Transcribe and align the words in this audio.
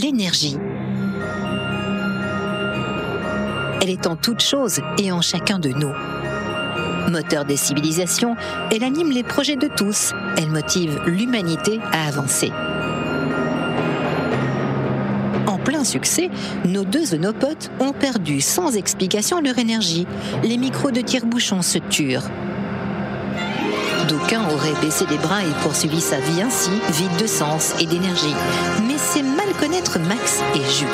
l'énergie. 0.00 0.56
Elle 3.82 3.90
est 3.90 4.06
en 4.06 4.16
toute 4.16 4.40
chose 4.40 4.80
et 4.98 5.12
en 5.12 5.20
chacun 5.20 5.58
de 5.58 5.70
nous. 5.70 5.92
Moteur 7.10 7.44
des 7.44 7.56
civilisations, 7.56 8.36
elle 8.70 8.84
anime 8.84 9.10
les 9.10 9.22
projets 9.22 9.56
de 9.56 9.68
tous, 9.68 10.12
elle 10.38 10.48
motive 10.48 11.00
l'humanité 11.06 11.80
à 11.92 12.06
avancer. 12.08 12.50
En 15.46 15.58
plein 15.58 15.84
succès, 15.84 16.30
nos 16.64 16.84
deux 16.84 17.14
onopotes 17.14 17.70
ont 17.80 17.92
perdu 17.92 18.40
sans 18.40 18.76
explication 18.76 19.40
leur 19.40 19.58
énergie. 19.58 20.06
Les 20.44 20.56
micros 20.56 20.92
de 20.92 21.00
tire-bouchon 21.00 21.62
se 21.62 21.78
turent. 21.78 22.30
D'aucuns 24.10 24.42
auraient 24.50 24.74
baissé 24.80 25.06
les 25.08 25.18
bras 25.18 25.44
et 25.44 25.62
poursuivi 25.62 26.00
sa 26.00 26.18
vie 26.18 26.42
ainsi, 26.42 26.72
vide 26.90 27.16
de 27.16 27.28
sens 27.28 27.74
et 27.78 27.86
d'énergie. 27.86 28.34
Mais 28.88 28.96
c'est 28.98 29.22
mal 29.22 29.46
connaître 29.60 30.00
Max 30.00 30.40
et 30.56 30.68
Jus. 30.68 30.86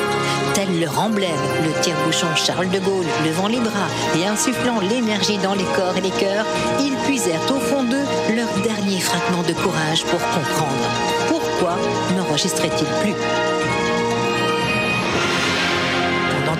Tel 0.53 0.79
leur 0.79 0.99
emblème, 0.99 1.31
le 1.63 1.81
tire-bouchon 1.81 2.27
Charles 2.35 2.69
de 2.69 2.77
Gaulle, 2.77 3.07
levant 3.25 3.47
les 3.47 3.59
bras 3.59 3.89
et 4.15 4.27
insufflant 4.27 4.79
l'énergie 4.81 5.39
dans 5.39 5.55
les 5.55 5.65
corps 5.75 5.97
et 5.97 6.01
les 6.01 6.11
cœurs, 6.11 6.45
ils 6.79 6.95
puisèrent 7.07 7.51
au 7.51 7.59
fond 7.59 7.83
d'eux 7.83 8.05
leur 8.35 8.49
dernier 8.63 8.99
fragment 8.99 9.41
de 9.41 9.53
courage 9.53 10.03
pour 10.03 10.19
comprendre. 10.19 10.87
Pourquoi 11.27 11.75
n'enregistraient-ils 12.15 13.01
plus? 13.01 13.15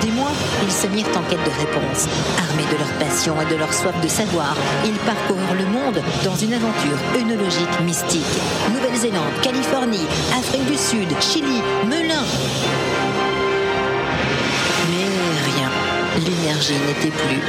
Des 0.02 0.12
mois, 0.12 0.32
ils 0.64 0.72
se 0.72 0.88
mirent 0.88 1.08
en 1.16 1.24
quête 1.30 1.44
de 1.44 1.60
réponses. 1.60 2.08
Armés 2.50 2.66
de 2.72 2.78
leur 2.78 2.92
passion 3.00 3.34
et 3.42 3.46
de 3.46 3.56
leur 3.56 3.74
soif 3.74 3.96
de 4.02 4.08
savoir, 4.08 4.56
ils 4.86 5.00
parcoururent 5.06 5.56
le 5.58 5.66
monde 5.66 6.02
dans 6.24 6.36
une 6.36 6.54
aventure 6.54 6.98
œnologique 7.16 7.80
mystique. 7.84 8.22
Nouvelle-Zélande, 8.74 9.34
Californie, 9.42 10.06
Afrique 10.38 10.66
du 10.66 10.78
Sud, 10.78 11.10
Chili, 11.20 11.62
Melun. 11.86 12.24
Mais 14.92 15.08
rien, 15.52 15.70
l'énergie 16.26 16.80
n'était 16.86 17.16
plus. 17.16 17.42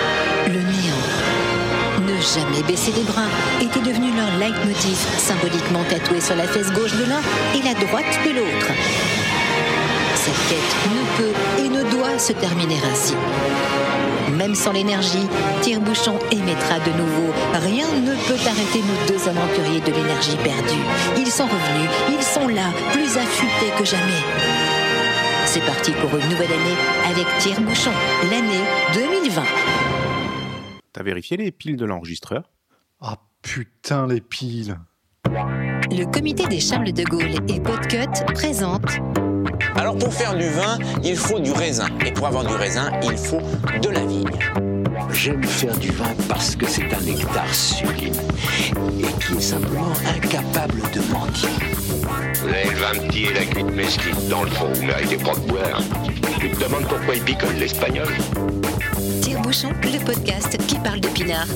Le 0.46 0.60
néant. 0.60 1.18
Ne 2.06 2.14
jamais 2.22 2.62
baisser 2.66 2.92
les 2.92 3.02
bras 3.02 3.28
était 3.60 3.80
devenu 3.80 4.10
leur 4.16 4.38
leitmotiv, 4.38 4.96
symboliquement 5.18 5.84
tatoué 5.90 6.20
sur 6.20 6.36
la 6.36 6.44
fesse 6.44 6.72
gauche 6.72 6.92
de 6.92 7.05
l'un 7.05 7.20
et 7.55 7.62
la 7.62 7.74
droite 7.74 8.18
de 8.24 8.30
l'autre. 8.30 8.72
Cette 10.28 10.48
quête 10.48 10.76
ne 10.92 11.16
peut 11.16 11.64
et 11.64 11.68
ne 11.70 11.90
doit 11.90 12.18
se 12.18 12.34
terminer 12.34 12.76
ainsi. 12.92 13.14
Même 14.36 14.54
sans 14.54 14.72
l'énergie, 14.72 15.26
Tire-Bouchon 15.62 16.18
émettra 16.30 16.80
de 16.80 16.90
nouveau. 16.90 17.32
Rien 17.54 17.86
ne 18.02 18.12
peut 18.12 18.38
arrêter 18.46 18.80
nos 18.82 19.06
deux 19.08 19.26
aventuriers 19.26 19.80
de 19.80 19.90
l'énergie 19.90 20.36
perdue. 20.36 20.84
Ils 21.16 21.30
sont 21.30 21.46
revenus, 21.46 21.90
ils 22.10 22.22
sont 22.22 22.46
là, 22.46 22.70
plus 22.92 23.16
affûtés 23.16 23.72
que 23.78 23.86
jamais. 23.86 24.22
C'est 25.46 25.64
parti 25.64 25.92
pour 25.92 26.10
une 26.10 26.28
nouvelle 26.28 26.52
année 26.52 26.76
avec 27.06 27.26
Tire-Bouchon, 27.38 27.92
l'année 28.30 28.64
2020. 28.92 29.42
T'as 30.92 31.02
vérifié 31.02 31.38
les 31.38 31.52
piles 31.52 31.78
de 31.78 31.86
l'enregistreur? 31.86 32.50
Ah 33.00 33.16
putain, 33.40 34.06
les 34.06 34.20
piles. 34.20 34.76
Le 35.90 36.04
comité 36.04 36.46
des 36.48 36.60
Charles 36.60 36.92
de 36.92 37.04
Gaulle 37.04 37.36
et 37.48 37.60
Podcut 37.60 38.24
présente 38.34 39.00
Alors 39.75 39.97
pour 39.97 40.12
faire 40.12 40.34
du 40.37 40.48
vin, 40.48 40.78
il 41.03 41.17
faut 41.17 41.39
du 41.39 41.53
raisin. 41.53 41.87
Et 42.05 42.12
pour 42.12 42.27
avoir 42.27 42.45
du 42.45 42.55
raisin, 42.55 42.91
il 43.03 43.17
faut 43.17 43.41
de 43.83 43.89
la 43.89 44.05
vigne. 44.05 44.28
J'aime 45.12 45.42
faire 45.42 45.77
du 45.78 45.91
vin 45.91 46.14
parce 46.28 46.55
que 46.55 46.67
c'est 46.67 46.92
un 46.92 47.01
nectar 47.01 47.53
sublime 47.55 48.14
et 48.98 49.25
qui 49.25 49.36
est 49.36 49.41
simplement 49.41 49.92
incapable 50.14 50.81
de 50.92 51.01
mentir. 51.12 51.48
Vous 52.42 52.48
avez 52.48 52.70
le 52.70 52.77
vin 52.77 53.09
petit 53.09 53.25
et 53.25 53.34
la 53.34 53.45
cuite 53.45 53.73
mesquite 53.75 54.29
dans 54.29 54.45
le 54.45 54.51
fond, 54.51 54.69
vous 54.73 54.84
méritez 54.84 55.17
pas 55.17 55.34
de 55.34 55.41
boire. 55.48 55.83
Tu 56.41 56.51
te 56.51 56.64
demandes 56.64 56.86
pourquoi 56.86 57.14
il 57.14 57.23
picole 57.23 57.55
l'espagnol? 57.55 58.08
Tire-Bouchon, 59.23 59.70
le 59.83 60.05
podcast 60.05 60.57
qui 60.67 60.79
parle 60.79 61.01
d'épinards. 61.01 61.48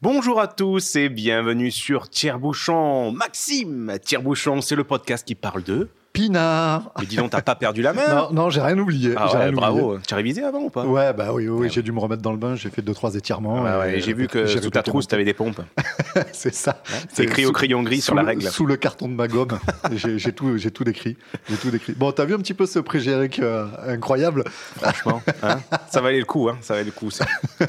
Bonjour 0.00 0.40
à 0.40 0.48
tous 0.48 0.96
et 0.96 1.08
bienvenue 1.08 1.70
sur 1.70 2.08
Tire-Bouchon. 2.08 3.12
Maxime, 3.12 3.98
Tire-Bouchon, 4.04 4.60
c'est 4.60 4.76
le 4.76 4.84
podcast 4.84 5.26
qui 5.26 5.34
parle 5.34 5.62
de... 5.62 5.88
Pinard. 6.12 6.90
Mais 6.98 7.06
dis 7.06 7.16
donc, 7.16 7.30
t'as 7.30 7.42
pas 7.42 7.54
perdu 7.54 7.82
la 7.82 7.92
main 7.92 8.08
Non, 8.08 8.28
non, 8.32 8.50
j'ai 8.50 8.60
rien 8.60 8.76
oublié. 8.78 9.14
Ah 9.16 9.32
ouais, 9.32 9.42
rien 9.44 9.52
bravo. 9.52 9.98
Tu 10.06 10.14
as 10.14 10.16
révisé 10.16 10.42
avant 10.42 10.60
ou 10.60 10.70
pas? 10.70 10.84
Ouais, 10.84 11.12
bah 11.12 11.32
oui, 11.32 11.48
oui, 11.48 11.68
j'ai 11.70 11.82
dû 11.82 11.92
me 11.92 12.00
remettre 12.00 12.22
dans 12.22 12.32
le 12.32 12.38
bain. 12.38 12.56
J'ai 12.56 12.70
fait 12.70 12.82
deux 12.82 12.94
trois 12.94 13.14
étirements. 13.14 13.62
Ouais, 13.62 13.78
ouais, 13.78 14.00
J'ai 14.00 14.14
vu 14.14 14.26
que 14.26 14.46
sous 14.46 14.70
ta 14.70 14.82
trousse, 14.82 15.06
t'avais 15.06 15.24
des 15.24 15.34
pompes. 15.34 15.60
c'est 16.32 16.54
ça. 16.54 16.82
C'est 17.12 17.24
écrit 17.24 17.46
au 17.46 17.52
crayon 17.52 17.82
gris 17.82 18.00
sur 18.00 18.14
la 18.14 18.22
le- 18.22 18.28
règle. 18.28 18.42
Sous 18.50 18.66
le 18.66 18.76
carton 18.76 19.08
de 19.08 19.14
ma 19.14 19.28
gomme. 19.28 19.58
j'ai 19.92 20.18
j'ai 20.18 20.32
tout, 20.32 20.56
j'ai 20.56 20.70
tout 20.70 20.84
décrit. 20.84 21.16
J'ai 21.48 21.56
tout 21.56 21.70
décrit. 21.70 21.92
Bon, 21.92 22.10
t'as 22.10 22.24
vu 22.24 22.34
un 22.34 22.38
petit 22.38 22.54
peu 22.54 22.66
ce 22.66 22.78
pré-générique 22.78 23.38
euh, 23.40 23.66
incroyable? 23.86 24.44
Franchement, 24.76 25.22
hein 25.42 25.60
ça 25.90 26.00
valait 26.00 26.18
le 26.18 26.24
coup, 26.24 26.48
hein 26.48 26.58
ça 26.60 26.74
valait 26.74 26.86
le 26.86 26.90
coup, 26.92 27.10
ça. 27.10 27.26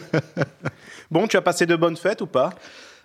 Bon, 1.12 1.28
tu 1.28 1.38
as 1.38 1.42
passé 1.42 1.66
de 1.66 1.76
bonnes 1.76 1.98
fêtes 1.98 2.22
ou 2.22 2.28
pas? 2.28 2.52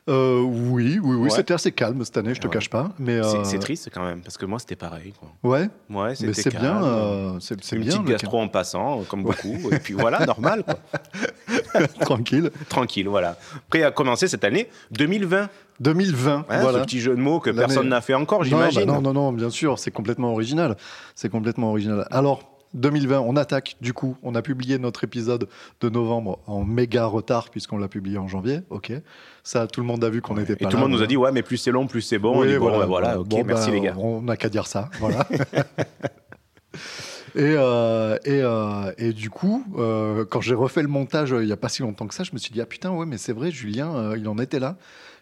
Euh, 0.08 0.42
Oui, 0.42 0.98
oui, 1.02 1.16
oui. 1.16 1.16
Ouais. 1.16 1.30
C'était 1.30 1.54
assez 1.54 1.72
calme 1.72 2.04
cette 2.04 2.16
année, 2.18 2.34
je 2.34 2.40
te 2.40 2.46
Ouais. 2.46 2.52
cache 2.52 2.68
pas. 2.68 2.90
Mais 2.98 3.22
C'est- 3.22 3.36
euh, 3.38 3.44
C'est 3.44 3.58
triste 3.58 3.88
quand 3.92 4.04
même, 4.04 4.20
parce 4.20 4.36
que 4.36 4.44
moi, 4.44 4.58
c'était 4.58 4.76
pareil. 4.76 5.14
Quoi. 5.18 5.30
Ouais, 5.50 5.68
Ouais, 5.88 6.14
c'était 6.14 6.34
c'est 6.34 6.50
bien. 6.54 6.82
euh, 6.84 7.38
c'est 7.40 7.62
c'est 7.64 7.76
Une 7.76 7.82
bien. 7.84 7.92
petite 7.92 8.06
gastro 8.08 8.38
en 8.40 8.48
passant, 8.48 9.02
comme 9.08 9.22
beaucoup. 9.22 9.70
Et 9.72 9.78
puis 9.78 9.94
voilà, 9.94 10.26
normal, 10.26 10.62
quoi. 10.64 10.74
Tranquille. 12.00 12.50
Tranquille, 12.68 13.08
voilà. 13.08 13.36
Prêt 13.70 13.82
à 13.82 13.90
commencer 13.90 14.28
cette 14.28 14.44
année 14.44 14.68
2020. 14.90 15.48
2020. 15.80 16.44
Hein, 16.48 16.60
voilà. 16.60 16.80
Ce 16.80 16.84
petit 16.84 17.00
jeu 17.00 17.16
de 17.16 17.20
mots 17.20 17.40
que 17.40 17.50
personne 17.50 17.88
n'a 17.88 18.00
fait 18.00 18.14
encore, 18.14 18.40
Non, 18.40 18.44
j'imagine. 18.44 18.84
bah 18.84 18.92
non, 18.92 19.00
non, 19.00 19.12
non, 19.12 19.32
bien 19.32 19.50
sûr, 19.50 19.78
c'est 19.78 19.90
complètement 19.90 20.32
original. 20.32 20.76
C'est 21.14 21.28
complètement 21.30 21.70
original. 21.70 22.06
Alors, 22.10 22.42
2020, 22.74 23.20
on 23.20 23.36
attaque. 23.36 23.76
Du 23.80 23.92
coup, 23.92 24.16
on 24.22 24.34
a 24.34 24.42
publié 24.42 24.78
notre 24.78 25.04
épisode 25.04 25.48
de 25.80 25.88
novembre 25.88 26.40
en 26.46 26.64
méga 26.64 27.06
retard 27.06 27.50
puisqu'on 27.50 27.78
l'a 27.78 27.88
publié 27.88 28.18
en 28.18 28.28
janvier. 28.28 28.60
Ok. 28.70 28.92
Ça, 29.42 29.66
tout 29.66 29.80
le 29.80 29.86
monde 29.86 30.04
a 30.04 30.10
vu 30.10 30.20
qu'on 30.20 30.34
n'était 30.34 30.54
Et 30.54 30.56
pas 30.56 30.66
tout 30.68 30.76
là. 30.76 30.82
le 30.82 30.88
monde 30.88 30.98
nous 30.98 31.04
a 31.04 31.06
dit, 31.06 31.16
ouais, 31.16 31.32
mais 31.32 31.42
plus 31.42 31.56
c'est 31.56 31.70
long, 31.70 31.86
plus 31.86 32.02
c'est 32.02 32.18
bon. 32.18 32.40
Oui, 32.40 32.48
dit, 32.48 32.54
bon, 32.54 32.60
voilà, 32.60 32.78
bah, 32.78 32.86
voilà, 32.86 33.20
ok, 33.20 33.28
Bon, 33.28 33.44
merci 33.44 33.68
bah, 33.68 33.74
les 33.74 33.80
gars. 33.80 33.94
On 33.98 34.22
n'a 34.22 34.36
qu'à 34.36 34.48
dire 34.48 34.66
ça. 34.66 34.90
Voilà. 34.98 35.26
Et, 37.36 37.54
euh, 37.58 38.16
et, 38.24 38.40
euh, 38.42 38.92
et 38.96 39.12
du 39.12 39.28
coup, 39.28 39.64
euh, 39.76 40.24
quand 40.24 40.40
j'ai 40.40 40.54
refait 40.54 40.82
le 40.82 40.88
montage 40.88 41.34
il 41.36 41.46
n'y 41.46 41.52
a 41.52 41.56
pas 41.56 41.68
si 41.68 41.82
longtemps 41.82 42.06
que 42.06 42.14
ça, 42.14 42.22
je 42.22 42.30
me 42.32 42.38
suis 42.38 42.52
dit, 42.52 42.60
ah 42.60 42.66
putain, 42.66 42.90
ouais, 42.92 43.06
mais 43.06 43.18
c'est 43.18 43.32
vrai, 43.32 43.50
Julien, 43.50 44.14
il 44.16 44.28
en 44.28 44.38
était 44.38 44.60
là. 44.60 44.76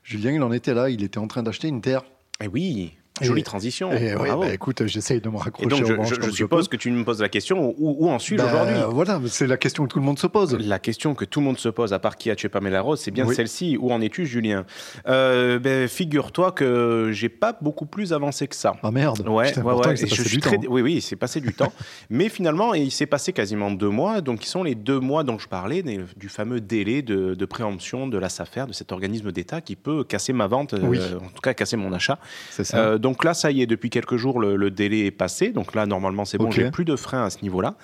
Julien, 0.04 0.30
il 0.32 0.42
en 0.42 0.52
était 0.52 0.74
là. 0.74 0.90
Il 0.90 1.02
était 1.02 1.18
en 1.18 1.26
train 1.26 1.42
d'acheter 1.42 1.68
une 1.68 1.80
terre. 1.80 2.02
Et 2.42 2.48
oui, 2.48 2.92
jolie 3.20 3.40
Et- 3.42 3.44
transition. 3.44 3.92
Et 3.92 4.14
ouais, 4.16 4.28
bah, 4.30 4.52
écoute, 4.52 4.86
j'essaye 4.86 5.20
de 5.20 5.28
me 5.28 5.36
Et 5.36 5.38
raccrocher 5.40 5.68
donc, 5.68 5.98
aux 6.00 6.04
je, 6.04 6.30
suppose 6.30 6.68
que 6.68 6.76
tu 6.76 6.90
me 6.90 7.04
poses 7.04 7.20
la 7.20 7.28
question 7.28 7.74
où, 7.78 8.06
où 8.06 8.10
en 8.10 8.18
suis-je 8.18 8.42
Bah, 8.42 8.50
aujourd'hui? 8.52 8.76
Voilà, 8.90 9.20
c'est 9.26 9.46
la 9.46 9.56
question 9.56 9.84
que 9.84 9.90
tout 9.90 9.98
le 9.98 10.04
monde 10.04 10.18
se 10.18 10.26
pose. 10.26 10.56
La 10.58 10.78
question 10.78 11.14
que 11.14 11.24
tout 11.24 11.40
le 11.40 11.46
monde 11.46 11.58
se 11.58 11.68
pose, 11.68 11.92
à 11.92 11.98
part 11.98 12.16
qui 12.16 12.30
a 12.30 12.36
tué 12.36 12.48
Pamela 12.48 12.80
Rose, 12.80 13.00
c'est 13.00 13.10
bien 13.10 13.26
Oui. 13.26 13.34
celle-ci. 13.34 13.76
Où 13.78 13.92
en 13.92 14.00
es-tu, 14.00 14.24
Julien? 14.26 14.64
Euh, 15.08 15.58
ben, 15.58 15.88
Figure-toi 15.88 16.52
que 16.52 17.10
j'ai 17.12 17.28
pas 17.28 17.56
beaucoup 17.60 17.86
plus 17.86 18.12
avancé 18.12 18.48
que 18.48 18.56
ça. 18.56 18.74
Ah 18.82 18.90
merde, 18.90 19.26
Ouais, 19.28 19.48
Putain, 19.48 19.62
ouais, 19.62 19.92
Et 20.02 20.06
je 20.06 20.22
suis 20.22 20.38
très-. 20.40 20.58
Oui, 20.68 20.80
oui, 20.82 20.94
il 20.94 21.02
s'est 21.02 21.16
passé 21.16 21.40
du 21.40 21.52
temps. 21.52 21.72
Mais 22.10 22.28
finalement, 22.28 22.74
il 22.74 22.90
s'est 22.90 23.06
passé 23.06 23.32
quasiment 23.32 23.70
deux 23.70 23.88
mois. 23.90 24.20
Donc, 24.20 24.40
qui 24.40 24.48
sont 24.48 24.62
les 24.62 24.74
deux 24.74 25.00
mois 25.00 25.22
dont 25.24 25.38
je 25.38 25.48
parlais, 25.48 25.82
du 25.82 26.28
fameux 26.28 26.60
délai 26.60 27.02
de, 27.02 27.34
de 27.34 27.44
préemption 27.44 28.06
de 28.06 28.18
la 28.18 28.28
SAFER, 28.28 28.64
de 28.68 28.72
cet 28.72 28.92
organisme 28.92 29.32
d'État 29.32 29.60
qui 29.60 29.76
peut 29.76 30.04
casser 30.04 30.32
ma 30.32 30.46
vente, 30.46 30.74
euh, 30.74 30.78
Oui. 30.82 30.98
en 31.16 31.28
tout 31.28 31.40
cas 31.42 31.54
casser 31.54 31.76
mon 31.76 31.92
achat. 31.92 32.18
C'est 32.50 32.64
ça. 32.64 32.78
Euh, 32.78 32.98
donc 33.02 33.24
là, 33.24 33.34
ça 33.34 33.50
y 33.50 33.60
est, 33.60 33.66
depuis 33.66 33.90
quelques 33.90 34.16
jours, 34.16 34.40
le, 34.40 34.56
le 34.56 34.70
délai 34.70 35.06
est 35.06 35.10
passé. 35.10 35.50
Donc 35.50 35.74
là, 35.74 35.84
normalement, 35.84 36.24
c'est 36.24 36.38
bon, 36.38 36.50
j'ai 36.50 36.70
plus 36.70 36.86
de 36.86 36.96
freins 36.96 37.24
à 37.24 37.30
ce 37.30 37.42
niveau-là. 37.42 37.74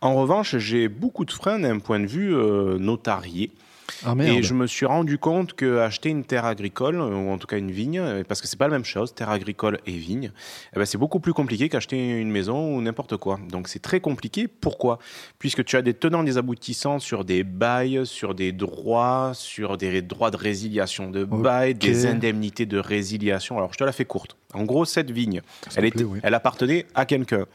En 0.00 0.14
revanche, 0.14 0.56
j'ai 0.56 0.88
beaucoup 0.88 1.24
de 1.24 1.30
freins 1.30 1.60
d'un 1.60 1.78
point 1.78 2.00
de 2.00 2.06
vue 2.06 2.34
euh, 2.34 2.78
notarié. 2.78 3.52
Ah. 4.04 4.14
Et 4.18 4.42
je 4.42 4.54
me 4.54 4.66
suis 4.66 4.86
rendu 4.86 5.18
compte 5.18 5.54
que 5.54 5.78
acheter 5.78 6.08
une 6.08 6.24
terre 6.24 6.44
agricole, 6.44 6.96
euh, 6.96 7.08
ou 7.08 7.30
en 7.30 7.38
tout 7.38 7.46
cas 7.46 7.58
une 7.58 7.70
vigne, 7.70 7.98
euh, 7.98 8.24
parce 8.26 8.40
que 8.40 8.46
c'est 8.46 8.58
pas 8.58 8.66
la 8.66 8.72
même 8.72 8.84
chose, 8.84 9.14
terre 9.14 9.30
agricole 9.30 9.78
et 9.86 9.92
vigne, 9.92 10.32
eh 10.74 10.78
ben, 10.78 10.84
c'est 10.84 10.98
beaucoup 10.98 11.20
plus 11.20 11.32
compliqué 11.32 11.68
qu'acheter 11.68 12.20
une 12.20 12.30
maison 12.30 12.74
ou 12.74 12.80
n'importe 12.80 13.16
quoi. 13.16 13.38
Donc 13.50 13.68
c'est 13.68 13.80
très 13.80 14.00
compliqué. 14.00 14.48
Pourquoi? 14.48 14.98
Puisque 15.38 15.64
tu 15.64 15.76
as 15.76 15.82
des 15.82 15.94
tenants, 15.94 16.22
des 16.22 16.38
aboutissants 16.38 16.98
sur 16.98 17.24
des 17.24 17.44
bails, 17.44 18.02
sur 18.04 18.34
des 18.34 18.52
droits, 18.52 19.32
sur 19.34 19.76
des 19.76 20.02
droits 20.02 20.30
de 20.30 20.36
résiliation 20.36 21.10
de 21.10 21.24
bail, 21.24 21.74
des 21.74 22.06
indemnités 22.06 22.66
de 22.66 22.78
résiliation. 22.78 23.58
Alors 23.58 23.72
je 23.72 23.78
te 23.78 23.84
la 23.84 23.92
fais 23.92 24.04
courte. 24.04 24.36
En 24.54 24.64
gros, 24.64 24.84
cette 24.84 25.10
vigne, 25.10 25.40
Ça 25.68 25.80
elle, 25.80 25.90
plaît, 25.90 26.04
oui. 26.04 26.20
elle 26.22 26.34
appartenait 26.34 26.86
à 26.94 27.06
quelqu'un. 27.06 27.46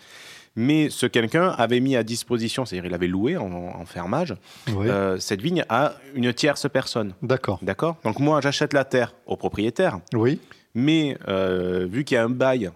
Mais 0.60 0.90
ce 0.90 1.06
quelqu'un 1.06 1.50
avait 1.50 1.80
mis 1.80 1.96
à 1.96 2.02
disposition, 2.04 2.66
c'est-à-dire 2.66 2.90
il 2.90 2.94
avait 2.96 3.08
loué 3.08 3.38
en, 3.38 3.46
en 3.52 3.86
fermage, 3.86 4.34
euh, 4.70 5.18
cette 5.20 5.40
vigne 5.42 5.64
à 5.70 5.94
une 6.16 6.34
tierce 6.34 6.68
personne. 6.68 7.14
D'accord. 7.22 7.60
D'accord? 7.62 7.96
Donc 8.04 8.20
moi, 8.20 8.42
j'achète 8.42 8.74
la 8.74 8.84
terre 8.84 9.14
au 9.28 9.38
propriétaire, 9.38 10.00
Oui. 10.14 10.40
mais 10.74 11.16
euh, 11.28 11.88
vu 11.90 12.04
qu'il 12.04 12.16
y 12.16 12.18
a 12.18 12.24
un 12.24 12.30
bail 12.30 12.72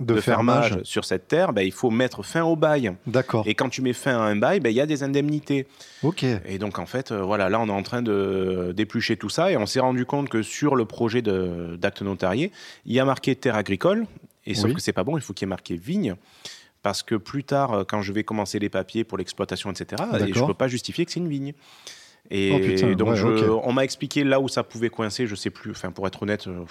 De, 0.00 0.14
de, 0.14 0.20
fermage. 0.20 0.68
fermage. 0.70 0.84
sur 0.84 1.04
cette 1.04 1.28
terre, 1.28 1.52
ben, 1.52 1.62
il 1.62 1.70
faut 1.72 1.90
mettre 1.90 2.24
fin 2.24 2.42
au 2.42 2.56
bail. 2.56 2.92
D'accord. 3.06 3.44
Et 3.46 3.54
quand 3.54 3.68
tu 3.68 3.80
mets 3.80 3.92
fin 3.92 4.16
à 4.18 4.22
un 4.22 4.34
bail, 4.34 4.58
ben, 4.58 4.70
il 4.70 4.74
y 4.76 4.80
a 4.80 4.86
des 4.86 5.02
indemnités. 5.04 5.68
Ok. 6.02 6.24
Et 6.24 6.58
donc 6.58 6.78
en 6.80 6.86
fait, 6.86 7.12
euh, 7.12 7.22
voilà, 7.22 7.48
là 7.48 7.60
on 7.60 7.68
est 7.68 7.70
en 7.70 7.82
train 7.84 8.02
de 8.02 8.72
d'éplucher 8.76 9.16
tout 9.16 9.28
ça 9.28 9.52
et 9.52 9.56
on 9.56 9.66
s'est 9.66 9.78
rendu 9.80 10.04
compte 10.04 10.28
que 10.28 10.42
sur 10.42 10.74
le 10.74 10.84
projet 10.84 11.22
d'acte 11.22 12.02
notarié, 12.02 12.50
il 12.86 12.92
y 12.92 12.98
a 12.98 13.04
marqué 13.04 13.36
terre 13.36 13.54
agricole, 13.56 14.06
et 14.46 14.54
sauf 14.54 14.70
Oui. 14.70 14.74
que 14.74 14.80
c'est 14.80 14.92
pas 14.94 15.04
bon, 15.04 15.16
il 15.16 15.22
faut 15.22 15.32
qu'il 15.34 15.46
y 15.46 15.48
ait 15.48 15.56
marqué 15.56 15.76
vigne. 15.76 16.16
Parce 16.82 17.02
que 17.02 17.14
plus 17.14 17.44
tard, 17.44 17.72
euh, 17.72 17.84
quand 17.86 18.02
je 18.02 18.12
vais 18.12 18.24
commencer 18.24 18.58
les 18.58 18.68
papiers 18.68 19.04
pour 19.04 19.18
l'exploitation, 19.18 19.70
etc., 19.70 20.02
et 20.14 20.18
je 20.20 20.24
D'accord. 20.26 20.48
peux 20.48 20.54
pas 20.54 20.68
justifier 20.68 21.04
que 21.04 21.12
c'est 21.12 21.20
une 21.20 21.28
vigne. 21.28 21.52
Et 22.30 22.52
Oh, 22.54 22.58
putain, 22.60 22.92
donc, 22.92 23.08
ouais, 23.08 23.16
je- 23.16 23.26
ok. 23.26 23.62
on 23.64 23.72
m'a 23.72 23.82
expliqué 23.82 24.22
là 24.24 24.38
où 24.40 24.46
ça 24.48 24.62
pouvait 24.62 24.90
coincer, 24.90 25.26
je 25.26 25.34
sais 25.34 25.50
plus. 25.50 25.70
Enfin, 25.72 25.90
pour 25.90 26.06
être 26.06 26.22
honnête, 26.22 26.46
euh, 26.46 26.64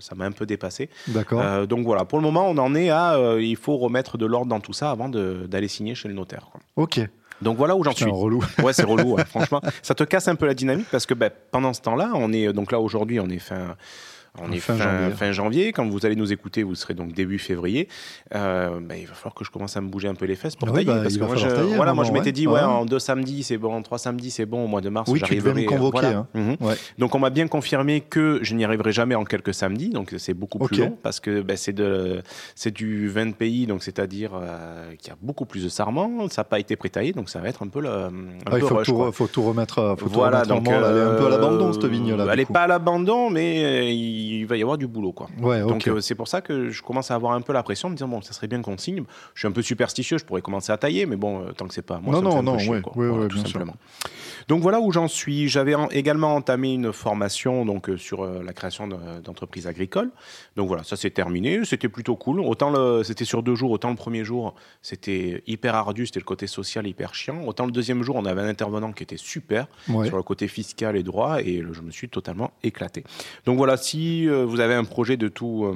ça- 0.00 0.14
m'a 0.14 0.24
un 0.24 0.30
peu 0.32 0.46
dépassé. 0.46 0.88
D'accord. 1.08 1.40
Euh, 1.42 1.66
donc 1.66 1.84
voilà, 1.84 2.04
pour 2.04 2.18
le 2.18 2.22
moment, 2.22 2.48
on 2.48 2.56
en 2.56 2.74
est 2.74 2.88
à, 2.88 3.14
euh, 3.16 3.42
il 3.42 3.56
faut 3.56 3.76
remettre 3.76 4.16
de 4.16 4.24
l'ordre 4.26 4.46
dans 4.48 4.60
tout 4.60 4.72
ça 4.72 4.90
avant 4.90 5.08
d'aller 5.08 5.68
signer 5.68 5.94
chez 5.94 6.08
le 6.08 6.14
notaire. 6.14 6.48
quoi. 6.50 6.60
ok. 6.76 7.00
Donc 7.42 7.58
voilà 7.58 7.76
où 7.76 7.84
j'en 7.84 7.92
suis. 7.92 8.06
relou. 8.10 8.42
Ouais, 8.64 8.72
c'est 8.72 8.84
relou, 8.86 9.12
ouais, 9.16 9.24
franchement. 9.26 9.60
Ça 9.82 9.94
te 9.94 10.04
casse 10.04 10.26
un 10.28 10.36
peu 10.36 10.46
la 10.46 10.54
dynamique 10.54 10.86
parce 10.90 11.04
que 11.04 11.12
ben, 11.12 11.30
pendant 11.50 11.74
ce 11.74 11.82
temps-là, 11.82 12.12
on 12.14 12.32
est 12.32 12.50
donc 12.54 12.72
là 12.72 12.80
aujourd'hui, 12.80 13.20
on 13.20 13.28
est 13.28 13.38
fin. 13.38 13.76
On 14.42 14.52
est 14.52 14.58
Fin 14.58 14.74
fin, 14.74 14.84
janvier. 15.00 15.16
fin 15.16 15.32
janvier. 15.32 15.72
Quand 15.72 15.86
vous 15.88 16.04
allez 16.06 16.16
nous 16.16 16.32
écouter, 16.32 16.62
vous 16.62 16.74
serez 16.74 16.94
donc 16.94 17.12
début 17.12 17.38
février. 17.38 17.88
Euh, 18.34 18.78
ben, 18.80 18.96
il 19.00 19.06
va 19.06 19.14
falloir 19.14 19.34
que 19.34 19.44
je 19.44 19.50
commence 19.50 19.76
à 19.76 19.80
me 19.80 19.88
bouger 19.88 20.08
un 20.08 20.14
peu 20.14 20.24
les 20.26 20.34
fesses 20.36 20.56
pour 20.56 20.68
Ah 20.68 20.72
oui, 20.72 20.84
tailler. 20.84 20.96
bah, 20.98 21.02
parce 21.04 21.16
que 21.16 21.24
moi, 21.24 21.36
je, 21.36 21.48
tailler 21.48 21.74
voilà, 21.76 21.94
moi, 21.94 22.04
je 22.04 22.12
m'étais 22.12 22.26
ouais. 22.26 22.32
dit, 22.32 22.46
ouais, 22.46 22.54
Ouais. 22.54 22.60
en 22.60 22.84
deux 22.84 22.98
samedis, 22.98 23.42
c'est 23.42 23.58
bon, 23.58 23.74
en 23.74 23.82
trois 23.82 23.98
samedis, 23.98 24.30
c'est 24.30 24.46
bon, 24.46 24.64
au 24.64 24.66
mois 24.66 24.80
de 24.80 24.88
mars, 24.88 25.10
Oui, 25.10 25.18
j'arriverai. 25.20 25.62
me 25.62 25.68
convoquer, 25.68 26.00
voilà. 26.00 26.26
hein. 26.34 26.56
Ouais. 26.60 26.74
Donc 26.98 27.14
on 27.14 27.18
m'a 27.18 27.30
bien 27.30 27.46
confirmé 27.48 28.00
que 28.00 28.38
je 28.42 28.54
n'y 28.54 28.64
arriverai 28.64 28.92
jamais 28.92 29.14
en 29.14 29.24
quelques 29.24 29.54
samedis, 29.54 29.90
donc 29.90 30.14
c'est 30.18 30.34
beaucoup 30.34 30.58
plus 30.58 30.78
long 30.78 30.96
parce 31.02 31.20
que 31.20 31.40
ben, 31.42 31.56
c'est 31.56 31.72
de 31.72 32.22
c'est 32.54 32.72
du 32.74 33.08
20 33.08 33.32
pays, 33.36 33.66
donc 33.66 33.82
c'est-à-dire 33.82 34.32
euh, 34.34 34.92
qu'il 34.98 35.08
y 35.08 35.12
a 35.12 35.16
beaucoup 35.22 35.44
plus 35.46 35.64
de 35.64 35.68
sarments, 35.68 36.28
ça 36.30 36.40
n'a 36.40 36.44
pas 36.44 36.58
été 36.58 36.76
prétaillé, 36.76 37.12
donc 37.12 37.28
ça 37.30 37.40
va 37.40 37.48
être 37.48 37.62
un 37.62 37.68
peu 37.68 37.80
le 37.80 37.88
un 37.88 38.10
Ah, 38.46 38.50
peu 38.50 38.58
il 38.58 38.62
faut, 38.64 38.74
rush, 38.76 38.86
tout, 38.86 39.12
faut 39.12 39.26
tout 39.26 39.42
remettre, 39.42 39.78
euh, 39.78 39.96
faut 39.96 40.06
Voilà, 40.08 40.42
tout 40.42 40.54
remettre 40.54 40.70
en 40.70 40.72
donc. 40.80 40.84
Elle 40.90 40.96
est 40.98 41.00
un 41.02 41.14
peu 41.18 41.26
à 41.26 41.30
l'abandon, 41.30 41.68
euh, 41.68 41.72
cette 41.72 41.84
vigne-là. 41.86 42.26
Elle 42.30 42.38
n'est 42.38 42.44
pas 42.46 42.62
à 42.62 42.66
l'abandon, 42.66 43.30
mais 43.30 43.64
euh, 43.64 43.90
il 44.26 44.46
va 44.46 44.56
y 44.56 44.62
avoir 44.62 44.78
du 44.78 44.86
boulot, 44.86 45.12
quoi. 45.12 45.28
Ouais. 45.40 45.60
Donc 45.60 45.86
euh, 45.88 46.00
c'est 46.00 46.14
pour 46.14 46.28
ça 46.28 46.40
que 46.40 46.70
je 46.70 46.82
commence 46.82 47.10
à 47.10 47.14
avoir 47.14 47.32
un 47.32 47.40
peu 47.40 47.52
la 47.52 47.62
pression 47.62 47.88
de 47.88 47.92
me 47.92 47.96
dire 47.96 48.08
bon, 48.08 48.20
ça 48.22 48.32
serait 48.32 48.48
bien 48.48 48.60
qu'on 48.62 48.78
signe. 48.78 49.02
Je 49.34 49.40
suis 49.40 49.48
un 49.48 49.52
peu 49.52 49.62
superstitieux, 49.62 50.18
je 50.18 50.24
pourrais 50.24 50.42
commencer 50.42 50.72
à 50.72 50.76
tailler, 50.76 51.06
mais 51.06 51.16
bon, 51.16 51.40
euh, 51.42 51.52
tant 51.52 51.66
que 51.66 51.74
c'est 51.74 51.82
pas 51.82 51.98
moi, 52.00 52.14
Non, 52.14 52.18
ça 52.20 52.22
me 52.22 52.24
non, 52.24 52.32
fait 52.32 52.38
un 52.38 52.40
peu 52.42 52.50
non, 52.52 52.58
chier, 52.58 52.70
ouais, 52.70 52.80
quoi. 52.80 52.92
ouais, 52.96 53.08
Voilà, 53.08 53.22
ouais, 53.24 53.28
tout 53.28 53.38
sûr. 53.38 53.48
simplement. 53.48 53.74
Donc 54.48 54.62
voilà 54.62 54.80
où 54.80 54.92
j'en 54.92 55.08
suis. 55.08 55.48
J'avais 55.48 55.74
en- 55.74 55.88
également 55.88 56.34
entamé 56.34 56.72
une 56.74 56.92
formation 56.92 57.64
donc 57.64 57.88
euh, 57.88 57.96
sur 57.96 58.24
la 58.24 58.52
création 58.52 58.86
de- 58.86 59.20
d'entreprises 59.24 59.66
agricoles. 59.66 60.10
Donc 60.56 60.68
voilà, 60.68 60.84
ça 60.84 60.96
c'est 60.96 61.10
terminé. 61.10 61.64
C'était 61.64 61.88
plutôt 61.88 62.16
cool. 62.16 62.40
Autant 62.40 63.02
c'était 63.02 63.24
sur 63.24 63.42
deux 63.42 63.54
jours, 63.54 63.70
autant 63.70 63.90
le 63.90 63.96
premier 63.96 64.24
jour 64.24 64.54
c'était 64.82 65.42
hyper 65.46 65.74
ardu, 65.74 66.06
c'était 66.06 66.20
le 66.20 66.24
côté 66.24 66.46
social 66.46 66.86
hyper 66.86 67.14
chiant. 67.14 67.42
Autant 67.46 67.66
le 67.66 67.72
deuxième 67.72 68.02
jour, 68.02 68.16
on 68.16 68.24
avait 68.24 68.40
un 68.42 68.48
intervenant 68.48 68.92
qui 68.92 69.02
était 69.02 69.16
super 69.16 69.66
sur 69.86 70.16
le 70.16 70.22
côté 70.22 70.48
fiscal 70.48 70.96
et 70.96 71.02
droit 71.02 71.40
et 71.40 71.62
je 71.72 71.80
me 71.80 71.90
suis 71.90 72.08
totalement 72.08 72.52
éclaté. 72.62 73.02
Donc 73.46 73.56
voilà, 73.56 73.76
si 73.76 74.15
euh, 74.24 74.44
vous 74.44 74.60
avez 74.60 74.74
un 74.74 74.84
projet 74.84 75.16
de 75.16 75.28
tout. 75.28 75.66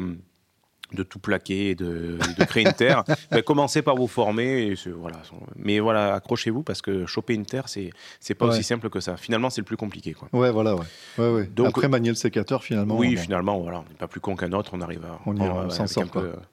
De 0.92 1.02
tout 1.02 1.18
plaquer 1.18 1.70
et 1.70 1.74
de, 1.74 2.18
de 2.38 2.44
créer 2.44 2.64
une 2.66 2.72
terre, 2.72 3.04
ben, 3.30 3.42
commencez 3.42 3.82
par 3.82 3.96
vous 3.96 4.06
former. 4.08 4.68
Et 4.68 4.74
voilà. 4.90 5.16
Mais 5.56 5.78
voilà, 5.80 6.14
accrochez-vous 6.14 6.62
parce 6.62 6.82
que 6.82 7.06
choper 7.06 7.34
une 7.34 7.46
terre, 7.46 7.68
c'est 7.68 7.90
c'est 8.20 8.34
pas 8.34 8.46
Ouais. 8.46 8.52
aussi 8.52 8.62
simple 8.62 8.90
que 8.90 9.00
ça. 9.00 9.16
Finalement, 9.16 9.50
c'est 9.50 9.60
le 9.60 9.64
plus 9.66 9.76
compliqué. 9.76 10.12
Quoi. 10.14 10.28
Ouais, 10.32 10.50
voilà, 10.50 10.74
ouais. 10.74 10.82
ouais, 11.18 11.30
ouais. 11.30 11.46
Donc- 11.54 11.68
Après, 11.68 11.88
manier 11.88 12.08
le 12.10 12.14
sécateur, 12.16 12.64
finalement. 12.64 12.96
oui, 12.96 13.16
finalement, 13.16 13.58
voilà, 13.60 13.78
on 13.78 13.88
n'est 13.88 13.96
pas 13.98 14.08
plus 14.08 14.20
con 14.20 14.34
qu'un 14.36 14.52
autre. 14.52 14.70
On 14.74 14.80
arrive 14.80 15.04
à. 15.04 15.18
On 15.26 15.36
y- 15.36 15.40
on 15.40 15.70
s'en 15.70 15.80
avec 15.84 15.90
sort, 15.92 16.06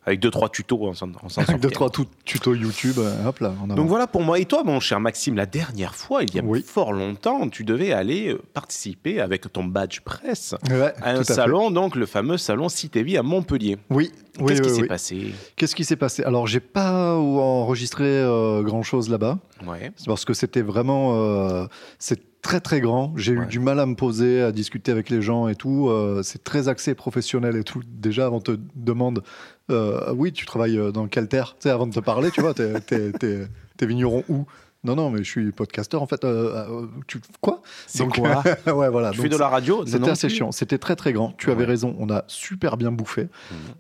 avec 0.05 0.19
deux 0.19 0.31
trois 0.31 0.49
tutos, 0.49 0.79
on 0.81 0.93
s'en 0.93 1.09
on 1.23 1.29
sort 1.29 1.43
Avec 1.47 1.61
deux, 1.61 1.69
trois 1.71 1.89
tutos 2.25 2.53
YouTube, 2.55 2.97
euh, 2.99 3.25
hop 3.27 3.39
là, 3.39 3.53
on 3.63 3.67
Donc 3.67 3.87
voilà 3.87 4.07
pour 4.07 4.21
moi. 4.21 4.39
Et 4.39 4.45
toi, 4.45 4.63
mon 4.63 4.79
cher 4.79 4.99
Maxime, 4.99 5.35
la 5.35 5.45
dernière 5.45 5.95
fois, 5.95 6.23
il 6.23 6.33
y 6.35 6.39
a 6.39 6.43
Oui. 6.43 6.63
fort 6.65 6.93
longtemps, 6.93 7.47
tu 7.49 7.63
devais 7.63 7.91
aller 7.93 8.29
euh, 8.29 8.41
participer 8.53 9.19
avec 9.21 9.51
ton 9.51 9.63
badge 9.63 10.01
presse 10.01 10.55
à 11.01 11.09
un 11.11 11.23
fait. 11.23 11.33
salon, 11.33 11.71
donc 11.71 11.95
le 11.95 12.05
fameux 12.05 12.37
salon 12.37 12.69
Cité 12.69 13.03
Vie 13.03 13.17
à 13.17 13.23
Montpellier. 13.23 13.77
Oui, 13.89 14.11
oui, 14.39 14.47
Qu'est-ce 14.47 14.61
qui 14.61 14.69
oui, 14.69 14.75
s'est 14.75 14.81
oui. 14.81 14.87
passé? 14.87 15.33
Qu'est-ce 15.55 15.75
qui 15.75 15.83
s'est 15.85 15.95
passé? 15.95 16.23
Alors, 16.23 16.47
j'ai 16.47 16.59
pas 16.59 17.15
enregistré 17.15 18.05
euh, 18.05 18.61
grand-chose 18.63 19.09
là-bas. 19.09 19.39
Ouais. 19.65 19.91
Parce 20.05 20.25
que 20.25 20.33
c'était 20.33 20.61
vraiment. 20.61 21.13
euh, 21.15 21.65
c'est 21.99 22.41
très 22.41 22.59
très 22.61 22.79
grand. 22.79 23.13
J'ai 23.17 23.35
Ouais. 23.37 23.43
eu 23.43 23.47
du 23.47 23.59
mal 23.59 23.79
à 23.79 23.85
me 23.85 23.95
poser, 23.95 24.41
à 24.41 24.51
discuter 24.51 24.91
avec 24.91 25.09
les 25.09 25.21
gens 25.21 25.47
et 25.47 25.55
tout. 25.55 25.89
Euh, 25.89 26.21
c'est 26.23 26.43
très 26.43 26.67
axé 26.69 26.93
professionnel 26.95 27.55
et 27.57 27.63
tout. 27.63 27.81
Déjà, 27.87 28.25
avant, 28.27 28.37
on 28.37 28.41
te 28.41 28.57
demande 28.75 29.23
Oui, 29.69 30.31
tu 30.31 30.45
travailles 30.45 30.79
dans 30.93 31.07
quelle 31.07 31.27
terre? 31.27 31.55
Tu 31.59 31.63
sais, 31.63 31.69
avant 31.69 31.87
de 31.87 31.93
te 31.93 31.99
parler, 31.99 32.31
tu 32.31 32.39
vois, 32.41 32.53
t'es, 32.53 32.79
t'es, 32.81 33.11
t'es- 33.11 33.47
t'es 33.75 33.85
vigneron 33.85 34.23
où? 34.29 34.45
Non, 34.87 34.95
non, 34.95 35.09
mais 35.11 35.19
je 35.19 35.29
suis 35.29 35.51
podcasteur 35.51 36.01
en 36.01 36.07
fait. 36.07 36.23
Euh, 36.23 36.65
euh, 36.69 36.85
tu, 37.07 37.19
quoi? 37.41 37.61
C'est 37.85 38.07
quoi? 38.07 38.41
Ouais, 38.73 38.89
voilà. 38.89 39.11
Donc, 39.11 39.21
fais 39.21 39.29
de 39.29 39.37
la 39.37 39.49
radio 39.49 39.85
C'était 39.85 40.09
assez 40.09 40.29
chiant. 40.29 40.51
C'était 40.51 40.77
très 40.77 40.95
très 40.95 41.13
grand. 41.13 41.33
Tu 41.37 41.51
avais 41.51 41.61
Ouais. 41.61 41.65
raison. 41.67 41.95
On 41.99 42.09
a 42.09 42.23
super 42.27 42.77
bien 42.77 42.91
bouffé. 42.91 43.27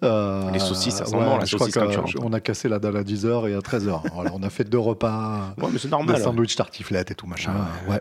Euh, 0.03 0.51
Les 0.51 0.59
saucisses, 0.59 0.95
ça 0.95 1.05
sent 1.05 1.13
bon, 1.15 1.37
la 1.37 1.45
je 1.45 1.55
crois 1.55 1.69
saucisse, 1.71 2.13
que. 2.13 2.19
On 2.23 2.33
a 2.33 2.39
cassé 2.39 2.67
la 2.69 2.77
dalle 2.79 2.97
à 2.97 3.03
10h 3.03 3.49
et 3.49 3.55
à 3.55 3.59
13h. 3.59 4.01
Voilà, 4.13 4.31
on 4.33 4.43
a 4.43 4.49
fait 4.49 4.65
deux 4.65 4.77
repas. 4.79 5.53
Ouais, 5.57 5.69
mais 5.71 5.79
c'est 5.79 5.87
Des 5.87 5.91
normal. 5.91 6.21
sandwichs 6.21 6.55
tartiflettes 6.55 7.11
et 7.11 7.15
tout 7.15 7.25
machin. 7.27 7.53
Ouais. 7.89 7.99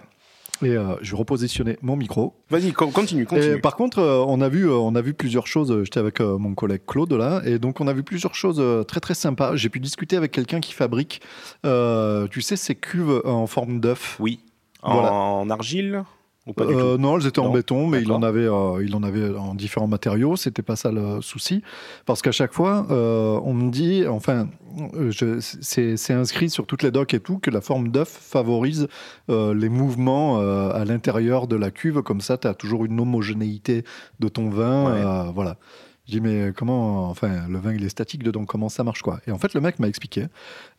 Et 0.62 0.70
euh, 0.70 0.94
je 1.02 1.10
vais 1.12 1.16
repositionner 1.18 1.76
mon 1.82 1.96
micro. 1.96 2.34
Vas-y, 2.50 2.72
co- 2.72 2.88
continue, 2.88 3.26
continue. 3.26 3.56
Et 3.56 3.58
par 3.58 3.76
contre, 3.76 3.98
euh, 3.98 4.24
on 4.26 4.40
a 4.40 4.48
vu, 4.48 4.66
euh, 4.68 4.74
on 4.74 4.94
a 4.94 5.00
vu 5.02 5.12
plusieurs 5.12 5.46
choses. 5.46 5.82
J'étais 5.84 6.00
avec 6.00 6.20
mon 6.20 6.54
collègue 6.54 6.82
Claude 6.86 7.12
là, 7.12 7.42
et 7.44 7.58
donc 7.58 7.80
on 7.80 7.86
a 7.88 7.92
vu 7.92 8.02
plusieurs 8.02 8.34
choses 8.34 8.62
très 8.86 9.00
très 9.00 9.14
sympas. 9.14 9.54
J'ai 9.56 9.68
pu 9.68 9.80
discuter 9.80 10.16
avec 10.16 10.32
quelqu'un 10.32 10.60
qui 10.60 10.72
fabrique, 10.72 11.20
tu 11.62 12.40
sais, 12.42 12.56
ces 12.56 12.74
cuves 12.74 13.20
en 13.24 13.46
forme 13.46 13.80
d'œuf. 13.80 14.16
Oui. 14.20 14.40
Voilà. 14.82 15.12
en 15.12 15.50
argile 15.50 16.04
ou 16.46 16.52
pas 16.52 16.64
du 16.66 16.74
Euh, 16.74 16.96
non, 16.96 17.18
elles 17.18 17.26
étaient 17.26 17.40
en 17.40 17.50
béton, 17.50 17.86
mais 17.86 18.02
il 18.02 18.12
en 18.12 18.22
avait, 18.22 18.46
euh, 18.46 18.82
il 18.84 18.94
en 18.94 19.02
avait 19.02 19.34
en 19.36 19.54
différents 19.54 19.88
matériaux. 19.88 20.36
C'était 20.36 20.62
pas 20.62 20.76
ça 20.76 20.92
le 20.92 21.20
souci, 21.20 21.62
parce 22.04 22.22
qu'à 22.22 22.32
chaque 22.32 22.52
fois, 22.52 22.86
euh, 22.90 23.40
on 23.44 23.52
me 23.54 23.70
dit, 23.70 24.06
enfin, 24.06 24.48
euh, 24.94 25.10
c'est 25.40 26.12
inscrit 26.12 26.48
sur 26.50 26.66
toutes 26.66 26.82
les 26.82 26.90
docs 26.90 27.14
et 27.14 27.20
tout 27.20 27.38
que 27.38 27.50
la 27.50 27.60
forme 27.60 27.88
d'œuf 27.88 28.08
favorise 28.08 28.88
euh, 29.30 29.54
les 29.54 29.68
mouvements 29.68 30.40
euh, 30.40 30.70
à 30.72 30.84
l'intérieur 30.84 31.46
de 31.46 31.56
la 31.56 31.70
cuve. 31.70 32.02
Comme 32.02 32.20
ça, 32.20 32.38
tu 32.38 32.46
as 32.46 32.54
toujours 32.54 32.84
une 32.84 33.00
homogénéité 33.00 33.84
de 34.20 34.28
ton 34.28 34.48
vin. 34.48 34.84
Ouais. 34.92 35.00
euh, 35.00 35.30
voilà. 35.34 35.56
Je 36.08 36.12
dis 36.12 36.20
mais 36.20 36.52
comment, 36.56 37.10
enfin 37.10 37.48
le 37.48 37.58
vin 37.58 37.72
il 37.72 37.82
est 37.84 37.88
statique 37.88 38.22
dedans, 38.22 38.44
comment 38.44 38.68
ça 38.68 38.84
marche 38.84 39.02
quoi? 39.02 39.18
Et 39.26 39.32
en 39.32 39.38
fait 39.38 39.54
le 39.54 39.60
mec 39.60 39.80
m'a 39.80 39.88
expliqué, 39.88 40.26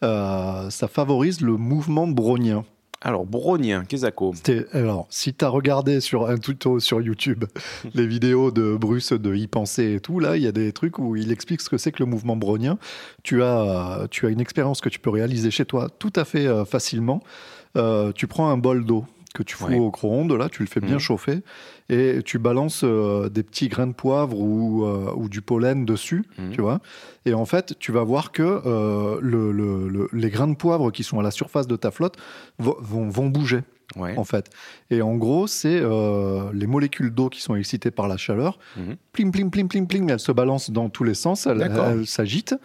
euh, 0.01 0.69
ça 0.69 0.87
favorise 0.87 1.41
le 1.41 1.57
mouvement 1.57 2.07
brownien. 2.07 2.63
Alors, 3.01 3.25
Brognien, 3.25 3.85
Kezako. 3.85 4.33
C'était- 4.35 4.65
Alors, 4.73 5.05
si 5.09 5.33
tu 5.33 5.45
as 5.45 5.49
regardé 5.49 6.01
sur 6.01 6.27
un 6.27 6.37
tuto 6.37 6.79
sur 6.79 6.99
YouTube 6.99 7.45
les 7.93 8.07
vidéos 8.07 8.49
de 8.51 8.75
Bruce 8.75 9.13
de 9.13 9.35
y 9.35 9.47
penser 9.47 9.93
et 9.95 9.99
tout, 9.99 10.19
là, 10.19 10.35
il 10.35 10.43
y 10.43 10.47
a 10.47 10.51
des 10.51 10.71
trucs 10.71 10.97
où 10.97 11.15
il 11.15 11.31
explique 11.31 11.61
ce 11.61 11.69
que 11.69 11.77
c'est 11.77 11.91
que 11.91 12.01
le 12.01 12.09
mouvement 12.09 12.35
brownien. 12.35 12.79
Tu 13.23 13.43
as, 13.43 14.07
tu 14.09 14.25
as 14.25 14.29
une 14.29 14.41
expérience 14.41 14.81
que 14.81 14.89
tu 14.89 14.99
peux 14.99 15.11
réaliser 15.11 15.51
chez 15.51 15.65
toi 15.65 15.89
tout 15.99 16.13
à 16.15 16.25
fait 16.25 16.47
euh, 16.47 16.65
facilement. 16.65 17.21
Euh, 17.77 18.11
tu 18.13 18.25
prends 18.25 18.49
un 18.49 18.57
bol 18.57 18.83
d'eau 18.83 19.05
que 19.37 19.43
tu 19.43 19.55
fous 19.55 19.67
Ouais. 19.67 19.77
au 19.77 19.85
micro-ondes, 19.85 20.31
là, 20.33 20.49
tu 20.49 20.63
le 20.63 20.67
fais 20.67 20.79
bien 20.79 20.95
Mhm. 20.95 20.99
chauffer, 20.99 21.39
et 21.89 22.19
tu 22.25 22.39
balances 22.39 22.81
euh, 22.83 23.29
des 23.29 23.43
petits 23.43 23.67
grains 23.67 23.87
de 23.87 23.93
poivre 23.93 24.39
ou, 24.39 24.83
euh, 24.85 25.11
ou 25.15 25.29
du 25.29 25.41
pollen 25.41 25.85
dessus, 25.85 26.23
Mhm. 26.39 26.51
tu 26.51 26.61
vois. 26.61 26.79
Et 27.25 27.33
en 27.33 27.45
fait, 27.45 27.75
tu 27.79 27.91
vas 27.91 28.03
voir 28.03 28.31
que 28.31 28.41
euh, 28.43 29.19
le- 29.21 29.51
le- 29.51 29.87
le- 29.87 30.09
les 30.11 30.29
grains 30.29 30.47
de 30.47 30.55
poivre 30.55 30.91
qui 30.91 31.03
sont 31.03 31.19
à 31.19 31.23
la 31.23 31.31
surface 31.31 31.67
de 31.67 31.75
ta 31.75 31.91
flotte 31.91 32.15
vo- 32.57 32.77
vont, 32.81 33.07
vont 33.09 33.27
bouger 33.27 33.61
Ouais. 33.95 34.15
en 34.17 34.23
fait. 34.25 34.49
Et 34.89 35.01
en 35.01 35.15
gros, 35.15 35.47
c'est 35.47 35.79
les 36.53 36.67
molécules 36.67 37.11
d'eau 37.13 37.29
qui 37.29 37.41
sont 37.41 37.55
excitées 37.55 37.91
par 37.91 38.07
la 38.07 38.17
chaleur. 38.17 38.59
Mhm. 38.75 38.95
Plim, 39.13 39.31
plim, 39.31 39.49
plim, 39.49 39.67
plim, 39.69 39.87
plim, 39.87 40.09
elles 40.09 40.19
se 40.19 40.31
balancent 40.33 40.71
dans 40.71 40.89
tous 40.89 41.03
les 41.05 41.13
sens, 41.13 41.45
elles 41.47 42.05
s'agitent, 42.07 42.55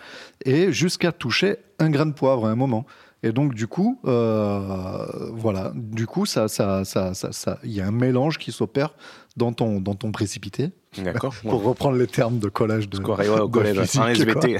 et 0.45 0.73
jusqu'à 0.73 1.12
toucher 1.12 1.57
un 1.79 1.91
grain 1.91 2.07
de 2.07 2.12
poivre 2.12 2.47
à 2.47 2.50
un 2.50 2.57
moment. 2.57 2.87
Et 3.23 3.33
donc, 3.33 3.55
du 3.55 3.69
coup, 3.69 4.00
euh, 4.05 5.31
voilà, 5.33 5.73
du 5.75 6.07
coup, 6.07 6.26
ça, 6.26 6.49
ça, 6.49 6.85
ça, 6.85 7.14
ça, 7.14 7.59
il 7.62 7.73
y 7.73 7.81
a 7.81 7.87
un 7.87 7.93
mélange 7.93 8.38
qui 8.38 8.50
s'opère 8.50 8.95
dans 9.37 9.52
ton, 9.52 9.81
dans 9.81 9.95
ton 9.95 10.11
précipité, 10.11 10.73
D'accord. 10.99 11.35
pour 11.43 11.63
reprendre 11.63 11.97
les 11.97 12.07
termes 12.07 12.39
de 12.39 12.49
collège 12.49 12.89
de, 12.89 12.99
au 13.01 13.49
collège, 13.49 13.81
physique, 13.81 14.01
en. 14.01 14.09
SVT. 14.09 14.59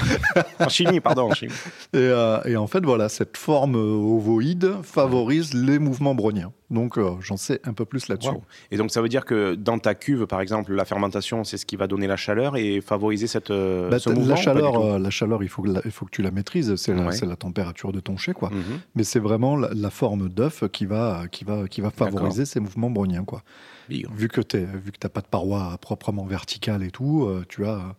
en 0.61 0.69
chimie, 0.69 1.01
pardon. 1.01 1.31
en 1.31 1.35
chimie. 1.35 1.53
Et, 1.93 1.99
euh, 1.99 2.41
et 2.45 2.57
en 2.57 2.67
fait, 2.67 2.85
voilà, 2.85 3.09
cette 3.09 3.37
forme 3.37 3.77
euh, 3.77 4.17
ovoïde 4.17 4.73
favorise 4.83 5.53
les 5.55 5.79
mouvements 5.79 6.15
browniens. 6.15 6.53
Donc, 6.71 6.97
euh, 6.97 7.11
j'en 7.21 7.37
sais 7.37 7.61
un 7.65 7.75
peu 7.75 7.85
plus 7.85 8.09
là-dessus. 8.09 8.31
Et 8.71 8.79
donc, 8.79 8.91
ça 8.91 9.03
veut 9.03 9.11
dire 9.11 9.27
que 9.27 9.55
dans 9.55 9.79
ta 9.79 9.95
cuve, 9.95 10.27
par 10.27 10.41
exemple, 10.41 10.73
la 10.73 10.87
fermentation, 10.87 11.45
c'est 11.45 11.59
ce 11.59 11.67
qui 11.67 11.77
va 11.77 11.87
donner 11.87 12.07
la 12.07 12.17
chaleur 12.17 12.57
et 12.57 12.81
favoriser 12.81 13.27
cette, 13.27 13.51
euh, 13.51 13.91
Bah, 13.91 13.99
ce 13.99 14.09
t- 14.09 14.15
mouvement 14.15 14.35
la 14.35 14.41
chaleur, 14.41 14.99
la 14.99 15.11
chaleur, 15.11 15.43
il 15.43 15.51
faut 15.51 15.61
que, 15.61 15.69
la- 15.69 15.83
il 15.85 15.91
faut 15.91 16.07
que 16.07 16.11
tu 16.11 16.23
la 16.23 16.31
maîtrises. 16.31 16.75
C'est 16.77 16.95
la, 16.95 17.03
Ouais. 17.07 17.12
c'est 17.12 17.27
la 17.27 17.37
température 17.37 17.93
de 17.93 18.01
ton 18.01 18.17
chai, 18.17 18.33
quoi. 18.33 18.49
Mhm. 18.49 18.81
Mais 18.95 19.05
c'est 19.05 19.19
vraiment 19.19 19.55
la, 19.57 19.69
la 19.75 19.91
forme 19.91 20.31
d'œuf 20.31 20.65
qui 20.73 20.87
va, 20.87 21.25
qui 21.31 21.45
va, 21.45 21.69
qui 21.69 21.83
va 21.83 21.91
favoriser 21.91 22.47
ces 22.47 22.59
mouvements 22.61 22.89
browniens, 22.91 23.25
quoi. 23.25 23.43
Vu 23.91 24.29
que 24.29 24.41
tu 24.41 24.67
t'as 24.99 25.09
pas 25.11 25.21
de 25.21 25.27
paroi 25.27 25.77
proprement 25.79 26.22
verticale 26.26 26.83
et 26.83 26.91
tout, 26.91 27.25
euh, 27.25 27.45
tu 27.49 27.64
as, 27.67 27.97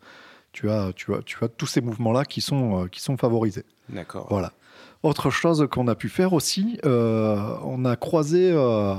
tu 0.51 0.69
as, 0.69 0.93
tu 0.93 1.13
as, 1.13 1.21
tu 1.23 1.43
as 1.43 1.47
tous 1.47 1.67
ces 1.67 1.81
mouvements-là 1.81 2.25
qui 2.25 2.41
sont, 2.41 2.83
euh, 2.83 2.87
qui 2.87 3.01
sont 3.01 3.17
favorisés. 3.17 3.65
D'accord. 3.89 4.27
Voilà. 4.29 4.53
Autre 5.03 5.29
chose 5.29 5.67
qu'on 5.69 5.89
a 5.89 5.95
pu 5.95 6.07
faire 6.07 6.31
aussi, 6.31 6.79
euh, 6.85 7.57
on 7.63 7.83
a 7.83 7.97
croisé, 7.97 8.51
euh, 8.53 8.95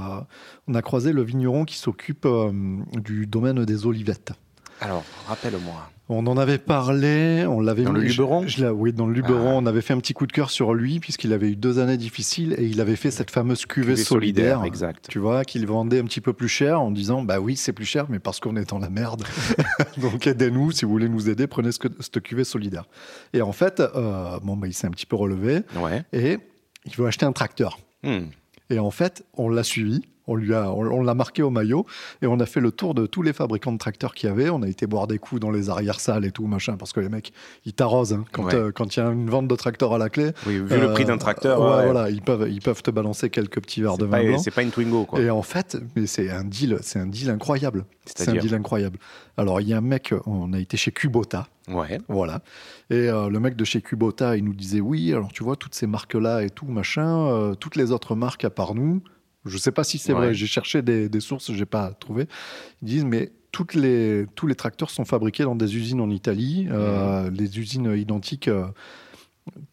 on 0.69 0.75
a 0.75 0.83
croisé 0.83 1.13
le 1.13 1.23
vigneron 1.23 1.65
qui 1.65 1.79
s'occupe 1.79 2.27
euh, 2.27 2.53
du 2.93 3.27
domaine 3.27 3.65
des 3.65 3.87
olivettes. 3.87 4.33
Alors, 4.81 5.03
rappelle-moi. 5.27 5.91
On 6.11 6.27
en 6.27 6.37
avait 6.37 6.59
parlé, 6.59 7.47
on 7.49 7.61
l'avait 7.61 7.83
Dans 7.83 7.93
le 7.93 8.01
Luberon 8.03 8.43
je- 8.43 8.49
je 8.59 8.65
l'ai- 8.65 8.71
Oui, 8.71 8.93
dans 8.93 9.07
le 9.07 9.15
Luberon, 9.15 9.53
Ah. 9.53 9.61
on 9.63 9.65
avait 9.65 9.81
fait 9.81 9.95
un 9.95 9.99
petit 9.99 10.13
coup 10.13 10.27
de 10.27 10.33
cœur 10.33 10.51
sur 10.51 10.75
lui 10.75 11.01
puisqu'il 11.01 11.33
avait 11.33 11.49
eu 11.49 11.57
deux 11.57 11.79
années 11.79 11.97
difficiles 11.97 12.55
et 12.59 12.67
il 12.67 12.79
avait 12.83 12.97
fait 12.97 13.11
cette 13.11 13.31
fameuse 13.31 13.65
cuvée, 13.65 13.93
Cuvée 13.95 14.05
solidaire, 14.05 14.59
solidaire, 14.59 14.65
exact. 14.65 15.07
Tu 15.09 15.19
vois, 15.19 15.45
qu'il 15.47 15.67
vendait 15.67 16.01
un 16.01 16.05
petit 16.05 16.21
peu 16.21 16.35
plus 16.35 16.49
cher 16.49 16.79
en 16.83 16.91
disant 16.91 17.23
bah 17.23 17.41
oui 17.41 17.57
c'est 17.57 17.73
plus 17.73 17.87
cher 17.87 18.05
mais 18.11 18.19
parce 18.19 18.39
qu'on 18.39 18.57
est 18.57 18.69
dans 18.69 18.79
la 18.79 18.91
merde. 18.91 19.23
Donc 19.97 20.27
aidez-nous 20.27 20.73
si 20.73 20.85
vous 20.85 20.91
voulez 20.91 21.09
nous 21.09 21.31
aider, 21.31 21.47
prenez 21.47 21.73
ce 21.73 21.79
cette 22.01 22.21
cuvée 22.23 22.45
solidaire. 22.45 22.85
Et 23.33 23.41
en 23.41 23.53
fait, 23.53 23.81
euh, 23.81 24.39
bon 24.43 24.57
bah 24.59 24.67
il 24.67 24.75
s'est 24.75 24.87
un 24.87 24.91
petit 24.91 25.07
peu 25.07 25.17
relevé 25.17 25.61
Ouais. 25.77 26.05
et 26.13 26.37
il 26.85 26.95
veut 26.97 27.07
acheter 27.07 27.25
un 27.25 27.33
tracteur. 27.33 27.79
Hmm. 28.03 28.27
Et 28.69 28.79
en 28.79 28.91
fait, 28.91 29.25
on 29.35 29.49
l'a 29.49 29.63
suivi, 29.63 30.03
on 30.27 30.37
lui 30.37 30.55
a, 30.55 30.71
on, 30.73 30.87
on 30.87 31.03
l'a 31.03 31.15
marqué 31.15 31.43
au 31.43 31.51
maillot, 31.51 31.87
et 32.23 32.27
on 32.27 32.39
a 32.41 32.47
fait 32.47 32.61
le 32.61 32.73
tour 32.73 32.95
de 32.95 33.07
tous 33.07 33.23
les 33.23 33.33
fabricants 33.33 33.73
de 33.73 33.79
tracteurs 33.79 34.15
qu'il 34.15 34.29
y 34.29 34.33
avait. 34.33 34.51
On 34.51 34.63
a 34.63 34.69
été 34.69 34.87
boire 34.87 35.07
des 35.07 35.19
coups 35.19 35.41
dans 35.41 35.51
les 35.51 35.71
arrière-salles 35.71 36.25
et 36.25 36.31
tout, 36.31 36.47
machin, 36.47 36.77
parce 36.77 36.93
que 36.93 37.01
les 37.01 37.09
mecs, 37.09 37.33
ils 37.65 37.73
t'arrosent 37.73 38.13
hein. 38.13 38.25
quand 38.33 38.45
Ouais. 38.45 38.55
euh, 38.55 38.73
quand 38.73 38.97
il 38.97 39.01
y 39.01 39.03
a 39.03 39.07
une 39.11 39.31
vente 39.31 39.49
de 39.49 39.57
tracteur 39.57 39.95
à 39.95 39.99
la 39.99 40.09
clé. 40.09 40.33
Oui, 40.47 40.55
vu 40.59 40.69
le 40.69 40.83
euh, 40.91 40.93
prix 40.93 41.05
d'un 41.05 41.19
tracteur, 41.19 41.61
ouais, 41.61 41.77
ouais. 41.77 41.85
voilà, 41.85 42.11
ils 42.11 42.23
peuvent, 42.23 42.49
ils 42.51 42.61
peuvent 42.61 42.83
te 42.83 42.91
balancer 42.91 43.31
quelques 43.31 43.61
petits 43.61 43.81
verres 43.83 43.99
de 43.99 44.05
vin 44.05 44.19
pas, 44.19 44.25
blanc. 44.25 44.39
c'est 44.39 44.51
pas 44.51 44.63
une 44.63 44.71
Twingo, 44.71 45.05
quoi. 45.05 45.21
Et 45.21 45.31
en 45.31 45.43
fait, 45.43 45.77
mais 45.97 46.07
c'est 46.07 46.31
un 46.31 46.45
deal, 46.45 46.79
c'est 46.83 46.99
un 46.99 47.07
deal 47.07 47.31
incroyable. 47.31 47.85
C'est 48.05 48.29
un 48.29 48.35
deal 48.35 48.55
incroyable. 48.55 48.99
Alors 49.37 49.61
il 49.61 49.69
y 49.69 49.73
a 49.73 49.79
un 49.79 49.81
mec, 49.81 50.15
on 50.27 50.53
a 50.53 50.59
été 50.59 50.77
chez 50.77 50.93
Kubota. 50.93 51.49
Ouais. 51.69 51.99
Voilà. 52.09 52.41
Et 52.91 53.09
euh, 53.09 53.31
le 53.31 53.41
mec 53.41 53.57
de 53.57 53.65
chez 53.65 53.81
Kubota, 53.81 54.37
il 54.37 54.45
nous 54.45 54.53
disait 54.53 54.81
oui, 54.81 55.13
alors 55.13 55.33
tu 55.33 55.43
vois, 55.43 55.57
toutes 55.57 55.75
ces 55.75 55.87
marques-là 55.87 56.43
et 56.43 56.51
tout, 56.51 56.67
machin, 56.67 57.27
euh, 57.29 57.55
toutes 57.55 57.77
les 57.77 57.91
autres 57.91 58.15
marques 58.15 58.45
à 58.45 58.51
part 58.51 58.75
nous, 58.75 59.01
je 59.45 59.59
sais 59.59 59.73
pas 59.73 59.85
si 59.85 59.99
c'est 59.99 60.13
Ouais. 60.13 60.19
vrai, 60.19 60.35
j'ai 60.35 60.47
cherché 60.47 60.83
des, 60.83 61.09
des 61.09 61.21
sources, 61.21 61.53
j'ai 61.53 61.67
pas 61.67 61.93
trouvé. 61.93 62.27
Ils 62.83 62.89
disent, 62.89 63.05
mais 63.05 63.33
toutes 63.53 63.75
les, 63.75 64.27
tous 64.35 64.47
les 64.47 64.55
tracteurs 64.57 64.91
sont 64.91 65.05
fabriqués 65.05 65.45
dans 65.45 65.55
des 65.55 65.77
usines 65.77 66.01
en 66.01 66.11
Italie, 66.11 66.67
euh, 66.71 67.31
les 67.31 67.59
usines 67.59 67.95
identiques. 67.97 68.49
euh, 68.49 68.67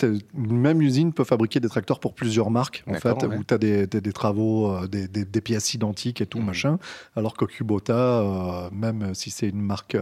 une 0.03 0.57
même 0.57 0.81
usine 0.81 1.13
peut 1.13 1.23
fabriquer 1.23 1.61
des 1.61 1.69
tracteurs 1.69 2.01
pour 2.01 2.13
plusieurs 2.13 2.51
marques, 2.51 2.83
en 2.87 2.95
fait, 2.95 3.23
ouais. 3.23 3.37
où 3.37 3.43
tu 3.45 3.53
as 3.53 3.57
des, 3.57 3.87
des- 3.87 4.01
des 4.01 4.11
travaux, 4.11 4.69
euh, 4.69 4.85
des, 4.87 5.07
des- 5.07 5.23
des 5.23 5.41
pièces 5.41 5.73
identiques 5.73 6.19
et 6.19 6.25
tout, 6.25 6.39
Mhm. 6.39 6.45
machin. 6.45 6.79
Alors 7.15 7.37
que 7.37 7.45
Kubota, 7.45 7.93
euh, 8.19 8.69
même 8.73 9.15
si 9.15 9.31
c'est 9.31 9.47
une 9.47 9.61
marque 9.61 9.95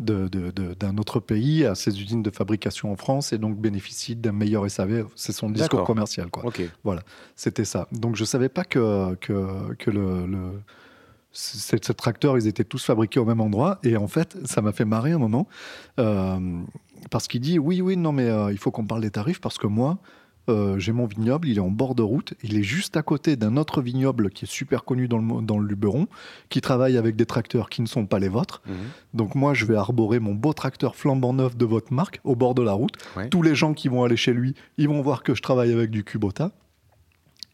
de- 0.00 0.28
de- 0.28 0.50
de- 0.50 0.74
d'un 0.74 0.96
autre 0.98 1.20
pays, 1.20 1.64
a 1.64 1.74
ses 1.74 2.00
usines 2.00 2.22
de 2.22 2.30
fabrication 2.30 2.90
en 2.90 2.96
France 2.96 3.32
et 3.32 3.38
donc 3.38 3.56
bénéficie 3.58 4.16
d'un 4.16 4.32
meilleur 4.32 4.68
SAV. 4.68 5.06
C'est 5.14 5.32
son 5.32 5.48
discours 5.50 5.80
commercial, 5.86 6.30
quoi. 6.30 6.44
Ok. 6.46 6.62
C'était 7.36 7.64
ça. 7.64 7.86
Donc 7.92 8.16
je 8.16 8.24
savais 8.24 8.48
pas 8.48 8.64
que, 8.64 9.14
que, 9.16 9.74
que 9.74 9.90
le, 9.90 10.26
le- 10.26 10.60
ce, 11.32 11.76
ce 11.80 11.92
tracteur, 11.92 12.36
ils 12.38 12.46
étaient 12.48 12.64
tous 12.64 12.84
fabriqués 12.84 13.20
au 13.20 13.24
même 13.24 13.40
endroit. 13.40 13.78
Et 13.84 13.96
en 13.96 14.08
fait, 14.08 14.36
ça 14.46 14.62
m'a 14.62 14.72
fait 14.72 14.84
marrer 14.84 15.12
un 15.12 15.18
moment. 15.18 15.46
euh, 15.98 16.38
parce 17.10 17.28
qu'il 17.28 17.40
dit 17.40 17.58
oui, 17.58 17.80
oui, 17.80 17.96
non, 17.96 18.12
mais 18.12 18.28
euh, 18.28 18.50
il 18.52 18.58
faut 18.58 18.70
qu'on 18.70 18.84
parle 18.86 19.00
des 19.02 19.10
tarifs 19.10 19.40
parce 19.40 19.56
que 19.58 19.66
moi, 19.66 19.98
euh, 20.50 20.78
j'ai 20.78 20.92
mon 20.92 21.06
vignoble, 21.06 21.48
il 21.48 21.56
est 21.58 21.60
en 21.60 21.70
bord 21.70 21.94
de 21.94 22.02
route. 22.02 22.34
Il 22.42 22.56
est 22.58 22.62
juste 22.62 22.96
à 22.96 23.02
côté 23.02 23.36
d'un 23.36 23.56
autre 23.56 23.80
vignoble 23.82 24.30
qui 24.30 24.44
est 24.44 24.48
super 24.50 24.84
connu 24.84 25.08
dans 25.08 25.16
le, 25.18 25.22
mo- 25.24 25.40
dans 25.40 25.58
le 25.58 25.66
Luberon, 25.66 26.06
qui 26.48 26.60
travaille 26.60 26.96
avec 26.96 27.16
des 27.16 27.26
tracteurs 27.26 27.68
qui 27.70 27.82
ne 27.82 27.86
sont 27.86 28.06
pas 28.06 28.18
les 28.18 28.28
vôtres. 28.28 28.62
Mhm. 28.66 28.74
Donc 29.14 29.34
moi, 29.34 29.54
je 29.54 29.64
vais 29.64 29.76
arborer 29.76 30.18
mon 30.20 30.34
beau 30.34 30.52
tracteur 30.52 30.96
flambant 30.96 31.32
neuf 31.32 31.56
de 31.56 31.64
votre 31.64 31.92
marque 31.92 32.20
au 32.24 32.36
bord 32.36 32.54
de 32.54 32.62
la 32.62 32.72
route. 32.72 32.92
Ouais. 33.16 33.28
Tous 33.28 33.42
les 33.42 33.54
gens 33.54 33.72
qui 33.74 33.88
vont 33.88 34.04
aller 34.04 34.16
chez 34.16 34.32
lui, 34.32 34.54
ils 34.78 34.88
vont 34.88 35.00
voir 35.00 35.22
que 35.22 35.34
je 35.34 35.42
travaille 35.42 35.72
avec 35.72 35.90
du 35.90 36.04
Kubota. 36.04 36.50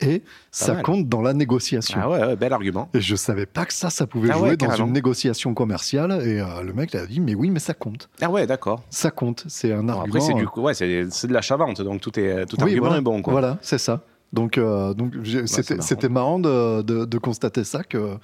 Et 0.00 0.22
ça 0.50 0.74
mal. 0.74 0.82
compte 0.82 1.08
dans 1.08 1.22
la 1.22 1.32
négociation. 1.32 1.98
Ah 2.02 2.10
ouais, 2.10 2.20
ouais, 2.20 2.36
bel 2.36 2.52
argument. 2.52 2.90
Et 2.92 3.00
je 3.00 3.16
savais 3.16 3.46
pas 3.46 3.64
que 3.64 3.72
ça, 3.72 3.88
ça 3.88 4.06
pouvait 4.06 4.28
Ah 4.30 4.36
jouer 4.36 4.50
ouais, 4.50 4.56
dans 4.56 4.70
une 4.74 4.92
négociation 4.92 5.54
commerciale. 5.54 6.12
Et 6.26 6.38
euh, 6.40 6.62
le 6.62 6.72
mec 6.74 6.90
il 6.92 6.98
a 6.98 7.06
dit, 7.06 7.18
mais 7.20 7.34
oui, 7.34 7.48
mais 7.50 7.60
ça 7.60 7.72
compte. 7.72 8.08
Ah 8.20 8.30
ouais, 8.30 8.46
d'accord. 8.46 8.82
Ça 8.90 9.10
compte. 9.10 9.44
C'est 9.48 9.72
un 9.72 9.82
Bon, 9.82 9.88
argument. 9.94 10.04
après, 10.06 10.20
c'est 10.20 10.34
euh, 10.34 10.38
du 10.38 10.46
coup, 10.46 10.60
ouais, 10.60 10.74
c'est 10.74 10.86
de 11.28 11.32
l'achat-vente, 11.32 11.80
donc 11.80 12.00
tout 12.02 12.18
est 12.18 12.44
tout 12.46 12.56
oui, 12.58 12.64
argument 12.64 12.80
voilà, 12.86 12.98
est 12.98 13.02
bon, 13.02 13.22
quoi. 13.22 13.32
Voilà, 13.32 13.58
c'est 13.62 13.78
ça. 13.78 14.02
Donc, 14.32 14.58
euh, 14.58 14.92
donc 14.92 15.14
marrant. 15.14 15.46
c'était 15.46 16.08
marrant 16.08 16.38
de, 16.40 16.82
de- 16.82 17.04
de 17.06 17.18
constater 17.18 17.64
ça, 17.64 17.82
que, 17.84 18.16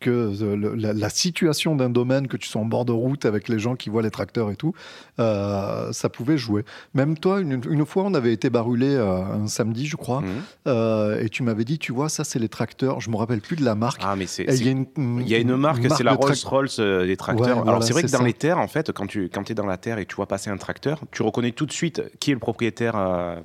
que 0.00 0.10
euh, 0.10 0.56
le- 0.56 0.74
la, 0.74 0.92
la 0.92 1.08
situation 1.08 1.74
d'un 1.74 1.90
domaine, 1.90 2.28
que 2.28 2.36
tu 2.36 2.48
sois 2.48 2.60
en 2.60 2.64
bord 2.64 2.84
de 2.84 2.92
route 2.92 3.24
avec 3.24 3.48
les 3.48 3.58
gens 3.58 3.74
qui 3.74 3.90
voient 3.90 4.02
les 4.02 4.10
tracteurs 4.12 4.50
et 4.50 4.56
tout, 4.56 4.72
euh, 5.18 5.90
ça 5.92 6.08
pouvait 6.08 6.38
jouer. 6.38 6.64
Même 6.94 7.18
toi, 7.18 7.40
une, 7.40 7.60
une 7.68 7.84
fois, 7.84 8.04
on 8.04 8.14
avait 8.14 8.32
été 8.32 8.48
barulé 8.50 8.86
euh, 8.94 9.22
un 9.24 9.48
samedi, 9.48 9.86
je 9.86 9.96
crois, 9.96 10.20
Mhm. 10.20 10.26
euh, 10.68 11.20
et 11.20 11.28
tu 11.28 11.42
m'avais 11.42 11.64
dit, 11.64 11.78
tu 11.78 11.92
vois, 11.92 12.08
ça, 12.08 12.22
c'est 12.24 12.38
les 12.38 12.48
tracteurs. 12.48 13.00
Je 13.00 13.10
me 13.10 13.16
rappelle 13.16 13.40
plus 13.40 13.56
de 13.56 13.64
la 13.64 13.74
marque. 13.74 14.00
Ah, 14.04 14.14
mais 14.16 14.26
c'est. 14.26 14.44
Il 14.44 14.64
y 14.64 14.68
a 14.68 14.70
une, 14.70 14.86
Il 15.20 15.28
y 15.28 15.34
a 15.34 15.38
une 15.38 15.56
marque, 15.56 15.82
c'est 15.96 16.04
la 16.04 16.14
Rolls-Royce 16.14 16.78
des 16.80 17.16
tracteurs. 17.16 17.46
Ouais, 17.46 17.52
Alors 17.52 17.64
voilà, 17.64 17.80
c'est 17.80 17.92
vrai 17.92 18.02
que 18.02 18.10
dans 18.10 18.18
ça. 18.18 18.24
les 18.24 18.34
terres, 18.34 18.58
en 18.58 18.68
fait, 18.68 18.92
quand 18.92 19.06
tu 19.06 19.28
quand 19.28 19.50
es 19.50 19.54
dans 19.54 19.66
la 19.66 19.76
terre 19.78 19.98
et 19.98 20.04
que 20.04 20.10
tu 20.10 20.16
vois 20.16 20.26
passer 20.26 20.50
un 20.50 20.56
tracteur, 20.56 21.00
tu 21.10 21.22
reconnais 21.22 21.50
tout 21.52 21.66
de 21.66 21.72
suite 21.72 22.02
qui 22.20 22.30
est 22.30 22.34
le 22.34 22.40
propriétaire 22.40 22.92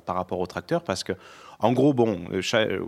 par 0.06 0.14
rapport 0.16 0.38
au 0.38 0.46
tracteur 0.46 0.84
parce 0.84 1.02
que, 1.04 1.12
en 1.64 1.72
gros, 1.72 1.94
bon, 1.94 2.20
euh, 2.32 2.40
euh, 2.54 2.78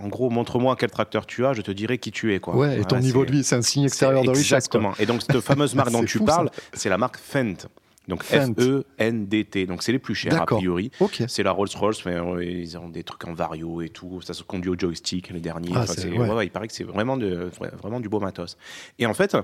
en 0.00 0.08
gros, 0.08 0.30
montre-moi 0.30 0.76
quel 0.78 0.90
tracteur 0.90 1.26
tu 1.26 1.44
as, 1.44 1.52
je 1.54 1.62
te 1.62 1.70
dirai 1.70 1.98
qui 1.98 2.12
tu 2.12 2.34
es, 2.34 2.40
quoi. 2.40 2.56
Ouais, 2.56 2.76
et 2.78 2.80
ton 2.82 2.88
Voilà, 2.90 3.02
niveau 3.04 3.24
de 3.24 3.32
vie, 3.32 3.44
c'est 3.44 3.56
un 3.56 3.62
signe 3.62 3.84
extérieur 3.84 4.22
de 4.22 4.30
richesse. 4.30 4.68
quoi. 4.68 4.80
Exactement. 4.80 4.92
Et 4.98 5.06
donc 5.06 5.22
cette 5.22 5.40
fameuse 5.44 5.74
marque 5.74 5.90
dont 5.90 6.04
tu 6.04 6.18
fou, 6.18 6.24
parles, 6.24 6.50
c'est 6.72 6.88
la 6.88 6.98
marque 6.98 7.16
Fendt. 7.18 7.66
Donc 8.08 8.24
Fendt. 8.24 8.60
F-E-N-D-T. 8.60 9.66
Donc 9.66 9.82
c'est 9.84 9.92
les 9.92 10.00
plus 10.00 10.14
chers 10.16 10.40
a 10.42 10.44
priori. 10.44 10.90
Ok. 10.98 11.22
C'est 11.28 11.44
la 11.44 11.52
Rolls-Royce, 11.52 12.04
mais 12.04 12.14
euh, 12.16 12.44
ils 12.44 12.76
ont 12.76 12.88
des 12.88 13.04
trucs 13.04 13.24
en 13.26 13.32
vario 13.32 13.80
et 13.80 13.90
tout. 13.90 14.20
Ça 14.22 14.34
se 14.34 14.42
conduit 14.42 14.70
au 14.70 14.76
joystick, 14.78 15.30
les 15.30 15.40
derniers. 15.40 15.70
Ah, 15.74 15.82
Enfin, 15.82 16.08
ouais. 16.08 16.18
ouais, 16.18 16.30
ouais, 16.30 16.46
il 16.46 16.50
paraît 16.50 16.66
que 16.66 16.74
c'est 16.74 16.82
vraiment, 16.82 17.16
de, 17.16 17.48
vraiment 17.80 18.00
du 18.00 18.08
beau 18.08 18.18
matos. 18.18 18.56
Et 18.98 19.06
en 19.06 19.14
fait, 19.14 19.36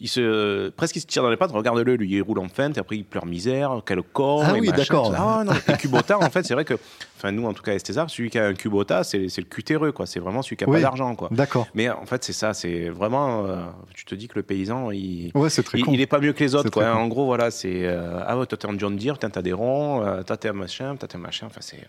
il 0.00 0.08
se, 0.08 0.68
presque 0.70 0.96
il 0.96 1.00
se 1.00 1.06
tire 1.06 1.22
dans 1.22 1.30
les 1.30 1.36
pattes. 1.36 1.52
Regarde-le, 1.52 1.94
lui, 1.96 2.10
il 2.10 2.20
roule 2.22 2.38
en 2.38 2.48
feinte, 2.48 2.76
et 2.76 2.80
après 2.80 2.96
il 2.96 3.04
pleure 3.04 3.26
misère, 3.26 3.80
quel 3.86 4.02
corps. 4.02 4.42
Ah 4.46 4.56
et 4.56 4.60
oui, 4.60 4.70
d'accord. 4.70 5.12
Ah, 5.16 5.42
non. 5.44 5.52
Et 5.68 5.76
Kubota, 5.78 6.18
en 6.18 6.28
fait, 6.30 6.44
c'est 6.44 6.54
vrai 6.54 6.64
que, 6.64 6.74
enfin, 7.16 7.32
nous, 7.32 7.46
en 7.46 7.52
tout 7.54 7.62
cas, 7.62 7.72
Estésar, 7.72 8.10
celui 8.10 8.28
qui 8.30 8.38
a 8.38 8.46
un 8.46 8.54
Kubota, 8.54 9.04
c'est 9.04 9.28
c'est 9.28 9.40
le 9.40 9.46
cutéreux, 9.46 9.92
quoi. 9.92 10.06
C'est 10.06 10.20
vraiment 10.20 10.42
celui 10.42 10.56
qui 10.56 10.64
a 10.64 10.68
Oui. 10.68 10.76
pas 10.76 10.82
d'argent, 10.82 11.14
quoi. 11.14 11.28
D'accord. 11.30 11.66
Mais 11.74 11.88
en 11.88 12.04
fait, 12.06 12.22
c'est 12.24 12.32
ça, 12.32 12.52
c'est 12.54 12.88
vraiment. 12.90 13.46
euh, 13.46 13.56
tu 13.94 14.04
te 14.04 14.14
dis 14.14 14.28
que 14.28 14.34
le 14.36 14.42
paysan, 14.42 14.90
il. 14.90 15.30
Ouais, 15.34 15.48
c'est 15.50 15.62
très 15.62 15.78
Il, 15.78 15.84
con. 15.84 15.92
il 15.92 16.00
est 16.00 16.06
pas 16.06 16.18
mieux 16.20 16.32
que 16.32 16.44
les 16.44 16.54
autres, 16.54 16.70
quoi. 16.70 16.94
En 16.94 17.06
gros, 17.08 17.24
voilà, 17.26 17.50
c'est. 17.50 17.84
euh, 17.86 18.20
ah 18.26 18.38
ouais, 18.38 18.46
toi 18.46 18.58
t'es 18.58 18.66
en 18.66 18.78
John 18.78 18.96
Deere, 18.96 19.18
t'as 19.18 19.42
des 19.42 19.52
ronds, 19.52 20.02
euh, 20.04 20.22
toi 20.22 20.36
t'es 20.36 20.48
un 20.48 20.52
machin, 20.52 20.96
toi 20.96 21.08
t'es 21.08 21.16
un 21.16 21.20
machin. 21.20 21.46
Enfin, 21.46 21.60
c'est. 21.62 21.86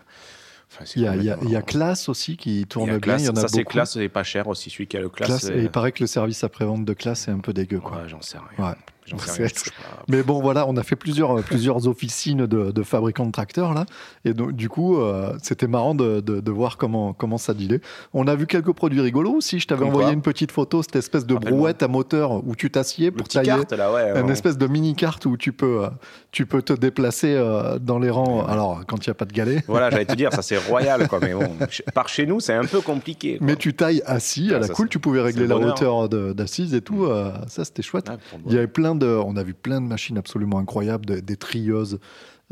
Enfin, 0.70 0.84
Il 0.96 1.02
y 1.02 1.06
a, 1.06 1.12
complètement- 1.12 1.42
il 1.44 1.50
y 1.50 1.56
a 1.56 1.62
Classe 1.62 2.08
aussi 2.08 2.36
qui 2.36 2.66
tourne 2.66 2.86
bien. 2.90 3.00
Classe, 3.00 3.22
Il 3.22 3.26
y 3.26 3.28
en 3.30 3.32
a 3.36 3.40
ça 3.40 3.48
c'est 3.48 3.64
classe 3.64 3.96
et 3.96 4.08
pas 4.08 4.22
cher 4.22 4.46
aussi, 4.48 4.68
celui 4.70 4.86
qui 4.86 4.96
a 4.96 5.00
le 5.00 5.08
classe. 5.08 5.28
Classe, 5.28 5.44
euh, 5.46 5.56
et 5.58 5.62
il 5.62 5.70
paraît 5.70 5.92
que 5.92 6.00
le 6.02 6.06
service 6.06 6.44
après-vente 6.44 6.84
de 6.84 6.92
Classe 6.92 7.26
est 7.28 7.30
un 7.30 7.38
peu 7.38 7.52
dégueu. 7.54 7.80
Quoi. 7.80 7.96
ouais, 8.02 8.08
j'en 8.08 8.20
sais 8.20 8.38
rien. 8.38 8.66
Ouais. 8.68 8.74
J'en 9.10 9.18
sais 9.18 9.30
C'est- 9.30 9.38
rien, 9.38 9.48
je 9.48 9.54
touche 9.54 9.70
pas. 9.72 10.02
Mais 10.08 10.22
bon, 10.22 10.40
voilà, 10.40 10.66
on 10.68 10.76
a 10.76 10.82
fait 10.82 10.96
plusieurs, 10.96 11.38
euh, 11.38 11.42
plusieurs 11.42 11.86
officines 11.88 12.46
de, 12.46 12.70
de 12.70 12.82
fabricants 12.82 13.26
de 13.26 13.32
tracteurs, 13.32 13.74
là. 13.74 13.86
Et 14.24 14.34
donc, 14.34 14.52
du 14.52 14.68
coup, 14.68 14.98
euh, 15.00 15.32
c'était 15.42 15.66
marrant 15.66 15.94
de, 15.94 16.20
de- 16.20 16.40
de 16.40 16.50
voir 16.50 16.76
comment, 16.76 17.12
comment 17.12 17.38
ça 17.38 17.54
dealait. 17.54 17.80
On 18.14 18.26
a 18.26 18.34
vu 18.34 18.46
quelques 18.46 18.72
produits 18.72 19.00
rigolos 19.00 19.34
aussi. 19.36 19.58
Je 19.60 19.66
t'avais 19.66 19.84
envoyé 19.84 20.06
quoi 20.08 20.14
une 20.14 20.22
petite 20.22 20.52
photo, 20.52 20.82
cette 20.82 20.96
espèce 20.96 21.26
de 21.26 21.34
brouette 21.34 21.82
à 21.82 21.88
moteur 21.88 22.46
où 22.46 22.54
tu 22.54 22.70
t'assieds 22.70 23.10
pour 23.10 23.26
tailler. 23.28 23.46
carte 23.48 23.72
là, 23.72 23.92
ouais. 23.92 24.20
Une 24.20 24.30
espèce 24.30 24.58
de 24.58 24.66
mini 24.66 24.94
carte 24.94 25.26
où 25.26 25.36
tu 25.36 25.52
peux, 25.52 25.84
euh, 25.84 25.88
tu 26.32 26.46
peux 26.46 26.62
te 26.62 26.72
déplacer 26.72 27.34
euh, 27.34 27.78
dans 27.78 27.98
les 27.98 28.10
rangs. 28.10 28.44
Alors, 28.46 28.82
quand 28.86 29.04
il 29.06 29.08
n'y 29.08 29.12
a 29.12 29.14
pas 29.14 29.24
de 29.24 29.32
galets. 29.32 29.64
Voilà, 29.66 29.90
j'allais 29.90 30.04
te 30.06 30.14
dire, 30.14 30.32
ça 30.32 30.42
c'est 30.42 30.56
royal, 30.68 31.08
quoi. 31.08 31.18
Mais 31.20 31.32
bon, 31.34 31.48
par 31.94 32.08
chez 32.08 32.26
nous, 32.26 32.40
c'est 32.40 32.54
un 32.54 32.64
peu 32.64 32.80
compliqué. 32.80 33.38
quoi. 33.38 33.46
Mais 33.46 33.56
tu 33.56 33.74
tailles 33.74 34.02
assis, 34.06 34.50
à 34.52 34.56
Ah, 34.56 34.60
la 34.60 34.66
ça, 34.68 34.74
cool, 34.74 34.88
tu 34.88 34.98
pouvais 34.98 35.20
régler 35.20 35.42
le 35.42 35.48
la 35.48 35.56
hauteur 35.56 36.08
de- 36.08 36.32
d'assise 36.32 36.74
et 36.74 36.80
tout. 36.80 37.06
ça, 37.46 37.64
c'était 37.64 37.82
chouette. 37.82 38.06
Ah, 38.10 38.16
Il 38.46 38.52
y 38.54 38.58
avait 38.58 38.66
plein 38.66 38.94
de, 38.98 39.06
on 39.06 39.36
a 39.36 39.42
vu 39.42 39.54
plein 39.54 39.80
de 39.80 39.86
machines 39.86 40.18
absolument 40.18 40.58
incroyables, 40.58 41.06
de- 41.06 41.20
des 41.20 41.36
trieuses, 41.36 41.98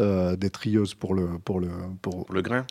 euh, 0.01 0.37
des 0.37 0.51
trieuses 0.51 0.95
pour 0.95 1.15
le, 1.15 1.39
pour 1.45 1.61
le, 1.61 1.69
pour. 2.03 2.25
Pour 2.27 2.35
le 2.35 2.43
grain, 2.43 2.65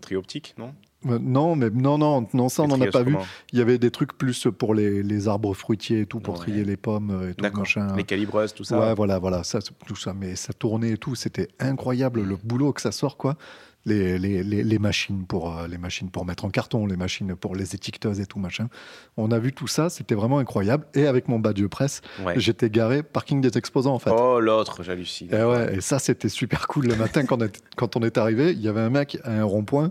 trioptique, 0.00 0.54
non? 0.58 0.74
Euh, 1.06 1.18
non, 1.20 1.54
mais 1.54 1.68
non, 1.68 1.98
non, 1.98 2.26
non, 2.32 2.48
ça 2.48 2.62
on 2.62 2.68
n'en 2.68 2.80
a 2.80 2.86
pas 2.86 3.02
vu. 3.02 3.14
Il 3.52 3.58
y 3.58 3.62
avait 3.62 3.76
des 3.76 3.90
trucs 3.90 4.16
plus 4.16 4.46
pour 4.58 4.74
les, 4.74 5.02
les 5.02 5.28
arbres 5.28 5.52
fruitiers 5.52 6.00
et 6.00 6.06
tout, 6.06 6.18
pour 6.18 6.34
Ouais. 6.34 6.40
trier 6.40 6.64
les 6.64 6.78
pommes 6.78 7.28
et 7.30 7.34
tout 7.34 7.44
machin. 7.58 7.94
Les 7.94 8.04
calibreuses, 8.04 8.54
tout 8.54 8.64
ça. 8.64 8.78
Ouais, 8.80 8.94
voilà, 8.94 9.18
voilà, 9.18 9.44
ça, 9.44 9.58
tout 9.86 9.96
ça. 9.96 10.14
Mais 10.14 10.34
ça 10.34 10.54
tournait 10.54 10.92
et 10.92 10.96
tout, 10.96 11.14
c'était 11.14 11.48
incroyable 11.60 12.22
le 12.22 12.36
boulot 12.42 12.72
que 12.72 12.80
ça 12.80 12.90
sort, 12.90 13.18
quoi. 13.18 13.36
Les, 13.86 14.18
les, 14.18 14.42
les, 14.42 14.78
machines 14.78 15.26
pour 15.26 15.58
euh, 15.58 15.68
les 15.68 15.76
machines 15.76 16.08
pour 16.10 16.24
mettre 16.24 16.46
en 16.46 16.50
carton, 16.50 16.86
les 16.86 16.96
machines 16.96 17.36
pour 17.36 17.54
les 17.54 17.74
étiqueteuses 17.74 18.18
et 18.18 18.24
tout 18.24 18.38
machin. 18.38 18.68
On 19.18 19.30
a 19.30 19.38
vu 19.38 19.52
tout 19.52 19.66
ça, 19.66 19.90
c'était 19.90 20.14
vraiment 20.14 20.38
incroyable. 20.38 20.86
Et 20.94 21.06
avec 21.06 21.28
mon 21.28 21.38
badge 21.38 21.66
presse, 21.66 22.00
Ouais. 22.24 22.32
j'étais 22.38 22.70
garé 22.70 23.02
parking 23.02 23.42
des 23.42 23.58
exposants 23.58 23.94
en 23.94 23.98
fait. 23.98 24.10
Oh, 24.10 24.40
l'autre, 24.40 24.82
j'hallucine. 24.82 25.28
Et, 25.34 25.42
ouais, 25.42 25.76
et 25.76 25.80
ça, 25.82 25.98
c'était 25.98 26.30
super 26.30 26.66
cool 26.66 26.86
le 26.86 26.96
matin 26.96 27.26
quand 27.26 27.42
on 27.42 27.44
est, 27.44 27.62
quand 27.76 27.96
on 27.96 28.00
est 28.00 28.16
arrivé. 28.16 28.52
Il 28.52 28.60
y 28.62 28.68
avait 28.68 28.80
un 28.80 28.90
mec 28.90 29.18
à 29.22 29.32
un 29.32 29.44
rond-point 29.44 29.90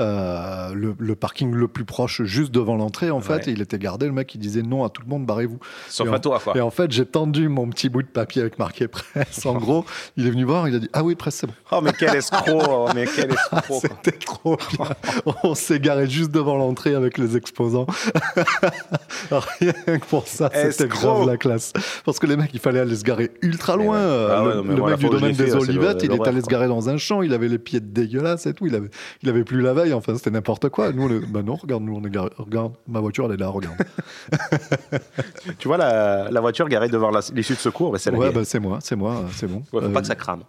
euh, 0.00 0.72
le, 0.74 0.94
le 0.98 1.14
parking 1.14 1.52
le 1.52 1.68
plus 1.68 1.84
proche, 1.84 2.22
juste 2.22 2.50
devant 2.52 2.76
l'entrée, 2.76 3.10
en 3.10 3.20
fait. 3.20 3.46
Et 3.48 3.52
il 3.52 3.60
était 3.60 3.78
gardé. 3.78 4.06
Le 4.06 4.12
mec, 4.12 4.34
il 4.34 4.38
disait 4.38 4.62
non 4.62 4.84
à 4.84 4.88
tout 4.88 5.02
le 5.02 5.08
monde, 5.08 5.26
barrez-vous. 5.26 5.58
Sauf 5.88 6.06
Et 6.06 6.10
en- 6.10 6.14
à 6.14 6.18
toi, 6.18 6.40
quoi. 6.42 6.56
Et 6.56 6.60
en 6.60 6.70
fait, 6.70 6.90
j'ai 6.90 7.04
tendu 7.06 7.48
mon 7.48 7.68
petit 7.68 7.88
bout 7.88 8.02
de 8.02 8.08
papier 8.08 8.40
avec 8.42 8.58
marqué 8.58 8.88
presse. 8.88 9.44
En 9.46 9.54
gros, 9.58 9.84
il 10.16 10.26
est 10.26 10.30
venu 10.30 10.44
voir, 10.44 10.68
il 10.68 10.74
a 10.74 10.78
dit 10.78 10.88
Ah 10.92 11.04
oui, 11.04 11.14
presse, 11.14 11.36
c'est 11.36 11.46
bon. 11.46 11.52
Oh, 11.72 11.80
mais 11.82 11.92
quel 11.98 12.16
escroc 12.16 12.62
oh, 12.68 12.88
Mais 12.94 13.06
quel 13.06 13.30
escroc 13.32 13.60
quoi. 13.68 13.78
C'était 13.80 14.18
trop 14.18 14.56
bien. 14.72 14.86
On 15.44 15.54
s'est 15.54 15.80
garé 15.80 16.08
juste 16.08 16.30
devant 16.30 16.56
l'entrée 16.56 16.94
avec 16.94 17.18
les 17.18 17.36
exposants. 17.36 17.86
Rien 19.30 19.72
que 19.98 20.06
pour 20.06 20.26
ça, 20.26 20.50
c'était 20.52 20.88
grave 20.88 21.26
la 21.26 21.36
classe. 21.36 21.72
Parce 22.04 22.18
que 22.18 22.26
les 22.26 22.36
mecs, 22.36 22.50
il 22.54 22.60
fallait 22.60 22.80
aller 22.80 22.96
se 22.96 23.04
garer 23.04 23.30
ultra 23.42 23.76
loin. 23.76 23.98
ouais. 23.98 24.26
Ah 24.30 24.44
ouais, 24.44 24.54
le 24.54 24.62
moi, 24.62 24.90
mec 24.90 24.98
du 24.98 25.08
domaine 25.08 25.32
des 25.32 25.44
fait, 25.44 25.50
c'est 25.50 25.56
Olivettes, 25.56 26.02
il 26.02 26.12
est 26.12 26.26
allé 26.26 26.40
se 26.40 26.46
garer 26.46 26.68
dans 26.68 26.88
un 26.88 26.96
champ, 26.96 27.22
il 27.22 27.32
avait 27.32 27.48
les 27.48 27.58
pieds 27.58 27.80
dégueulasses 27.80 28.46
et 28.46 28.54
tout. 28.54 28.66
Il 28.66 28.74
avait, 28.74 28.90
il 29.22 29.28
avait 29.28 29.44
plus 29.44 29.60
la 29.60 29.72
veille, 29.72 29.89
enfin, 29.92 30.14
c'était 30.16 30.30
n'importe 30.30 30.68
quoi. 30.68 30.92
Nous, 30.92 31.02
on 31.02 31.10
est- 31.10 31.26
bah 31.26 31.42
non, 31.42 31.56
regarde, 31.56 31.82
nous, 31.82 31.94
on 31.96 32.04
est 32.04 32.10
garé- 32.10 32.30
regarde, 32.38 32.72
ma 32.88 33.00
voiture, 33.00 33.26
elle 33.26 33.32
est 33.32 33.36
là, 33.36 33.48
regarde. 33.48 33.76
Tu 35.58 35.68
vois 35.68 35.76
la, 35.76 36.30
la 36.30 36.40
voiture 36.40 36.68
garée 36.68 36.88
devant 36.88 37.10
l'issue 37.34 37.54
de 37.54 37.58
secours 37.58 37.92
bah, 37.92 37.98
C'est 37.98 38.10
la 38.10 38.18
ouais, 38.18 38.30
bah, 38.32 38.44
c'est 38.44 38.60
moi, 38.60 38.78
c'est 38.82 38.96
moi, 38.96 39.24
c'est 39.32 39.46
bon. 39.46 39.62
Ouais, 39.72 39.80
faut 39.80 39.86
Euh, 39.86 39.92
pas 39.92 40.00
que 40.00 40.06
ça 40.06 40.14
crame. 40.14 40.42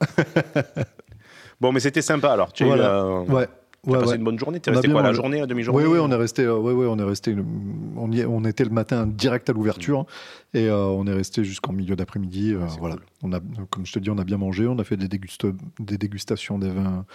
bon, 1.61 1.71
mais 1.71 1.79
c'était 1.79 2.01
sympa 2.01 2.29
alors. 2.31 2.53
Tu 2.53 2.63
as 2.63 2.67
eu, 2.67 2.69
Voilà. 2.69 2.95
euh, 3.03 3.19
Ouais. 3.25 3.47
Ouais, 3.87 3.97
passé 3.97 4.11
ouais. 4.11 4.17
une 4.17 4.23
bonne 4.23 4.37
journée? 4.37 4.61
A 4.67 4.69
resté 4.71 4.89
quoi, 4.91 5.01
la 5.01 5.11
journée, 5.11 5.39
la 5.39 5.47
demi-journée? 5.47 5.83
Oui, 5.83 5.91
oui, 5.93 5.99
on 5.99 6.11
est 6.11 6.15
resté, 6.15 6.43
euh, 6.43 6.55
ouais, 6.55 6.71
ouais, 6.71 6.85
on 6.87 6.99
est 6.99 7.03
resté, 7.03 7.31
euh, 7.31 7.41
on, 7.97 8.11
y 8.11 8.19
est- 8.19 8.25
on 8.25 8.45
était 8.45 8.63
le 8.63 8.69
matin 8.69 9.07
direct 9.07 9.49
à 9.49 9.53
l'ouverture 9.53 10.05
et 10.53 10.67
euh, 10.67 10.83
on 10.83 11.07
est 11.07 11.13
resté 11.13 11.43
jusqu'en 11.43 11.73
milieu 11.73 11.95
d'après-midi. 11.95 12.53
euh, 12.53 12.59
voilà. 12.77 12.97
cool. 12.97 13.05
On 13.23 13.33
a, 13.33 13.39
comme 13.71 13.87
je 13.87 13.91
te 13.93 13.97
dis, 13.97 14.11
on 14.11 14.19
a 14.19 14.23
bien 14.23 14.37
mangé, 14.37 14.67
on 14.67 14.77
a 14.77 14.83
fait 14.83 14.97
des, 14.97 15.07
des 15.07 15.97
dégustations 15.97 16.59
des 16.59 16.69
vins 16.69 17.05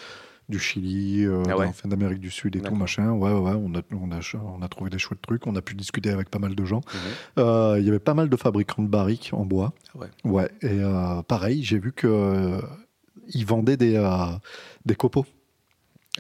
du 0.49 0.59
Chili, 0.61 1.25
euh, 1.25 1.43
Ah 1.49 1.57
ouais. 1.57 1.67
enfin, 1.67 1.89
d'Amérique 1.89 2.21
du 2.21 2.31
Sud 2.31 2.55
et 2.57 2.61
tout 2.61 2.75
machin. 2.75 3.11
Ouais, 3.13 3.33
ouais, 3.33 3.53
on 3.57 3.75
a, 3.75 3.81
on 3.93 4.13
a, 4.13 4.21
on 4.59 4.63
a 4.63 4.69
trouvé 4.69 4.91
des 4.91 4.99
chouettes 4.99 5.21
trucs. 5.23 5.47
On 5.47 5.57
a 5.57 5.63
pu 5.63 5.75
discuter 5.75 6.11
avec 6.11 6.31
pas 6.31 6.39
mal 6.39 6.55
de 6.55 6.65
gens. 6.65 6.83
Mhm. 6.95 7.01
Euh, 7.45 7.77
Il 7.81 7.85
y 7.85 7.89
avait 7.89 7.99
pas 7.99 8.15
mal 8.15 8.29
de 8.29 8.37
fabricants 8.37 8.83
de 8.83 8.89
barriques 8.89 9.31
en 9.33 9.45
bois. 9.45 9.73
Ah 9.95 9.99
ouais. 9.99 10.09
Ouais. 10.25 10.51
Et 10.63 10.69
euh, 10.71 11.23
pareil, 11.23 11.63
j'ai 11.65 11.79
vu 11.79 11.93
que 11.93 12.61
ils 13.29 13.45
vendaient 13.45 13.77
des, 13.77 14.01
des 14.85 14.95
copeaux 14.95 15.27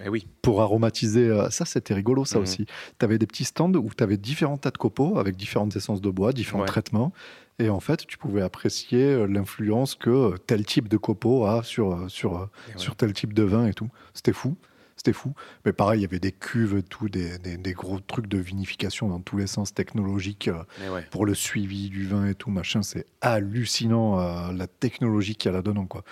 Eh 0.04 0.08
oui. 0.08 0.26
pour 0.42 0.60
aromatiser. 0.60 1.30
Ça, 1.50 1.64
c'était 1.64 1.94
rigolo, 1.94 2.24
ça 2.24 2.38
Mhm. 2.38 2.42
aussi. 2.42 2.66
Tu 2.98 3.04
avais 3.04 3.18
des 3.18 3.26
petits 3.26 3.44
stands 3.44 3.72
où 3.74 3.88
tu 3.96 4.02
avais 4.02 4.16
différents 4.16 4.56
tas 4.58 4.72
de 4.72 4.78
copeaux 4.78 5.18
avec 5.18 5.36
différentes 5.36 5.76
essences 5.76 6.00
de 6.00 6.10
bois, 6.10 6.32
différents 6.32 6.62
Ouais. 6.62 6.66
traitements. 6.66 7.12
Et 7.58 7.70
en 7.70 7.80
fait, 7.80 8.06
tu 8.06 8.18
pouvais 8.18 8.42
apprécier 8.42 9.02
euh, 9.04 9.26
l'influence 9.26 9.94
que 9.94 10.10
euh, 10.10 10.36
tel 10.36 10.64
type 10.66 10.88
de 10.88 10.96
copeaux 10.98 11.46
a 11.46 11.62
sur, 11.62 11.92
euh, 11.92 12.08
sur, 12.08 12.32
ouais. 12.32 12.46
sur 12.76 12.96
tel 12.96 13.12
type 13.14 13.32
de 13.32 13.42
vin 13.44 13.66
et 13.66 13.72
tout. 13.72 13.88
C'était 14.12 14.34
fou. 14.34 14.56
C'était 14.96 15.14
fou. 15.14 15.32
Mais 15.64 15.72
pareil, 15.72 16.00
il 16.00 16.02
y 16.02 16.06
avait 16.06 16.18
des 16.18 16.32
cuves 16.32 16.76
et 16.76 16.82
tout, 16.82 17.08
des, 17.08 17.38
des- 17.38 17.56
des 17.56 17.72
gros 17.72 17.98
trucs 18.00 18.26
de 18.26 18.38
vinification 18.38 19.08
dans 19.08 19.20
tous 19.20 19.36
les 19.38 19.46
sens 19.46 19.72
technologiques 19.72 20.50
Eh 20.84 20.88
ouais. 20.90 21.06
pour 21.10 21.24
le 21.26 21.34
suivi 21.34 21.88
du 21.88 22.06
vin 22.06 22.26
et 22.26 22.34
tout, 22.34 22.50
machin. 22.50 22.82
C'est 22.82 23.06
hallucinant 23.22 24.20
euh, 24.20 24.52
la 24.52 24.66
technologie 24.66 25.34
qu'il 25.36 25.50
y 25.50 25.54
a 25.54 25.56
là-dedans, 25.56 25.86
quoi. 25.86 26.02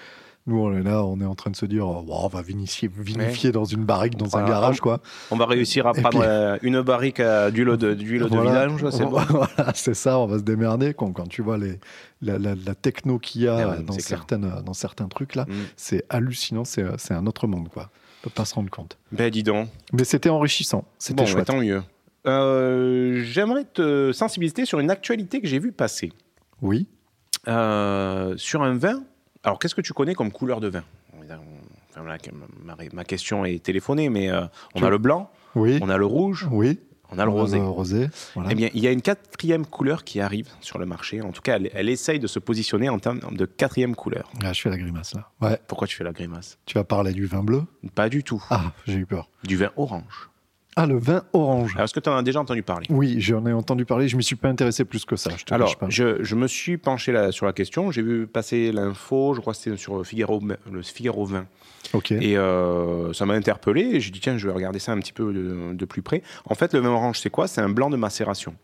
Nous, 0.46 0.58
on 0.58 0.76
est 0.76 0.82
là, 0.82 1.02
on 1.06 1.18
est 1.22 1.24
en 1.24 1.34
train 1.34 1.50
de 1.50 1.56
se 1.56 1.64
dire, 1.64 1.86
oh, 1.88 2.04
on 2.06 2.28
va 2.28 2.42
vinifier, 2.42 2.90
vinifier 2.94 3.50
dans 3.50 3.64
une 3.64 3.84
barrique, 3.86 4.16
dans 4.18 4.36
un 4.36 4.46
garage, 4.46 4.78
quoi. 4.80 5.00
On 5.30 5.36
va 5.36 5.46
réussir 5.46 5.86
à 5.86 5.92
Et 5.96 6.00
prendre 6.02 6.18
puis- 6.20 6.28
euh, 6.28 6.58
une 6.60 6.82
barrique 6.82 7.18
euh, 7.20 7.50
d'huile 7.50 7.78
de, 7.78 7.94
d'huile 7.94 8.24
de 8.24 8.26
Voilà. 8.26 8.66
vidange, 8.66 8.90
c'est 8.90 9.04
bon. 9.04 9.20
Voilà, 9.30 9.72
c'est 9.74 9.94
ça, 9.94 10.18
on 10.18 10.26
va 10.26 10.36
se 10.36 10.42
démerder. 10.42 10.92
Quand, 10.92 11.12
quand 11.12 11.26
tu 11.26 11.40
vois 11.40 11.56
les, 11.56 11.80
la, 12.20 12.38
la- 12.38 12.54
la 12.56 12.74
techno 12.74 13.18
qu'il 13.18 13.42
y 13.42 13.48
a 13.48 13.58
Eh 13.58 13.64
ouais, 13.64 13.82
dans, 13.84 13.98
certaines, 13.98 14.52
dans 14.66 14.74
certains 14.74 15.08
trucs, 15.08 15.34
là, 15.34 15.46
Mm. 15.48 15.52
c'est 15.76 16.04
hallucinant, 16.10 16.64
c'est 16.66 16.84
c'est 16.98 17.14
un 17.14 17.26
autre 17.26 17.46
monde, 17.46 17.70
quoi. 17.70 17.88
On 18.20 18.24
peut 18.24 18.30
pas 18.34 18.44
se 18.44 18.54
rendre 18.54 18.68
compte. 18.70 18.98
Ben 19.12 19.30
dis 19.30 19.42
donc. 19.44 19.68
Mais 19.94 20.04
c'était 20.04 20.28
enrichissant, 20.30 20.84
c'était 20.98 21.22
Bon, 21.24 21.26
chouette. 21.26 21.46
tant 21.46 21.56
mieux. 21.58 21.82
Euh, 22.26 23.22
J'aimerais 23.22 23.64
te 23.64 24.12
sensibiliser 24.12 24.66
sur 24.66 24.78
une 24.78 24.90
actualité 24.90 25.40
que 25.40 25.46
j'ai 25.48 25.58
vue 25.58 25.72
passer. 25.72 26.12
Oui, 26.60 26.86
Euh, 27.48 28.34
sur 28.38 28.62
un 28.62 28.76
vin. 28.76 29.02
Alors, 29.44 29.58
qu'est-ce 29.58 29.74
que 29.74 29.80
tu 29.80 29.92
connais 29.92 30.14
comme 30.14 30.32
couleur 30.32 30.60
de 30.60 30.68
vin? 30.68 30.82
Enfin, 31.16 32.04
la- 32.04 32.18
ma, 32.64 32.76
ma 32.92 33.04
question 33.04 33.44
est 33.44 33.62
téléphonée, 33.62 34.08
mais 34.08 34.30
euh, 34.30 34.42
on 34.74 34.80
Tu- 34.80 34.84
a 34.86 34.90
le 34.90 34.98
blanc, 34.98 35.30
oui, 35.54 35.78
on 35.80 35.88
a 35.88 35.96
le 35.96 36.06
rouge, 36.06 36.48
oui. 36.50 36.80
on 37.10 37.18
a 37.18 37.24
le 37.24 37.30
On 37.30 37.34
rosé. 37.34 37.58
rosé, 37.60 38.08
voilà. 38.34 38.48
Eh 38.50 38.54
bien, 38.56 38.68
il 38.74 38.82
y 38.82 38.88
a 38.88 38.90
une 38.90 39.02
quatrième 39.02 39.64
couleur 39.64 40.02
qui 40.02 40.20
arrive 40.20 40.48
sur 40.60 40.78
le 40.78 40.86
marché. 40.86 41.22
En 41.22 41.30
tout 41.30 41.42
cas, 41.42 41.56
elle, 41.56 41.70
elle 41.74 41.88
essaye 41.88 42.18
de 42.18 42.26
se 42.26 42.38
positionner 42.40 42.88
en 42.88 42.98
termes 42.98 43.20
de 43.30 43.44
quatrième 43.46 43.94
couleur. 43.94 44.30
Ah, 44.42 44.52
je 44.52 44.60
fais 44.62 44.70
la 44.70 44.76
grimace, 44.78 45.14
là. 45.14 45.30
Ouais, 45.40 45.58
Pourquoi 45.68 45.86
tu 45.86 45.94
fais 45.96 46.04
la 46.04 46.12
grimace? 46.12 46.58
Tu 46.66 46.74
vas 46.76 46.84
parler 46.84 47.12
du 47.12 47.26
vin 47.26 47.44
bleu? 47.44 47.62
Pas 47.94 48.08
du 48.08 48.24
tout. 48.24 48.42
Ah, 48.50 48.72
j'ai 48.86 48.94
eu 48.98 49.06
peur. 49.06 49.28
Du 49.44 49.56
vin 49.56 49.70
orange. 49.76 50.30
Ah, 50.76 50.86
le 50.86 50.98
vin 50.98 51.22
orange. 51.32 51.72
Alors, 51.74 51.84
est-ce 51.84 51.94
que 51.94 52.00
tu 52.00 52.08
en 52.08 52.16
as 52.16 52.22
déjà 52.22 52.40
entendu 52.40 52.62
parler? 52.62 52.86
Oui, 52.90 53.16
j'en 53.20 53.46
ai 53.46 53.52
entendu 53.52 53.84
parler, 53.84 54.08
je 54.08 54.16
m'y 54.16 54.24
suis 54.24 54.36
pas 54.36 54.48
intéressé 54.48 54.84
plus 54.84 55.04
que 55.04 55.16
ça, 55.16 55.30
je 55.36 55.44
te 55.44 55.54
Alors, 55.54 55.76
je, 55.88 56.22
je 56.22 56.34
me 56.34 56.46
suis 56.48 56.76
penché 56.78 57.12
là, 57.12 57.30
sur 57.32 57.46
la 57.46 57.52
question. 57.52 57.90
J'ai 57.90 58.02
vu 58.02 58.26
passer 58.26 58.72
l'info, 58.72 59.34
je 59.34 59.40
crois 59.40 59.52
que 59.52 59.58
c'était 59.58 59.76
sur 59.76 60.04
Figaro, 60.04 60.42
le 60.70 60.82
Figaro 60.82 61.24
20. 61.24 61.46
Ok. 61.92 62.12
Et 62.12 62.36
euh, 62.36 63.12
ça 63.12 63.26
m'a 63.26 63.34
interpellé. 63.34 63.82
Et 63.82 64.00
j'ai 64.00 64.10
dit, 64.10 64.20
tiens, 64.20 64.36
je 64.36 64.48
vais 64.48 64.54
regarder 64.54 64.78
ça 64.78 64.92
un 64.92 64.98
petit 64.98 65.12
peu 65.12 65.32
de, 65.32 65.72
de 65.74 65.84
plus 65.84 66.02
près. 66.02 66.22
En 66.46 66.54
fait, 66.54 66.72
le 66.74 66.80
vin 66.80 66.88
orange, 66.90 67.20
c'est 67.20 67.30
quoi? 67.30 67.46
C'est 67.46 67.60
un 67.60 67.68
blanc 67.68 67.90
de 67.90 67.96
macération. 67.96 68.54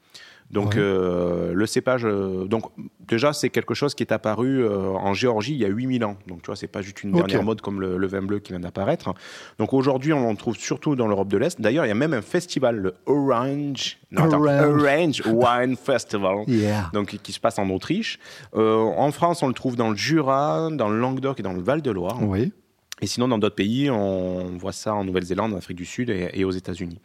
Donc, 0.51 0.75
Ouais. 0.75 0.81
euh, 0.81 1.53
le 1.55 1.67
cépage. 1.67 2.05
euh, 2.05 2.45
donc, 2.47 2.65
déjà, 3.07 3.33
c'est 3.33 3.51
quelque 3.51 3.75
chose 3.75 3.95
qui 3.95 4.03
est 4.03 4.13
apparu 4.13 4.65
euh, 4.65 4.89
en 4.91 5.15
Géorgie 5.15 5.53
il 5.53 5.59
y 5.61 5.65
a 5.65 5.69
8000 5.69 6.05
ans. 6.05 6.17
Donc, 6.27 6.43
tu 6.43 6.47
vois, 6.47 6.57
c'est 6.57 6.67
pas 6.67 6.83
juste 6.83 7.05
une 7.05 7.13
dernière 7.13 7.45
mode 7.45 7.61
comme 7.61 7.81
le, 7.81 7.97
le 7.97 8.07
vin 8.09 8.21
bleu 8.23 8.41
qui 8.41 8.53
vient 8.53 8.59
d'apparaître. 8.61 9.15
Donc, 9.59 9.73
aujourd'hui, 9.73 10.13
on 10.13 10.29
en 10.29 10.35
trouve 10.35 10.57
surtout 10.57 10.97
dans 10.97 11.07
l'Europe 11.07 11.29
de 11.29 11.37
l'Est. 11.39 11.61
D'ailleurs, 11.61 11.85
il 11.85 11.89
y 11.89 11.93
a 11.93 11.95
même 11.95 12.15
un 12.15 12.23
festival, 12.23 12.77
le 12.77 12.95
Orange. 13.07 13.99
non, 14.11 14.25
attends, 14.25 14.43
Orange. 14.43 14.83
Orange 14.85 15.23
Wine 15.27 15.77
Festival 15.83 16.37
Yeah. 16.49 16.91
donc 16.93 17.17
qui 17.23 17.33
se 17.33 17.39
passe 17.41 17.59
en 17.59 17.69
Autriche. 17.71 18.19
Euh, 18.57 18.77
en 18.77 19.13
France, 19.13 19.43
on 19.45 19.49
le 19.49 19.55
trouve 19.55 19.77
dans 19.77 19.91
le 19.91 19.97
Jura, 19.97 20.69
dans 20.73 20.89
le 20.89 20.99
Languedoc 20.99 21.39
et 21.39 21.43
dans 21.43 21.53
le 21.53 21.61
Val-de-Loire. 21.63 22.19
Oui. 22.23 22.53
Et 23.01 23.07
sinon, 23.07 23.29
dans 23.29 23.39
d'autres 23.39 23.55
pays, 23.57 23.91
on 23.91 24.57
voit 24.57 24.73
ça 24.73 24.95
en 24.95 25.05
Nouvelle-Zélande, 25.05 25.55
en 25.55 25.57
Afrique 25.57 25.77
du 25.79 25.85
Sud 25.87 26.11
et, 26.11 26.31
et 26.35 26.45
aux 26.45 26.51
États-Unis. 26.51 26.99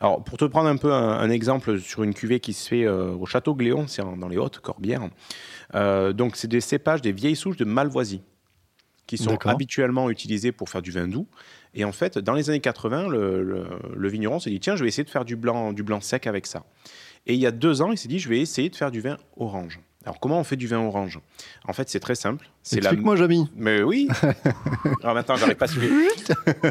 Alors, 0.00 0.22
pour 0.22 0.36
te 0.38 0.44
prendre 0.44 0.68
un 0.68 0.76
peu 0.76 0.92
un, 0.92 1.08
un 1.18 1.30
exemple 1.30 1.78
sur 1.80 2.02
une 2.02 2.14
cuvée 2.14 2.40
qui 2.40 2.52
se 2.52 2.68
fait 2.68 2.84
euh, 2.84 3.12
au 3.12 3.26
Château 3.26 3.54
Gléon, 3.54 3.86
c'est 3.86 4.02
dans 4.02 4.28
les 4.28 4.36
Hautes-Corbières. 4.36 5.08
Euh, 5.74 6.12
donc, 6.12 6.36
c'est 6.36 6.48
des 6.48 6.60
cépages, 6.60 7.00
des 7.02 7.12
vieilles 7.12 7.36
souches 7.36 7.56
de 7.56 7.64
Malvoisie 7.64 8.22
qui 9.06 9.16
sont 9.16 9.30
habituellement 9.50 10.10
utilisées 10.10 10.52
pour 10.52 10.68
faire 10.68 10.82
du 10.82 10.90
vin 10.90 11.08
doux. 11.08 11.26
Et 11.72 11.84
en 11.86 11.92
fait, 11.92 12.18
dans 12.18 12.34
les 12.34 12.50
années 12.50 12.60
80, 12.60 13.08
le, 13.08 13.42
le- 13.42 13.66
le 13.96 14.08
vigneron 14.08 14.38
s'est 14.38 14.50
dit 14.50 14.60
tiens, 14.60 14.76
je 14.76 14.82
vais 14.82 14.88
essayer 14.88 15.04
de 15.04 15.08
faire 15.10 15.24
du 15.24 15.34
blanc, 15.34 15.72
du 15.72 15.82
blanc 15.82 16.02
sec 16.02 16.26
avec 16.26 16.46
ça. 16.46 16.64
Et 17.26 17.32
il 17.32 17.40
y 17.40 17.46
a 17.46 17.50
deux 17.50 17.80
ans, 17.80 17.90
il 17.90 17.96
s'est 17.96 18.08
dit 18.08 18.18
je 18.18 18.28
vais 18.28 18.38
essayer 18.40 18.68
de 18.68 18.76
faire 18.76 18.90
du 18.90 19.00
vin 19.00 19.16
orange. 19.38 19.80
Alors, 20.08 20.20
comment 20.20 20.40
on 20.40 20.44
fait 20.44 20.56
du 20.56 20.66
vin 20.66 20.78
orange? 20.78 21.20
En 21.66 21.74
fait, 21.74 21.90
c'est 21.90 22.00
très 22.00 22.14
simple. 22.14 22.48
C'est 22.62 22.80
la 22.80 22.88
Explique-moi, 22.88 23.16
Jamy. 23.16 23.46
mais 23.54 23.82
oui 23.82 24.08
Alors 25.02 25.14
maintenant, 25.14 25.36
j'arrive 25.36 25.56
pas 25.56 25.66
à 25.66 25.68
siffler. 25.68 25.90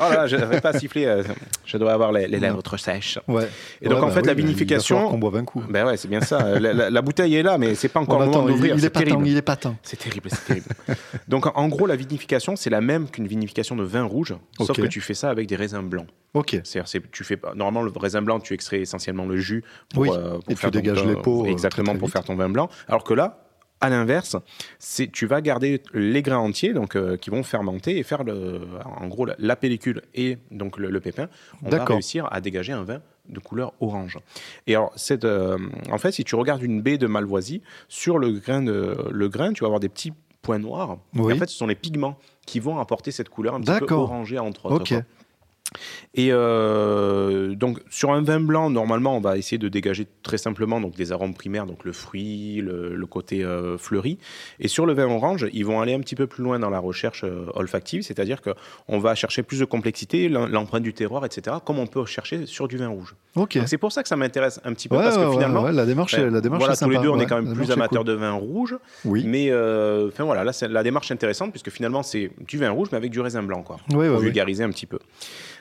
Oh 0.00 0.04
là 0.12 0.26
je 0.26 0.36
n'arrive 0.36 0.60
pas 0.60 0.70
à 0.70 0.78
siffler. 0.78 1.04
euh, 1.06 1.22
Je 1.64 1.76
dois 1.76 1.92
avoir 1.92 2.10
les, 2.12 2.26
les 2.26 2.38
lèvres 2.40 2.62
trop 2.62 2.76
sèches. 2.76 3.18
Ouais. 3.28 3.48
Et 3.80 3.88
donc, 3.88 3.98
Ouais, 3.98 4.04
en 4.04 4.06
bah 4.08 4.12
fait, 4.14 4.20
oui, 4.20 4.26
la 4.26 4.34
vinification- 4.34 4.96
falloir 4.96 5.10
qu'on 5.12 5.18
boive 5.18 5.36
un 5.36 5.44
coup. 5.44 5.62
Ben 5.68 5.86
ouais, 5.86 5.96
c'est 5.96 6.08
bien 6.08 6.20
ça. 6.20 6.58
La, 6.58 6.72
la- 6.72 6.90
la 6.90 7.02
bouteille 7.02 7.36
est 7.36 7.42
là, 7.42 7.58
mais 7.58 7.74
c'est 7.74 7.88
pas 7.88 8.00
encore 8.00 8.20
le 8.20 8.26
moment 8.26 8.46
d'ouvrir. 8.46 8.74
il 8.76 8.84
est 8.84 8.90
terrible. 8.90 9.26
il 9.26 9.36
est 9.36 9.42
pas 9.42 9.56
temps. 9.56 9.76
C'est 9.82 9.96
terrible, 9.98 10.28
c'est 10.30 10.44
terrible. 10.44 10.66
donc, 11.28 11.46
en 11.56 11.68
gros, 11.68 11.86
la 11.86 11.96
vinification, 11.96 12.56
c'est 12.56 12.70
la 12.70 12.80
même 12.80 13.08
qu'une 13.08 13.26
vinification 13.26 13.76
de 13.76 13.84
vin 13.84 14.02
rouge, 14.04 14.34
sauf 14.58 14.76
que 14.76 14.86
tu 14.86 15.00
fais 15.00 15.14
ça 15.14 15.30
avec 15.30 15.46
des 15.46 15.56
raisins 15.56 15.82
blancs. 15.82 16.06
Ok. 16.34 16.50
C'est-à-dire, 16.64 16.88
c'est- 16.88 17.10
tu 17.12 17.22
fais 17.22 17.36
pas. 17.36 17.54
Normalement, 17.54 17.82
le 17.82 17.92
raisin 17.98 18.20
blanc, 18.22 18.40
tu 18.40 18.54
extrais 18.54 18.80
essentiellement 18.80 19.24
le 19.26 19.36
jus 19.36 19.62
pour, 19.92 20.02
Oui, 20.02 20.10
euh, 20.12 20.30
pour 20.32 20.42
et 20.50 20.54
tu 20.54 20.60
faire 20.60 20.70
dégages 20.72 21.02
ton- 21.02 21.08
les 21.08 21.14
peaux, 21.16 21.44
euh, 21.46 21.48
Exactement, 21.50 21.94
pour 21.94 22.08
vite. 22.08 22.12
faire 22.14 22.24
ton 22.24 22.34
vin 22.34 22.48
blanc. 22.48 22.68
Alors 22.88 23.04
que 23.04 23.14
là, 23.14 23.43
à 23.84 23.90
l'inverse, 23.90 24.36
c'est 24.78 25.10
tu 25.10 25.26
vas 25.26 25.40
garder 25.40 25.82
les 25.92 26.22
grains 26.22 26.38
entiers, 26.38 26.72
donc 26.72 26.96
euh, 26.96 27.16
qui 27.16 27.30
vont 27.30 27.42
fermenter 27.42 27.98
et 27.98 28.02
faire 28.02 28.24
le, 28.24 28.60
en 28.84 29.06
gros 29.08 29.26
la, 29.26 29.34
la 29.38 29.56
pellicule 29.56 30.02
et 30.14 30.38
donc 30.50 30.78
le, 30.78 30.90
le 30.90 31.00
pépin. 31.00 31.28
On 31.62 31.70
va 31.70 31.84
réussir 31.84 32.28
à 32.32 32.40
dégager 32.40 32.72
un 32.72 32.84
vin 32.84 33.00
de 33.28 33.38
couleur 33.40 33.72
orange. 33.80 34.18
Et 34.66 34.74
alors, 34.74 34.92
cette, 34.96 35.24
euh, 35.24 35.56
en 35.90 35.98
fait, 35.98 36.12
si 36.12 36.24
tu 36.24 36.34
regardes 36.34 36.62
une 36.62 36.82
baie 36.82 36.98
de 36.98 37.06
Malvoisie 37.06 37.62
sur 37.88 38.18
le 38.18 38.32
grain, 38.32 38.62
de, 38.62 38.96
le 39.10 39.28
grain, 39.28 39.52
tu 39.52 39.60
vas 39.60 39.66
avoir 39.66 39.80
des 39.80 39.88
petits 39.88 40.12
points 40.42 40.58
noirs. 40.58 40.98
Oui. 41.14 41.32
Et 41.32 41.36
en 41.36 41.38
fait, 41.38 41.48
ce 41.48 41.56
sont 41.56 41.66
les 41.66 41.74
pigments 41.74 42.18
qui 42.46 42.60
vont 42.60 42.78
apporter 42.78 43.12
cette 43.12 43.30
couleur 43.30 43.54
un 43.54 43.60
petit 43.60 43.72
peu 43.86 43.94
orangée 43.94 44.38
entre 44.38 44.66
autres. 44.66 45.02
Et 46.14 46.28
euh, 46.32 47.54
donc 47.54 47.80
sur 47.90 48.12
un 48.12 48.22
vin 48.22 48.40
blanc, 48.40 48.70
normalement, 48.70 49.16
on 49.16 49.20
va 49.20 49.36
essayer 49.36 49.58
de 49.58 49.68
dégager 49.68 50.06
très 50.22 50.38
simplement 50.38 50.80
donc 50.80 50.94
des 50.94 51.12
arômes 51.12 51.34
primaires, 51.34 51.66
donc 51.66 51.84
le 51.84 51.92
fruit, 51.92 52.60
le, 52.60 52.94
le 52.94 53.06
côté 53.06 53.44
euh, 53.44 53.76
fleuri. 53.78 54.18
Et 54.60 54.68
sur 54.68 54.86
le 54.86 54.92
vin 54.94 55.06
orange, 55.06 55.46
ils 55.52 55.64
vont 55.64 55.80
aller 55.80 55.94
un 55.94 56.00
petit 56.00 56.14
peu 56.14 56.26
plus 56.26 56.42
loin 56.44 56.58
dans 56.58 56.70
la 56.70 56.78
recherche 56.78 57.22
euh, 57.24 57.46
olfactive, 57.54 58.02
c'est-à-dire 58.02 58.40
que 58.40 58.50
on 58.88 58.98
va 58.98 59.14
chercher 59.14 59.42
plus 59.42 59.58
de 59.60 59.64
complexité, 59.64 60.28
l'em- 60.28 60.48
l'empreinte 60.50 60.82
du 60.82 60.94
terroir, 60.94 61.24
etc. 61.24 61.56
Comme 61.64 61.78
on 61.78 61.86
peut 61.86 62.04
chercher 62.06 62.46
sur 62.46 62.68
du 62.68 62.76
vin 62.76 62.88
rouge. 62.88 63.14
Ok. 63.36 63.58
C'est 63.66 63.78
pour 63.78 63.92
ça 63.92 64.02
que 64.02 64.08
ça 64.08 64.16
m'intéresse 64.16 64.60
un 64.64 64.72
petit 64.72 64.88
peu 64.88 64.96
Ouais, 64.96 65.02
parce 65.04 65.16
que 65.16 65.24
ouais, 65.24 65.32
finalement, 65.32 65.62
ouais, 65.64 65.72
la 65.72 65.86
démarche, 65.86 66.14
est- 66.14 66.18
ben, 66.24 66.30
la 66.32 66.40
démarche 66.40 66.60
voilà, 66.60 66.74
est 66.74 66.78
tous 66.78 66.88
les 66.88 66.96
sympa, 66.96 67.02
deux, 67.04 67.10
on 67.10 67.20
est 67.20 67.26
quand 67.26 67.42
même 67.42 67.54
plus 67.54 67.70
amateurs 67.70 68.02
cool. 68.04 68.06
de 68.08 68.12
vin 68.12 68.32
rouge. 68.32 68.76
Oui. 69.04 69.24
Mais 69.26 69.50
enfin 69.52 70.24
voilà, 70.24 70.44
là, 70.44 70.52
la 70.68 70.82
démarche 70.82 71.10
est 71.10 71.14
intéressante 71.14 71.50
puisque 71.50 71.70
finalement, 71.70 72.02
c'est 72.02 72.30
du 72.46 72.58
vin 72.58 72.70
rouge 72.70 72.88
mais 72.92 72.98
avec 72.98 73.10
du 73.10 73.20
raisin 73.20 73.42
blanc, 73.42 73.62
quoi 73.62 73.78
pour 73.88 74.20
vulgariser 74.20 74.62
un 74.64 74.70
petit 74.70 74.86
peu. 74.86 74.98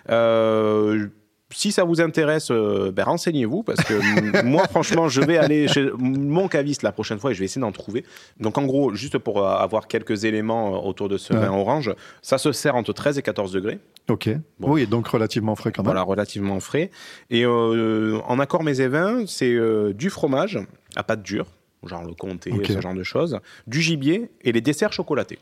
Euh, 0.10 1.08
si 1.56 1.72
ça 1.72 1.84
vous 1.84 2.02
intéresse, 2.02 2.50
euh, 2.50 2.92
ben, 2.92 3.04
renseignez-vous 3.04 3.62
parce 3.62 3.84
que 3.84 3.94
moi, 4.44 4.68
franchement, 4.68 5.08
je 5.08 5.22
vais 5.22 5.38
aller 5.38 5.68
chez 5.68 5.92
mon 6.00 6.48
caviste 6.48 6.82
la 6.82 6.92
prochaine 6.92 7.20
fois 7.20 7.30
et 7.32 7.36
je 7.36 7.40
vais 7.40 7.46
essayer 7.46 7.62
d'en 7.62 7.72
trouver. 7.72 8.04
Donc, 8.40 8.58
en 8.58 8.66
gros, 8.66 8.94
juste 8.96 9.20
pour 9.20 9.46
euh, 9.46 9.56
avoir 9.56 9.88
quelques 9.88 10.24
éléments 10.26 10.84
autour 10.86 11.10
de 11.10 11.18
ce 11.18 11.32
Ouais. 11.34 11.40
vin 11.40 11.52
orange, 11.52 11.94
ça 12.24 12.38
se 12.40 12.52
sert 12.52 12.76
entre 12.76 12.92
13 12.94 13.20
et 13.20 13.22
14 13.22 13.52
degrés. 13.52 13.80
Ok. 14.10 14.30
Bon. 14.60 14.72
Oui, 14.72 14.88
donc 14.88 15.08
relativement 15.08 15.56
frais 15.56 15.72
quand 15.72 15.84
même. 15.84 15.92
Voilà, 15.92 16.02
relativement 16.02 16.60
frais. 16.60 16.90
Et 17.30 17.46
euh, 17.46 18.20
en 18.26 18.40
accord 18.40 18.64
mes 18.64 18.74
vins, 18.88 19.26
c'est 19.28 19.54
euh, 19.54 19.94
du 19.94 20.10
fromage 20.10 20.60
à 20.96 21.04
pâte 21.04 21.22
dure, 21.22 21.46
genre 21.86 22.04
le 22.04 22.14
comté, 22.14 22.52
Ok. 22.52 22.66
ce 22.68 22.82
genre 22.82 22.96
de 22.96 23.04
choses, 23.04 23.40
du 23.68 23.80
gibier 23.82 24.32
et 24.42 24.52
les 24.52 24.62
desserts 24.62 24.92
chocolatés. 24.92 25.38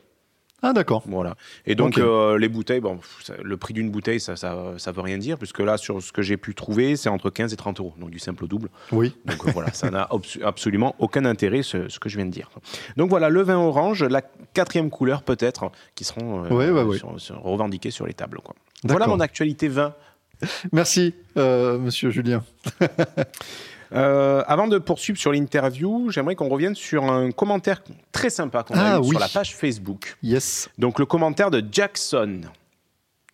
Ah 0.62 0.72
d'accord. 0.72 1.02
Voilà. 1.06 1.34
Et 1.66 1.74
donc, 1.74 1.98
euh, 1.98 2.38
les 2.38 2.48
bouteilles, 2.48 2.80
bon, 2.80 3.00
ça- 3.22 3.34
le 3.42 3.56
prix 3.56 3.74
d'une 3.74 3.90
bouteille, 3.90 4.20
ça, 4.20 4.36
ça, 4.36 4.74
ça 4.78 4.92
veut 4.92 5.00
rien 5.00 5.18
dire, 5.18 5.36
puisque 5.36 5.58
là, 5.58 5.76
sur 5.76 6.00
ce 6.00 6.12
que 6.12 6.22
j'ai 6.22 6.36
pu 6.36 6.54
trouver, 6.54 6.94
c'est 6.96 7.08
entre 7.08 7.30
15 7.30 7.52
et 7.52 7.56
30 7.56 7.80
euros, 7.80 7.94
donc 7.98 8.10
du 8.10 8.18
simple 8.20 8.44
au 8.44 8.46
double. 8.46 8.68
Oui. 8.92 9.14
Donc 9.24 9.44
euh, 9.46 9.50
voilà, 9.52 9.72
ça 9.72 9.90
n'a 9.90 10.04
abs- 10.10 10.38
absolument 10.44 10.94
aucun 11.00 11.24
intérêt, 11.24 11.62
ce, 11.62 11.88
ce 11.88 11.98
que 11.98 12.08
je 12.08 12.16
viens 12.16 12.26
de 12.26 12.30
dire. 12.30 12.48
Donc 12.96 13.10
voilà, 13.10 13.28
le 13.28 13.42
vin 13.42 13.56
orange, 13.58 14.04
la 14.04 14.22
quatrième 14.22 14.90
couleur 14.90 15.22
peut-être, 15.24 15.72
qui 15.96 16.04
seront 16.04 16.44
euh, 16.44 16.48
Ouais, 16.50 16.70
ouais. 16.70 16.96
sur- 16.96 17.20
sur- 17.20 17.42
revendiquées 17.42 17.90
sur 17.90 18.06
les 18.06 18.14
tables. 18.14 18.38
Quoi. 18.44 18.54
Voilà 18.84 19.06
mon 19.08 19.18
actualité 19.20 19.66
vin. 19.68 19.94
Merci, 20.72 21.14
euh, 21.36 21.78
Monsieur 21.78 22.10
Julien. 22.10 22.42
Euh, 23.94 24.42
avant 24.46 24.68
de 24.68 24.78
poursuivre 24.78 25.18
sur 25.18 25.32
l'interview, 25.32 26.10
j'aimerais 26.10 26.34
qu'on 26.34 26.48
revienne 26.48 26.74
sur 26.74 27.04
un 27.04 27.30
commentaire 27.30 27.82
très 28.10 28.30
sympa 28.30 28.62
qu'on 28.62 28.74
a 28.74 28.94
Ah, 28.94 28.96
eu 28.96 29.00
oui. 29.00 29.08
sur 29.10 29.18
la 29.20 29.28
page 29.28 29.54
Facebook. 29.54 30.16
Yes. 30.22 30.68
Donc 30.78 30.98
le 30.98 31.06
commentaire 31.06 31.50
de 31.50 31.62
Jackson. 31.70 32.40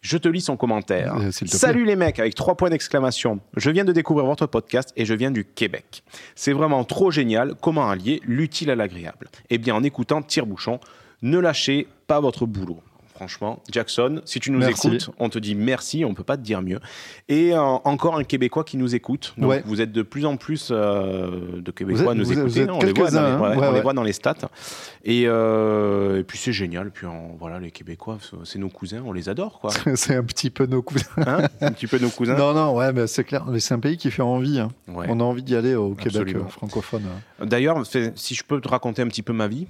Je 0.01 0.17
te 0.17 0.29
lis 0.29 0.41
son 0.43 0.57
commentaire. 0.57 1.17
Euh. 1.17 1.31
Salut 1.47 1.85
les 1.85 1.97
mecs 1.97 2.21
avec 2.21 2.35
trois 2.37 2.55
points 2.57 2.71
d'exclamation. 2.71 3.41
Je 3.57 3.71
viens 3.71 3.85
de 3.85 3.93
découvrir 3.93 4.27
votre 4.27 4.47
podcast 4.47 4.93
et 4.97 5.05
je 5.05 5.13
viens 5.15 5.33
du 5.33 5.45
Québec. 5.45 6.03
C'est 6.37 6.53
vraiment 6.53 6.85
trop 6.85 7.11
génial 7.11 7.55
comment 7.61 7.91
allier 7.91 8.21
l'utile 8.25 8.71
à 8.71 8.77
l'agréable? 8.77 9.29
Eh 9.51 9.59
bien 9.59 9.75
en 9.75 9.83
écoutant 9.83 10.23
Tire-Bouchon, 10.23 10.79
ne 11.23 11.39
lâchez 11.39 11.89
pas 12.07 12.21
votre 12.21 12.47
boulot. 12.47 12.81
Franchement, 13.19 13.61
Jackson, 13.69 14.23
si 14.25 14.39
tu 14.39 14.53
nous 14.53 14.61
Merci. 14.61 14.87
écoutes, 14.87 15.11
on 15.19 15.29
te 15.29 15.41
dit 15.41 15.57
merci, 15.57 16.05
on 16.05 16.15
peut 16.15 16.23
pas 16.23 16.37
te 16.37 16.43
dire 16.43 16.63
mieux. 16.63 16.79
Et 17.29 17.53
euh, 17.53 17.59
encore 17.61 18.17
un 18.17 18.23
Québécois 18.23 18.63
qui 18.63 18.77
nous 18.77 18.95
écoute. 18.95 19.35
Donc 19.37 19.51
Ouais. 19.51 19.63
vous 19.67 19.81
êêtes 19.81 19.91
de 19.91 20.03
plus 20.03 20.25
en 20.25 20.37
plus 20.37 20.69
euh, 20.71 21.61
de 21.61 21.71
Québécois 21.73 22.13
à 22.13 22.15
nous 22.15 22.31
êtes- 22.31 22.39
écouter. 22.39 22.61
êtes 22.61 22.71
on 22.71 22.79
les 22.79 22.93
voit, 22.93 23.11
dans 23.11 23.21
les, 23.23 23.25
quelques-uns, 23.25 23.25
hein. 23.25 23.41
ouais, 23.41 23.49
Ouais, 23.49 23.57
on 23.57 23.71
les 23.73 23.77
ouais. 23.79 23.83
voit 23.83 23.93
dans 23.93 24.05
les 24.05 24.13
stats. 24.13 24.35
Et, 25.05 25.25
euh, 25.27 26.21
et 26.21 26.23
puis 26.23 26.39
c'est 26.39 26.53
génial. 26.53 26.93
Puis 26.93 27.07
on- 27.07 27.35
voilà, 27.41 27.59
les 27.59 27.73
Québécois, 27.73 28.19
c'est 28.45 28.61
nos 28.61 28.69
cousins, 28.69 29.03
on 29.05 29.13
les 29.13 29.29
adore, 29.29 29.59
quoi. 29.59 29.71
C'est 29.97 30.15
un 30.15 30.23
petit 30.23 30.51
peu 30.51 30.67
nos 30.67 30.83
cousins. 30.83 31.07
Hein? 31.17 31.39
Un 31.61 31.73
petit 31.73 31.89
peu 31.89 31.99
nos 31.99 32.11
cousins? 32.11 32.37
Non, 32.37 32.55
non, 32.55 32.73
ouais, 32.77 32.93
mais 32.93 33.09
c'est 33.09 33.25
clair. 33.25 33.45
C'est 33.59 33.75
un 33.75 33.81
pays 33.81 33.97
qui 33.97 34.11
fait 34.13 34.23
envie. 34.23 34.61
hein. 34.61 34.69
On 34.87 35.19
a 35.19 35.25
envie 35.25 35.43
d'y 35.43 35.57
aller 35.57 35.75
au 35.75 35.95
Québec 35.97 36.37
francophone. 36.51 37.03
D'ailleurs, 37.43 37.85
fait- 37.85 38.13
si 38.17 38.35
je 38.37 38.45
peux 38.45 38.61
te 38.61 38.69
raconter 38.69 39.03
un 39.03 39.09
petit 39.09 39.23
peu 39.23 39.33
ma 39.33 39.49
vie, 39.49 39.67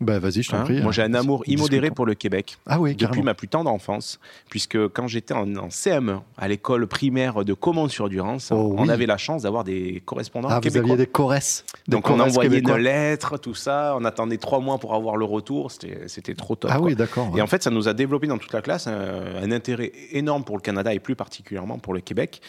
Bah 0.00 0.20
vas-y, 0.20 0.42
je 0.44 0.50
t'en 0.50 0.58
hein, 0.58 0.62
prie. 0.64 0.80
moi 0.80 0.92
j'ai 0.92 1.02
un 1.02 1.12
amour 1.14 1.42
immodéré 1.48 1.90
pour 1.90 2.06
le 2.06 2.14
Québec. 2.14 2.56
Ah 2.66 2.78
oui, 2.78 2.94
Depuis 2.94 3.20
ma 3.22 3.34
plus 3.34 3.48
tendre 3.48 3.68
enfance, 3.68 4.20
puisque 4.48 4.78
quand 4.90 5.08
j'étais 5.08 5.34
en, 5.34 5.56
en 5.56 5.68
CM1 5.70 6.20
à 6.36 6.46
l'école 6.46 6.86
primaire 6.86 7.44
de 7.44 7.52
Comont-sur-Durance, 7.52 8.50
Oh 8.52 8.74
on 8.78 8.84
oui. 8.84 8.90
avait 8.90 9.06
la 9.06 9.16
chance 9.16 9.42
d'avoir 9.42 9.64
des 9.64 10.00
correspondants 10.06 10.50
Ah, 10.50 10.56
vous 10.56 10.60
québécois. 10.60 10.92
aviez 10.92 10.96
des 11.04 11.10
choresses. 11.10 11.64
des 11.88 11.90
Donc 11.96 12.08
on 12.10 12.20
envoyait 12.20 12.48
québécois. 12.48 12.76
une 12.78 12.84
lettre, 12.84 13.38
tout 13.38 13.54
ça, 13.54 13.96
on 13.98 14.04
attendait 14.04 14.36
trois 14.36 14.60
mois 14.60 14.78
pour 14.78 14.94
avoir 14.94 15.16
le 15.16 15.24
retour, 15.24 15.72
c'était 15.72 16.34
trop 16.36 16.54
top. 16.54 16.70
Ah 16.72 16.76
quoi. 16.78 16.86
oui, 16.86 16.94
d'accord. 16.94 17.32
Et 17.36 17.42
en 17.42 17.48
fait, 17.48 17.64
ça 17.64 17.70
nous 17.70 17.88
a 17.88 17.92
développé 17.92 18.28
dans 18.28 18.38
toute 18.38 18.52
la 18.52 18.62
classe 18.62 18.86
un, 18.86 19.42
un 19.42 19.50
intérêt 19.50 19.90
énorme 20.12 20.44
pour 20.44 20.56
le 20.56 20.62
Canada 20.62 20.94
et 20.94 21.00
plus 21.00 21.16
particulièrement 21.16 21.78
pour 21.80 21.92
le 21.92 22.00
Québec. 22.00 22.40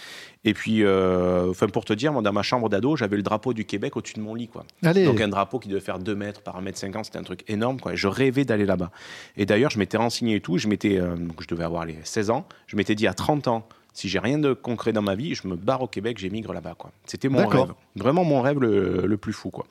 Et 0.45 0.53
puis, 0.53 0.83
euh, 0.83 1.49
enfin, 1.49 1.67
pour 1.67 1.83
te 1.83 1.91
dire, 1.91 2.13
moi, 2.13 2.21
dans 2.21 2.31
ma 2.31 2.43
chambre 2.43 2.69
d'ado, 2.69 2.95
j'avais 2.95 3.17
le 3.17 3.23
drapeau 3.23 3.53
du 3.53 3.65
Québec 3.65 3.97
au-dessus 3.97 4.13
de 4.13 4.21
mon 4.21 4.33
lit. 4.35 4.47
Quoi. 4.47 4.63
Allez. 4.83 5.03
Donc 5.05 5.19
un 5.19 5.27
drapeau 5.27 5.59
qui 5.59 5.67
devait 5.67 5.81
faire 5.81 5.99
2 5.99 6.15
mètres 6.15 6.41
par 6.41 6.55
1 6.55 6.61
mètre 6.61 6.77
50, 6.77 7.05
c'était 7.05 7.17
un 7.19 7.23
truc 7.23 7.43
énorme. 7.49 7.79
Quoi. 7.79 7.93
Et 7.93 7.97
je 7.97 8.07
rêvais 8.07 8.45
d'aller 8.45 8.65
là-bas. 8.65 8.89
Et 9.35 9.45
d'ailleurs, 9.45 9.69
je 9.69 9.79
m'étais 9.79 9.97
renseigné 9.97 10.35
et 10.35 10.39
tout. 10.41 10.57
Je, 10.57 10.67
m'étais, 10.69 10.97
euh, 10.97 11.15
donc 11.17 11.41
je 11.41 11.47
devais 11.47 11.65
avoir 11.65 11.85
les 11.85 11.97
16 12.03 12.29
ans. 12.29 12.45
Je 12.67 12.77
m'étais 12.77 12.95
dit 12.95 13.05
à 13.05 13.13
30 13.13 13.49
ans, 13.49 13.67
si 13.91 14.07
j'ai 14.07 14.19
rien 14.19 14.37
de 14.37 14.53
concret 14.53 14.93
dans 14.93 15.01
ma 15.01 15.13
vie, 15.15 15.35
je 15.35 15.45
me 15.45 15.57
barre 15.57 15.81
au 15.81 15.87
Québec, 15.87 16.17
j'émigre 16.19 16.53
là-bas. 16.53 16.75
Quoi. 16.77 16.91
C'était 17.05 17.27
mon 17.27 17.39
D'accord. 17.39 17.65
rêve. 17.65 17.75
Vraiment 17.97 18.23
mon 18.23 18.39
rêve 18.41 18.61
le, 18.61 19.05
le 19.07 19.17
plus 19.17 19.33
fou. 19.33 19.49
Quoi. 19.49 19.65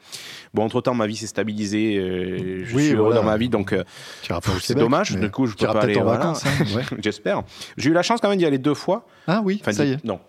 Bon, 0.53 0.65
entre-temps, 0.65 0.93
ma 0.93 1.07
vie 1.07 1.17
s'est 1.17 1.29
stabilisée. 1.29 1.97
euh, 1.97 2.63
je 2.67 2.77
Oui, 2.77 2.87
suis 2.89 2.95
heureux 2.95 3.15
dans 3.15 3.23
ma 3.23 3.39
vie. 3.39 3.49
Donc, 3.49 3.73
euh, 3.73 3.85
c'est 4.23 4.35
Québec, 4.67 4.77
dommage. 4.83 5.17
Du 5.17 5.31
coup, 5.31 5.47
je 5.47 5.55
peux 5.57 5.65
pas 5.67 5.81
aller. 5.81 5.97
en 5.99 6.03
voilà. 6.03 6.19
vacances. 6.19 6.45
hein, 6.45 6.65
ouais. 6.77 6.83
J'espère. 7.03 7.43
J'ai 7.79 7.89
eu 7.89 7.95
la 7.95 8.03
chance 8.03 8.21
quand 8.21 8.29
même 8.29 8.39
d'y 8.39 8.45
aller 8.45 8.59
deux 8.59 8.75
fois. 8.75 9.07
Ah 9.27 9.41
oui, 9.43 9.59
Enfin, 9.63 9.73
ça 9.73 9.87
y 9.87 9.93
est. 9.93 10.05
Non. 10.05 10.21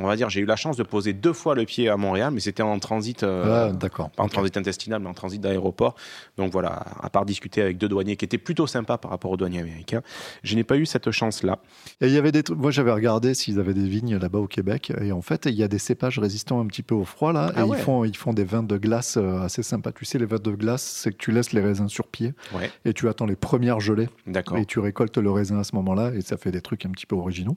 On 0.00 0.06
va 0.06 0.14
dire, 0.16 0.30
j'ai 0.30 0.40
eu 0.40 0.44
la 0.44 0.54
chance 0.56 0.76
de 0.76 0.84
poser 0.84 1.12
deux 1.12 1.32
fois 1.32 1.54
le 1.56 1.64
pied 1.64 1.88
à 1.88 1.96
Montréal, 1.96 2.30
mais 2.32 2.40
c'était 2.40 2.62
en 2.62 2.78
transit. 2.78 3.22
euh, 3.24 3.68
Ah, 3.68 3.72
d'accord. 3.72 4.10
pas 4.10 4.22
en 4.22 4.28
transit 4.28 4.56
intestinal, 4.56 5.00
mais 5.02 5.08
en 5.08 5.14
transit 5.14 5.40
d'aéroport. 5.40 5.96
Donc 6.36 6.52
voilà, 6.52 6.84
à 7.02 7.10
part 7.10 7.24
discuter 7.26 7.60
avec 7.60 7.78
deux 7.78 7.88
douaniers 7.88 8.16
qui 8.16 8.24
étaient 8.24 8.38
plutôt 8.38 8.66
sympas 8.68 8.96
par 8.96 9.10
rapport 9.10 9.30
aux 9.32 9.36
douaniers 9.36 9.58
américains, 9.60 10.02
je 10.44 10.54
n'ai 10.54 10.62
pas 10.64 10.76
eu 10.76 10.86
cette 10.86 11.10
chance-là. 11.10 11.58
Et 12.00 12.06
il 12.06 12.12
y 12.12 12.16
avait 12.16 12.30
des 12.32 12.42
trucs. 12.44 12.58
Moi, 12.58 12.70
j'avais 12.70 12.92
regardé 12.92 13.34
s'ils 13.34 13.58
avaient 13.58 13.74
des 13.74 13.88
vignes 13.88 14.16
là-bas 14.16 14.38
au 14.38 14.46
Québec. 14.46 14.92
Et 15.00 15.10
en 15.10 15.20
fait, 15.20 15.46
il 15.46 15.54
y 15.54 15.62
a 15.64 15.68
des 15.68 15.78
cépages 15.78 16.18
résistants 16.18 16.60
un 16.60 16.66
petit 16.66 16.82
peu 16.82 16.94
au 16.94 17.04
froid 17.04 17.32
là. 17.32 17.52
Ah 17.56 17.60
et 17.60 17.62
ouais. 17.64 17.76
ils 17.78 17.82
font, 17.82 18.04
ils 18.04 18.16
font 18.16 18.32
des 18.32 18.44
vins 18.44 18.62
de 18.62 18.76
glace 18.78 19.16
euh, 19.16 19.40
assez 19.40 19.62
sympas. 19.64 19.90
Tu 19.92 20.04
sais, 20.04 20.18
les 20.18 20.26
vins 20.26 20.36
de 20.38 20.52
glace, 20.52 20.82
c'est 20.82 21.10
que 21.10 21.16
tu 21.16 21.32
laisses 21.32 21.52
les 21.52 21.60
raisins 21.60 21.88
sur 21.88 22.06
pied 22.06 22.34
Ouais, 22.54 22.70
et 22.84 22.92
tu 22.92 23.08
attends 23.08 23.26
les 23.26 23.34
premières 23.36 23.80
gelées 23.80 24.08
d'accord. 24.26 24.58
et 24.58 24.64
tu 24.64 24.78
récoltes 24.78 25.18
le 25.18 25.30
raisin 25.30 25.58
à 25.58 25.64
ce 25.64 25.74
moment-là 25.74 26.12
et 26.14 26.20
ça 26.20 26.36
fait 26.36 26.52
des 26.52 26.60
trucs 26.60 26.86
un 26.86 26.90
petit 26.90 27.06
peu 27.06 27.16
originaux. 27.16 27.56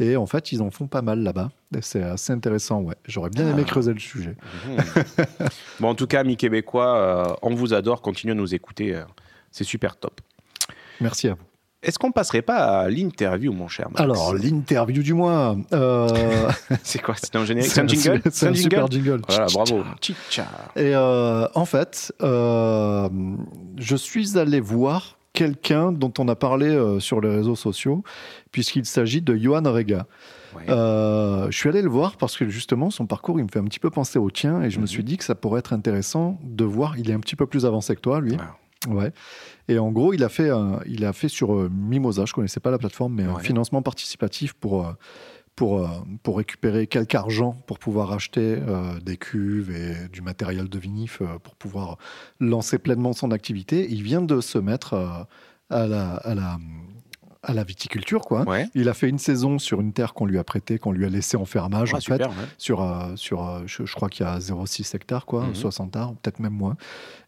Et 0.00 0.16
en 0.16 0.26
fait, 0.26 0.52
ils 0.52 0.62
en 0.62 0.70
font 0.70 0.86
pas 0.86 1.02
mal 1.02 1.20
là-bas. 1.20 1.50
C'est 1.80 2.02
assez 2.02 2.32
intéressant. 2.32 2.80
Ouais, 2.82 2.94
j'aurais 3.06 3.30
bien 3.30 3.48
aimé 3.48 3.62
Ah. 3.66 3.70
creuser 3.70 3.92
le 3.92 3.98
sujet. 4.00 4.34
Mhm. 4.68 4.76
bon, 5.80 5.88
en 5.88 5.94
tout 5.94 6.06
cas, 6.06 6.20
amis 6.20 6.36
québécois, 6.36 6.96
euh, 6.96 7.34
on 7.42 7.54
vous 7.54 7.72
adore, 7.74 8.02
continuez 8.02 8.32
à 8.32 8.34
nous 8.36 8.54
écouter, 8.54 8.94
euh, 8.94 9.02
c'est 9.50 9.64
super 9.64 9.96
top. 9.96 10.20
Merci 11.00 11.28
à 11.28 11.34
vous. 11.34 11.40
Est-ce 11.82 11.98
qu'on 11.98 12.12
passerait 12.12 12.42
pas 12.42 12.58
à 12.82 12.88
l'interview, 12.88 13.52
mon 13.52 13.66
cher 13.66 13.88
Max 13.88 14.00
Alors, 14.00 14.34
l'interview 14.34 15.02
du 15.02 15.14
mois. 15.14 15.56
euh, 15.72 16.48
c'est 16.84 17.00
quoi? 17.02 17.16
C'est 17.20 17.34
un 17.34 17.44
générique? 17.44 17.70
C'est 17.72 17.80
un 17.80 17.88
jingle? 17.88 18.22
C'est 18.30 18.46
un 18.46 18.52
jingle? 18.52 18.62
super 18.62 18.86
jingle. 18.88 19.20
Voilà, 19.26 19.46
bravo. 19.52 19.82
Tcha. 20.30 20.46
Et 20.76 20.94
euh, 20.94 21.48
en 21.56 21.64
fait, 21.64 22.12
je 22.20 23.96
suis 23.96 24.38
allé 24.38 24.60
voir 24.60 25.18
quelqu'un 25.32 25.90
dont 25.92 26.12
on 26.18 26.28
a 26.28 26.36
parlé 26.36 26.78
sur 27.00 27.20
les 27.20 27.30
réseaux 27.30 27.56
sociaux, 27.56 28.04
puisqu'il 28.52 28.84
s'agit 28.86 29.22
de 29.22 29.34
Johan 29.34 29.62
Rega. 29.64 30.06
Ouais. 30.56 30.64
Euh, 30.68 31.50
je 31.50 31.56
suis 31.56 31.68
allé 31.68 31.82
le 31.82 31.88
voir 31.88 32.16
parce 32.16 32.36
que 32.36 32.48
justement, 32.48 32.90
son 32.90 33.06
parcours, 33.06 33.38
il 33.38 33.44
me 33.44 33.48
fait 33.48 33.58
un 33.58 33.64
petit 33.64 33.80
peu 33.80 33.90
penser 33.90 34.18
au 34.18 34.30
tien, 34.30 34.62
et 34.62 34.70
je 34.70 34.78
me 34.78 34.82
Mhm. 34.82 34.86
suis 34.88 35.04
dit 35.04 35.16
que 35.16 35.24
ça 35.24 35.34
pourrait 35.34 35.60
être 35.60 35.72
intéressant 35.72 36.38
de 36.42 36.64
voir. 36.64 36.98
Il 36.98 37.10
est 37.10 37.14
un 37.14 37.20
petit 37.20 37.36
peu 37.36 37.46
plus 37.46 37.64
avancé 37.66 37.94
que 37.94 38.00
toi, 38.00 38.20
lui. 38.20 38.32
Wow. 38.88 38.94
Ouais. 38.96 39.12
Et 39.68 39.78
en 39.78 39.92
gros, 39.92 40.12
il 40.12 40.24
a 40.24 40.28
fait, 40.28 40.50
un- 40.50 40.80
il 40.86 41.04
a 41.04 41.12
fait 41.12 41.28
sur 41.28 41.54
euh, 41.54 41.70
Mimosa, 41.72 42.24
je 42.26 42.32
connaissais 42.32 42.58
pas 42.60 42.70
la 42.72 42.78
plateforme, 42.78 43.14
mais 43.14 43.22
un 43.24 43.38
financement 43.38 43.80
participatif 43.80 44.54
pour, 44.54 44.84
euh, 44.86 44.92
pour, 45.54 45.78
euh, 45.84 45.86
pour 46.24 46.38
récupérer 46.38 46.86
quelque 46.88 47.14
argent 47.14 47.52
pour 47.68 47.78
pouvoir 47.78 48.10
acheter 48.12 48.40
euh, 48.66 48.98
des 49.00 49.16
cuves 49.18 49.70
et 49.70 50.08
du 50.08 50.20
matériel 50.20 50.68
de 50.68 50.78
vinif 50.78 51.20
euh, 51.22 51.38
pour 51.38 51.54
pouvoir 51.54 51.96
lancer 52.40 52.78
pleinement 52.78 53.12
son 53.12 53.30
activité. 53.30 53.86
Il 53.88 54.02
vient 54.02 54.22
de 54.22 54.40
se 54.40 54.58
mettre 54.58 54.94
euh, 54.94 55.06
à, 55.70 55.86
la, 55.86 56.14
à, 56.16 56.34
la, 56.34 56.58
à 57.44 57.54
la 57.54 57.64
viticulture, 57.64 58.20
quoi. 58.20 58.48
Ouais. 58.48 58.68
Il 58.74 58.88
a 58.88 58.94
fait 58.94 59.08
une 59.08 59.18
saison 59.18 59.58
sur 59.58 59.80
une 59.80 59.92
terre 59.92 60.14
qu'on 60.14 60.26
lui 60.26 60.38
a 60.38 60.44
prêtée, 60.44 60.78
qu'on 60.78 60.92
lui 60.92 61.04
a 61.04 61.08
laissé 61.08 61.36
en 61.36 61.44
fermage, 61.44 61.92
Ouais, 61.92 61.98
en 61.98 62.00
fait 62.00 62.22
ouais. 62.22 62.28
sur, 62.56 62.82
euh, 62.82 63.16
sur 63.16 63.44
euh, 63.44 63.62
je, 63.66 63.84
je 63.84 63.94
crois 63.96 64.08
qu'il 64.08 64.24
y 64.24 64.28
a 64.28 64.38
0,6 64.38 64.94
hectares, 64.94 65.26
quoi, 65.26 65.46
Mhm. 65.46 65.54
60 65.56 65.96
arts, 65.96 66.14
peut-être 66.22 66.38
même 66.38 66.52
moins, 66.52 66.76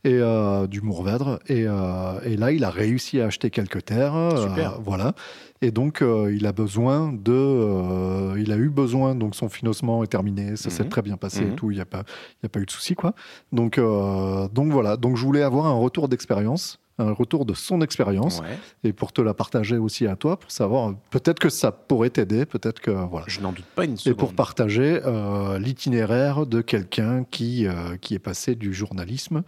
et 0.05 0.15
euh, 0.15 0.69
du 0.69 0.83
Mourvèdre. 0.83 1.41
Et, 1.49 1.65
euh, 1.67 2.21
et 2.25 2.37
là, 2.37 2.53
il 2.53 2.63
a 2.63 2.71
réussi 2.71 3.21
à 3.21 3.27
acheter 3.27 3.51
quelques 3.51 3.85
terres. 3.85 4.15
Super. 4.41 4.81
voilà. 4.81 5.15
Et 5.63 5.71
donc, 5.71 6.03
il 6.31 6.47
a 6.47 6.53
besoin 6.53 7.13
de. 7.13 8.39
il 8.39 8.53
a 8.53 8.57
eu 8.57 8.69
besoin, 8.69 9.15
donc 9.15 9.35
son 9.35 9.49
financement 9.49 10.05
est 10.05 10.09
terminé, 10.09 10.57
ça 10.57 10.69
s'est 10.71 10.85
Mhm. 10.85 10.89
très 10.91 11.03
bien 11.03 11.17
passé 11.17 11.41
et 11.43 11.47
Mhm. 11.47 11.55
tout, 11.57 11.71
il 11.71 11.77
n'y 11.77 11.81
a, 11.81 11.87
pas- 11.87 12.05
il 12.41 12.45
y 12.45 12.47
a 12.47 12.49
pas 12.51 12.61
eu 12.61 12.67
de 12.67 12.71
souci, 12.71 12.95
quoi. 12.95 13.15
Donc, 13.53 13.79
donc 13.81 14.73
voilà. 14.73 14.97
Donc, 14.97 15.17
je 15.17 15.25
voulais 15.25 15.43
avoir 15.43 15.67
un 15.67 15.73
retour 15.73 16.09
d'expérience. 16.09 16.79
Un 16.99 17.11
retour 17.13 17.45
de 17.45 17.55
son 17.55 17.81
expérience 17.81 18.39
Ouais. 18.41 18.57
et 18.85 18.93
pour 18.93 19.13
te 19.13 19.21
la 19.21 19.35
partager 19.35 19.77
aussi 19.79 20.07
à 20.07 20.15
toi 20.15 20.39
pour 20.39 20.53
savoir 20.53 20.95
peut-être 21.11 21.41
que 21.41 21.49
ça 21.49 21.73
pourrait 21.73 22.11
t'aider 22.11 22.47
peut-être 22.47 22.79
que 22.81 22.93
voilà 22.93 23.27
Je 23.29 23.41
n'en 23.41 23.51
doute 23.51 23.65
pas 23.75 23.85
une 23.85 23.95
et 23.95 23.97
seconde. 23.97 24.19
pour 24.19 24.33
partager 24.35 25.01
euh, 25.05 25.59
l'itinéraire 25.59 26.47
de 26.47 26.61
quelqu'un 26.61 27.25
qui, 27.25 27.67
euh, 27.67 27.97
qui 28.01 28.15
est 28.15 28.21
passé 28.21 28.55
du 28.55 28.73
journalisme 28.73 29.43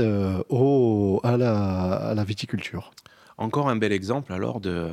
euh, 0.00 0.42
au, 0.50 1.20
à, 1.24 1.38
la, 1.38 1.92
à 2.10 2.14
la 2.14 2.24
viticulture. 2.24 2.90
Encore 3.38 3.70
un 3.70 3.76
bel 3.76 3.92
exemple 3.92 4.32
alors 4.34 4.60
de 4.60 4.88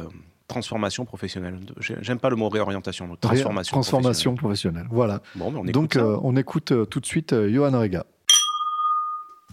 transformation 0.47 1.03
professionnelle. 1.05 1.59
J'aime 1.79 2.17
pas 2.17 2.29
le 2.29 2.35
mot 2.37 2.49
réorientation, 2.49 3.07
le 3.07 3.17
transformation. 3.17 3.73
Transformation 3.75 4.35
professionnelle. 4.35 4.87
Voilà. 4.89 5.21
Bon, 5.35 5.51
mais 5.51 5.57
on 5.59 5.63
écoute 5.67 5.73
Donc 5.73 5.97
on 6.23 6.35
écoute 6.37 6.73
tout 6.89 6.99
de 7.01 7.05
suite 7.05 7.35
Johan 7.49 7.77
Rega. 7.77 8.05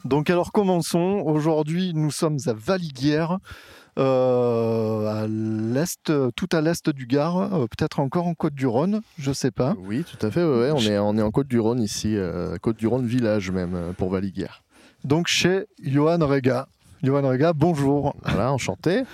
Donc 0.06 0.30
alors 0.30 0.52
commençons. 0.52 1.22
Aujourd'hui 1.26 1.92
nous 1.92 2.12
sommes 2.12 2.38
à 2.46 2.52
Valiguière 2.52 3.38
euh, 3.98 5.06
à 5.06 5.26
l'est, 5.26 6.12
tout 6.36 6.48
à 6.52 6.60
l'est 6.60 6.90
du 6.90 7.06
Gard, 7.06 7.38
euh, 7.38 7.66
peut-être 7.66 7.98
encore 7.98 8.26
en 8.26 8.34
Côte-du-Rhône, 8.34 9.00
je 9.18 9.32
sais 9.32 9.50
pas. 9.50 9.74
Oui, 9.78 10.04
tout 10.04 10.24
à 10.24 10.30
fait. 10.30 10.44
ouais, 10.44 10.70
ouais, 10.70 10.70
on, 10.70 10.80
est, 10.80 10.98
on 10.98 11.16
est 11.16 11.22
en 11.22 11.30
Côte-du-Rhône 11.30 11.80
ici, 11.80 12.14
euh, 12.14 12.58
Côte-du-Rhône 12.58 13.06
village 13.06 13.50
même, 13.50 13.94
pour 13.96 14.10
Valiguière. 14.10 14.62
Donc 15.04 15.28
chez 15.28 15.64
Johan 15.82 16.18
Rega. 16.20 16.68
Johan 17.02 17.26
Rega, 17.26 17.52
bonjour. 17.54 18.14
Voilà, 18.22 18.52
enchanté. 18.52 19.04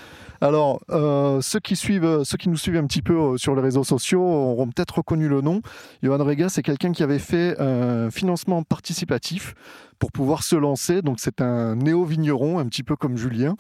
Alors, 0.43 0.81
euh, 0.91 1.41
ceux, 1.41 1.61
qui 1.61 1.77
suivent, 1.77 2.25
ceux 2.25 2.37
qui 2.37 2.49
nous 2.49 2.57
suivent 2.57 2.77
un 2.77 2.87
petit 2.89 3.01
peu 3.01 3.15
euh, 3.15 3.37
sur 3.37 3.55
les 3.55 3.63
réseaux 3.63 3.85
sociaux 3.85 4.25
auront 4.25 4.67
peut-être 4.67 4.97
reconnu 4.97 5.29
le 5.29 5.41
nom. 5.41 5.63
Johan 6.03 6.19
Rega, 6.25 6.49
c'est 6.49 6.65
quelqu'un 6.65 6.91
qui 6.91 7.05
avait 7.05 7.21
fait 7.21 7.55
un 7.61 8.11
financement 8.11 8.65
participatif 8.65 9.55
pour 10.01 10.11
pouvoir 10.11 10.43
se 10.43 10.57
lancer. 10.57 11.01
Donc, 11.01 11.21
c'est 11.21 11.41
un 11.41 11.77
néo-vigneron, 11.77 12.59
un 12.59 12.67
petit 12.67 12.83
peu 12.83 12.97
comme 12.97 13.17
Julien. 13.17 13.55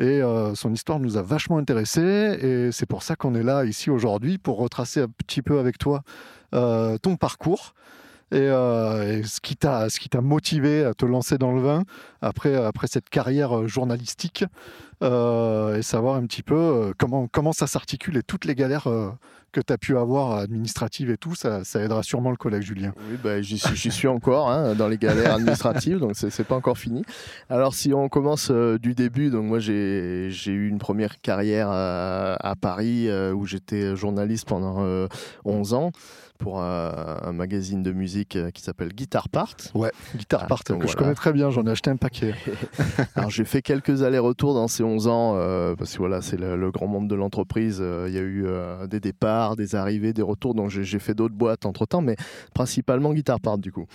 Et 0.00 0.22
euh, 0.22 0.56
son 0.56 0.72
histoire 0.72 0.98
nous 0.98 1.16
a 1.16 1.22
vachement 1.22 1.58
intéressés. 1.58 2.36
Et 2.42 2.72
c'est 2.72 2.86
pour 2.86 3.04
ça 3.04 3.14
qu'on 3.14 3.36
est 3.36 3.44
là 3.44 3.64
ici 3.64 3.88
aujourd'hui, 3.88 4.38
pour 4.38 4.58
retracer 4.58 5.02
un 5.02 5.08
petit 5.08 5.40
peu 5.40 5.60
avec 5.60 5.78
toi 5.78 6.02
euh, 6.52 6.98
ton 6.98 7.14
parcours. 7.14 7.74
Et, 8.34 8.38
euh, 8.38 9.22
ce 9.22 9.40
qui 9.40 9.56
t'a 9.56 10.20
motivé 10.20 10.84
à 10.84 10.92
te 10.92 11.06
lancer 11.06 11.38
dans 11.38 11.52
le 11.52 11.60
vin 11.60 11.84
après 12.20 12.54
après 12.54 12.88
cette 12.88 13.08
carrière 13.08 13.56
euh, 13.56 13.68
journalistique 13.68 14.44
euh, 15.02 15.76
et 15.76 15.82
savoir 15.82 16.16
un 16.16 16.26
petit 16.26 16.42
peu 16.42 16.54
euh, 16.54 16.92
comment 16.98 17.28
comment 17.28 17.52
ça 17.52 17.66
s'articule 17.66 18.16
et 18.16 18.22
toutes 18.22 18.44
les 18.44 18.54
galères 18.54 18.88
que 19.52 19.60
tu 19.60 19.72
as 19.72 19.78
pu 19.78 19.96
avoir 19.96 20.38
administratives 20.38 21.10
et 21.10 21.16
tout 21.16 21.36
ça, 21.36 21.62
ça 21.62 21.80
aidera 21.80 22.02
sûrement 22.02 22.30
le 22.30 22.36
collègue 22.36 22.62
Julien. 22.62 22.92
Oui, 23.08 23.16
bah, 23.22 23.40
j'y 23.40 23.58
suis, 23.58 24.08
encore 24.08 24.50
hein, 24.50 24.74
dans 24.74 24.88
les 24.88 24.98
galères 24.98 25.34
administratives, 25.34 26.00
donc 26.00 26.12
c'est, 26.16 26.44
pas 26.44 26.56
encore 26.56 26.76
fini. 26.76 27.04
Alors 27.48 27.72
si 27.72 27.94
on 27.94 28.08
commence 28.08 28.50
du 28.50 28.94
début, 28.94 29.30
donc 29.30 29.44
moi 29.44 29.60
j'ai, 29.60 30.28
eu 30.46 30.68
une 30.68 30.78
première 30.78 31.20
carrière 31.20 31.68
à, 31.70 32.54
Paris 32.60 33.08
où 33.32 33.46
j'étais 33.46 33.94
journaliste 33.94 34.48
pendant 34.48 34.84
euh, 34.84 35.06
11 35.44 35.74
ans 35.74 35.92
pour 36.44 36.60
un 36.60 37.32
magazine 37.32 37.82
de 37.82 37.90
musique 37.90 38.36
euh, 38.36 38.50
qui 38.50 38.60
s'appelle 38.60 38.88
Guitar 38.92 39.30
Part. 39.30 39.56
Ouais, 39.74 39.90
Guitar 40.14 40.40
Ah, 40.44 40.46
Part 40.46 40.62
que 40.62 40.86
je 40.86 40.94
connais 40.94 41.14
très 41.14 41.32
bien, 41.32 41.48
j'en 41.48 41.64
ai 41.66 41.70
acheté 41.70 41.88
un 41.88 41.96
paquet. 41.96 42.34
Alors 43.14 43.30
j'ai 43.30 43.46
fait 43.46 43.62
quelques 43.62 44.02
allers-retours 44.02 44.52
dans 44.52 44.68
ces 44.68 44.82
11 44.84 45.06
ans 45.08 45.36
euh, 45.36 45.74
parce 45.74 45.94
que 45.94 45.98
voilà 45.98 46.20
c'est 46.20 46.36
le, 46.38 46.56
le 46.56 46.70
grand 46.70 46.86
monde 46.86 47.08
de 47.08 47.14
l'entreprise. 47.14 47.78
Euh, 47.80 48.08
Il 48.08 48.14
y 48.14 48.18
a 48.18 48.20
eu 48.20 48.44
euh, 48.46 48.86
des 48.86 49.00
départs, 49.00 49.56
des 49.56 49.74
arrivées, 49.74 50.12
des 50.12 50.20
retours. 50.20 50.54
Donc 50.54 50.68
j'ai 50.68 50.98
fait 50.98 51.14
d'autres 51.14 51.34
boîtes 51.34 51.64
entre 51.64 51.86
temps, 51.86 52.02
mais 52.02 52.16
principalement 52.54 53.14
Guitar 53.14 53.40
Part 53.40 53.56
du 53.56 53.72
coup. 53.72 53.86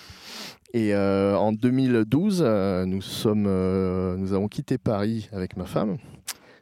Et 0.73 0.95
euh, 0.95 1.35
en 1.38 1.51
2012, 1.51 2.43
euh, 2.43 2.85
nous 2.85 3.01
sommes, 3.03 3.43
nous 4.17 4.33
avons 4.33 4.47
quitté 4.47 4.79
Paris 4.79 5.29
avec 5.31 5.55
ma 5.55 5.65
femme 5.65 5.97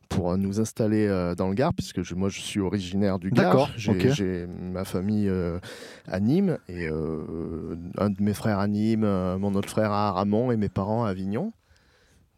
pour 0.10 0.38
nous 0.38 0.60
installer 0.60 1.08
euh, 1.08 1.36
dans 1.36 1.48
le 1.50 1.54
Gard, 1.56 1.74
puisque 1.74 2.02
je- 2.04 2.15
moi 2.15 2.30
je 2.30 2.39
suis 2.39 2.60
originaire 2.60 3.20
du 3.20 3.30
Gard. 3.32 3.46
D'accord, 3.46 3.70
J'ai 4.13 4.46
ma 4.48 4.86
famille 4.86 5.28
euh, 5.30 5.60
à 6.08 6.20
Nîmes 6.20 6.58
et 6.70 6.88
euh, 6.89 7.76
un 7.98 8.10
de 8.10 8.22
mes 8.22 8.34
frères 8.34 8.60
à 8.60 8.67
Nîmes, 8.67 9.06
mon 9.38 9.56
autre 9.56 9.70
frère 9.70 9.91
à 9.91 10.10
Aramon 10.10 10.52
et 10.52 10.58
mes 10.58 10.70
parents 10.70 11.06
à 11.06 11.10
Avignon. 11.10 11.52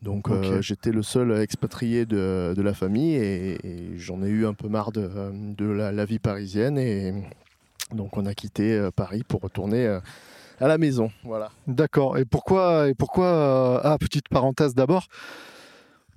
Donc 0.01 0.29
euh, 0.29 0.61
j'étais 0.61 0.91
le 0.91 1.03
seul 1.03 1.31
expatrié 1.41 2.05
de, 2.05 2.53
de 2.55 2.61
la 2.61 2.73
famille 2.73 3.15
et, 3.15 3.57
et 3.67 3.97
j'en 3.97 4.23
ai 4.23 4.29
eu 4.29 4.45
un 4.45 4.53
peu 4.53 4.69
marre 4.69 4.91
de, 4.93 5.09
de 5.57 5.65
la, 5.69 5.91
la 5.91 6.05
vie 6.05 6.19
parisienne 6.19 6.77
et 6.77 7.13
donc 7.93 8.15
on 8.15 8.25
a 8.25 8.33
quitté 8.33 8.87
Paris 8.95 9.23
pour 9.27 9.41
retourner 9.41 9.87
à 10.61 10.67
la 10.67 10.77
maison. 10.77 11.11
Voilà. 11.23 11.49
D'accord. 11.67 12.17
Et 12.17 12.23
pourquoi 12.25 12.87
et 12.87 12.93
pourquoi 12.93 13.81
Ah, 13.83 13.97
petite 13.97 14.29
parenthèse 14.29 14.73
d'abord. 14.73 15.07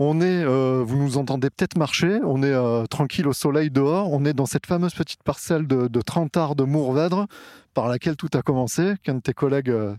On 0.05 0.21
est, 0.21 0.25
euh, 0.45 0.83
vous 0.85 0.97
nous 0.97 1.17
entendez 1.17 1.49
peut-être 1.49 1.77
marcher, 1.77 2.19
on 2.25 2.43
est 2.43 2.51
euh, 2.53 2.87
tranquille 2.87 3.29
au 3.29 3.33
soleil 3.33 3.71
dehors, 3.71 4.11
on 4.13 4.25
est 4.25 4.33
dans 4.33 4.47
cette 4.47 4.67
fameuse 4.67 4.95
petite 4.95 5.23
parcelle 5.23 5.69
de, 5.69 5.87
de 5.87 6.01
30 6.01 6.37
arts 6.37 6.57
de 6.57 6.65
Mourvèdre 6.65 7.27
par 7.73 7.87
laquelle 7.87 8.17
tout 8.17 8.29
a 8.35 8.43
commencé, 8.43 8.95
qu'un 9.05 9.15
de 9.15 9.21
tes 9.21 9.33
collègues 9.33 9.71
euh, 9.71 9.95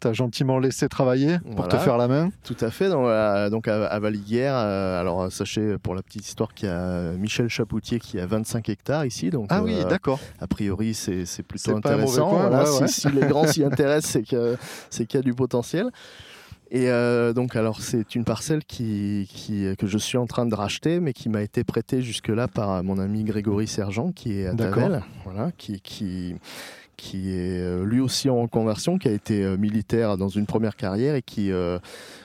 t'a 0.00 0.12
gentiment 0.12 0.58
laissé 0.58 0.88
travailler 0.88 1.38
pour 1.38 1.52
Voilà. 1.54 1.68
te 1.68 1.76
faire 1.76 1.96
la 1.98 2.08
main. 2.08 2.30
Tout 2.42 2.56
à 2.60 2.70
fait. 2.72 2.88
Donc, 2.90 3.06
à, 3.08 3.48
donc 3.48 3.68
à, 3.68 3.86
à 3.86 3.98
Valiguière, 4.00 4.56
alors 4.56 5.30
sachez 5.30 5.78
pour 5.78 5.94
la 5.94 6.02
petite 6.02 6.26
histoire 6.26 6.52
qu'il 6.52 6.68
y 6.68 6.72
a 6.72 7.12
Michel 7.12 7.48
Chapoutier 7.48 8.00
qui 8.00 8.18
a 8.18 8.26
25 8.26 8.68
hectares 8.70 9.06
ici. 9.06 9.30
Donc, 9.30 9.46
Ah 9.50 9.62
oui, 9.62 9.76
d'accord. 9.88 10.18
a 10.40 10.46
priori 10.48 10.94
c'est 10.94 11.24
plutôt 11.44 11.76
C'est 11.76 11.80
pas 11.80 11.90
un 11.94 11.98
mauvais 11.98 12.02
intéressant. 12.18 12.28
coin, 12.28 12.48
Voilà, 12.48 12.64
ouais, 12.64 12.70
si, 12.70 12.82
ouais. 12.82 12.88
si 12.88 13.08
les 13.12 13.26
grands 13.28 13.46
s'y 13.46 13.62
intéressent, 13.72 14.10
c'est 14.90 15.06
qu'il 15.06 15.18
y 15.18 15.22
a 15.22 15.22
du 15.22 15.32
potentiel. 15.34 15.90
Et 16.74 16.90
euh, 16.90 17.32
donc 17.32 17.54
alors 17.54 17.80
c'est 17.80 18.16
une 18.16 18.24
parcelle 18.24 18.64
qui, 18.64 19.28
qui- 19.32 19.76
que 19.78 19.86
je 19.86 19.96
suis 19.96 20.18
en 20.18 20.26
train 20.26 20.44
de 20.44 20.54
racheter, 20.56 20.98
mais 20.98 21.12
qui 21.12 21.28
m'a 21.28 21.40
été 21.40 21.62
prêtée 21.62 22.02
jusque-là 22.02 22.48
par 22.48 22.82
mon 22.82 22.98
ami 22.98 23.22
Grégory 23.22 23.68
Sergent, 23.68 24.10
qui 24.10 24.40
est 24.40 24.46
à. 24.48 24.54
Tavel, 24.90 25.02
voilà, 25.24 25.52
qui, 25.56 25.80
qui 25.80 26.34
qui 26.96 27.30
est 27.30 27.60
euh, 27.60 27.84
lui 27.84 28.00
aussi 28.00 28.28
en 28.30 28.40
reconversion, 28.42 28.98
qui 28.98 29.08
a 29.08 29.12
été 29.12 29.42
euh, 29.44 29.56
militaire 29.56 30.16
dans 30.16 30.28
une 30.28 30.46
première 30.46 30.74
carrière 30.76 31.14
et 31.16 31.22
qui 31.22 31.50
euh, 31.52 31.78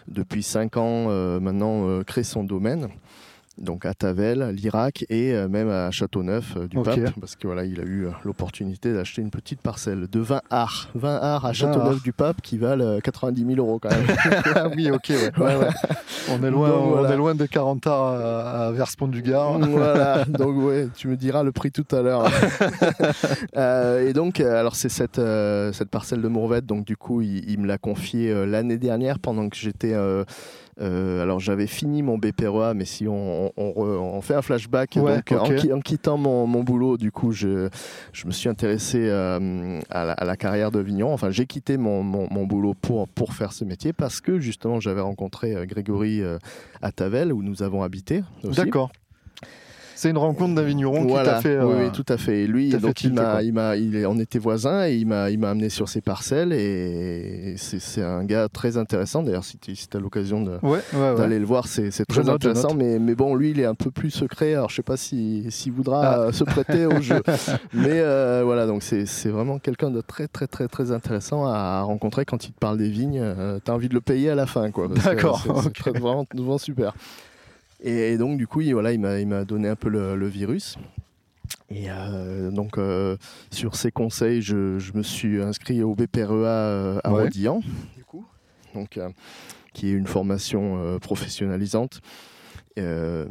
depuis 0.07 0.41
cinq 0.43 0.77
ans 0.77 1.07
euh, 1.09 1.39
maintenant 1.39 1.87
euh, 1.87 2.03
crée 2.03 2.23
son 2.23 2.43
domaine. 2.43 2.87
Donc 3.59 3.85
à 3.85 3.93
Tavel, 3.93 4.51
l'Irak 4.55 5.05
et 5.09 5.33
euh, 5.33 5.49
même 5.49 5.69
à 5.69 5.91
Châteauneuf 5.91 6.55
euh, 6.55 6.67
du. 6.67 6.81
Pape, 6.81 7.11
parce 7.19 7.35
que 7.35 7.45
voilà, 7.45 7.65
il 7.65 7.79
a 7.81 7.83
eu 7.83 8.05
euh, 8.05 8.11
l'opportunité 8.23 8.93
d'acheter 8.93 9.21
une 9.21 9.31
petite 9.31 9.61
parcelle 9.61 10.07
de 10.07 10.19
20 10.19 10.41
arts, 10.49 10.89
20 10.95 11.15
arts 11.17 11.45
à 11.45 11.49
20 11.49 11.53
Châteauneuf 11.53 12.01
du 12.01 12.13
Pape 12.13 12.41
qui 12.41 12.57
valent 12.57 12.85
euh, 12.85 12.99
90 13.01 13.45
000 13.55 13.57
euros 13.57 13.79
quand 13.79 13.89
même. 13.89 14.07
ah 14.55 14.69
oui, 14.73 14.89
ok, 14.89 15.09
ouais. 15.09 15.31
ouais, 15.37 15.55
ouais. 15.57 15.67
On 16.31 16.43
est 16.43 16.51
loin, 16.51 16.69
Donc, 16.69 16.89
voilà. 16.89 17.09
on 17.09 17.11
est 17.11 17.17
loin 17.17 17.35
des 17.35 17.47
40 17.47 17.87
arts 17.87 18.03
à, 18.03 18.67
à 18.67 18.71
Verspont 18.71 19.07
du 19.07 19.21
Gard. 19.21 19.59
voilà, 19.59 20.25
donc 20.27 20.55
ouais, 20.57 20.87
tu 20.95 21.07
me 21.07 21.17
diras 21.17 21.43
le 21.43 21.51
prix 21.51 21.71
tout 21.71 21.87
à 21.91 22.01
l'heure. 22.01 22.29
Euh, 23.57 24.07
et 24.07 24.13
donc, 24.13 24.39
alors 24.39 24.75
c'est 24.75 24.89
cette, 24.89 25.19
euh, 25.19 25.73
cette 25.73 25.89
parcelle 25.89 26.21
de 26.21 26.27
Mourvèdre, 26.27 26.67
donc 26.67 26.85
du 26.85 26.95
coup, 26.97 27.21
il, 27.21 27.49
il 27.49 27.59
me 27.59 27.67
l'a 27.67 27.77
confiée 27.77 28.29
euh, 28.31 28.45
l'année 28.45 28.77
dernière 28.77 29.19
pendant 29.19 29.49
que 29.49 29.55
j'étais. 29.57 29.95
Euh, 30.81 31.21
alors 31.21 31.39
j'avais 31.39 31.67
fini 31.67 32.01
mon 32.03 32.17
BPREA, 32.17 32.73
mais 32.73 32.85
si 32.85 33.07
on, 33.07 33.47
on- 33.47 33.51
on 33.57 33.69
re- 33.71 33.97
on 33.99 34.21
fait 34.21 34.33
un 34.35 34.41
flashback, 34.41 34.95
Ouais, 35.01 35.15
donc 35.17 35.31
en, 35.73 35.79
quittant 35.81 36.17
mon, 36.17 36.47
mon 36.47 36.63
boulot, 36.63 36.97
du 36.97 37.11
coup, 37.11 37.31
je, 37.31 37.69
je 38.13 38.25
me 38.27 38.31
suis 38.31 38.49
intéressé 38.49 38.99
euh, 39.09 39.79
à, 39.89 40.05
la, 40.05 40.13
à 40.13 40.25
la 40.25 40.35
carrière 40.37 40.71
de 40.71 40.79
vigneron. 40.79 41.13
Enfin, 41.13 41.31
j'ai 41.31 41.45
quitté 41.45 41.77
mon, 41.77 42.03
mon- 42.03 42.27
mon 42.31 42.45
boulot 42.45 42.73
pour, 42.73 43.07
pour 43.09 43.33
faire 43.33 43.51
ce 43.53 43.65
métier 43.65 43.93
parce 43.93 44.21
que 44.21 44.39
justement, 44.39 44.79
j'avais 44.79 45.01
rencontré 45.01 45.55
euh, 45.55 45.65
Grégory 45.65 46.21
à 46.81 46.91
Tavel, 46.91 47.33
où 47.33 47.43
nous 47.43 47.61
avons 47.63 47.83
habité. 47.83 48.23
D'accord. 48.65 48.91
C'est 49.99 50.09
une 50.11 50.17
rencontre 50.17 50.55
d'un 50.55 50.61
vigneron 50.63 51.05
qui 51.05 51.13
t'a 51.13 51.41
fait. 51.41 51.57
euh, 51.57 51.65
oui, 51.85 51.91
tout 51.91 52.05
à 52.07 52.17
fait. 52.17 52.43
Et 52.43 52.47
lui, 52.47 52.69
donc 52.69 52.99
fait 52.99 53.07
il 53.09 53.13
m'a, 53.13 53.43
il 53.43 53.51
m'a, 53.53 53.75
il 53.75 53.95
est- 53.97 54.05
on 54.05 54.17
était 54.17 54.39
voisins 54.39 54.87
et 54.87 54.95
il 54.95 55.05
m'a, 55.05 55.29
il 55.29 55.37
m'a 55.39 55.49
amené 55.49 55.67
sur 55.67 55.89
ses 55.89 55.99
parcelles 55.99 56.53
et 56.53 57.55
c'est, 57.57 57.79
c'est 57.79 58.01
un 58.01 58.23
gars 58.23 58.47
très 58.47 58.77
intéressant. 58.77 59.23
D'ailleurs, 59.23 59.43
si 59.43 59.57
tu 59.57 59.73
as 59.93 59.99
l'occasion 59.99 60.41
de, 60.41 60.51
Ouais, 60.63 60.79
ouais, 60.93 60.99
ouais. 60.99 61.15
d'aller 61.17 61.37
le 61.37 61.45
voir, 61.45 61.67
c'est, 61.67 61.91
c'est 61.91 62.05
très 62.05 62.23
je 62.23 62.29
intéressant. 62.29 62.69
note. 62.69 62.77
Mais, 62.77 62.97
mais 62.97 63.13
bon, 63.13 63.35
lui, 63.35 63.51
il 63.51 63.59
est 63.59 63.65
un 63.65 63.75
peu 63.75 63.91
plus 63.91 64.09
secret. 64.09 64.53
Alors, 64.53 64.69
je 64.69 64.75
sais 64.77 64.83
pas 64.83 64.95
si, 64.95 65.45
s'il 65.49 65.73
voudra 65.73 66.01
Ah. 66.13 66.19
euh, 66.21 66.31
se 66.31 66.45
prêter 66.45 66.85
au 66.85 67.01
jeu. 67.01 67.21
Mais 67.73 67.99
euh, 67.99 68.41
voilà, 68.45 68.67
donc 68.67 68.83
c'est, 68.83 69.05
c'est 69.05 69.29
vraiment 69.29 69.59
quelqu'un 69.59 69.91
de 69.91 69.99
très, 69.99 70.27
très, 70.29 70.47
très, 70.47 70.69
très 70.69 70.91
intéressant 70.93 71.45
à 71.45 71.81
rencontrer 71.81 72.23
quand 72.23 72.45
il 72.45 72.51
te 72.53 72.57
parle 72.59 72.77
des 72.77 72.89
vignes. 72.89 73.21
tu 73.65 73.69
as 73.69 73.73
envie 73.73 73.89
de 73.89 73.93
le 73.95 74.01
payer 74.01 74.29
à 74.29 74.35
la 74.35 74.45
fin, 74.45 74.71
quoi. 74.71 74.87
parce 74.87 75.01
que 75.01 75.09
D'accord, 75.09 75.41
c'est- 75.83 75.89
vraiment 75.99 76.57
super. 76.57 76.93
Et, 77.81 78.13
et 78.13 78.17
donc, 78.17 78.37
du 78.37 78.47
coup, 78.47 78.61
il, 78.61 78.73
voilà, 78.73 78.91
il 78.91 78.99
m'a, 78.99 79.45
donné 79.45 79.69
un 79.69 79.75
peu 79.75 79.89
le, 79.89 80.15
le 80.15 80.27
virus. 80.27 80.77
Et 81.69 81.89
euh, 81.89 82.51
donc, 82.51 82.77
euh, 82.77 83.17
sur 83.51 83.75
ses 83.75 83.91
conseils, 83.91 84.41
je, 84.41 84.79
je 84.79 84.93
me 84.93 85.03
suis 85.03 85.41
inscrit 85.41 85.83
au 85.83 85.95
BPREA 85.95 86.47
euh, 86.47 86.99
à 87.03 87.13
Ouais. 87.13 87.23
Rodillan, 87.23 87.61
du 87.95 88.03
coup, 88.03 88.25
donc, 88.73 88.97
euh, 88.97 89.09
qui 89.73 89.89
est 89.89 89.93
une 89.93 90.07
formation 90.07 90.97
professionnalisante. 90.99 92.01
Euh, 92.77 93.25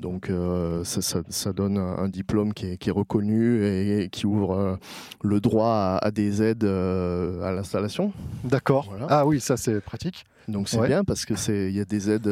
donc, 0.00 0.30
euh, 0.30 0.82
ça, 0.84 1.02
ça- 1.02 1.22
ça 1.28 1.52
donne 1.52 1.76
un, 1.78 1.96
un 1.98 2.08
diplôme 2.08 2.54
qui 2.54 2.72
est, 2.72 2.76
qui 2.76 2.88
est 2.88 2.92
reconnu 2.92 3.64
et, 3.64 4.08
qui 4.10 4.26
ouvre 4.26 4.54
euh, 4.56 4.76
le 5.22 5.40
droit 5.40 5.68
à, 5.68 5.98
à 6.06 6.10
des 6.10 6.42
aides 6.42 6.64
à 6.64 7.52
l'installation. 7.52 8.12
D'accord. 8.44 8.86
Voilà. 8.88 9.06
Ah 9.10 9.26
oui, 9.26 9.38
ça 9.40 9.56
c'est 9.56 9.80
pratique. 9.80 10.24
Donc 10.48 10.68
c'est 10.68 10.78
Ouais. 10.78 10.88
bien 10.88 11.04
parce 11.04 11.24
que 11.24 11.36
c'est 11.36 11.68
il 11.68 11.76
y 11.76 11.80
a 11.80 11.84
des 11.84 12.10
aides 12.10 12.28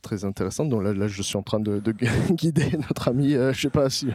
très 0.00 0.24
intéressantes. 0.24 0.68
Donc 0.68 0.84
là, 0.84 0.92
là, 0.94 1.08
je 1.08 1.22
suis 1.22 1.36
en 1.36 1.42
train 1.42 1.58
de, 1.58 1.80
de 1.80 1.92
guider 2.30 2.70
notre 2.76 3.08
ami. 3.08 3.34
euh, 3.34 3.52
je 3.52 3.62
sais 3.62 3.70
pas 3.70 3.90
si 3.90 4.06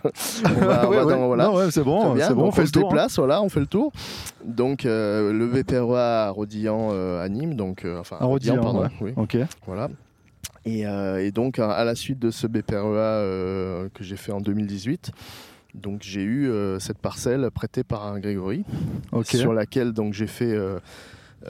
on 0.45 0.65
va, 0.65 0.89
Ouais, 0.89 1.03
voilà. 1.03 1.51
Ouais, 1.51 1.71
c'est 1.71 1.83
bon, 1.83 2.15
c'est 2.17 2.33
bon, 2.33 2.45
on 2.45 2.51
fait 2.51 2.63
le 2.63 2.69
tour. 2.71 2.93
hein. 2.97 3.07
voilà, 3.17 3.41
on 3.41 3.49
fait 3.49 3.59
le 3.59 3.67
tour. 3.67 3.91
Donc 4.45 4.85
euh, 4.85 5.33
le 5.33 5.45
VPREA 5.45 6.27
à 6.27 6.29
Rodillan 6.29 6.89
euh, 6.93 7.21
à 7.23 7.27
Nîmes, 7.27 7.55
donc 7.55 7.85
enfin 7.99 8.15
À 8.21 8.25
Rodillan, 8.25 8.61
pardon, 8.61 8.87
oui, 9.01 9.11
Ok. 9.17 9.35
voilà. 9.67 9.89
Et, 10.65 10.85
euh, 10.87 11.23
et 11.23 11.31
donc 11.31 11.59
à, 11.59 11.83
la 11.83 11.95
suite 11.95 12.19
de 12.19 12.31
ce 12.31 12.47
BPREA 12.47 12.77
euh, 12.97 13.89
que 13.93 14.03
j'ai 14.03 14.15
fait 14.15 14.31
en 14.31 14.39
2018, 14.41 15.11
donc 15.75 16.01
j'ai 16.03 16.21
eu 16.21 16.49
euh, 16.49 16.79
cette 16.79 16.99
parcelle 16.99 17.49
prêtée 17.51 17.83
par 17.83 18.05
un 18.07 18.19
Grégory 18.19 18.63
sur 19.37 19.53
laquelle 19.53 19.91
donc 19.91 20.13
j'ai 20.13 20.27
fait 20.27 20.55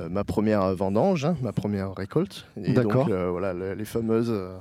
ma 0.09 0.23
première 0.23 0.73
vendange, 0.75 1.25
hein, 1.25 1.35
ma 1.43 1.51
première 1.51 1.93
récolte. 1.93 2.45
Et 2.57 2.73
donc 2.83 2.93
voilà 3.29 3.53
le- 3.53 3.73
les 3.75 3.85
fameuses 3.85 4.31
euh, 4.31 4.55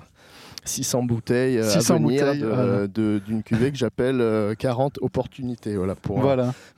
600 0.65 1.03
bouteilles 1.05 1.59
euh, 1.59 1.69
600 1.69 1.95
à 1.95 1.99
venir 1.99 2.25
bouteilles, 2.27 2.43
voilà. 2.43 2.87
d'une 2.87 3.43
cuvée 3.43 3.73
que 3.73 3.79
j'appelle 3.79 4.21
euh, 4.21 4.55
40 4.55 4.99
opportunités 5.01 5.77
voilà, 5.77 5.95
pour 5.95 6.19
euh, 6.19 6.21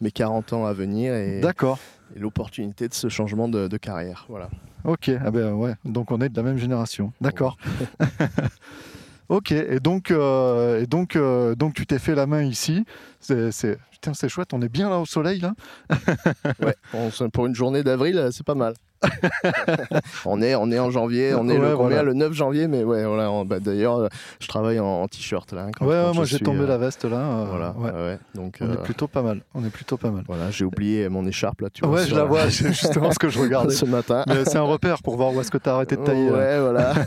mes 0.01 0.11
40 0.13 0.53
ans 0.53 0.65
à 0.67 0.73
venir 0.73 1.15
et, 1.15 1.41
d'accord. 1.41 1.79
Et 2.15 2.19
l'opportunité 2.19 2.89
de 2.89 2.95
ce 2.95 3.09
changement 3.09 3.49
de, 3.49 3.69
de 3.69 3.77
carrière. 3.77 4.27
Voilà. 4.29 4.49
Ok, 4.85 5.11
ah 5.25 5.31
ben 5.31 5.53
ouais, 5.53 5.75
donc 5.85 6.11
on 6.11 6.21
est 6.21 6.29
de 6.29 6.37
la 6.37 6.43
même 6.43 6.59
génération. 6.59 7.13
D'accord. 7.21 7.57
ok, 9.29 9.53
et 9.53 9.81
donc, 9.81 10.11
euh, 10.11 10.83
et 10.83 10.87
donc, 10.87 11.17
euh, 11.17 11.55
donc 11.55 11.75
tu 11.75 11.87
t'es 11.87 11.99
fait 11.99 12.15
la 12.15 12.27
main 12.27 12.43
ici. 12.43 12.85
C'est, 13.21 13.51
c'est- 13.53 13.79
Putain, 13.91 14.13
c'est 14.13 14.29
chouette, 14.29 14.53
on 14.53 14.61
est 14.61 14.69
bien 14.69 14.91
là 14.91 14.99
au 14.99 15.07
soleil 15.07 15.41
là. 15.41 15.55
Ouais, 16.61 16.77
on 16.93 17.11
se- 17.11 17.25
pour 17.25 17.47
une 17.47 17.55
journée 17.55 17.83
d'avril, 17.83 18.19
euh, 18.19 18.31
c'est 18.31 18.45
pas 18.45 18.55
mal. 18.55 18.75
on, 20.27 20.41
est, 20.43 20.55
on 20.55 20.71
est 20.71 20.79
en 20.79 20.91
janvier, 20.91 21.35
on 21.35 21.49
est 21.49 21.59
Ouais, 21.59 21.71
le, 21.71 21.77
combien, 21.77 21.89
voilà. 21.97 22.03
le 22.03 22.15
9 22.15 22.33
janvier, 22.33 22.69
mais 22.69 22.83
ouais, 22.85 23.05
voilà, 23.05 23.31
bah, 23.45 23.61
d'ailleurs, 23.61 23.99
euh, 23.99 24.09
je 24.41 24.49
travaille 24.49 24.81
en, 24.81 24.87
en 25.03 25.09
t-shirt 25.09 25.53
là. 25.53 25.63
hein, 25.65 25.71
quand- 25.77 25.87
ouais, 25.87 26.03
quand 26.07 26.15
moi 26.15 26.25
j'ai 26.25 26.39
tombé 26.39 26.61
euh, 26.61 26.67
la 26.67 26.79
veste 26.79 27.05
là. 27.05 27.17
euh, 27.19 27.45
Voilà, 27.49 27.75
ouais. 27.79 28.19
donc 28.35 28.59
On 28.61 28.69
euh, 28.69 28.75
est 28.75 28.83
plutôt 28.83 29.07
pas 29.09 29.23
mal. 29.23 29.43
On 29.55 29.65
est 29.65 29.71
plutôt 29.71 29.97
pas 29.97 30.11
mal. 30.11 30.25
voilà, 30.27 30.51
j'ai 30.51 30.65
oublié 30.65 31.09
mon 31.09 31.27
écharpe 31.27 31.61
là, 31.63 31.69
tu 31.73 31.85
vois. 31.87 31.97
Ouais, 32.01 32.07
je 32.07 32.15
la 32.15 32.25
vois, 32.25 32.43
c'est 32.51 32.69
justement 32.69 33.11
ce 33.13 33.19
que 33.19 33.29
je 33.29 33.39
regardais. 33.39 33.75
ce 33.75 33.85
matin. 33.85 34.25
Mais 34.27 34.45
c'est 34.45 34.59
un 34.59 34.63
repère 34.63 35.03
pour 35.03 35.17
voir 35.17 35.33
où 35.35 35.41
est-ce 35.41 35.51
que 35.51 35.59
tu 35.59 35.69
as 35.69 35.75
arrêté 35.75 35.97
de 35.97 36.03
tailler. 36.05 36.31
Ouais, 36.31 36.61
voilà. 36.61 36.95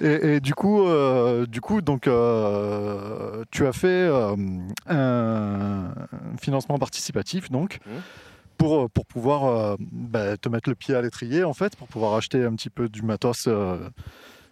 Et, 0.00 0.34
et 0.36 0.40
du 0.40 0.54
coup, 0.54 0.84
euh, 0.86 1.44
du 1.46 1.60
coup, 1.60 1.80
donc, 1.80 2.06
euh, 2.06 3.42
tu 3.50 3.66
as 3.66 3.72
fait 3.72 3.88
euh, 3.88 4.36
un 4.88 5.88
financement 6.40 6.78
participatif, 6.78 7.50
donc, 7.50 7.78
Mhm. 7.86 8.00
Pour, 8.58 8.90
pour 8.90 9.06
pouvoir 9.06 9.44
euh, 9.46 9.76
bah, 9.80 10.36
te 10.36 10.48
mettre 10.48 10.68
le 10.68 10.74
pied 10.74 10.94
à 10.94 11.00
l'étrier, 11.02 11.44
en 11.44 11.54
fait, 11.54 11.76
pour 11.76 11.88
pouvoir 11.88 12.14
acheter 12.14 12.44
un 12.44 12.54
petit 12.54 12.70
peu 12.70 12.88
du 12.88 13.02
matos, 13.02 13.44
euh, 13.46 13.78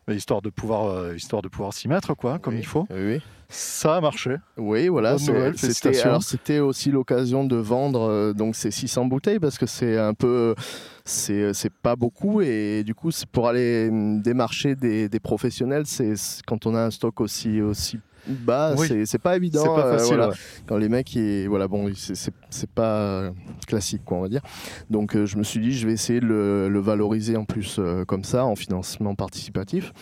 histoire 0.08 0.40
de 0.40 0.50
pouvoir, 0.50 0.86
euh, 0.86 1.14
histoire 1.16 1.42
de 1.42 1.48
pouvoir 1.48 1.72
s'y 1.74 1.88
mettre, 1.88 2.14
quoi, 2.14 2.38
comme 2.38 2.54
Oui, 2.54 2.60
il 2.60 2.66
faut. 2.66 2.86
Oui. 2.90 3.20
Ça 3.48 3.96
a 3.96 4.00
marché. 4.00 4.36
Oui, 4.56 4.88
voilà. 4.88 5.18
C'était 5.18 5.52
félicitations. 5.56 6.08
alors, 6.08 6.22
c'était 6.24 6.58
aussi 6.58 6.90
l'occasion 6.90 7.44
de 7.44 7.54
vendre 7.54 8.00
euh, 8.10 8.32
donc 8.32 8.56
ces 8.56 8.72
600 8.72 9.04
bouteilles 9.04 9.38
parce 9.38 9.56
que 9.56 9.66
c'est 9.66 9.96
un 9.96 10.14
peu, 10.14 10.56
c'est 11.04 11.72
pas 11.82 11.94
beaucoup 11.94 12.40
et 12.40 12.82
du 12.84 12.92
coup 12.96 13.10
pour 13.30 13.46
aller 13.46 13.88
hum, 13.88 14.20
démarcher 14.20 14.74
des, 14.74 15.08
des 15.08 15.20
professionnels, 15.20 15.86
c'est- 15.86 16.42
quand 16.44 16.66
on 16.66 16.74
a 16.74 16.86
un 16.86 16.90
stock 16.90 17.20
aussi 17.20 17.60
aussi 17.62 18.00
bas, 18.28 18.74
Oui. 18.78 18.88
c'est 19.06 19.18
pas 19.18 19.36
évident. 19.36 19.60
C'est 19.62 19.68
pas 19.68 19.86
euh, 19.86 19.92
facile. 19.98 20.14
voilà. 20.16 20.28
ouais. 20.30 20.36
Quand 20.66 20.76
les 20.76 20.88
mecs, 20.88 21.14
ils- 21.14 21.48
voilà, 21.48 21.68
bon, 21.68 21.90
c'est- 21.94 22.32
pas 22.74 22.96
euh, 22.96 23.30
classique, 23.66 24.02
quoi, 24.04 24.18
on 24.18 24.22
va 24.22 24.28
dire. 24.28 24.42
Donc, 24.90 25.14
euh, 25.16 25.26
je 25.26 25.36
me 25.36 25.42
suis 25.42 25.60
dit, 25.60 25.72
je 25.72 25.86
vais 25.86 25.92
essayer 25.92 26.20
de 26.20 26.26
le, 26.26 26.68
le 26.68 26.80
valoriser 26.80 27.36
en 27.36 27.44
plus 27.44 27.80
comme 28.06 28.24
ça, 28.24 28.44
en 28.44 28.56
financement 28.56 29.14
participatif. 29.14 29.92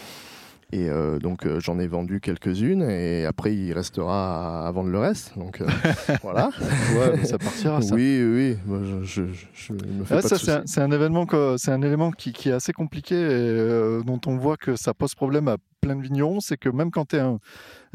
Et 0.72 0.88
euh, 0.88 1.20
donc, 1.20 1.46
euh, 1.46 1.60
j'en 1.60 1.78
ai 1.78 1.86
vendu 1.86 2.20
quelques-unes, 2.20 2.82
et 2.82 3.26
après, 3.26 3.54
il 3.54 3.72
restera 3.72 4.64
à, 4.64 4.66
à 4.66 4.72
vendre 4.72 4.90
le 4.90 4.98
reste. 4.98 5.38
Donc, 5.38 5.60
euh, 5.60 5.66
voilà. 6.22 6.50
Ouais, 6.96 7.12
mais 7.16 7.24
ça 7.26 7.38
partira, 7.38 7.80
ça. 7.80 7.94
Oui, 7.94 8.20
oui. 8.24 8.56
Moi, 8.66 8.80
je, 8.82 9.04
je, 9.04 9.22
je- 9.32 9.46
je 9.52 9.72
me 9.72 10.04
fais 10.04 10.16
Ouais, 10.16 10.22
c'est 10.66 10.80
un, 10.80 10.90
événement 10.90 11.26
c'est 11.58 11.70
un 11.70 11.82
élément 11.82 12.10
qui, 12.10 12.32
qui 12.32 12.48
est 12.48 12.52
assez 12.52 12.72
compliqué 12.72 13.14
et 13.14 14.02
dont 14.04 14.20
on 14.26 14.36
voit 14.36 14.56
que 14.56 14.74
ça 14.74 14.94
pose 14.94 15.14
problème 15.14 15.46
à 15.46 15.58
plein 15.80 15.94
de 15.94 16.02
vignerons. 16.02 16.40
C'est 16.40 16.56
que 16.56 16.70
même 16.70 16.90
quand 16.90 17.04
tu 17.10 17.16
es 17.16 17.20
un, 17.20 17.38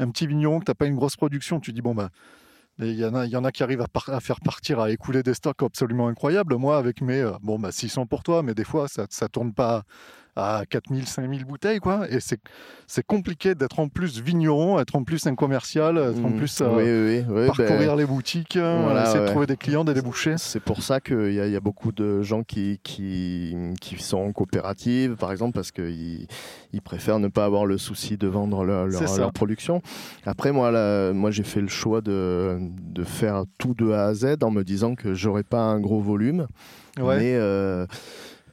un 0.00 0.10
petit 0.10 0.26
vigneron, 0.26 0.60
n'as 0.66 0.74
pas 0.74 0.86
une 0.86 0.96
grosse 0.96 1.16
production, 1.16 1.60
tu 1.60 1.72
dis 1.72 1.82
bon, 1.82 1.94
bah. 1.94 2.10
Il 2.82 2.98
y, 2.98 3.04
en 3.04 3.14
a, 3.14 3.26
y 3.26 3.36
en 3.36 3.44
a 3.44 3.52
qui 3.52 3.62
arrivent 3.62 3.84
à 4.06 4.20
faire 4.20 4.40
partir, 4.40 4.80
à 4.80 4.90
écouler 4.90 5.22
des 5.22 5.34
stocks 5.34 5.62
absolument 5.62 6.08
incroyables. 6.08 6.56
Moi, 6.56 6.78
avec 6.78 7.02
mes. 7.02 7.20
euh, 7.20 7.32
bon, 7.42 7.58
bah, 7.58 7.72
600 7.72 8.06
pour 8.06 8.22
toi, 8.22 8.42
mais 8.42 8.54
des 8.54 8.64
fois, 8.64 8.88
ça 8.88 9.02
ne 9.02 9.26
tourne 9.28 9.52
pas 9.52 9.82
à 10.36 10.62
4000, 10.68 11.06
5000 11.06 11.44
bouteilles, 11.44 11.78
quoi. 11.80 12.06
Et 12.10 12.18
c'est 12.20 13.02
compliqué 13.06 13.54
d'être 13.54 13.78
en 13.80 13.88
plus 13.88 14.20
vigneron, 14.20 14.78
être 14.80 14.96
en 14.96 15.04
plus 15.04 15.26
un 15.26 15.34
commercial, 15.34 15.96
être 15.98 16.24
en 16.24 16.30
Mm. 16.30 16.36
plus. 16.36 16.60
euh, 16.60 16.68
oui, 16.76 16.82
oui, 16.84 17.24
oui, 17.28 17.40
oui, 17.42 17.46
parcourir 17.46 17.92
ben, 17.92 17.96
les 17.96 18.06
boutiques, 18.06 18.56
euh, 18.56 18.80
voilà, 18.84 19.04
essayer 19.04 19.20
de 19.20 19.26
trouver 19.26 19.46
des 19.46 19.56
clients, 19.56 19.84
des 19.84 19.94
débouchés. 19.94 20.34
C'est 20.38 20.60
pour 20.62 20.82
ça 20.82 21.00
qu'il 21.00 21.32
y, 21.32 21.36
y 21.50 21.56
a 21.56 21.60
beaucoup 21.60 21.92
de 21.92 22.22
gens 22.22 22.42
qui, 22.42 22.78
qui, 22.82 23.56
qui 23.80 24.02
sont 24.02 24.18
en 24.18 24.32
coopérative, 24.32 25.16
par 25.16 25.32
exemple, 25.32 25.54
parce 25.54 25.72
qu'ils 25.72 26.26
ils 26.72 26.82
préfèrent 26.82 27.18
ne 27.18 27.28
pas 27.28 27.44
avoir 27.44 27.66
le 27.66 27.78
souci 27.78 28.16
de 28.16 28.26
vendre 28.28 28.64
leur, 28.64 28.88
production. 29.32 29.82
Après, 30.24 30.52
moi, 30.52 31.12
moi 31.12 31.30
j'ai 31.30 31.42
fait 31.44 31.60
le 31.60 31.68
choix 31.68 32.00
de, 32.00 32.58
de 32.60 33.04
faire 33.04 33.44
tout 33.58 33.74
de 33.74 33.90
A 33.92 34.06
à 34.06 34.14
Z 34.14 34.36
en 34.42 34.50
me 34.50 34.62
disant 34.64 34.94
que 34.94 35.14
j'aurais 35.14 35.42
pas 35.42 35.60
un 35.60 35.80
gros 35.80 36.00
volume. 36.00 36.46
Ouais. 36.98 37.18
Mais 37.18 37.34
euh, 37.36 37.86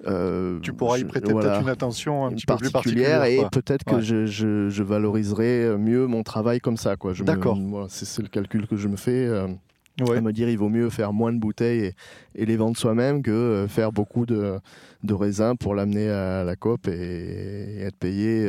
euh, 0.05 0.59
tu 0.61 0.73
pourras 0.73 0.97
y 0.97 1.01
je- 1.01 1.05
prêter 1.05 1.31
voilà, 1.31 1.49
peut-être 1.49 1.61
une 1.63 1.69
attention 1.69 2.25
un 2.25 2.29
une 2.29 2.35
petit 2.35 2.45
peu 2.45 2.55
plus 2.57 2.71
particulière 2.71 3.23
et 3.23 3.39
peut-être 3.51 3.83
que 3.83 3.95
Ouais. 3.95 4.01
je, 4.01 4.25
je- 4.25 4.69
je 4.69 4.83
valoriserai 4.83 5.75
mieux 5.77 6.05
mon 6.07 6.23
travail 6.23 6.59
comme 6.59 6.77
ça. 6.77 6.95
quoi. 6.95 7.13
D'accord. 7.21 7.57
voilà, 7.59 7.87
c'est 7.89 8.21
le 8.21 8.27
calcul 8.29 8.67
que 8.67 8.75
je 8.77 8.87
me 8.87 8.95
fais. 8.97 9.25
euh, 9.25 9.47
Ouais. 10.07 10.17
à 10.17 10.21
me 10.21 10.31
dire 10.31 10.47
il 10.47 10.59
vaut 10.59 10.69
mieux 10.69 10.91
faire 10.91 11.11
moins 11.11 11.33
de 11.33 11.39
bouteilles 11.39 11.85
et, 11.85 11.95
et 12.35 12.45
les 12.45 12.55
vendre 12.55 12.77
soi-même 12.77 13.23
que 13.23 13.31
euh, 13.31 13.67
faire 13.67 13.91
beaucoup 13.91 14.27
de, 14.27 14.59
de 15.03 15.13
raisins 15.15 15.55
pour 15.59 15.73
l'amener 15.73 16.07
à 16.11 16.43
la 16.43 16.55
COP 16.55 16.87
et, 16.87 16.91
et 16.91 17.81
être 17.81 17.95
payé 17.97 18.47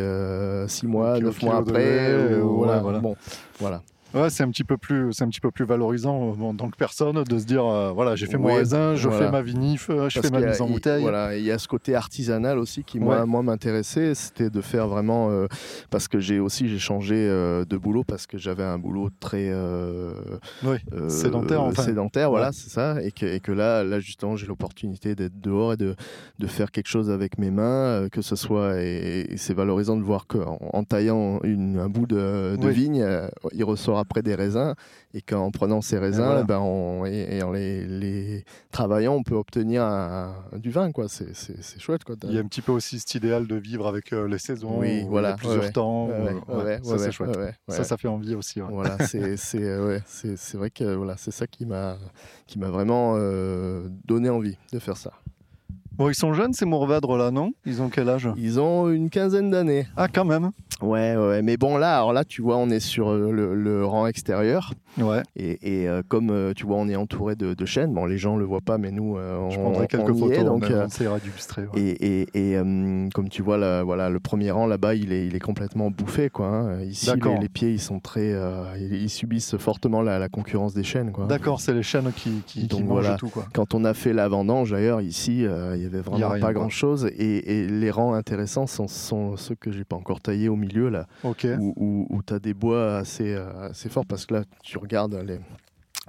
6 0.67 0.87
mois, 0.87 1.17
Au 1.17 1.21
9 1.23 1.39
kilo 1.39 1.51
mois 1.51 1.61
après. 1.61 2.35
ou 2.43 2.57
voilà. 2.59 2.81
voilà. 2.81 2.99
Bon, 3.01 3.17
voilà. 3.59 3.81
Ouais, 4.15 4.31
c'est 4.31 4.43
un 4.43 4.49
petit 4.51 4.65
peu 4.65 4.79
plus, 4.79 5.13
c'est 5.13 5.23
un 5.25 5.29
petit 5.29 5.41
peu 5.41 5.51
plus 5.51 5.67
valorisant 5.67 6.31
euh, 6.33 6.43
en 6.43 6.55
tant 6.55 6.71
que 6.71 6.77
personne 6.77 7.23
de 7.25 7.39
se 7.39 7.45
dire, 7.45 7.67
euh, 7.67 7.93
voilà, 7.93 8.17
j'ai 8.17 8.25
fait 8.27 8.39
mon 8.39 8.55
raisin, 8.55 8.95
je 8.95 9.07
voilà. 9.09 9.27
fais 9.27 9.31
ma 9.33 9.43
vinif, 9.43 9.91
euh, 9.91 10.09
je 10.09 10.19
Parce 10.19 10.29
fais 10.29 10.41
ma 10.41 10.47
mise 10.47 10.63
en 10.63 10.67
il- 10.67 10.73
bouteille. 10.73 11.03
Voilà, 11.03 11.37
il 11.37 11.45
y 11.45 11.51
a 11.53 11.59
ce 11.59 11.69
côté 11.69 11.95
artisanal 11.95 12.59
aussi 12.59 12.85
qui 12.85 13.01
moi, 13.01 13.21
Ouais. 13.21 13.27
moi 13.27 13.43
m'intéressait, 13.43 14.15
c'était 14.15 14.49
de 14.49 14.61
faire 14.63 14.89
vraiment 14.89 15.29
euh, 15.31 15.47
parce 15.91 16.09
que 16.09 16.21
j'ai 16.21 16.41
aussi 16.41 16.69
j'ai 16.71 16.79
changé 16.79 17.17
euh, 17.19 17.67
de 17.67 17.77
boulot 17.77 18.03
parce 18.03 18.27
que 18.27 18.39
j'avais 18.39 18.63
un 18.65 18.79
boulot 18.79 19.11
très 19.21 19.53
Oui, 20.65 20.77
sédentaire, 21.09 21.63
enfin. 21.63 21.83
sédentaire, 21.83 22.31
voilà, 22.31 22.47
Ouais. 22.47 22.53
c'est 22.55 22.71
ça, 22.71 23.03
et 23.03 23.13
que, 23.13 23.27
et 23.27 23.41
que 23.41 23.53
là, 23.53 23.85
là 23.85 24.01
justement, 24.01 24.37
j'ai 24.37 24.47
l'opportunité 24.47 25.15
d'être 25.15 25.39
dehors 25.41 25.75
et 25.75 25.77
de, 25.77 25.95
de 26.39 26.47
faire 26.47 26.71
quelque 26.71 26.89
chose 26.89 27.11
avec 27.11 27.37
mes 27.39 27.51
mains, 27.51 28.09
que 28.11 28.23
ce 28.23 28.37
soit, 28.37 28.83
et, 28.83 29.27
et 29.33 29.37
c'est 29.37 29.55
valorisant 29.55 29.97
de 29.97 30.03
voir 30.03 30.27
qu'en 30.27 30.59
en 30.73 30.85
taillant 30.85 31.41
une- 31.45 31.79
un 31.79 31.89
bout 31.91 32.07
de, 32.07 32.57
de 32.57 32.67
Oui. 32.67 32.73
vigne, 32.73 33.07
il 33.53 33.65
ressort 33.65 33.98
après 33.99 34.23
des 34.23 34.35
raisins, 34.35 34.75
et 35.15 35.21
qu'en 35.23 35.51
prenant 35.51 35.81
ces 35.81 35.99
raisins, 35.99 36.25
voilà. 36.25 36.45
ben, 36.45 36.59
on- 36.61 37.05
et, 37.07 37.37
et 37.37 37.43
en 37.43 37.53
les, 37.53 37.87
les 37.87 38.45
travaillant, 38.71 39.15
on 39.15 39.23
peut 39.23 39.35
obtenir 39.35 39.83
un- 39.83 40.35
un- 40.53 40.59
du 40.59 40.71
vin, 40.71 40.91
quoi. 40.93 41.09
C'est, 41.09 41.35
c'est, 41.35 41.63
c'est 41.63 41.79
chouette, 41.81 42.05
quoi. 42.05 42.15
Il 42.25 42.33
y 42.33 42.39
a 42.39 42.41
un 42.41 42.47
petit 42.47 42.63
peu 42.63 42.73
aussi 42.73 42.99
cet 42.99 43.15
idéal 43.15 43.47
de 43.47 43.57
vivre 43.57 43.87
avec 43.87 44.13
euh, 44.13 44.27
les 44.29 44.39
saisons, 44.39 44.79
Oui, 44.79 45.05
voilà, 45.09 45.35
plusieurs 45.35 45.63
ouais, 45.65 45.73
temps. 45.73 46.07
Ouais, 46.09 46.13
où, 46.13 46.25
ouais, 46.25 46.43
euh, 46.49 46.57
ouais, 46.57 46.65
ouais, 46.65 46.81
ouais, 46.81 46.99
ça 46.99 47.05
c'est 47.05 47.13
chouette. 47.13 47.37
ouais, 47.37 47.43
ouais, 47.45 47.55
Ça, 47.69 47.85
ça 47.85 47.97
fait 47.97 48.09
envie 48.09 48.35
aussi. 48.35 48.61
ouais. 48.61 48.69
Voilà, 48.71 48.99
c'est 49.07 49.37
c'est 49.37 49.63
euh, 49.63 49.87
ouais, 49.89 50.03
c'est 50.07 50.37
c'est 50.37 50.57
vrai 50.57 50.71
que 50.71 50.85
voilà, 50.95 51.17
c'est 51.17 51.31
ça 51.31 51.47
qui 51.47 51.67
m'a 51.67 51.97
qui 52.47 52.59
m'a 52.59 52.71
vraiment 52.71 53.15
euh, 53.17 53.89
donné 54.07 54.29
envie 54.31 54.57
de 54.73 54.79
faire 54.79 54.97
ça. 54.97 55.13
Bon, 55.99 56.09
ils 56.09 56.15
sont 56.15 56.33
jeunes 56.33 56.53
ces 56.53 56.65
Mourvèdres 56.65 57.17
là, 57.17 57.33
non? 57.33 57.51
Ils 57.67 57.83
ont 57.83 57.89
quel 57.89 58.09
âge? 58.09 58.29
Ils 58.37 58.61
ont 58.61 58.89
une 58.89 59.11
quinzaine 59.11 59.51
d'années. 59.51 59.89
Ah, 59.97 60.07
quand 60.07 60.25
même. 60.25 60.53
Ouais, 60.81 61.17
ouais, 61.17 61.43
mais 61.43 61.57
bon 61.57 61.77
là, 61.77 61.97
alors 61.97 62.13
là, 62.13 62.25
tu 62.25 62.41
vois, 62.41 62.57
on 62.57 62.71
est 62.71 62.79
sur 62.79 63.11
euh, 63.11 63.33
le, 63.33 63.57
le 63.57 63.85
rang 63.85 64.07
extérieur 64.07 64.75
Ouais. 65.01 65.23
et, 65.37 65.83
et, 65.83 65.89
euh, 65.89 66.03
comme 66.07 66.31
euh, 66.31 66.53
tu 66.55 66.67
vois, 66.67 66.77
on 66.77 66.89
est 66.89 66.97
entouré 66.97 67.37
de, 67.37 67.55
de 67.55 67.65
chênes. 67.65 67.93
Bon, 67.95 68.05
les 68.07 68.19
gens 68.19 68.37
le 68.37 68.45
voient 68.45 68.61
pas, 68.61 68.79
mais 68.79 68.91
nous, 68.91 69.17
euh, 69.17 69.37
on, 69.39 69.51
Je 69.51 69.59
prendrai 69.59 69.85
on 69.85 69.87
quelques 69.87 70.17
y 70.17 70.19
photos. 70.19 70.37
est, 70.37 70.41
on, 70.41 70.45
donc, 70.59 70.65
a- 70.65 70.73
euh, 70.73 70.87
on 71.13 71.19
d'illustrer. 71.19 71.63
ouais. 71.63 71.81
Et, 71.81 72.23
et, 72.35 72.53
et, 72.53 72.61
comme 73.15 73.29
tu 73.31 73.43
vois, 73.43 73.59
là, 73.59 73.83
voilà, 73.83 74.11
le 74.11 74.21
premier 74.21 74.51
rang 74.51 74.67
là-bas, 74.67 74.95
il 74.95 75.13
est, 75.13 75.27
il 75.27 75.35
est 75.37 75.41
complètement 75.41 75.91
bouffé. 75.91 76.29
Quoi, 76.31 76.47
hein. 76.49 76.83
Ici, 76.83 77.11
les, 77.15 77.39
les 77.39 77.49
pieds, 77.49 77.71
ils 77.71 77.81
sont 77.81 78.01
très, 78.01 78.35
ils, 78.79 79.09
subissent 79.09 79.57
fortement 79.57 80.03
la, 80.03 80.19
la 80.19 80.29
concurrence 80.29 80.75
des 80.75 80.83
chênes. 80.83 81.13
Quoi. 81.13 81.27
D'accord, 81.27 81.61
c'est 81.61 81.73
les 81.75 81.83
chaînes 81.83 82.11
qui, 82.15 82.43
qui, 82.47 82.63
qui 82.63 82.67
Donc 82.67 82.81
mangent 82.81 82.89
voilà. 83.03 83.17
tout. 83.17 83.29
Quoi. 83.29 83.47
Quand 83.55 83.75
on 83.75 83.85
a 83.85 83.95
fait 83.95 84.13
la 84.13 84.29
vendange, 84.29 84.71
d'ailleurs, 84.73 85.01
ici, 85.01 85.39
il 85.39 85.43
y 85.43 85.47
avait 85.87 85.99
y 85.99 86.03
vraiment 86.03 86.29
rien, 86.31 86.41
pas 86.41 86.53
grand-chose. 86.53 87.07
Et, 87.17 87.67
les 87.69 87.91
rangs 87.91 88.15
intéressants 88.15 88.67
sont, 88.67 88.89
sont 88.89 89.37
ceux 89.37 89.55
que 89.55 89.71
j'ai 89.73 89.85
pas 89.85 89.97
encore 89.97 90.21
taillés 90.21 90.49
au 90.49 90.57
milieu, 90.57 90.89
là, 90.89 91.07
Ok. 91.25 91.47
où, 91.61 92.07
où, 92.11 92.23
tu 92.23 92.35
as 92.35 92.39
des 92.39 92.55
bois 92.55 92.97
assez, 92.99 93.35
assez 93.63 93.89
forts, 93.89 94.07
parce 94.07 94.27
que 94.27 94.35
là, 94.35 94.43
tu 94.63 94.77
regardes 94.79 94.88
les, 95.25 95.39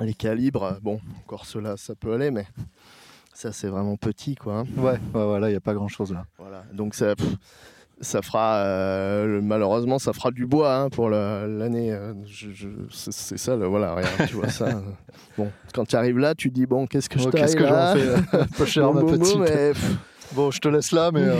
les 0.01 0.13
calibres. 0.13 0.77
Bon, 0.81 0.99
encore 1.25 1.45
ceux-là, 1.45 1.75
ça 1.77 1.95
peut 1.95 2.13
aller, 2.13 2.31
mais 2.31 2.45
ça, 3.33 3.51
c'est 3.51 3.67
vraiment 3.67 3.95
petit, 3.97 4.35
quoi. 4.35 4.59
hein. 4.59 4.65
Ouais, 4.77 4.99
ouais, 5.13 5.25
ouais, 5.33 5.39
là, 5.39 5.47
il 5.49 5.51
n'y 5.51 5.57
a 5.57 5.61
pas 5.61 5.73
grand 5.73 5.87
chose 5.87 6.11
là. 6.13 6.25
Voilà. 6.37 6.63
Donc 6.73 6.93
ça, 6.95 7.15
pff, 7.15 7.27
ça 8.01 8.21
fera, 8.21 8.57
euh, 8.57 9.25
le- 9.25 9.41
malheureusement, 9.41 9.99
ça 9.99 10.13
fera 10.13 10.31
du 10.31 10.45
bois 10.45 10.75
hein, 10.75 10.89
pour 10.89 11.09
la- 11.09 11.47
l'année. 11.47 11.91
euh, 11.91 12.13
c'est 12.91 13.37
ça, 13.37 13.55
le- 13.55 13.67
voilà, 13.67 13.93
regarde, 13.93 14.27
tu 14.27 14.35
vois 14.35 14.49
ça. 14.49 14.65
euh. 14.67 14.81
Bon, 15.37 15.51
quand 15.73 15.85
tu 15.87 15.95
arrives 15.95 16.17
là, 16.17 16.35
tu 16.35 16.49
dis 16.49 16.65
bon, 16.65 16.85
qu'est-ce 16.85 17.07
que 17.09 17.17
je 17.19 17.27
Oh, 17.27 17.31
Qu'est-ce 17.31 17.55
que 17.55 17.65
j'en 17.65 17.93
fais 17.93 18.13
Un 18.41 18.45
peu 18.57 18.65
cher, 18.65 18.91
Boum, 18.91 19.11
ma 19.11 19.17
petite. 19.17 19.37
mais, 19.39 19.71
pff, 19.71 19.91
Bon, 20.33 20.51
je 20.51 20.59
te 20.59 20.67
laisse 20.67 20.91
là, 20.91 21.09
mais 21.11 21.21
euh, 21.23 21.37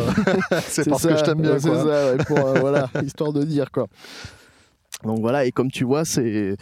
c'est 0.67 0.89
parce 0.89 1.03
ça, 1.03 1.09
que 1.09 1.17
je 1.17 1.23
t'aime 1.23 1.41
bien. 1.41 1.59
C'est 1.59 1.67
ça, 1.69 1.85
ouais, 2.15 2.17
pour, 2.25 2.39
euh, 2.39 2.59
voilà, 2.59 2.89
histoire 3.03 3.31
de 3.33 3.43
dire 3.43 3.69
quoi. 3.71 3.85
Donc 5.05 5.19
voilà, 5.21 5.45
et 5.45 5.51
comme 5.53 5.71
tu 5.71 5.85
vois, 5.85 6.03
c'est 6.03 6.57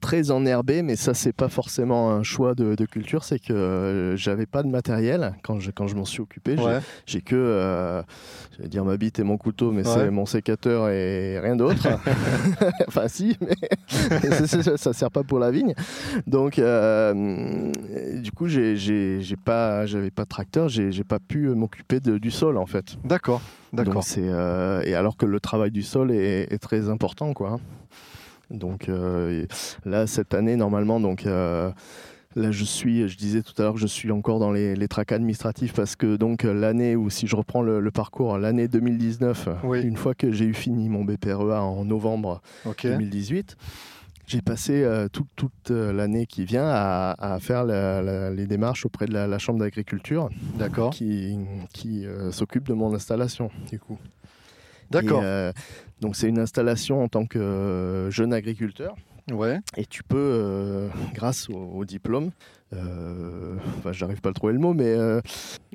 très 0.00 0.30
enherbé, 0.30 0.82
mais 0.82 0.94
ça, 0.94 1.14
c'est 1.14 1.32
pas 1.32 1.48
forcément 1.48 2.10
un 2.12 2.22
choix 2.22 2.54
de, 2.54 2.74
de 2.74 2.84
culture, 2.84 3.24
c'est 3.24 3.38
que 3.38 3.54
euh, 3.54 4.14
j'avais 4.14 4.44
pas 4.44 4.62
de 4.62 4.68
matériel 4.68 5.32
quand 5.42 5.58
je, 5.58 5.70
quand 5.70 5.86
je 5.86 5.96
m'en 5.96 6.04
suis 6.04 6.20
occupé. 6.20 6.56
J'ai- 6.58 6.62
Ouais. 6.62 6.78
J'ai 7.06 7.20
que, 7.22 7.34
euh, 7.34 8.02
j'allais 8.56 8.68
dire 8.68 8.84
ma 8.84 8.96
bite 8.98 9.18
et 9.18 9.22
mon 9.22 9.38
couteau, 9.38 9.72
mais 9.72 9.86
Ouais. 9.86 9.94
c'est 9.94 10.10
mon 10.10 10.26
sécateur 10.26 10.90
et 10.90 11.38
rien 11.40 11.56
d'autre. 11.56 11.88
enfin, 12.88 13.08
si, 13.08 13.36
mais 13.40 13.54
ça, 14.46 14.76
ça, 14.76 14.92
sert 14.92 15.10
pas 15.10 15.22
pour 15.22 15.38
la 15.38 15.50
vigne. 15.50 15.74
Donc, 16.26 16.58
euh, 16.58 17.72
du 18.20 18.32
coup, 18.32 18.48
j'ai 18.48 18.76
pas, 19.44 19.86
j'avais 19.86 20.10
pas 20.10 20.24
de 20.24 20.28
tracteur, 20.28 20.68
j'ai 20.68 21.04
pas 21.04 21.18
pu 21.18 21.48
m'occuper 21.48 22.00
du 22.00 22.30
sol 22.30 22.58
en 22.58 22.66
fait. 22.66 22.96
D'accord, 23.04 23.40
d'accord. 23.72 24.04
Euh, 24.18 24.82
et 24.84 24.94
alors 24.94 25.16
que 25.16 25.26
le 25.26 25.40
travail 25.40 25.70
du 25.70 25.82
sol 25.82 26.10
est, 26.12 26.52
est 26.52 26.58
très 26.58 26.88
important 26.88 27.32
quoi. 27.32 27.58
Donc 28.50 28.88
euh, 28.88 29.46
là 29.84 30.06
cette 30.06 30.34
année 30.34 30.56
normalement 30.56 31.00
donc 31.00 31.24
euh, 31.26 31.70
là 32.36 32.50
je 32.50 32.64
suis 32.64 33.08
je 33.08 33.16
disais 33.16 33.40
tout 33.42 33.54
à 33.56 33.62
l'heure 33.62 33.74
que 33.74 33.80
je 33.80 33.86
suis 33.86 34.10
encore 34.10 34.38
dans 34.38 34.52
les, 34.52 34.74
les 34.76 34.88
tracas 34.88 35.14
administratifs 35.16 35.72
parce 35.72 35.96
que 35.96 36.16
donc 36.16 36.42
l'année 36.42 36.94
où 36.96 37.08
si 37.08 37.26
je 37.26 37.34
reprends 37.34 37.62
le, 37.62 37.80
le 37.80 37.90
parcours 37.90 38.36
l'année 38.36 38.68
2019 38.68 39.48
Oui. 39.64 39.80
une 39.82 39.96
fois 39.96 40.14
que 40.14 40.32
j'ai 40.32 40.44
eu 40.44 40.52
fini 40.54 40.90
mon 40.90 41.04
BPREA 41.04 41.62
en 41.62 41.84
novembre 41.86 42.42
Ok. 42.66 42.82
2018 42.86 43.56
j'ai 44.26 44.40
passé 44.42 44.82
euh, 44.82 45.08
tout- 45.08 45.26
toute 45.36 45.70
euh, 45.70 45.92
l'année 45.92 46.26
qui 46.26 46.44
vient 46.44 46.66
à, 46.66 47.14
à 47.18 47.38
faire 47.40 47.64
la- 47.64 48.00
la- 48.02 48.30
les 48.30 48.46
démarches 48.46 48.86
auprès 48.86 49.06
de 49.06 49.12
la, 49.12 49.26
la 49.26 49.38
chambre 49.38 49.58
d'agriculture 49.58 50.28
D'accord. 50.58 50.90
qui, 50.90 51.36
qui 51.72 52.06
euh, 52.06 52.30
s'occupe 52.30 52.68
de 52.68 52.72
mon 52.74 52.94
installation 52.94 53.50
du 53.70 53.78
coup. 53.78 53.98
D'accord. 54.90 55.22
Donc 56.00 56.16
c'est 56.16 56.28
une 56.28 56.38
installation 56.38 57.02
en 57.02 57.08
tant 57.08 57.24
que 57.26 58.08
jeune 58.10 58.32
agriculteur 58.32 58.94
Ouais. 59.30 59.60
et 59.76 59.86
tu 59.86 60.02
peux, 60.02 60.88
grâce 61.14 61.48
au, 61.48 61.54
au 61.54 61.84
diplôme, 61.84 62.30
euh, 62.74 63.54
enfin 63.78 63.92
j'arrive 63.92 64.20
pas 64.20 64.30
à 64.30 64.32
trouver 64.32 64.52
le 64.54 64.58
mot, 64.58 64.72
mais 64.74 64.86
euh, 64.86 65.20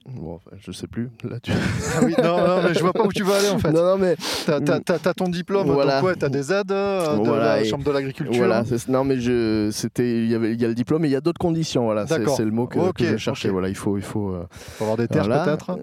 bon, 0.10 0.36
enfin, 0.36 0.56
je 0.60 0.72
sais 0.72 0.88
plus. 0.88 1.10
Là, 1.30 1.40
tu... 1.42 1.52
Ah 1.52 2.00
oui, 2.04 2.14
non, 2.24 2.38
non, 2.38 2.62
mais 2.64 2.74
je 2.74 2.80
vois 2.80 2.94
pas 2.94 3.04
où 3.04 3.12
tu 3.14 3.24
veux 3.24 3.34
aller 3.34 3.50
en 3.50 3.60
fait. 3.60 3.72
non, 3.72 3.84
non, 3.84 3.98
mais 3.98 4.16
T'as, 4.46 4.60
t'as- 4.62 4.80
t'as- 5.00 5.14
ton 5.14 5.30
diplôme, 5.30 5.68
Voilà. 5.68 6.00
donc 6.02 6.10
ouais, 6.10 6.16
t'as 6.16 6.30
des 6.30 6.52
aides 6.54 6.72
euh, 6.72 7.18
de 7.18 7.24
Voilà, 7.28 7.58
la 7.58 7.64
chambre 7.66 7.84
de 7.84 7.92
l'agriculture. 7.92 8.36
voilà, 8.38 8.64
c'est- 8.66 8.88
non, 8.88 9.04
mais 9.04 9.20
je, 9.20 9.70
c'était, 9.72 10.24
il 10.24 10.30
y 10.32 10.36
avait, 10.36 10.54
il 10.54 10.62
y 10.62 10.66
a 10.66 10.68
le 10.68 10.74
diplôme, 10.76 11.06
et 11.06 11.08
il 11.08 11.12
y 11.12 11.16
a 11.16 11.22
d'autres 11.22 11.40
conditions. 11.40 11.84
Voilà, 11.86 12.08
c'est, 12.08 12.18
le 12.44 12.52
mot 12.52 12.68
que, 12.68 12.80
Ok, 12.80 12.96
que 12.98 13.06
je 13.06 13.18
cherchais. 13.18 13.50
Voilà, 13.50 13.70
il 13.70 13.76
faut, 13.76 13.98
il 13.98 14.04
faut. 14.04 14.32
euh, 14.32 14.46
Faut 14.52 14.84
avoir 14.86 14.98
des 14.98 15.08
terres 15.08 15.26
Voilà. 15.26 15.44
peut-être. 15.46 15.78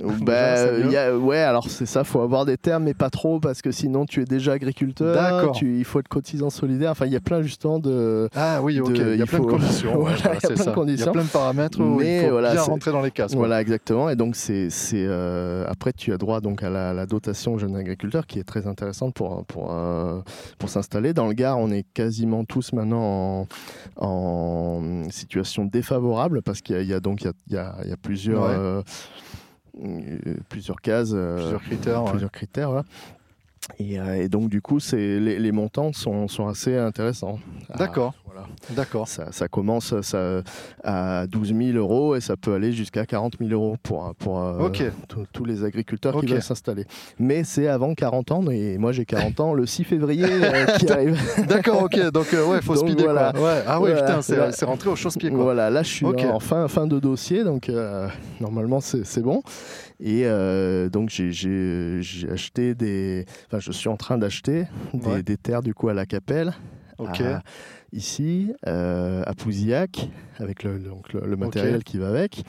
Y 0.90 0.96
a- 0.96 1.16
ouais, 1.16 1.38
alors 1.38 1.66
c'est 1.68 1.86
ça, 1.86 2.04
faut 2.04 2.20
avoir 2.20 2.44
des 2.44 2.56
termes, 2.56 2.84
mais 2.84 2.94
pas 2.94 3.10
trop, 3.10 3.38
parce 3.40 3.62
que 3.62 3.70
sinon 3.70 4.06
tu 4.06 4.20
es 4.22 4.24
déjà 4.24 4.52
agriculteur, 4.52 5.14
D'accord. 5.14 5.52
tu, 5.54 5.78
il 5.78 5.84
faut 5.84 6.00
être 6.00 6.08
cotisant 6.08 6.50
solidaire, 6.50 6.90
enfin 6.90 7.06
il 7.06 7.12
y 7.12 7.16
a 7.16 7.20
plein 7.20 7.42
justement 7.42 7.78
de... 7.78 8.28
Ah 8.34 8.60
oui, 8.62 8.80
ok. 8.80 8.90
il 8.94 9.16
y 9.16 9.22
a 9.22 9.26
plein 9.26 9.38
de 9.40 9.44
conditions. 9.44 9.92
Voilà, 9.98 10.16
Voilà, 10.22 10.30
il 10.30 10.34
y 10.34 10.36
a 10.36 10.40
c'est 10.40 10.46
plein 10.54 10.54
de 10.54 10.66
ça. 10.66 10.72
Il 11.04 11.06
y 11.06 11.08
a 11.10 11.12
plein 11.12 11.24
de 11.24 11.28
paramètres 11.28 11.80
où 11.80 11.96
Mais 11.98 12.18
il 12.18 12.24
faut 12.24 12.30
voilà, 12.32 12.52
bien 12.52 12.62
rentrer 12.62 12.90
dans 12.92 13.02
les 13.02 13.10
cases. 13.10 13.32
quoi. 13.32 13.38
Voilà, 13.40 13.60
exactement, 13.60 14.08
et 14.10 14.16
donc 14.16 14.36
c'est, 14.36 14.68
euh, 14.94 15.64
après 15.68 15.92
tu 15.92 16.12
as 16.12 16.16
droit 16.18 16.40
donc 16.40 16.62
à 16.62 16.70
la, 16.70 16.92
la 16.92 17.06
dotation 17.06 17.58
jeune 17.58 17.76
agriculteur 17.76 18.26
qui 18.26 18.38
est 18.38 18.44
très 18.44 18.66
intéressante 18.66 19.14
pour, 19.14 19.44
pour, 19.46 19.68
euh, 19.72 20.20
pour 20.58 20.68
s'installer. 20.68 21.12
Dans 21.12 21.26
le 21.26 21.34
Gard, 21.34 21.58
on 21.58 21.70
est 21.70 21.84
quasiment 21.94 22.44
tous 22.44 22.72
maintenant 22.72 23.46
en, 23.96 24.04
en 24.06 25.10
situation 25.10 25.64
défavorable, 25.64 26.42
parce 26.42 26.60
qu'il 26.60 26.76
y 26.76 26.78
a, 26.78 26.82
il 26.82 26.88
y 26.88 26.94
a 26.94 27.00
donc 27.00 27.22
il 27.22 27.26
y 27.52 27.56
a, 27.56 27.74
il 27.84 27.88
y 27.90 27.92
a- 27.92 27.96
plusieurs... 27.96 28.42
Ouais. 28.42 28.48
euh, 28.50 28.82
euh, 29.84 30.34
plusieurs 30.48 30.80
cases, 30.80 31.10
Plusieurs 31.10 31.60
critères. 31.62 32.04
ouais. 32.04 32.28
critères. 32.32 32.82
Et, 33.78 33.98
euh, 33.98 34.14
et 34.22 34.28
donc, 34.28 34.48
du 34.48 34.60
coup, 34.60 34.78
c'est, 34.80 35.18
les, 35.18 35.38
les 35.38 35.52
montants 35.52 35.92
sont, 35.92 36.28
sont 36.28 36.46
assez 36.48 36.76
intéressants. 36.76 37.38
Ah, 37.72 37.78
D'accord. 37.78 38.12
voilà. 38.26 38.46
D'accord. 38.70 39.08
Ça, 39.08 39.32
ça 39.32 39.48
commence 39.48 39.98
ça, 40.02 40.42
à 40.82 41.26
12 41.26 41.54
000 41.56 41.78
euros 41.78 42.14
et 42.14 42.20
ça 42.20 42.36
peut 42.36 42.52
aller 42.54 42.72
jusqu'à 42.72 43.06
40 43.06 43.34
000 43.38 43.50
euros 43.52 43.76
pour, 43.82 44.14
pour 44.18 44.40
euh, 44.42 44.66
Ok. 44.66 44.82
tous- 45.08 45.24
tous 45.32 45.44
les 45.44 45.64
agriculteurs 45.64 46.14
Ok. 46.16 46.26
qui 46.26 46.32
veulent 46.32 46.42
s'installer. 46.42 46.84
Mais 47.18 47.42
c'est 47.44 47.68
avant 47.68 47.94
40 47.94 48.32
ans 48.32 48.50
et 48.50 48.76
moi 48.76 48.92
j'ai 48.92 49.04
40 49.06 49.40
ans 49.40 49.54
le 49.54 49.64
6 49.66 49.84
février 49.84 50.26
euh, 50.28 50.66
qui 50.78 50.90
arrive. 50.92 51.18
D'accord, 51.48 51.82
ok. 51.84 52.10
Donc, 52.10 52.34
euh, 52.34 52.46
ouais, 52.46 52.60
faut 52.60 52.74
Donc, 52.74 52.88
speeder. 52.90 53.04
voilà. 53.06 53.32
Quoi. 53.32 53.42
Ouais. 53.42 53.62
Ah 53.66 53.80
oui, 53.80 53.90
Voilà. 53.92 54.18
putain, 54.18 54.50
c'est, 54.52 54.64
rentré 54.66 54.90
au 54.90 54.96
chausse-pied. 54.96 55.30
Quoi. 55.30 55.42
Voilà, 55.42 55.70
là 55.70 55.82
je 55.82 55.88
suis 55.90 56.06
Ok. 56.06 56.22
en 56.30 56.40
fin, 56.40 56.68
fin 56.68 56.86
de 56.86 56.98
dossier, 56.98 57.44
donc 57.44 57.68
euh, 57.68 58.08
normalement 58.40 58.80
c'est 58.80 59.04
c'est 59.06 59.22
bon. 59.22 59.42
Et 60.00 60.22
euh, 60.26 60.88
donc 60.88 61.08
j'ai- 61.10 62.00
acheté 62.30 62.74
des. 62.74 63.24
Enfin, 63.46 63.60
je 63.60 63.70
suis 63.72 63.88
en 63.88 63.96
train 63.96 64.18
d'acheter 64.18 64.66
des, 64.92 65.06
Ouais. 65.08 65.22
des 65.22 65.36
terres 65.36 65.62
du 65.62 65.72
coup 65.74 65.88
à 65.88 65.94
la 65.94 66.04
Capelle. 66.06 66.52
À- 66.98 67.42
ici, 67.92 68.52
euh, 68.66 69.22
à 69.26 69.34
Pouzillac, 69.34 70.08
avec 70.38 70.62
le, 70.64 70.78
donc 70.78 71.12
le, 71.12 71.20
le 71.26 71.36
matériel 71.36 71.84
qui 71.84 71.98
va 71.98 72.08
avec. 72.08 72.44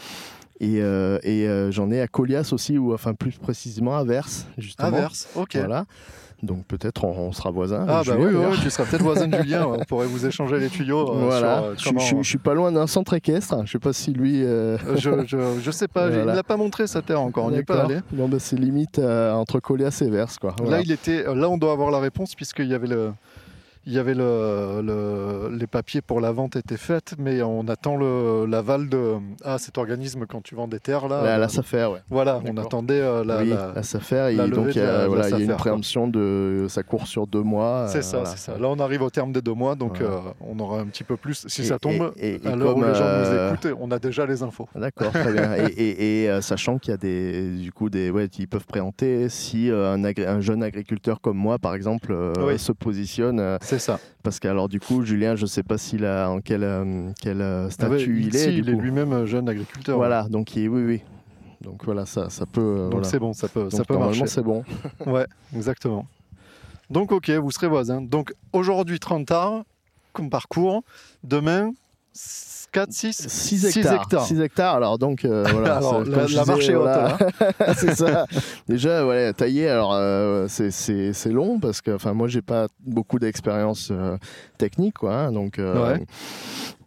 Et, 0.60 0.82
euh, 0.82 1.20
et 1.24 1.48
j'en 1.72 1.91
ai 1.91 2.00
à 2.02 2.08
Colias 2.08 2.50
aussi, 2.54 2.78
ou 2.78 2.93
enfin 2.93 3.14
plus 3.14 3.38
précisément 3.38 3.96
à 3.98 4.04
Vers, 4.04 4.28
justement. 4.58 4.88
Inverse. 4.89 5.28
Ok. 5.36 5.56
Voilà. 5.56 5.86
Donc 6.44 6.66
peut-être 6.66 7.04
on, 7.06 7.10
on 7.12 7.32
sera 7.32 7.50
voisins. 7.52 7.86
Ah 7.88 8.02
bah 8.06 8.14
oui, 8.18 8.26
oui, 8.34 8.58
tu 8.62 8.70
seras 8.70 8.84
peut-être 8.86 9.02
voisin 9.04 9.28
de 9.28 9.38
Julien. 9.38 9.66
On 9.68 9.80
pourrait 9.86 10.06
vous 10.08 10.26
échanger 10.26 10.60
les 10.60 10.70
tuyaux. 10.70 11.10
euh, 11.12 11.26
Voilà, 11.26 11.60
sur, 11.60 11.64
euh, 11.66 11.74
je, 11.76 11.80
suis- 11.82 11.90
comment- 11.90 12.00
je 12.00 12.06
suis- 12.06 12.18
je 12.24 12.30
suis 12.30 12.38
pas 12.38 12.54
loin 12.54 12.72
d'un 12.72 12.88
centre 12.88 13.14
équestre. 13.14 13.56
Je 13.66 13.72
sais 13.72 13.80
pas 13.80 13.94
si 13.94 14.12
lui. 14.12 14.44
euh, 14.44 14.78
je, 14.98 15.26
je, 15.26 15.38
je 15.62 15.72
sais 15.72 15.88
pas, 15.88 16.08
il 16.08 16.14
Voilà. 16.16 16.32
ne 16.34 16.38
l'a 16.38 16.44
pas 16.44 16.58
montré 16.58 16.88
sa 16.88 17.02
terre 17.02 17.22
encore, 17.22 17.46
on 17.46 17.52
n'y 17.52 17.58
est 17.58 17.64
pas 17.64 17.84
allé. 17.86 18.00
Non, 18.14 18.28
bah, 18.28 18.38
c'est 18.40 18.58
limite 18.60 19.00
entre 19.00 19.60
Colias 19.60 19.98
et 20.06 20.10
Vers, 20.10 20.28
quoi. 20.40 20.56
Voilà. 20.60 20.78
Là, 20.78 20.84
il 20.86 20.92
était, 20.92 21.24
là, 21.24 21.50
on 21.50 21.58
doit 21.58 21.72
avoir 21.72 21.90
la 21.92 22.00
réponse 22.00 22.36
puisqu'il 22.36 22.68
y 22.68 22.74
avait 22.74 22.88
le, 22.88 23.12
il 23.86 23.94
y 23.94 24.00
avait 24.00 24.14
le, 24.16 24.82
le- 24.82 25.56
les 25.56 25.68
papiers 25.68 26.02
pour 26.02 26.20
la 26.22 26.32
vente 26.32 26.56
étaient 26.56 26.78
faits, 26.78 27.14
mais 27.20 27.42
on 27.42 27.68
attend 27.68 27.96
le- 27.98 28.46
l'aval 28.46 28.90
de 28.90 29.14
ah 29.44 29.58
cet 29.58 29.78
organisme 29.78 30.26
quand 30.28 30.42
tu 30.42 30.56
vends 30.56 30.68
des 30.68 30.80
terres 30.80 31.08
là. 31.08 31.22
La, 31.24 31.38
la 31.38 31.46
euh, 31.46 31.50
SAFER, 31.50 31.86
ouais. 31.94 32.00
voilà, 32.10 32.42
on 32.46 32.58
attendait 32.58 33.00
euh, 33.02 33.24
la, 33.24 33.40
oui, 33.44 33.50
la- 33.50 33.74
la 33.76 33.84
SAFER, 33.84 34.30
il, 34.32 34.38
la 34.38 34.48
donc 34.48 34.68
il 34.72 34.78
y 34.78 34.80
a, 34.82 34.86
de 34.86 34.98
la 35.02 35.08
voilà, 35.08 35.30
il 35.30 35.38
y 35.38 35.42
a 35.42 35.46
une 35.52 35.56
préemption 35.56 36.08
de 36.08 36.66
ça 36.70 36.84
court 36.84 37.08
sur 37.08 37.28
deux 37.28 37.42
mois. 37.44 37.88
C'est 37.90 38.00
euh, 38.00 38.02
ça, 38.02 38.18
voilà, 38.18 38.30
c'est 38.32 38.52
ça. 38.52 38.58
Là, 38.58 38.68
on 38.70 38.80
arrive 38.80 39.02
au 39.04 39.10
terme 39.10 39.32
des 39.32 39.42
deux 39.42 39.54
mois, 39.54 39.76
donc 39.76 40.00
Voilà. 40.00 40.16
euh, 40.16 40.20
on 40.42 40.58
aura 40.60 40.80
un 40.80 40.86
petit 40.88 41.04
peu 41.04 41.18
plus. 41.18 41.46
Si 41.48 41.62
Et- 41.62 41.66
ça 41.66 41.78
tombe, 41.80 42.12
et- 42.18 42.36
et- 42.36 42.42
et 42.44 42.48
à 42.48 42.56
l'heure 42.56 42.76
où 42.78 42.80
comme, 42.80 42.90
les 42.90 42.96
gens 42.96 43.04
euh, 43.06 43.50
nous 43.52 43.54
écoutent, 43.56 43.78
on 43.80 43.92
a 43.92 44.00
déjà 44.00 44.26
les 44.26 44.42
infos. 44.44 44.68
D'accord, 44.76 45.12
très 45.12 45.32
bien. 45.32 45.54
Et, 45.56 45.72
et- 45.82 46.24
et, 46.24 46.30
euh, 46.30 46.42
sachant 46.42 46.78
qu'il 46.80 46.92
y 46.92 46.94
a 46.94 46.98
des, 46.98 47.52
du 47.58 47.72
coup, 47.72 47.90
des, 47.90 48.10
ouais, 48.10 48.26
ils 48.40 48.48
peuvent 48.48 48.66
préempter 48.66 49.30
si 49.30 49.70
euh, 49.70 49.94
un, 49.94 50.04
agré- 50.04 50.28
un 50.28 50.42
jeune 50.42 50.64
agriculteur 50.64 51.22
comme 51.22 51.38
moi, 51.38 51.60
par 51.60 51.76
exemple, 51.76 52.12
euh, 52.12 52.34
Oui. 52.40 52.58
se 52.60 52.72
positionne. 52.72 53.40
euh, 53.40 53.58
C'est 53.78 53.86
ça. 53.86 54.00
parce 54.24 54.40
qu'alors, 54.40 54.70
du 54.70 54.80
coup, 54.80 55.04
Julien, 55.04 55.36
je 55.36 55.44
ne 55.44 55.48
sais 55.48 55.64
pas 55.64 55.78
s'il 55.78 56.06
a 56.06 56.30
en 56.30 56.40
quel, 56.42 56.64
euh, 56.64 57.10
quel 57.22 57.42
euh, 57.42 57.68
Ah 57.68 57.72
statut 57.72 58.22
il 58.22 58.36
est. 58.36 58.56
il 58.58 58.70
est 58.70 58.74
lui-même 58.74 59.14
euh, 59.14 59.26
jeune 59.26 59.48
agriculteur. 59.50 59.98
Voilà, 59.98 60.28
donc 60.30 60.56
il, 60.56 60.70
oui, 60.70 60.84
oui. 60.84 61.02
Donc 61.62 61.84
voilà, 61.86 62.06
ça, 62.06 62.30
ça 62.30 62.46
peut. 62.46 62.62
euh, 62.62 62.84
Donc 62.86 62.92
voilà. 62.94 63.08
c'est 63.08 63.20
bon, 63.20 63.34
ça 63.34 63.48
peut, 63.48 63.70
ça 63.70 63.84
peut 63.84 63.94
normalement, 63.96 64.16
marcher. 64.18 64.28
c'est 64.34 64.42
bon. 64.44 64.64
Ouais, 65.06 65.26
exactement. 65.56 66.06
Donc, 66.90 67.12
ok, 67.12 67.30
vous 67.32 67.52
serez 67.52 67.68
voisins. 67.68 68.02
Donc, 68.02 68.34
aujourd'hui, 68.54 69.00
30 69.00 69.32
arts, 69.32 69.64
comme 70.14 70.30
parcours. 70.30 70.84
Demain, 71.24 71.72
4, 72.76 72.92
6 72.92 73.28
6 73.28 73.66
hectares. 73.66 74.26
6 74.26 74.42
hectares, 74.42 74.76
alors 74.76 74.98
donc 74.98 75.26
euh, 75.26 75.44
voilà. 75.52 75.78
Alors, 75.78 76.04
la- 76.04 76.18
la 76.18 76.26
disais, 76.26 76.46
marche 76.46 76.70
est 76.70 76.76
haute, 76.76 76.88
hein. 76.88 77.18
voilà. 77.58 77.74
c'est 77.78 77.96
ça. 77.96 78.26
Déjà, 78.68 79.06
ouais, 79.06 79.34
tailler, 79.34 79.70
alors 79.70 79.94
euh, 79.94 80.48
c'est 80.50 81.32
long 81.32 81.60
parce 81.60 81.82
que 81.82 81.92
enfin 81.96 82.14
moi 82.14 82.28
j'ai 82.28 82.42
pas 82.42 82.68
beaucoup 82.86 83.20
d'expérience 83.20 83.90
euh, 83.92 84.18
technique 84.58 84.96
quoi, 85.00 85.16
hein, 85.16 85.32
donc 85.32 85.60
euh, 85.60 85.94
Ouais. 85.94 86.06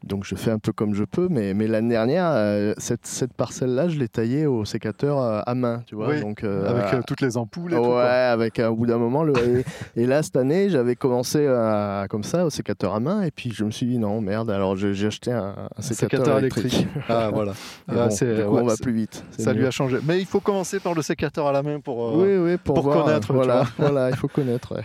Donc 0.04 0.24
je 0.24 0.34
fais 0.34 0.50
un 0.50 0.58
peu 0.58 0.72
comme 0.72 0.94
je 0.94 1.04
peux, 1.04 1.28
mais 1.28 1.54
mais 1.54 1.66
l'année 1.66 1.90
dernière 1.90 2.26
euh, 2.32 2.72
cette 2.78 3.06
cette 3.06 3.32
parcelle 3.32 3.74
là 3.74 3.88
je 3.88 3.98
l'ai 3.98 4.08
taillée 4.08 4.46
au 4.46 4.64
sécateur 4.64 5.20
euh, 5.20 5.40
à 5.46 5.54
main, 5.54 5.82
tu 5.86 5.94
vois, 5.94 6.08
Oui, 6.10 6.20
donc 6.20 6.44
euh, 6.44 6.68
Avec 6.68 7.04
toutes 7.06 7.20
les 7.20 7.36
ampoules 7.36 7.72
et 7.72 7.76
tout. 7.76 7.82
Ouais, 7.82 7.86
quoi. 7.88 8.04
avec 8.04 8.58
au 8.60 8.74
bout 8.74 8.86
d'un 8.86 8.98
moment. 8.98 9.22
Le... 9.24 9.32
et, 9.96 10.02
et 10.02 10.06
là, 10.06 10.22
cette 10.22 10.36
année, 10.36 10.70
j'avais 10.70 10.94
commencé 10.96 11.46
à- 11.46 12.06
comme 12.08 12.22
ça, 12.24 12.44
au 12.46 12.50
sécateur 12.50 12.94
à 12.94 13.00
main, 13.00 13.22
et 13.22 13.30
puis 13.30 13.52
je 13.52 13.64
me 13.64 13.70
suis 13.70 13.86
dit 13.86 13.98
non, 13.98 14.20
merde, 14.20 14.50
alors 14.50 14.76
j'ai 14.76 15.06
acheté 15.06 15.32
un, 15.32 15.54
un 15.76 15.82
sécateur, 15.82 16.18
sécateur 16.20 16.38
électrique. 16.38 16.64
électrique. 16.74 16.88
Ah, 17.08 17.30
voilà. 17.32 17.52
Ah, 17.88 17.94
bon, 17.94 18.10
c'est- 18.10 18.34
du 18.36 18.42
coup, 18.44 18.54
ouais, 18.54 18.62
on 18.62 18.66
va 18.66 18.76
plus 18.76 18.92
vite. 18.92 19.24
Ça 19.38 19.52
lui 19.52 19.66
a 19.66 19.70
changé. 19.70 19.98
Mais 20.06 20.18
il 20.20 20.26
faut 20.26 20.40
commencer 20.40 20.78
par 20.80 20.94
le 20.94 21.02
sécateur 21.02 21.46
à 21.46 21.52
la 21.52 21.62
main 21.62 21.80
pour. 21.80 22.14
Oui, 22.16 22.36
oui, 22.36 22.56
pour, 22.58 22.74
pour 22.74 22.84
voir, 22.84 23.04
connaître, 23.04 23.32
Voilà, 23.32 23.64
voilà, 23.78 24.10
il 24.10 24.16
faut 24.16 24.28
connaître. 24.28 24.74
ouais. 24.74 24.82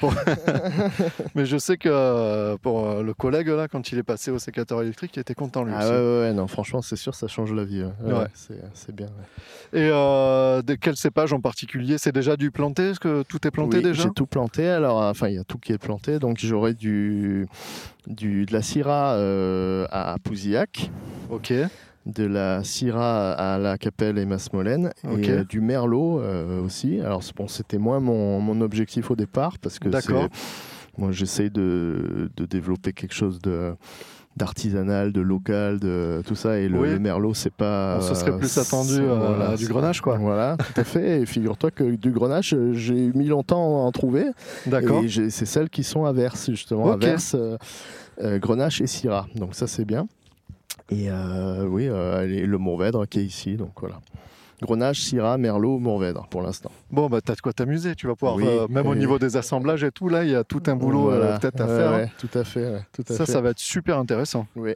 Mais 1.36 1.46
je 1.46 1.58
sais 1.58 1.78
que 1.78 2.56
pour 2.58 3.02
le 3.04 3.14
collègue, 3.14 3.48
là, 3.50 3.68
quand 3.68 3.92
il 3.92 3.98
est 3.98 4.04
passé 4.04 4.32
au 4.32 4.40
sécateur 4.40 4.82
électrique, 4.82 5.03
il 5.16 5.20
était 5.20 5.34
content 5.34 5.64
lui 5.64 5.74
Ah 5.76 5.80
aussi. 5.86 5.92
ouais, 5.92 6.34
non, 6.34 6.48
franchement, 6.48 6.82
c'est 6.82 6.96
sûr, 6.96 7.16
ça 7.16 7.28
change 7.28 7.54
la 7.54 7.64
vie. 7.64 7.84
ouais. 7.84 7.90
Ouais, 8.04 8.14
Ouais. 8.14 8.20
ouais, 8.20 8.58
c'est 8.74 8.96
bien. 8.96 9.08
Et 9.74 9.90
euh, 9.92 10.62
de 10.62 10.76
quel 10.76 10.96
cépage 10.96 11.34
en 11.34 11.40
particulier? 11.42 11.98
C'est 11.98 12.12
déjà 12.12 12.36
du 12.38 12.52
planté? 12.52 12.90
Est-ce 12.90 13.00
que 13.00 13.24
tout 13.24 13.46
est 13.48 13.52
planté 13.52 13.78
Oui, 13.78 13.84
déjà? 13.84 14.04
J'ai 14.04 14.10
tout 14.16 14.26
planté. 14.28 14.68
Alors, 14.68 15.02
enfin, 15.02 15.28
il 15.30 15.36
y 15.36 15.40
a 15.40 15.44
tout 15.44 15.58
qui 15.58 15.74
est 15.74 15.78
planté. 15.78 16.20
Donc, 16.20 16.38
j'aurai 16.40 16.74
du, 16.74 17.48
du, 18.08 18.46
de 18.46 18.54
la 18.54 18.62
Syrah 18.62 19.16
euh, 19.16 19.86
à 19.92 20.16
Pouzillac. 20.24 20.92
Ok. 21.30 21.54
de 22.06 22.26
la 22.26 22.64
Syrah 22.66 23.32
à 23.32 23.58
la 23.58 23.78
Capelle 23.78 24.18
et 24.18 24.26
Masmolène 24.26 24.92
Ok. 25.10 25.20
et 25.20 25.30
euh, 25.32 25.44
du 25.46 25.62
Merlot 25.62 26.20
euh, 26.20 26.62
aussi. 26.62 27.00
Alors 27.00 27.22
bon, 27.36 27.48
c'était 27.48 27.78
moins 27.78 28.02
mon, 28.02 28.42
mon 28.42 28.60
objectif 28.60 29.10
au 29.10 29.16
départ 29.16 29.58
parce 29.60 29.80
que 29.80 29.88
Moi, 30.98 31.12
j'essaye 31.12 31.50
de, 31.50 32.30
de 32.36 32.46
développer 32.46 32.92
quelque 32.94 33.14
chose 33.16 33.40
de 33.42 33.74
d'artisanal, 34.38 35.12
de 35.12 35.22
local, 35.22 35.80
de 35.80 36.22
tout 36.26 36.36
ça. 36.36 36.58
Et 36.60 36.68
le, 36.68 36.80
Oui. 36.80 36.90
le 36.90 37.00
merlot, 37.00 37.34
c'est 37.34 37.54
pas. 37.54 37.98
On 38.00 38.02
se 38.02 38.16
serait 38.16 38.38
plus 38.38 38.58
attendu 38.58 39.00
euh, 39.00 39.16
voilà, 39.16 39.50
à 39.52 39.56
du 39.56 39.68
grenache, 39.68 40.02
quoi. 40.02 40.18
Voilà, 40.18 40.58
tout 40.58 40.82
à 40.82 40.84
fait. 40.84 41.22
Et 41.22 41.26
figure-toi 41.26 41.72
que 41.72 41.84
du 41.96 42.12
grenache, 42.12 42.56
j'ai 42.74 43.12
mis 43.14 43.28
longtemps 43.28 43.84
à 43.84 43.86
en 43.86 43.92
trouver. 43.92 44.26
D'accord. 44.66 45.04
Et 45.04 45.30
c'est 45.30 45.46
celles 45.46 45.70
qui 45.70 45.84
sont 45.84 46.06
à 46.06 46.12
verse, 46.14 46.50
justement. 46.50 46.86
Ok. 46.86 47.04
À 47.04 47.08
verse, 47.08 47.36
euh, 47.38 47.58
euh, 48.22 48.40
grenache 48.40 48.82
et 48.82 48.88
syrah. 48.88 49.28
Donc 49.36 49.56
ça, 49.56 49.68
c'est 49.68 49.86
bien. 49.86 50.08
Et 50.90 51.10
euh, 51.10 51.66
oui, 51.66 51.88
euh, 51.88 52.26
le 52.26 52.58
Mourvèdre 52.58 53.08
qui 53.08 53.20
est 53.20 53.24
ici. 53.26 53.56
Donc 53.56 53.72
voilà. 53.80 53.96
Grenache, 54.62 55.02
syrah, 55.02 55.38
merlot, 55.38 55.80
Mourvèdre 55.80 56.28
pour 56.30 56.42
l'instant. 56.42 56.72
Bon, 56.92 57.10
bah, 57.10 57.20
t'as 57.22 57.36
de 57.36 57.42
quoi 57.42 57.52
t'amuser. 57.54 57.96
Tu 57.96 58.08
vas 58.08 58.16
pouvoir, 58.16 58.36
Oui, 58.38 58.46
euh, 58.48 58.68
même 58.70 58.88
au 58.88 58.96
niveau 58.96 59.20
des 59.20 59.36
assemblages 59.36 59.84
et 59.84 59.92
tout, 59.92 60.08
là, 60.08 60.24
il 60.24 60.30
y 60.32 60.36
a 60.36 60.44
tout 60.44 60.62
un 60.68 60.76
boulot 60.76 61.12
euh, 61.12 61.18
Voilà. 61.18 61.40
peut-être 61.40 61.60
à 61.62 61.66
Ouais, 61.66 61.78
faire. 61.78 61.92
hein. 61.92 61.98
ouais, 61.98 62.12
tout 62.18 62.30
à 62.38 62.44
fait. 62.44 62.70
ouais, 62.72 62.82
tout 62.94 63.04
à 63.10 63.14
Ça, 63.14 63.26
fait. 63.26 63.32
ça 63.34 63.42
va 63.42 63.50
être 63.50 63.60
super 63.60 63.98
intéressant. 63.98 64.48
Oui. 64.56 64.74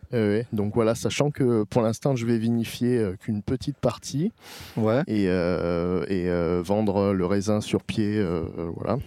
Donc 0.52 0.74
voilà, 0.76 0.96
sachant 0.96 1.32
que 1.32 1.64
pour 1.64 1.82
l'instant, 1.82 2.16
je 2.16 2.26
vais 2.26 2.38
vinifier 2.38 2.98
euh, 2.98 3.16
qu'une 3.20 3.42
petite 3.42 3.78
partie 3.78 4.32
Ouais, 4.76 5.04
et, 5.08 5.26
euh, 5.30 6.04
et 6.10 6.28
euh, 6.30 6.62
vendre 6.66 7.14
le 7.14 7.26
raisin 7.26 7.62
sur 7.62 7.84
pied, 7.84 8.22
voilà. 8.76 8.98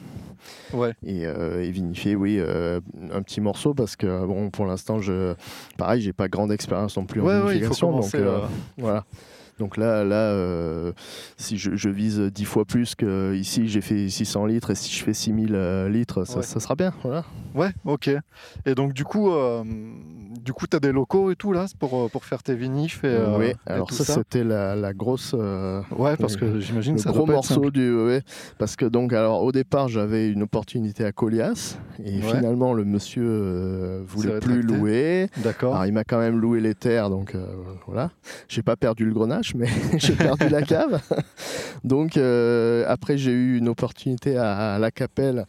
ouais. 0.73 0.95
Et, 1.05 1.27
euh, 1.27 1.63
et 1.63 1.71
vinifier, 1.71 2.15
oui, 2.17 2.37
euh, 2.39 2.81
un 3.13 3.23
petit 3.23 3.41
morceau 3.41 3.75
parce 3.75 3.97
que 3.97 4.25
bon, 4.27 4.51
pour 4.51 4.67
l'instant, 4.67 5.01
je, 5.01 5.35
pareil, 5.77 6.01
j'ai 6.01 6.13
pas 6.13 6.29
grande 6.29 6.53
expérience 6.53 6.97
non 6.97 7.05
plus 7.05 7.21
en 7.21 7.25
Ouais, 7.27 7.41
ouais, 7.41 7.53
vinification, 7.55 7.91
commencer. 7.91 8.19
donc 8.19 8.27
euh, 8.27 8.41
voilà. 8.79 9.05
Donc 9.61 9.77
là, 9.77 10.05
là 10.05 10.17
euh, 10.33 10.93
si 11.37 11.59
je, 11.59 11.77
je 11.77 11.91
vise 11.91 12.19
10 12.19 12.45
fois 12.47 12.65
plus 12.65 12.95
que 12.95 13.35
ici, 13.35 13.69
j'ai 13.69 13.83
fait 13.83 14.09
600 14.09 14.47
litres 14.47 14.71
et 14.71 14.75
si 14.75 14.91
je 14.91 15.05
fais 15.05 15.13
6000 15.13 15.55
euh, 15.55 15.89
litres, 15.91 16.25
ça, 16.25 16.39
Ouais. 16.39 16.43
ça 16.43 16.59
sera 16.61 16.75
bien, 16.75 16.95
voilà. 17.03 17.25
Ouais, 17.55 17.71
ok. 17.85 18.11
Et 18.65 18.75
donc, 18.75 18.95
du 18.95 19.05
coup, 19.05 19.31
euh, 19.31 19.63
du 20.43 20.53
coup, 20.53 20.67
t'as 20.67 20.81
des 20.81 20.93
locaux 20.93 21.31
et 21.31 21.37
tout, 21.37 21.53
là, 21.53 21.67
pour, 21.79 21.95
euh, 22.05 22.09
pour 22.09 22.25
faire 22.25 22.43
tes 22.43 22.55
vinifs 22.55 23.05
et, 23.05 23.09
euh, 23.09 23.39
oui, 23.39 23.47
et 23.47 23.55
alors 23.67 23.87
tout 23.89 23.95
ça, 23.95 24.05
ça. 24.05 24.15
c'était 24.15 24.45
la, 24.45 24.75
la 24.77 24.93
grosse. 24.93 25.35
euh, 25.39 25.81
Ouais, 25.97 26.17
parce 26.17 26.37
que 26.37 26.59
j'imagine 26.61 26.95
le 26.95 26.99
que 26.99 27.03
ça 27.05 27.11
gros 27.11 27.21
doit 27.27 27.27
pas 27.35 27.39
être 27.41 27.51
morceau 27.51 27.71
du 27.71 27.95
ouais, 28.05 28.23
parce 28.59 28.77
que 28.77 28.85
donc 28.87 29.13
alors 29.13 29.43
au 29.43 29.53
départ 29.53 29.89
j'avais 29.89 30.29
une 30.29 30.43
opportunité 30.43 31.05
à 31.05 31.13
Colias 31.13 31.77
et 32.05 32.17
Ouais. 32.17 32.23
finalement 32.23 32.73
le 32.75 32.85
monsieur 32.85 34.03
voulait 34.07 34.39
plus 34.41 34.63
louer 34.63 35.29
D'accord. 35.43 35.75
alors 35.75 35.87
il 35.87 35.93
m'a 35.93 36.05
quand 36.05 36.19
même 36.19 36.39
loué 36.39 36.61
les 36.61 36.75
terres 36.75 37.11
donc 37.11 37.37
voilà 37.87 38.11
j'ai 38.49 38.63
pas 38.63 38.77
perdu 38.77 39.05
le 39.05 39.13
grenache 39.13 39.55
mais 39.55 39.67
j'ai 39.99 40.15
perdu 40.15 40.49
la 40.49 40.63
cave 40.63 41.01
donc 41.85 42.17
après 42.17 43.17
j'ai 43.19 43.33
eu 43.33 43.59
une 43.59 43.69
opportunité 43.69 44.37
à, 44.37 44.75
à 44.75 44.79
la 44.79 44.91
Capelle 44.91 45.45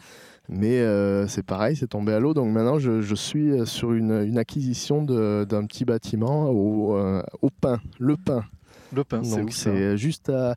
mais 0.52 0.80
euh, 0.80 1.28
c'est 1.28 1.44
pareil, 1.46 1.76
c'est 1.76 1.88
tombé 1.88 2.14
à 2.14 2.20
l'eau. 2.20 2.34
Donc 2.34 2.52
maintenant, 2.52 2.78
je, 2.78 3.02
je 3.02 3.16
suis 3.16 3.52
sur 3.66 3.94
une, 3.94 4.12
une 4.24 4.38
acquisition 4.38 5.02
d'un 5.04 5.66
petit 5.66 5.86
bâtiment 5.86 6.50
au, 6.50 6.96
euh, 6.98 7.24
au 7.42 7.50
Pin, 7.50 7.80
le 8.00 8.18
Pin. 8.18 8.44
Le 8.94 9.04
pain, 9.06 9.24
c'est 9.24 9.40
Donc 9.40 9.54
c'est 9.54 9.98
juste 9.98 10.30
à- 10.30 10.56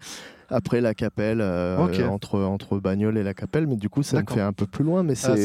après 0.55 0.81
la 0.81 0.95
Capelle, 0.95 1.41
euh, 1.41 1.77
entre, 2.09 2.41
entre 2.41 2.79
Bagnoles 2.79 3.19
et 3.19 3.23
la 3.23 3.35
Capelle, 3.35 3.67
mais 3.67 3.77
du 3.77 3.89
coup 3.89 4.03
ça 4.03 4.21
me 4.23 4.27
fait 4.27 4.41
un 4.41 4.53
peu 4.53 4.67
plus 4.67 4.85
loin, 4.85 5.03
mais 5.03 5.15
Ah, 5.15 5.17
ça 5.17 5.37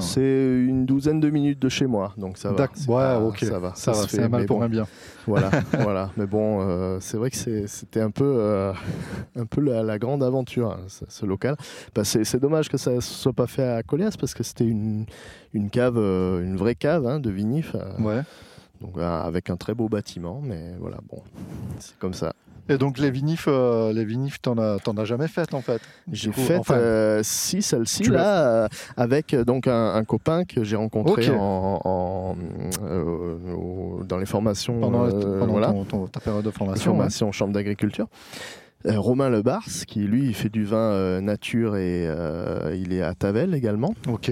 c'est 0.00 0.22
une 0.56 0.86
douzaine 0.86 1.20
de 1.20 1.30
minutes 1.30 1.58
de 1.60 1.68
chez 1.68 1.86
moi, 1.86 2.14
donc 2.16 2.38
ça 2.38 2.52
va. 2.52 2.62
Ouais, 2.62 2.68
pas- 2.86 3.20
ok. 3.20 3.38
Ça 3.40 3.58
va, 3.58 3.72
Ça, 3.74 3.94
se 3.94 4.00
va, 4.02 4.08
c'est 4.08 4.28
mal 4.28 4.46
pour 4.46 4.58
bon, 4.58 4.64
un 4.64 4.68
bien. 4.68 4.86
Voilà, 5.26 5.50
voilà. 5.80 6.10
Mais 6.16 6.26
bon, 6.26 6.60
euh, 6.62 6.98
c'est 7.00 7.16
vrai 7.16 7.30
que 7.30 7.36
c'était 7.66 8.00
un 8.00 8.10
peu, 8.10 8.24
euh, 8.38 8.72
un 9.36 9.44
peu 9.46 9.60
la, 9.60 9.82
la 9.82 9.98
grande 9.98 10.22
aventure, 10.22 10.72
hein, 10.72 10.80
ce, 10.88 11.04
ce 11.08 11.26
local. 11.26 11.56
Bah, 11.94 12.04
c'est 12.04 12.40
dommage 12.40 12.68
que 12.68 12.78
ça 12.78 12.92
ne 12.92 13.00
soit 13.00 13.32
pas 13.34 13.46
fait 13.46 13.64
à 13.68 13.82
Colias 13.82 14.16
parce 14.18 14.34
que 14.34 14.42
c'était 14.42 14.66
une, 14.66 15.04
une 15.52 15.68
cave, 15.70 15.96
une 15.98 16.56
vraie 16.56 16.74
cave 16.74 17.06
hein, 17.06 17.20
de 17.20 17.30
vinif, 17.30 17.74
Ouais. 18.00 18.22
donc 18.80 18.96
avec 18.98 19.50
un 19.50 19.56
très 19.56 19.74
beau 19.74 19.88
bâtiment, 19.88 20.40
mais 20.42 20.74
voilà, 20.80 20.98
bon, 21.10 21.22
c'est 21.78 21.96
comme 21.98 22.14
ça. 22.14 22.32
Et 22.68 22.76
donc, 22.78 22.98
les 22.98 23.10
vinifs, 23.10 23.46
euh, 23.48 23.92
les 23.92 24.04
vinifs, 24.04 24.40
t'en 24.40 24.58
as, 24.58 24.78
t'en 24.78 24.96
as 24.96 25.04
jamais 25.04 25.28
fait, 25.28 25.54
en 25.54 25.60
fait 25.62 25.80
J'ai 26.12 26.32
fait 26.32 26.56
enfin, 26.58 26.74
euh, 26.74 27.20
si 27.22 27.62
celle-ci 27.62 28.04
là 28.04 28.64
euh, 28.64 28.68
avec 28.96 29.32
euh, 29.34 29.44
donc 29.44 29.66
un, 29.66 29.94
un 29.94 30.04
copain 30.04 30.44
que 30.44 30.64
j'ai 30.64 30.76
rencontré 30.76 31.28
Ok. 31.30 31.36
en, 31.38 31.80
en, 31.84 32.36
euh, 32.84 34.02
dans 34.06 34.18
les 34.18 34.26
formations 34.26 34.80
pendant, 34.80 35.04
euh, 35.06 35.38
pendant 35.38 35.52
voilà, 35.52 35.68
ton- 35.68 35.84
ton- 35.84 36.06
ta 36.06 36.20
période 36.20 36.44
de 36.44 36.50
les 36.50 36.54
formation. 36.54 36.98
ouais. 36.98 37.32
chambre 37.32 37.52
d'agriculture. 37.52 38.06
Romain 38.84 39.28
Lebars, 39.28 39.64
qui 39.86 40.00
lui 40.00 40.26
il 40.26 40.34
fait 40.34 40.48
du 40.50 40.64
vin 40.64 41.20
nature 41.20 41.76
et 41.76 42.04
il 42.76 42.92
est 42.92 43.02
à 43.02 43.12
Tavel 43.14 43.54
également. 43.54 43.92
Ok. 44.08 44.30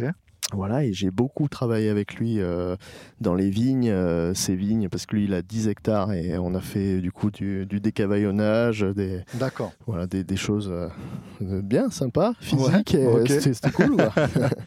Voilà, 0.52 0.84
et 0.84 0.92
j'ai 0.92 1.10
beaucoup 1.10 1.48
travaillé 1.48 1.88
avec 1.88 2.14
lui 2.14 2.38
euh, 2.40 2.76
dans 3.20 3.34
les 3.34 3.50
vignes, 3.50 3.90
euh, 3.90 4.32
ses 4.32 4.54
vignes, 4.54 4.88
parce 4.88 5.04
que 5.04 5.16
lui 5.16 5.24
il 5.24 5.34
a 5.34 5.42
10 5.42 5.66
hectares 5.68 6.12
et 6.12 6.38
on 6.38 6.54
a 6.54 6.60
fait 6.60 7.00
du 7.00 7.10
coup 7.10 7.32
du, 7.32 7.66
du 7.66 7.80
décavaillonnage, 7.80 8.82
des, 8.94 9.22
D'accord. 9.34 9.72
voilà, 9.88 10.06
des, 10.06 10.22
des 10.22 10.36
choses 10.36 10.68
euh, 10.70 10.88
euh, 11.42 11.62
bien 11.62 11.90
sympas, 11.90 12.32
physiques, 12.40 12.94
et, 12.94 13.04
euh, 13.04 13.26
c'était 13.26 13.54
c'était 13.54 13.72
cool. 13.72 13.96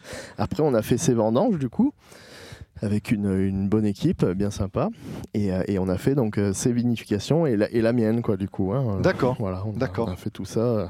Après, 0.38 0.62
on 0.62 0.74
a 0.74 0.82
fait 0.82 0.98
ses 0.98 1.14
vendanges, 1.14 1.58
du 1.58 1.70
coup, 1.70 1.92
avec 2.82 3.10
une, 3.10 3.32
une 3.32 3.68
bonne 3.68 3.86
équipe, 3.86 4.24
bien 4.24 4.50
sympa, 4.50 4.90
et, 5.32 5.50
euh, 5.50 5.62
et 5.66 5.78
on 5.78 5.88
a 5.88 5.96
fait 5.96 6.14
donc 6.14 6.36
euh, 6.38 6.52
ses 6.52 6.72
vinifications 6.72 7.46
et 7.46 7.56
la, 7.56 7.70
et 7.70 7.80
la 7.80 7.94
mienne, 7.94 8.20
quoi, 8.20 8.36
du 8.36 8.48
coup. 8.48 8.72
hein. 8.74 9.00
D'accord. 9.02 9.36
Voilà, 9.38 9.62
on, 9.66 9.70
a- 9.70 9.74
on 9.98 10.12
a 10.12 10.16
fait 10.16 10.30
tout 10.30 10.44
ça, 10.44 10.60
euh, 10.60 10.86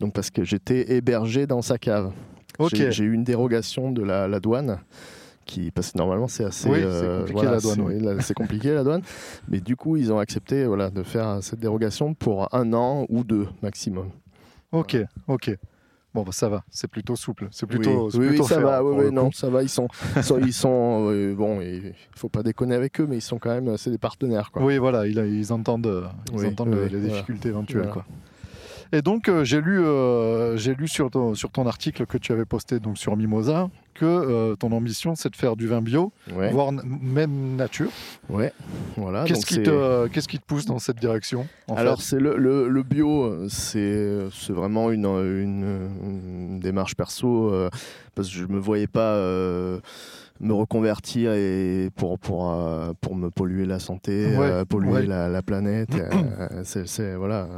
donc 0.00 0.14
parce 0.14 0.30
que 0.30 0.44
j'étais 0.44 0.94
hébergé 0.94 1.46
dans 1.46 1.60
sa 1.62 1.76
cave. 1.76 2.10
Ok. 2.60 2.90
J'ai- 2.90 3.04
eu 3.04 3.12
une 3.12 3.24
dérogation 3.24 3.90
de 3.90 4.02
la, 4.02 4.28
la 4.28 4.40
douane. 4.40 4.78
Qui, 5.46 5.72
parce 5.72 5.90
que 5.90 5.98
normalement 5.98 6.28
c'est 6.28 6.44
assez 6.44 6.68
Oui, 6.68 6.78
euh, 6.80 7.20
compliqué, 7.20 7.32
voilà, 7.32 7.50
la 7.52 7.60
douane, 7.60 7.76
c'est- 8.20 8.28
oui. 8.30 8.34
compliqué 8.34 8.72
la 8.72 8.84
douane 8.84 9.02
mais 9.48 9.58
du 9.58 9.74
coup 9.74 9.96
ils 9.96 10.12
ont 10.12 10.20
accepté 10.20 10.64
voilà 10.64 10.90
de 10.90 11.02
faire 11.02 11.38
cette 11.42 11.58
dérogation 11.58 12.14
pour 12.14 12.54
un 12.54 12.72
an 12.72 13.04
ou 13.08 13.24
deux 13.24 13.48
maximum 13.60 14.10
Ok. 14.70 14.96
Ok. 15.26 15.50
Bon, 16.14 16.22
bah, 16.22 16.30
ça 16.32 16.48
va. 16.48 16.62
C'est 16.70 16.88
plutôt 16.88 17.16
souple. 17.16 17.48
C'est 17.50 17.66
plutôt. 17.66 18.10
oui, 18.14 18.28
plutôt 18.28 18.44
ça 18.44 18.60
va 18.60 18.84
oui, 18.84 19.10
non 19.12 19.32
ça 19.32 19.48
va 19.48 19.62
ils 19.64 19.68
sont, 19.68 19.88
ils 20.44 20.52
sont, 20.52 21.08
euh, 21.10 21.34
bon 21.34 21.60
il 21.60 21.94
faut 22.14 22.28
pas 22.28 22.44
déconner 22.44 22.76
avec 22.76 23.00
eux 23.00 23.06
mais 23.08 23.16
ils 23.16 23.22
sont 23.22 23.38
quand 23.38 23.50
même 23.50 23.76
c'est 23.76 23.90
des 23.90 23.98
partenaires 23.98 24.52
quoi. 24.52 24.62
Oui, 24.62 24.78
voilà, 24.78 25.06
ils, 25.06 25.18
ils 25.18 25.52
entendent, 25.52 25.86
euh, 25.86 26.04
ils 26.32 26.38
Oui, 26.38 26.46
entendent 26.46 26.68
oui, 26.74 26.88
les, 26.90 26.98
voilà. 26.98 27.08
difficultés 27.08 27.48
éventuelles. 27.48 27.78
Voilà. 27.88 27.92
Quoi. 27.92 28.04
Et 28.92 29.02
donc, 29.02 29.28
euh, 29.28 29.44
j'ai 29.44 29.60
lu, 29.60 29.80
euh, 29.80 30.56
j'ai 30.56 30.74
lu 30.74 30.88
sur, 30.88 31.10
ton, 31.10 31.34
sur 31.34 31.50
ton 31.50 31.66
article 31.66 32.06
que 32.06 32.18
tu 32.18 32.32
avais 32.32 32.44
posté 32.44 32.80
donc, 32.80 32.98
sur 32.98 33.16
Mimosa 33.16 33.68
que 33.94 34.04
euh, 34.06 34.56
ton 34.56 34.72
ambition, 34.72 35.14
c'est 35.14 35.28
de 35.30 35.36
faire 35.36 35.56
du 35.56 35.66
vin 35.68 35.82
bio, 35.82 36.10
ouais, 36.34 36.50
voire 36.50 36.72
même 36.72 37.56
nature. 37.56 37.90
ouais, 38.30 38.52
voilà 38.96 39.24
Qu'est-ce 39.24 39.44
qui, 39.46 39.62
te, 39.62 40.06
qu'est-ce 40.08 40.26
qui 40.26 40.38
te 40.38 40.44
pousse 40.44 40.64
dans 40.64 40.78
cette 40.78 40.98
direction 40.98 41.46
en 41.68 41.74
Alors 41.74 42.00
c'est 42.00 42.18
le, 42.18 42.36
le, 42.38 42.68
le 42.68 42.82
bio, 42.82 43.46
c'est 43.48 44.18
c'est 44.32 44.52
vraiment 44.54 44.90
une, 44.90 45.04
une, 45.04 45.90
une 46.02 46.60
démarche 46.60 46.94
perso 46.94 47.52
euh, 47.52 47.68
parce 48.14 48.28
que 48.28 48.34
je 48.34 48.46
me 48.46 48.58
voyais 48.58 48.86
pas 48.86 49.14
euh, 49.16 49.80
me 50.40 50.54
reconvertir 50.54 51.32
et 51.34 51.90
pour 51.94 52.18
pour 52.18 52.56
pour 53.02 53.14
me 53.16 53.28
polluer 53.28 53.66
la 53.66 53.80
santé, 53.80 54.34
Ouais, 54.36 54.46
euh, 54.50 54.64
polluer 54.64 54.92
ouais. 54.92 55.06
la, 55.06 55.28
la 55.28 55.42
planète. 55.42 55.90
euh, 55.94 56.62
c'est- 56.64 57.14
voilà. 57.16 57.48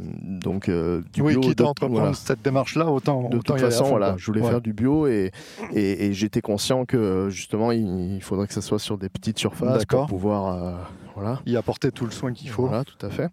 Donc 0.00 0.68
euh, 0.68 1.02
du 1.12 1.20
Oui, 1.22 1.32
bio. 1.32 1.40
quitte 1.42 1.58
de- 1.58 1.64
à 1.64 1.68
entreprendre 1.68 2.00
voilà. 2.00 2.14
cette 2.14 2.42
démarche-là, 2.42 2.86
autant, 2.90 3.28
De 3.28 3.36
autant 3.36 3.54
toute 3.54 3.60
façon, 3.60 3.84
voilà, 3.84 4.14
je 4.16 4.26
voulais 4.26 4.40
Ouais. 4.40 4.48
faire 4.50 4.60
du 4.60 4.72
bio 4.72 5.06
et, 5.06 5.30
et, 5.74 6.06
et 6.06 6.12
j'étais 6.14 6.40
conscient 6.40 6.84
que 6.86 7.28
justement 7.30 7.72
il, 7.72 8.14
il 8.14 8.22
faudrait 8.22 8.46
que 8.46 8.54
ça 8.54 8.62
soit 8.62 8.78
sur 8.78 8.96
des 8.98 9.08
petites 9.08 9.38
surfaces 9.38 9.84
pour 9.84 10.06
pouvoir 10.06 10.54
euh, 10.54 10.72
voilà, 11.14 11.40
Y 11.46 11.56
apporter 11.56 11.90
tout 11.92 12.04
le 12.06 12.10
soin 12.10 12.32
qu'il 12.32 12.48
faut. 12.48 12.66
voilà, 12.66 12.84
tout 12.84 13.04
à 13.06 13.10
fait. 13.10 13.28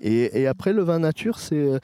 Et, 0.00 0.40
et 0.42 0.46
après, 0.46 0.72
le 0.72 0.82
vin 0.82 1.00
nature, 1.00 1.40
c'est 1.40 1.80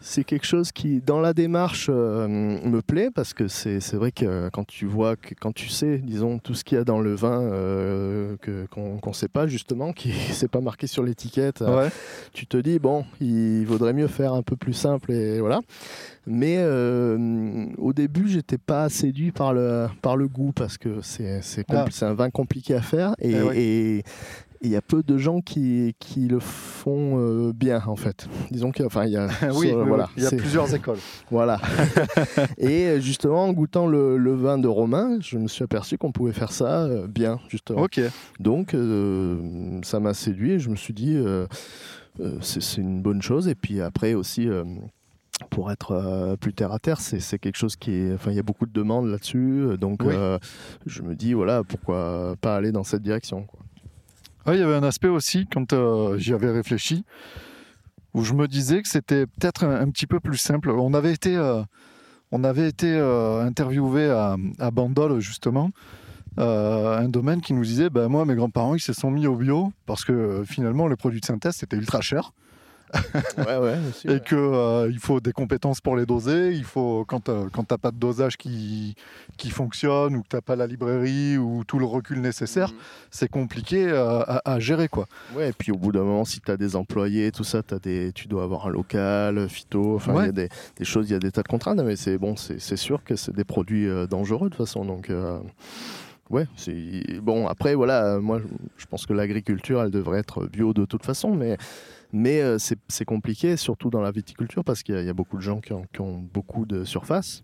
c'est 0.00 0.24
quelque 0.24 0.46
chose 0.46 0.72
qui, 0.72 1.00
dans 1.00 1.20
la 1.20 1.32
démarche, 1.32 1.88
euh, 1.90 2.28
me 2.28 2.80
plaît 2.82 3.10
parce 3.14 3.32
que 3.34 3.48
c'est 3.48 3.80
vrai 3.94 4.12
que 4.12 4.48
quand 4.52 4.64
tu 4.66 4.86
vois, 4.86 5.16
que, 5.16 5.34
quand 5.34 5.52
tu 5.52 5.68
sais, 5.68 5.98
disons, 5.98 6.38
tout 6.38 6.54
ce 6.54 6.64
qu'il 6.64 6.76
y 6.78 6.80
a 6.80 6.84
dans 6.84 7.00
le 7.00 7.14
vin 7.14 7.40
euh, 7.42 8.36
qu'on 8.70 8.98
qu'on 8.98 9.12
sait 9.12 9.28
pas 9.28 9.46
justement, 9.46 9.92
qui 9.92 10.12
c'est 10.32 10.50
pas 10.50 10.60
marqué 10.60 10.86
sur 10.86 11.02
l'étiquette, 11.02 11.62
euh, 11.62 11.84
Ouais. 11.84 11.90
tu 12.32 12.46
te 12.46 12.56
dis 12.56 12.78
bon, 12.78 13.04
il 13.20 13.64
vaudrait 13.64 13.92
mieux 13.94 14.06
faire 14.08 14.32
un 14.34 14.42
peu 14.42 14.56
plus 14.56 14.74
simple 14.74 15.12
et 15.12 15.40
voilà. 15.40 15.60
Mais 16.28 16.58
au 17.78 17.92
début, 17.92 18.26
j'étais 18.28 18.58
pas 18.58 18.88
séduit 18.88 19.30
par 19.30 19.54
le 19.54 19.86
par 20.02 20.16
le 20.16 20.26
goût 20.26 20.52
parce 20.52 20.76
que 20.76 21.00
c'est 21.00 21.40
Ah. 21.70 21.84
un 22.02 22.14
vin 22.14 22.30
compliqué 22.30 22.74
à 22.74 22.82
faire 22.82 23.14
et 23.20 23.30
Eh 23.32 23.42
ouais. 23.42 23.56
et- 23.58 23.98
et 23.98 24.04
il 24.62 24.70
y 24.70 24.76
a 24.76 24.82
peu 24.82 25.02
de 25.02 25.18
gens 25.18 25.40
qui, 25.40 25.94
qui 25.98 26.26
le 26.28 26.38
font 26.40 27.18
euh, 27.18 27.52
bien 27.52 27.82
en 27.86 27.96
fait. 27.96 28.28
Disons 28.50 28.70
qu'il 28.70 28.84
enfin, 28.86 29.04
y 29.06 29.16
a, 29.16 29.26
oui, 29.54 29.68
sur- 29.68 29.78
oui, 29.78 29.84
voilà, 29.86 30.04
oui, 30.04 30.10
il 30.16 30.22
y 30.22 30.26
a 30.26 30.30
plusieurs 30.36 30.74
écoles. 30.74 30.98
voilà. 31.30 31.60
et 32.58 32.86
euh, 32.86 33.00
justement, 33.00 33.44
en 33.44 33.52
goûtant 33.52 33.86
le, 33.86 34.16
le 34.16 34.34
vin 34.34 34.58
de 34.58 34.68
Romain, 34.68 35.18
je 35.20 35.38
me 35.38 35.48
suis 35.48 35.64
aperçu 35.64 35.98
qu'on 35.98 36.12
pouvait 36.12 36.32
faire 36.32 36.52
ça 36.52 36.84
euh, 36.84 37.06
bien, 37.06 37.38
justement. 37.48 37.86
Donc, 38.40 38.74
euh, 38.74 39.80
ça 39.82 40.00
m'a 40.00 40.14
séduit 40.14 40.52
et 40.52 40.58
je 40.58 40.70
me 40.70 40.76
suis 40.76 40.94
dit, 40.94 41.16
c'est 42.40 42.76
une 42.80 43.02
bonne 43.02 43.22
chose. 43.22 43.48
Et 43.48 43.54
puis 43.54 43.80
après 43.80 44.14
aussi, 44.14 44.48
pour 45.50 45.70
être 45.70 45.92
euh, 45.92 46.36
plus 46.36 46.54
terre 46.54 46.72
à 46.72 46.78
terre, 46.78 47.00
c'est 47.00 47.38
quelque 47.38 47.56
chose 47.58 47.76
qui 47.76 47.92
est. 47.92 48.14
Enfin, 48.14 48.30
il 48.30 48.36
y 48.36 48.40
a 48.40 48.42
beaucoup 48.42 48.64
de 48.66 48.72
demandes 48.72 49.06
là-dessus. 49.08 49.66
Donc, 49.78 50.00
Oui. 50.02 50.14
euh, 50.14 50.38
je 50.86 51.02
me 51.02 51.14
dis, 51.14 51.34
voilà, 51.34 51.62
pourquoi 51.62 52.36
pas 52.40 52.56
aller 52.56 52.72
dans 52.72 52.84
cette 52.84 53.02
direction. 53.02 53.42
quoi. 53.44 53.60
Ouais, 54.46 54.56
il 54.56 54.60
y 54.60 54.62
avait 54.62 54.76
un 54.76 54.84
aspect 54.84 55.08
aussi, 55.08 55.46
quand 55.52 55.72
euh, 55.72 56.18
j'y 56.18 56.32
avais 56.32 56.52
réfléchi, 56.52 57.04
où 58.14 58.22
je 58.22 58.32
me 58.32 58.46
disais 58.46 58.80
que 58.80 58.88
c'était 58.88 59.26
peut-être 59.26 59.64
un, 59.64 59.90
petit 59.90 60.06
peu 60.06 60.20
plus 60.20 60.36
simple. 60.36 60.70
On 60.70 60.94
avait 60.94 61.12
été, 61.12 61.36
euh, 61.36 61.64
on 62.30 62.44
avait 62.44 62.68
été 62.68 62.94
euh, 62.94 63.40
interviewé 63.40 64.08
à, 64.08 64.36
à 64.60 64.70
Bandol, 64.70 65.18
justement, 65.18 65.70
un 66.38 67.08
domaine 67.08 67.40
qui 67.40 67.54
nous 67.54 67.64
disait 67.64 67.90
ben, 67.90 68.08
Moi, 68.08 68.24
mes 68.24 68.36
grands-parents, 68.36 68.74
ils 68.76 68.80
se 68.80 68.92
sont 68.92 69.10
mis 69.10 69.26
au 69.26 69.34
bio 69.34 69.72
parce 69.86 70.04
que 70.04 70.44
finalement, 70.46 70.86
les 70.86 70.96
produits 70.96 71.20
de 71.20 71.24
synthèse, 71.24 71.56
c'était 71.56 71.76
ultra 71.76 72.00
cher. 72.00 72.32
Ouais, 73.38 73.56
ouais. 73.58 73.76
aussi, 73.88 74.06
Et 74.08 74.10
ouais. 74.12 74.20
qu'il 74.20 74.92
il 74.92 74.98
faut 75.00 75.20
des 75.20 75.32
compétences 75.32 75.80
pour 75.80 75.96
les 75.96 76.06
doser. 76.06 76.52
Il 76.52 76.64
faut, 76.64 77.04
quand 77.06 77.24
tu 77.24 77.30
n'as 77.30 77.78
pas 77.78 77.90
de 77.90 77.96
dosage 77.98 78.36
qui, 78.36 78.94
qui 79.36 79.50
fonctionne, 79.50 80.16
ou 80.16 80.22
que 80.22 80.28
tu 80.28 80.36
n'as 80.36 80.42
pas 80.42 80.56
la 80.56 80.66
librairie, 80.66 81.36
ou 81.38 81.64
tout 81.64 81.78
le 81.78 81.84
recul 81.86 82.20
nécessaire, 82.20 82.70
Mhm. 82.70 82.78
c'est 83.10 83.28
compliqué 83.28 83.86
euh, 83.88 84.20
à, 84.22 84.40
à 84.52 84.58
gérer. 84.60 84.88
quoi. 84.88 85.06
Ouais, 85.34 85.50
et 85.50 85.52
puis 85.52 85.72
au 85.72 85.76
bout 85.76 85.92
d'un 85.92 86.02
moment, 86.04 86.24
si 86.24 86.40
tu 86.40 86.50
as 86.50 86.56
des 86.56 86.76
employés, 86.76 87.32
tout 87.32 87.44
ça, 87.44 87.62
as 87.70 87.78
des, 87.78 88.12
tu 88.14 88.28
dois 88.28 88.44
avoir 88.44 88.66
un 88.66 88.70
local, 88.70 89.48
phyto, 89.48 89.96
enfin, 89.96 90.14
il 90.22 90.26
y 90.26 90.28
a 90.28 90.32
des, 90.32 90.48
des 90.76 90.84
choses, 90.84 91.08
il 91.08 91.12
y 91.12 91.16
a 91.16 91.18
des 91.18 91.30
tas 91.32 91.42
de 91.42 91.48
contraintes, 91.48 91.80
mais 91.80 91.96
c'est 91.96 92.18
bon, 92.18 92.36
c'est 92.36 92.76
sûr 92.76 93.02
que 93.04 93.16
c'est 93.16 93.34
des 93.34 93.44
produits 93.44 93.86
euh, 93.88 94.06
dangereux 94.06 94.48
de 94.48 94.54
toute 94.54 94.66
façon. 94.66 94.84
Donc, 94.84 95.10
euh, 95.10 95.38
ouais, 96.30 96.46
c'est 96.56 97.20
bon. 97.20 97.46
Après, 97.48 97.74
voilà, 97.74 98.04
euh, 98.16 98.20
moi, 98.20 98.38
je- 98.38 98.46
je 98.76 98.86
pense 98.86 99.06
que 99.06 99.12
l'agriculture, 99.12 99.82
elle 99.82 99.90
devrait 99.90 100.18
être 100.20 100.46
bio 100.46 100.72
de 100.72 100.84
toute 100.84 101.04
façon, 101.04 101.34
mais. 101.34 101.56
Mais 102.16 102.40
euh, 102.40 102.56
c'est 102.58 103.04
compliqué, 103.04 103.56
surtout 103.56 103.90
dans 103.90 104.00
la 104.00 104.10
viticulture, 104.10 104.64
parce 104.64 104.82
qu'il 104.82 104.94
y, 104.94 104.98
a- 104.98 105.02
il 105.02 105.06
y 105.06 105.10
a 105.10 105.14
beaucoup 105.14 105.36
de 105.36 105.42
gens 105.42 105.60
qui 105.60 105.72
ont, 105.72 105.84
qui 105.92 106.00
ont 106.00 106.18
beaucoup 106.32 106.64
de 106.64 106.84
surface. 106.84 107.42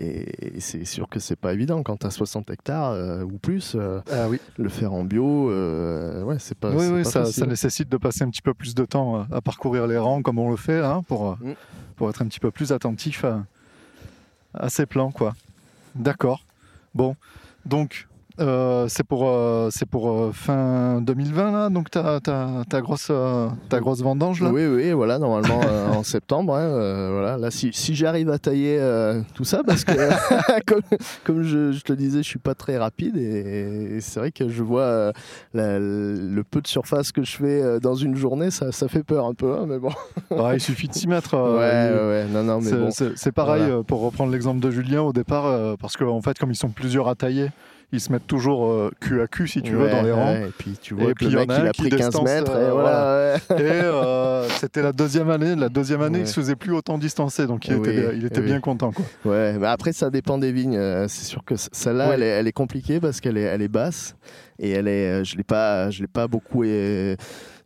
Et, 0.00 0.56
et 0.56 0.60
c'est 0.60 0.84
sûr 0.84 1.08
que 1.08 1.18
c'est 1.18 1.34
pas 1.34 1.52
évident 1.52 1.82
quand 1.82 1.96
tu 1.96 2.06
as 2.06 2.10
60 2.10 2.48
hectares 2.50 2.92
euh, 2.92 3.24
ou 3.24 3.38
plus. 3.38 3.74
euh, 3.74 4.00
Ah 4.12 4.28
oui. 4.28 4.38
le 4.56 4.68
faire 4.68 4.92
en 4.92 5.02
bio, 5.02 5.48
ouais, 6.24 6.36
c'est 6.38 6.56
pas. 6.56 6.70
oui, 6.70 6.86
oui, 6.86 7.02
pas 7.02 7.24
ça, 7.24 7.46
nécessite 7.46 7.88
de 7.88 7.96
passer 7.96 8.22
un 8.22 8.30
petit 8.30 8.42
peu 8.42 8.54
plus 8.54 8.74
de 8.76 8.84
temps 8.84 9.26
à 9.32 9.40
parcourir 9.40 9.86
les 9.88 9.98
rangs 9.98 10.22
comme 10.22 10.38
on 10.38 10.50
le 10.50 10.56
fait, 10.56 10.78
hein, 10.78 11.02
pour, 11.08 11.36
Mm. 11.40 11.54
pour 11.96 12.08
être 12.10 12.22
un 12.22 12.26
petit 12.28 12.38
peu 12.40 12.50
plus 12.52 12.70
attentif 12.72 13.24
à, 13.24 13.44
à 14.54 14.68
ces 14.68 14.86
plans. 14.86 15.10
quoi. 15.10 15.34
D'accord. 15.96 16.44
Bon, 16.94 17.16
donc 17.66 18.06
euh, 18.40 18.86
c'est 18.88 19.04
pour, 19.04 19.28
euh, 19.28 19.68
c'est 19.70 19.86
pour 19.86 20.10
euh, 20.10 20.30
fin 20.32 21.00
2020, 21.00 21.52
là, 21.52 21.68
donc 21.70 21.90
ta, 21.90 22.20
ta, 22.20 22.62
ta, 22.68 22.80
grosse, 22.80 23.08
euh, 23.10 23.48
ta 23.68 23.80
grosse 23.80 24.00
vendange 24.02 24.40
là 24.42 24.50
Oui, 24.50 24.66
oui, 24.66 24.92
voilà, 24.92 25.18
normalement 25.18 25.60
en 25.98 26.02
septembre. 26.04 26.54
hein, 26.54 27.10
voilà. 27.12 27.36
Là, 27.36 27.50
si, 27.50 27.70
si 27.72 27.94
j'arrive 27.94 28.30
à 28.30 28.38
tailler 28.38 28.78
tout 29.34 29.44
ça, 29.44 29.62
parce 29.66 29.84
que 29.84 29.92
comme, 30.66 30.82
comme 31.24 31.42
je, 31.42 31.72
je 31.72 31.80
te 31.82 31.92
le 31.92 31.98
disais, 31.98 32.18
je 32.22 32.28
suis 32.28 32.38
pas 32.38 32.54
très 32.54 32.78
rapide 32.78 33.16
et, 33.16 33.96
et 33.96 34.00
c'est 34.00 34.20
vrai 34.20 34.30
que 34.32 34.48
je 34.48 34.62
vois 34.62 35.12
la- 35.54 35.78
le 35.78 36.42
peu 36.48 36.60
de 36.60 36.66
surface 36.66 37.12
que 37.12 37.22
je 37.22 37.36
fais 37.36 37.80
dans 37.80 37.94
une 37.94 38.14
journée, 38.16 38.50
ça, 38.50 38.72
ça 38.72 38.88
fait 38.88 39.02
peur 39.02 39.26
un 39.26 39.34
peu, 39.34 39.52
hein, 39.54 39.66
mais 39.66 39.78
bon. 39.78 39.90
Il 40.54 40.60
suffit 40.60 40.88
de 40.88 40.94
s'y 40.94 41.08
mettre. 41.08 41.34
ouais, 41.36 42.08
ouais, 42.08 42.26
non, 42.32 42.42
non, 42.44 42.60
mais 42.60 42.70
C'est 42.70 42.76
bon. 42.76 42.90
c'est- 43.16 43.32
pareil 43.32 43.64
Voilà. 43.66 43.82
pour 43.82 44.00
reprendre 44.00 44.32
l'exemple 44.32 44.60
de 44.60 44.70
Julien 44.70 45.02
au 45.02 45.12
départ, 45.12 45.76
parce 45.78 45.96
qu'en 45.96 46.20
fait, 46.22 46.38
comme 46.38 46.50
ils 46.50 46.56
sont 46.56 46.70
plusieurs 46.70 47.08
à 47.08 47.14
tailler, 47.14 47.48
ils 47.90 48.00
se 48.00 48.12
mettent 48.12 48.26
toujours 48.26 48.66
euh, 48.70 48.90
cul 49.00 49.20
à 49.22 49.26
cul, 49.26 49.48
si 49.48 49.62
tu 49.62 49.72
veux, 49.74 49.88
dans 49.88 50.02
les 50.02 50.12
rangs. 50.12 50.32
ouais, 50.34 50.48
et 50.48 50.52
puis 50.58 50.76
tu 50.80 50.92
vois 50.94 51.04
Et 51.10 51.14
que 51.14 51.14
puis, 51.14 51.26
le 51.26 51.30
il 51.30 51.34
y 51.34 51.36
en 51.36 51.40
mec, 51.40 51.50
a 51.50 51.60
il 51.62 51.66
a 51.68 51.72
pris 51.72 51.88
15 51.88 51.98
distance, 52.00 52.24
mètres, 52.24 52.52
euh, 52.54 52.68
et 52.68 52.72
voilà. 52.72 53.34
ouais. 53.56 53.62
Et 53.62 53.80
euh, 53.82 54.48
c'était 54.50 54.82
la 54.82 54.92
deuxième 54.92 55.30
année. 55.30 55.56
La 55.56 55.68
deuxième 55.70 56.02
année, 56.02 56.20
il 56.20 56.26
se 56.26 56.34
faisait 56.34 56.56
plus 56.56 56.72
autant 56.74 56.98
distancer, 56.98 57.46
donc 57.46 57.66
il 57.66 57.74
Oui, 57.76 57.88
était, 57.88 58.00
bien, 58.00 58.10
il 58.14 58.24
était 58.26 58.40
oui. 58.40 58.46
bien 58.46 58.60
content. 58.60 58.92
Quoi. 58.92 59.04
Ouais, 59.32 59.54
mais 59.58 59.66
après 59.68 59.92
ça 59.92 60.10
dépend 60.10 60.36
des 60.38 60.52
vignes. 60.52 60.76
Euh, 60.76 61.06
C'est 61.08 61.24
sûr 61.24 61.42
que 61.44 61.54
celle-là, 61.56 62.10
elle, 62.14 62.22
est, 62.22 62.26
elle 62.28 62.46
est 62.46 62.52
compliquée 62.52 63.00
parce 63.00 63.20
qu'elle 63.20 63.38
est, 63.38 63.42
elle 63.42 63.62
est 63.62 63.68
basse 63.68 64.16
et 64.58 64.70
elle 64.70 64.88
est, 64.88 65.24
je 65.24 65.36
l'ai 65.36 65.44
pas, 65.44 65.88
je 65.90 66.02
l'ai 66.02 66.08
pas 66.08 66.26
beaucoup, 66.28 66.64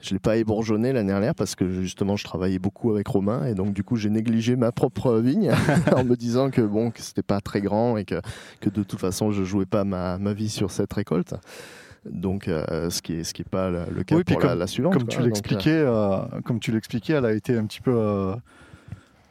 je 0.03 0.13
l'ai 0.13 0.19
pas 0.19 0.37
ébourgeonnée 0.37 0.93
l'année 0.93 1.13
dernière 1.13 1.35
parce 1.35 1.55
que 1.55 1.71
justement 1.71 2.17
je 2.17 2.25
travaillais 2.25 2.59
beaucoup 2.59 2.91
avec 2.91 3.07
Romain 3.07 3.47
et 3.47 3.55
donc 3.55 3.73
du 3.73 3.85
coup 3.85 3.97
j'ai 3.97 4.11
négligé 4.11 4.57
ma 4.57 4.73
propre 4.73 5.19
vigne 5.19 5.53
en 5.97 6.05
me 6.05 6.17
disant 6.17 6.51
que 6.51 6.61
bon 6.61 6.91
que 6.91 7.01
c'était 7.01 7.23
pas 7.23 7.41
très 7.41 7.61
grand 7.61 7.97
et 7.97 8.05
que, 8.05 8.21
que 8.61 8.69
de 8.69 8.83
toute 8.83 9.01
façon 9.01 9.31
je 9.31 9.45
jouais 9.45 9.67
pas 9.67 9.85
ma, 9.85 10.19
ma 10.19 10.33
vie 10.33 10.51
sur 10.51 10.71
cette 10.71 10.93
récolte. 10.93 11.35
Donc 12.05 12.49
euh, 12.49 12.91
ce 12.91 13.01
qui 13.01 13.15
est 13.15 13.25
ce 13.25 13.33
qui 13.33 13.43
est 13.43 13.49
pas 13.49 13.71
le, 13.71 14.03
cas 14.03 14.17
Oui, 14.17 14.25
pour 14.25 14.41
la, 14.41 14.55
la 14.57 14.67
suivante. 14.67 14.93
Comme 14.95 15.05
quoi. 15.05 15.15
tu 15.15 15.21
euh, 15.21 15.25
l'expliquais, 15.25 15.71
euh, 15.71 16.19
comme 16.45 16.59
tu 16.59 16.73
l'expliquais, 16.73 17.13
elle 17.13 17.25
a 17.25 17.33
été 17.33 17.57
un 17.57 17.65
petit 17.65 17.81
peu 17.81 17.95
euh, 17.95 18.35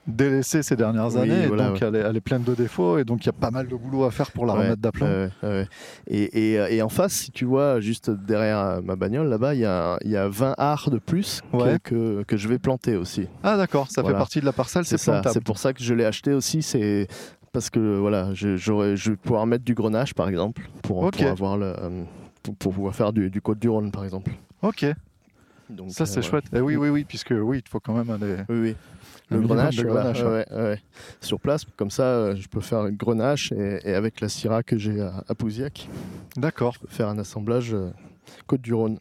délaissée 0.07 0.63
ces 0.63 0.75
dernières 0.75 1.13
Oui, 1.15 1.21
années, 1.21 1.43
et 1.45 1.49
donc 1.49 1.81
elle, 1.81 1.95
est, 1.95 1.99
elle 1.99 2.17
est 2.17 2.21
pleine 2.21 2.43
de 2.43 2.55
défauts, 2.55 2.97
et 2.97 3.03
donc 3.03 3.23
il 3.23 3.27
y 3.27 3.29
a 3.29 3.33
pas 3.33 3.51
mal 3.51 3.67
de 3.67 3.75
boulot 3.75 4.03
à 4.03 4.11
faire 4.11 4.31
pour 4.31 4.45
la 4.45 4.53
Ouais, 4.53 4.59
remettre 4.63 4.81
d'aplomb. 4.81 5.29
ouais. 5.43 5.67
Et, 6.07 6.53
et, 6.53 6.59
euh, 6.59 6.67
et 6.69 6.81
en 6.81 6.89
face, 6.89 7.13
si 7.13 7.31
tu 7.31 7.45
vois, 7.45 7.79
juste 7.79 8.09
derrière 8.09 8.59
euh, 8.59 8.81
ma 8.81 8.95
bagnole, 8.95 9.27
là-bas, 9.27 9.53
il 9.53 9.61
y 9.61 9.65
a, 9.65 9.97
y 10.03 10.15
a 10.15 10.27
20 10.27 10.55
arts 10.57 10.89
de 10.89 10.97
plus 10.97 11.41
que, 11.51 11.77
que, 11.77 12.23
que 12.23 12.37
je 12.37 12.47
vais 12.47 12.57
planter 12.59 12.95
aussi. 12.95 13.27
Ah 13.43 13.57
d'accord, 13.57 13.89
ça 13.91 14.01
Voilà. 14.01 14.17
fait 14.17 14.19
partie 14.21 14.39
de 14.41 14.45
la 14.45 14.53
parcelle, 14.53 14.85
c'est 14.85 14.97
C'est 14.97 15.05
ça. 15.05 15.11
plantable. 15.13 15.33
C'est 15.33 15.43
pour 15.43 15.57
ça 15.59 15.73
que 15.73 15.83
je 15.83 15.93
l'ai 15.93 16.05
acheté 16.05 16.33
aussi. 16.33 16.61
C'est 16.63 17.07
parce 17.53 17.69
que 17.69 17.97
voilà, 17.97 18.33
je, 18.33 18.55
je 18.57 19.09
vais 19.11 19.15
pouvoir 19.17 19.45
mettre 19.45 19.63
du 19.65 19.73
grenache, 19.75 20.13
par 20.13 20.27
exemple, 20.29 20.63
pour, 20.81 21.11
pour 21.11 21.27
avoir 21.27 21.57
le, 21.57 21.65
euh, 21.79 22.03
pour, 22.41 22.55
pour 22.55 22.73
pouvoir 22.73 22.95
faire 22.95 23.13
du, 23.13 23.29
du 23.29 23.41
Côte 23.41 23.59
du 23.59 23.69
Rhône, 23.69 23.91
par 23.91 24.03
exemple. 24.03 24.31
Ok, 24.63 24.85
Donc, 25.69 25.91
ça 25.91 26.05
c'est 26.05 26.21
chouette. 26.21 26.45
Et 26.53 26.59
oui, 26.61 26.75
oui, 26.75 26.89
oui, 26.89 27.03
puisque 27.03 27.33
oui, 27.37 27.61
il 27.65 27.69
faut 27.69 27.79
quand 27.79 27.93
même 27.93 28.09
aller. 28.09 28.37
Oui, 28.49 28.59
oui. 28.61 28.75
Le 29.31 29.41
grenache, 29.41 29.77
de 29.77 29.83
voilà, 29.87 30.11
grenache, 30.11 30.23
ouais, 30.23 30.45
ouais, 30.51 30.63
ouais. 30.63 30.81
sur 31.21 31.39
place, 31.39 31.65
comme 31.77 31.89
ça, 31.89 32.03
euh, 32.03 32.35
je 32.35 32.47
peux 32.49 32.59
faire 32.59 32.83
le 32.83 32.91
grenache 32.91 33.51
et, 33.53 33.79
et 33.85 33.93
avec 33.93 34.19
la 34.19 34.27
Syrah 34.29 34.61
que 34.61 34.77
j'ai 34.77 34.99
à, 35.01 35.23
à 35.27 35.35
Pousiac, 35.35 35.87
D'accord. 36.35 36.73
je 36.73 36.79
peux 36.79 36.87
faire 36.87 37.07
un 37.07 37.17
assemblage 37.17 37.73
euh, 37.73 37.91
Côte 38.47 38.61
du 38.61 38.73
Rhône. 38.73 38.99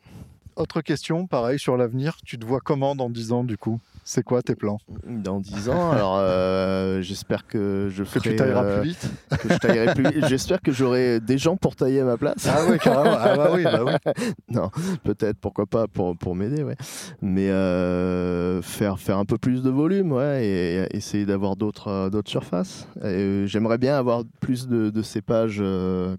Autre 0.56 0.82
question, 0.82 1.26
pareil 1.26 1.58
sur 1.58 1.76
l'avenir, 1.76 2.18
tu 2.24 2.38
te 2.38 2.44
vois 2.46 2.60
comment 2.60 2.94
dans 2.94 3.10
10 3.10 3.32
ans 3.32 3.44
du 3.44 3.56
coup? 3.56 3.80
C'est 4.04 4.24
quoi 4.24 4.42
tes 4.42 4.56
plans? 4.56 4.78
Dans 5.06 5.38
10 5.38 5.68
ans, 5.68 5.92
alors 5.92 6.16
euh, 6.18 7.00
j'espère 7.00 7.46
que 7.46 7.88
je 7.90 8.02
Que 8.02 8.08
ferai. 8.08 8.30
tu 8.30 8.36
tailleras 8.36 8.64
euh, 8.64 8.80
plus 8.80 8.88
vite? 8.90 9.10
que 9.40 9.48
je 9.48 9.58
taillerai 9.58 9.94
plus 9.94 10.10
vite. 10.10 10.26
J'espère 10.26 10.60
que 10.60 10.72
j'aurai 10.72 11.20
des 11.20 11.38
gens 11.38 11.56
pour 11.56 11.76
tailler 11.76 12.00
à 12.00 12.04
ma 12.04 12.16
place. 12.16 12.48
Ah 12.48 12.62
oui, 12.68 12.78
carrément. 12.78 13.16
Ah 13.18 13.36
bah 13.36 13.50
oui, 13.54 13.62
bah 13.62 13.84
oui. 13.84 14.12
non, 14.50 14.70
peut-être, 15.04 15.38
pourquoi 15.38 15.66
pas, 15.66 15.86
pour, 15.86 16.16
pour 16.16 16.34
m'aider, 16.34 16.64
ouais. 16.64 16.76
Mais 17.22 17.50
euh, 17.50 18.62
faire, 18.62 18.98
faire 18.98 19.18
un 19.18 19.24
peu 19.24 19.38
plus 19.38 19.62
de 19.62 19.70
volume, 19.70 20.12
ouais, 20.12 20.44
et, 20.46 20.96
essayer 20.96 21.26
d'avoir 21.26 21.54
d'autres 21.56 22.08
d'autres 22.10 22.30
surfaces. 22.30 22.88
J'aimerais 23.02 23.78
bien 23.78 23.96
avoir 23.96 24.22
plus 24.40 24.66
de, 24.66 24.90
de 24.90 25.02
cépages 25.02 25.62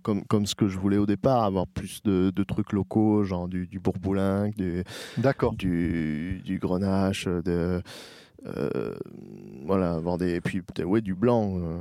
comme, 0.03 0.23
comme 0.25 0.45
ce 0.45 0.55
que 0.55 0.67
je 0.67 0.77
voulais 0.77 0.97
au 0.97 1.05
départ, 1.05 1.43
avoir 1.43 1.67
plus 1.67 2.01
de, 2.03 2.31
de 2.33 2.43
trucs 2.43 2.71
locaux, 2.71 3.23
genre 3.23 3.47
du, 3.47 3.67
du 3.67 3.79
bourboulingue, 3.79 4.55
du, 4.55 4.83
D'accord. 5.17 5.53
du, 5.53 6.41
du 6.45 6.57
grenache, 6.59 7.25
de. 7.27 7.70
Euh, 8.47 8.93
voilà, 9.65 9.93
avoir 9.93 10.17
des. 10.17 10.33
Et 10.33 10.41
puis, 10.41 10.61
peut-être, 10.61 10.87
ouais, 10.87 11.01
du 11.01 11.13
blanc, 11.13 11.57
euh, 11.59 11.77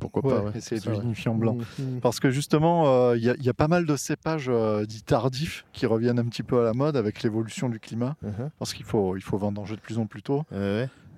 pourquoi 0.00 0.24
Ouais, 0.24 0.32
pas. 0.34 0.42
ouais, 0.50 0.58
essayer 0.58 0.80
de 0.80 0.90
vinifier 1.00 1.30
en 1.30 1.34
blanc. 1.34 1.56
Mhm. 1.78 2.00
Parce 2.00 2.20
que 2.20 2.30
justement, 2.30 2.84
euh, 2.86 3.16
il 3.16 3.24
y, 3.24 3.30
a- 3.30 3.34
il 3.36 3.42
y 3.44 3.48
a 3.48 3.54
pas 3.54 3.66
mal 3.68 3.86
de 3.86 3.96
cépages 3.96 4.46
euh, 4.48 4.84
dits 4.86 5.02
tardifs 5.02 5.64
qui 5.72 5.84
reviennent 5.86 6.18
un 6.20 6.26
petit 6.26 6.44
peu 6.44 6.60
à 6.60 6.64
la 6.64 6.74
mode 6.74 6.96
avec 6.96 7.22
l'évolution 7.24 7.68
du 7.68 7.80
climat. 7.80 8.14
Mhm. 8.22 8.50
Parce 8.58 8.72
qu'il 8.72 8.86
faut, 8.86 9.16
il 9.16 9.22
faut 9.22 9.36
vendanger 9.36 9.74
de 9.74 9.80
plus 9.80 9.98
en 9.98 10.06
plus 10.06 10.22
tôt. 10.22 10.44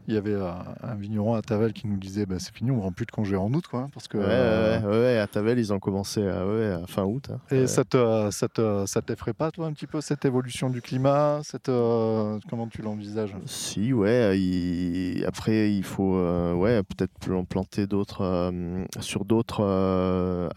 Il 0.08 0.14
y 0.14 0.16
avait 0.16 0.32
euh, 0.32 0.50
un 0.82 0.94
vigneron 0.94 1.34
à 1.34 1.42
Tavel 1.42 1.74
qui 1.74 1.86
nous 1.86 1.98
disait 1.98 2.24
bah, 2.24 2.36
c'est 2.38 2.54
fini, 2.54 2.70
on 2.70 2.76
ne 2.78 2.80
rend 2.80 2.92
plus 2.92 3.04
de 3.04 3.10
congés 3.10 3.36
en 3.36 3.52
août. 3.52 3.64
Quoi, 3.70 3.80
hein, 3.80 3.90
parce 3.92 4.08
que, 4.08 4.16
Ouais, 4.16 4.24
euh, 4.26 4.80
ouais, 4.80 4.86
ouais, 4.86 4.98
ouais, 5.00 5.18
à 5.18 5.26
Tavel, 5.26 5.58
ils 5.58 5.70
ont 5.72 5.78
commencé 5.78 6.26
à, 6.26 6.46
ouais, 6.46 6.78
à 6.82 6.86
fin 6.86 7.04
août. 7.04 7.28
hein. 7.30 7.38
Et 7.54 7.66
ça 7.66 7.84
te, 7.84 8.30
ça, 8.30 8.48
te, 8.48 8.84
ça 8.86 9.02
t'effraie 9.02 9.34
pas, 9.34 9.50
toi, 9.50 9.66
un 9.66 9.72
petit 9.74 9.86
peu, 9.86 10.00
cette 10.00 10.24
évolution 10.24 10.70
du 10.70 10.80
climat 10.80 11.40
cette, 11.44 11.68
euh, 11.68 12.38
Comment 12.48 12.68
tu 12.68 12.80
l'envisages? 12.80 13.36
Si, 13.44 13.92
ouais. 13.92 14.40
il- 14.40 15.24
Après, 15.26 15.72
il 15.74 15.84
faut 15.84 16.14
euh, 16.16 16.54
ouais, 16.54 16.82
peut-être 16.84 17.12
pl- 17.20 17.44
planter 17.46 17.86
d'autres 17.86 18.22
euh, 18.22 18.84
sur 19.00 19.26
d'autres. 19.26 19.60
euh, 19.62 20.48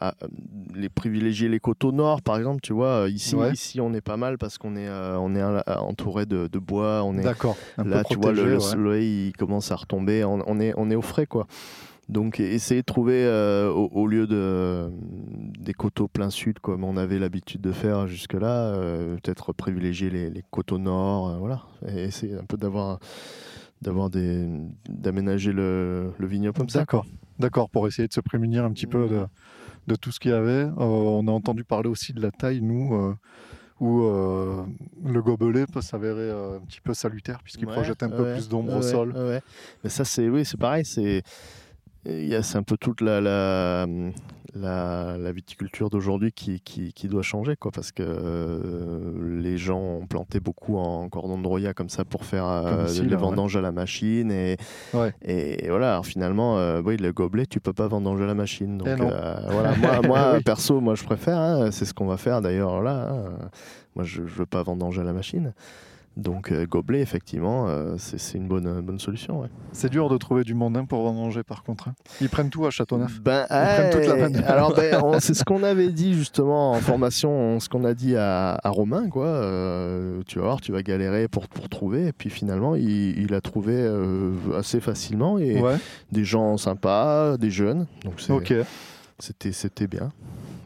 les 0.73 0.87
privilégier 0.89 1.49
les 1.49 1.59
coteaux 1.59 1.91
nord, 1.91 2.21
par 2.21 2.37
exemple. 2.37 2.61
Tu 2.61 2.71
vois, 2.71 3.09
ici, 3.09 3.35
ici, 3.51 3.81
on 3.81 3.93
est 3.93 3.99
pas 4.01 4.15
mal 4.17 4.37
parce 4.37 4.57
qu'on 4.57 4.77
est, 4.77 4.87
euh, 4.87 5.17
on 5.19 5.35
est 5.35 5.41
euh, 5.41 5.59
entouré 5.79 6.25
de, 6.25 6.47
de 6.47 6.59
bois. 6.59 7.03
On 7.03 7.17
est 7.17 7.23
D'accord. 7.23 7.57
Là, 7.83 8.03
tu 8.05 8.15
vois, 8.17 8.31
le, 8.31 8.45
le 8.47 8.59
soleil 8.61 9.27
il 9.27 9.33
commence 9.41 9.71
à 9.71 9.75
retomber. 9.75 10.23
On, 10.23 10.39
on 10.45 10.59
est, 10.59 10.73
on 10.77 10.91
est 10.91 10.95
au 10.95 11.01
frais, 11.01 11.25
quoi. 11.25 11.47
Donc, 12.09 12.39
essayer 12.39 12.81
de 12.81 12.85
trouver 12.85 13.23
euh, 13.25 13.71
au, 13.71 13.89
au 14.01 14.07
lieu 14.07 14.27
de 14.27 14.91
des 15.59 15.73
coteaux 15.73 16.07
plein 16.07 16.29
sud 16.29 16.59
comme 16.59 16.83
on 16.83 16.97
avait 16.97 17.19
l'habitude 17.19 17.61
de 17.61 17.71
faire 17.71 18.07
jusque-là, 18.07 18.73
euh, 18.73 19.15
peut-être 19.17 19.53
privilégier 19.53 20.09
les, 20.09 20.29
les 20.29 20.43
coteaux 20.51 20.77
nord, 20.77 21.29
euh, 21.29 21.37
voilà, 21.37 21.61
et 21.87 22.03
essayer 22.03 22.35
un 22.35 22.43
peu 22.43 22.57
d'avoir 22.57 22.99
d'avoir 23.81 24.09
des 24.09 24.45
d'aménager 24.89 25.53
le, 25.53 26.11
le 26.17 26.27
vignoble 26.27 26.57
comme 26.57 26.69
ça. 26.69 26.79
D'accord. 26.79 27.05
D'accord, 27.39 27.69
pour 27.69 27.87
essayer 27.87 28.07
de 28.07 28.13
se 28.13 28.21
prémunir 28.21 28.65
un 28.65 28.71
petit 28.71 28.87
peu 28.87 29.07
de, 29.07 29.25
de 29.87 29.95
tout 29.95 30.11
ce 30.11 30.19
qu'il 30.19 30.31
y 30.31 30.35
avait. 30.35 30.67
On 30.77 31.27
a 31.27 31.31
entendu 31.31 31.63
parler 31.63 31.89
aussi 31.89 32.13
de 32.13 32.21
la 32.21 32.29
taille, 32.29 32.61
nous, 32.61 33.15
où 33.81 34.03
euh, 34.03 34.63
le 35.03 35.21
gobelet 35.23 35.65
peut 35.65 35.81
s'avérer 35.81 36.29
euh, 36.29 36.57
un 36.57 36.59
petit 36.59 36.79
peu 36.79 36.93
salutaire 36.93 37.39
puisqu'il 37.43 37.67
Ouais, 37.67 37.73
projette 37.73 38.03
un 38.03 38.09
peu 38.09 38.33
plus 38.33 38.47
d'ombre 38.47 38.77
au 38.77 38.81
sol. 38.81 39.13
Mais 39.83 39.89
ça, 39.89 40.05
c'est 40.05 40.29
oui, 40.29 40.45
c'est 40.45 40.59
pareil. 40.59 40.85
C'est 40.85 41.23
c'est 42.05 42.55
un 42.57 42.63
peu 42.63 42.77
toute 42.77 43.01
la 43.01 43.21
la, 43.21 43.85
la, 44.53 45.17
la 45.17 45.31
viticulture 45.31 45.89
d'aujourd'hui 45.89 46.31
qui, 46.31 46.59
qui, 46.59 46.93
qui 46.93 47.07
doit 47.07 47.21
changer, 47.21 47.55
quoi, 47.55 47.71
parce 47.71 47.91
que 47.91 48.03
euh, 48.05 49.39
les 49.41 49.57
gens 49.57 49.79
ont 49.79 50.07
planté 50.07 50.39
beaucoup 50.39 50.77
en 50.77 51.07
cordon 51.09 51.39
de 51.39 51.47
Roya 51.47 51.73
comme 51.73 51.89
ça 51.89 52.03
pour 52.03 52.25
faire 52.25 52.45
euh, 52.47 52.85
ici, 52.87 53.01
les 53.03 53.09
là, 53.09 53.15
ouais. 53.15 53.21
vendanges 53.21 53.55
à 53.55 53.61
la 53.61 53.71
machine 53.71 54.31
et 54.31 54.57
Ouais. 54.93 55.13
et 55.21 55.69
voilà. 55.69 55.91
Alors 55.93 56.05
finalement, 56.05 56.57
euh, 56.57 56.81
oui, 56.83 56.97
le 56.97 57.11
gobelet, 57.13 57.45
tu 57.45 57.59
peux 57.59 57.73
pas 57.73 57.87
vendanger 57.87 58.23
à 58.23 58.27
la 58.27 58.33
machine. 58.35 58.77
Donc 58.77 58.87
Eh 58.89 59.01
euh, 59.01 59.35
voilà, 59.49 59.75
moi, 59.75 60.01
moi 60.05 60.31
Oui. 60.35 60.43
perso, 60.43 60.81
moi 60.81 60.95
je 60.95 61.03
préfère. 61.03 61.37
hein, 61.37 61.71
c'est 61.71 61.85
ce 61.85 61.93
qu'on 61.93 62.07
va 62.07 62.17
faire 62.17 62.41
d'ailleurs 62.41 62.81
là. 62.81 63.09
hein. 63.11 63.49
Moi, 63.95 64.05
je, 64.05 64.25
je 64.25 64.35
veux 64.35 64.45
pas 64.45 64.63
vendanger 64.63 65.01
à 65.01 65.03
la 65.03 65.11
machine. 65.13 65.53
Donc 66.17 66.51
euh, 66.51 66.65
gobelet, 66.65 66.99
effectivement, 66.99 67.67
euh, 67.69 67.95
c'est 67.97 68.37
une 68.37 68.47
bonne, 68.47 68.81
bonne 68.81 68.99
solution. 68.99 69.39
ouais. 69.41 69.47
C'est 69.71 69.89
dur 69.89 70.09
de 70.09 70.17
trouver 70.17 70.43
du 70.43 70.53
mondain 70.53 70.83
pour 70.83 71.01
vendanger 71.03 71.41
par 71.41 71.63
contre. 71.63 71.87
hein. 71.87 71.93
Ils 72.19 72.27
prennent 72.27 72.49
tout 72.49 72.65
à 72.65 72.69
Châteauneuf. 72.69 73.21
Ben, 73.21 73.45
prennent 73.47 73.91
toute 73.91 74.05
la 74.05 74.13
ouais, 74.15 74.21
manne. 74.29 74.43
Alors, 74.47 74.73
ben, 74.75 75.01
c'est 75.19 75.33
ce 75.33 75.45
qu'on 75.45 75.63
avait 75.63 75.87
dit 75.89 76.13
justement 76.13 76.71
en 76.71 76.79
formation, 76.81 77.31
on- 77.31 77.59
ce 77.61 77.69
qu'on 77.69 77.85
a 77.85 77.93
dit 77.93 78.17
à, 78.17 78.59
à 78.61 78.69
Romain, 78.69 79.07
quoi. 79.09 79.25
Euh, 79.27 80.21
tu 80.27 80.39
vas 80.39 80.45
voir, 80.45 80.61
tu 80.61 80.73
vas 80.73 80.83
galérer 80.83 81.29
pour, 81.29 81.47
pour 81.47 81.69
trouver. 81.69 82.07
Et 82.07 82.11
puis 82.13 82.29
finalement, 82.29 82.75
il, 82.75 83.17
il 83.17 83.33
a 83.33 83.39
trouvé 83.39 83.89
assez 84.57 84.81
facilement 84.81 85.37
et 85.39 85.61
Ouais, 85.61 85.77
des 86.11 86.25
gens 86.25 86.57
sympas, 86.57 87.37
des 87.37 87.51
jeunes. 87.51 87.87
Donc 88.03 88.15
c'est- 88.19 88.33
ok. 88.33 88.53
c'était 89.17 89.53
c'était 89.53 89.87
bien. 89.87 90.11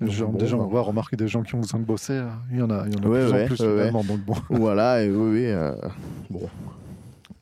Gens, 0.02 0.28
Bon, 0.30 0.38
des 0.38 0.48
gens, 0.48 0.58
ben, 0.58 0.74
ouais, 0.74 0.80
remarque 0.82 1.16
des 1.16 1.28
gens 1.28 1.42
qui 1.44 1.56
ont 1.56 1.60
besoin 1.62 1.80
de 1.80 1.86
bosser, 1.86 2.14
euh, 2.14 2.28
il 2.52 2.60
y 2.60 2.62
en 2.62 2.70
a, 2.70 2.86
il 2.88 2.94
y 2.94 3.00
en 3.00 3.04
a 3.04 3.08
Ouais, 3.10 3.24
plus 3.26 3.32
ouais, 3.34 3.44
en 3.44 3.48
plus 3.48 3.62
ouais. 3.62 3.92
Donc 3.92 4.20
bon, 4.26 4.36
Voilà, 4.50 5.02
et 5.04 5.10
oui, 5.10 5.32
oui. 5.40 5.46
euh, 5.46 5.74
bon. 6.30 6.42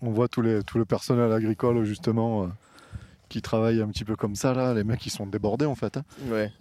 on 0.02 0.12
voit 0.12 0.28
tous 0.28 0.42
les, 0.42 0.62
tout 0.64 0.78
le 0.78 0.86
personnel 0.86 1.32
agricole 1.32 1.84
justement 1.84 2.44
euh, 2.44 2.48
qui 3.30 3.42
travaille 3.42 3.82
un 3.82 3.88
petit 3.88 4.06
peu 4.06 4.16
comme 4.16 4.36
ça 4.36 4.54
là. 4.54 4.76
Les 4.76 4.84
mecs 4.84 5.04
ils 5.08 5.10
sont 5.10 5.26
débordés 5.26 5.66
en 5.66 5.74
fait. 5.74 5.98
hein. 5.98 6.04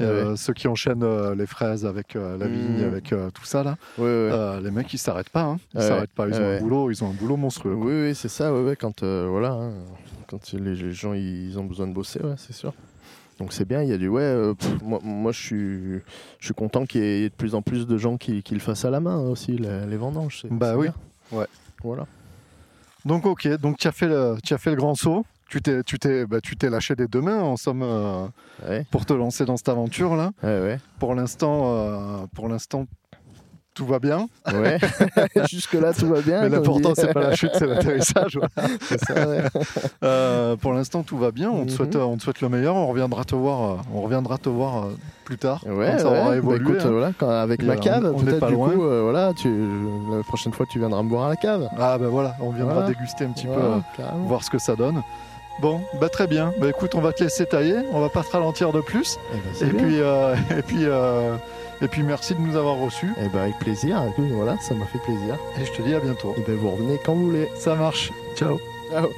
Euh, 0.01 0.35
Ceux 0.37 0.55
qui 0.55 0.67
enchaînent 0.69 1.03
euh, 1.03 1.35
les 1.35 1.45
fraises 1.47 1.85
avec 1.85 2.17
euh, 2.17 2.39
la 2.39 2.47
vigne, 2.49 2.79
Mhm. 2.81 2.85
avec 2.85 3.13
euh, 3.13 3.29
tout 3.31 3.45
ça 3.45 3.63
là. 3.63 3.77
les 3.99 4.71
mecs 4.71 4.91
ils 4.95 4.99
s'arrêtent 4.99 5.29
pas. 5.29 5.43
hein. 5.43 5.59
Ils 5.75 5.83
s'arrêtent 5.83 6.13
pas. 6.13 6.27
Ils 6.29 6.35
ont 6.41 6.47
un 6.57 6.59
boulot. 6.59 6.91
Ils 6.91 7.05
ont 7.05 7.11
un 7.11 7.15
boulot 7.15 7.37
monstrueux. 7.37 7.77
quoi. 7.77 7.85
Oui, 7.85 7.93
oui, 8.05 8.15
c'est 8.15 8.29
ça, 8.31 8.51
quand, 8.81 9.03
voilà, 9.05 9.51
hein, 9.53 9.73
quand 10.29 10.53
les, 10.55 10.93
gens 10.93 11.13
ils 11.13 11.59
ont 11.59 11.65
besoin 11.65 11.87
de 11.87 11.93
bosser, 11.93 12.21
c'est 12.39 12.55
sûr. 12.55 12.73
Donc 13.43 13.53
c'est 13.53 13.65
bien, 13.67 13.83
il 13.83 13.89
y 13.89 13.93
a 13.93 13.99
du. 13.99 14.07
Ouais, 14.07 14.23
euh, 14.23 14.55
pff, 14.55 14.81
moi, 14.83 15.01
moi 15.03 15.33
je, 15.33 15.41
suis, 15.41 16.01
je 16.39 16.45
suis 16.45 16.55
content 16.55 16.87
qu'il 16.87 17.01
y 17.01 17.25
ait 17.25 17.29
de 17.29 17.35
plus 17.35 17.57
en 17.57 17.61
plus 17.61 17.89
de 17.89 17.99
gens 17.99 18.17
qui, 18.17 18.41
qui 18.45 18.55
le 18.55 18.61
fassent 18.61 18.85
à 18.85 18.91
la 18.91 19.01
main 19.01 19.19
aussi, 19.19 19.59
les, 19.59 19.85
les 19.85 19.97
vendanges. 19.97 20.45
Bah 20.49 20.77
oui. 20.77 20.91
bien. 21.31 21.41
Ouais. 21.41 21.47
Voilà. 21.83 22.07
Donc 23.05 23.27
ok. 23.27 23.49
Donc 23.61 23.79
tu 23.79 23.89
as 23.89 23.93
fait 23.93 24.07
le, 24.07 24.37
tu 24.45 24.55
as 24.55 24.59
fait 24.59 24.71
le 24.71 24.77
grand 24.77 24.95
saut. 24.95 25.27
Tu 25.49 25.61
t'es, 25.61 25.83
tu 25.83 25.99
t'es, 25.99 26.25
bah, 26.25 26.41
tu 26.41 26.55
t'es 26.57 26.71
lâché 26.71 26.95
des 26.95 27.09
deux 27.09 27.21
mains 27.21 27.41
en 27.43 27.57
somme 27.57 27.83
euh, 27.83 28.29
Ouais, 28.65 28.87
pour 28.93 29.05
te 29.07 29.13
lancer 29.13 29.45
dans 29.45 29.57
cette 29.57 29.69
aventure 29.69 30.15
là. 30.15 30.31
ouais, 30.45 30.61
ouais. 30.61 30.79
Pour 31.01 31.17
l'instant, 31.17 31.63
euh, 31.67 32.27
pour 32.37 32.49
l'instant, 32.49 32.87
tout 33.75 33.87
va 33.87 33.99
bien. 33.99 34.27
ouais. 34.53 34.79
Jusque-là, 35.51 35.93
tout 35.93 36.07
va 36.09 36.21
bien. 36.21 36.43
Mais 36.43 36.49
l'important, 36.51 36.93
c'est 36.95 37.13
pas 37.13 37.21
la 37.23 37.35
chute, 37.35 37.53
c'est 37.55 37.67
l'atterrissage. 37.67 38.39
voilà. 38.39 39.29
Ouais. 39.29 39.43
Euh, 40.05 40.57
pour 40.57 40.73
l'instant, 40.73 41.03
tout 41.03 41.17
va 41.17 41.31
bien. 41.31 41.49
On 41.51 41.65
te, 41.65 41.71
Mhm. 41.71 41.77
souhaite, 41.77 41.97
on 41.97 42.17
te 42.17 42.23
souhaite 42.23 42.41
le 42.41 42.49
meilleur. 42.49 42.75
On 42.75 42.87
reviendra 42.89 43.25
te 43.25 43.35
voir, 43.35 43.63
euh, 43.63 43.77
on 43.95 44.01
reviendra 44.03 44.37
te 44.37 44.49
voir 44.49 44.85
euh, 44.85 44.97
plus 45.25 45.39
tard 45.39 45.61
Ouais, 45.67 45.93
quand 45.93 45.99
ça 45.99 46.07
aura 46.09 46.31
Bah, 46.31 46.37
évolué. 46.37 46.71
écoute, 46.73 46.83
hein. 46.85 46.91
voilà, 46.91 47.13
quand- 47.17 47.29
avec 47.31 47.63
Et, 47.63 47.67
ma 47.67 47.75
euh, 47.75 47.77
cave, 47.77 48.15
peut-être 48.17 48.41
pas 48.41 48.49
du 48.49 48.55
loin. 48.55 48.71
coup, 48.71 48.83
euh, 48.85 49.03
voilà, 49.03 49.33
tu, 49.37 49.49
la 50.11 50.23
prochaine 50.25 50.53
fois, 50.53 50.67
tu 50.71 50.79
viendras 50.81 51.03
me 51.03 51.09
boire 51.09 51.27
à 51.27 51.29
la 51.31 51.37
cave. 51.37 51.69
Ah 51.79 51.97
ben 51.99 52.09
voilà, 52.09 52.35
on 52.41 52.51
viendra 52.51 52.75
Voilà. 52.75 52.89
déguster 52.89 53.25
un 53.25 53.31
petit 53.31 53.47
peu, 53.47 53.53
euh, 53.53 54.03
voir 54.27 54.43
ce 54.43 54.51
que 54.51 54.59
ça 54.59 54.75
donne. 54.77 55.03
Bon, 55.61 55.81
bah 56.01 56.09
très 56.09 56.27
bien. 56.27 56.53
Bah 56.61 56.69
écoute, 56.69 56.95
on 56.95 57.01
va 57.01 57.13
te 57.13 57.23
laisser 57.23 57.47
tailler. 57.47 57.77
On 57.93 58.01
va 58.01 58.09
pas 58.09 58.23
te 58.23 58.31
ralentir 58.33 58.73
de 58.73 58.81
plus. 58.81 59.19
Eh 59.33 59.65
ben, 59.65 59.69
Et 59.71 59.73
puis, 59.73 60.01
euh, 60.01 60.35
et 60.59 60.63
puis, 60.63 60.85
euh, 60.87 61.37
et 61.81 61.89
puis, 61.89 62.03
merci 62.03 62.35
de 62.35 62.41
nous 62.41 62.57
avoir 62.57 62.77
reçus. 62.77 63.13
Eh 63.19 63.29
ben, 63.29 63.41
avec 63.41 63.59
plaisir, 63.59 64.03
voilà, 64.17 64.57
ça 64.61 64.75
m'a 64.75 64.87
fait 64.87 64.99
plaisir. 65.01 65.39
Et 65.61 65.65
je 65.65 65.73
te 65.73 65.83
dis 65.83 65.95
à 65.95 66.01
bientôt. 66.01 66.35
Et 66.37 66.41
ben, 66.43 66.57
vous 66.57 66.71
revenez 66.71 66.99
quand 67.05 67.15
vous 67.15 67.27
voulez. 67.27 67.49
Ça 67.57 67.75
marche. 67.75 68.13
Ciao. 68.37 68.61
Ciao. 68.91 69.09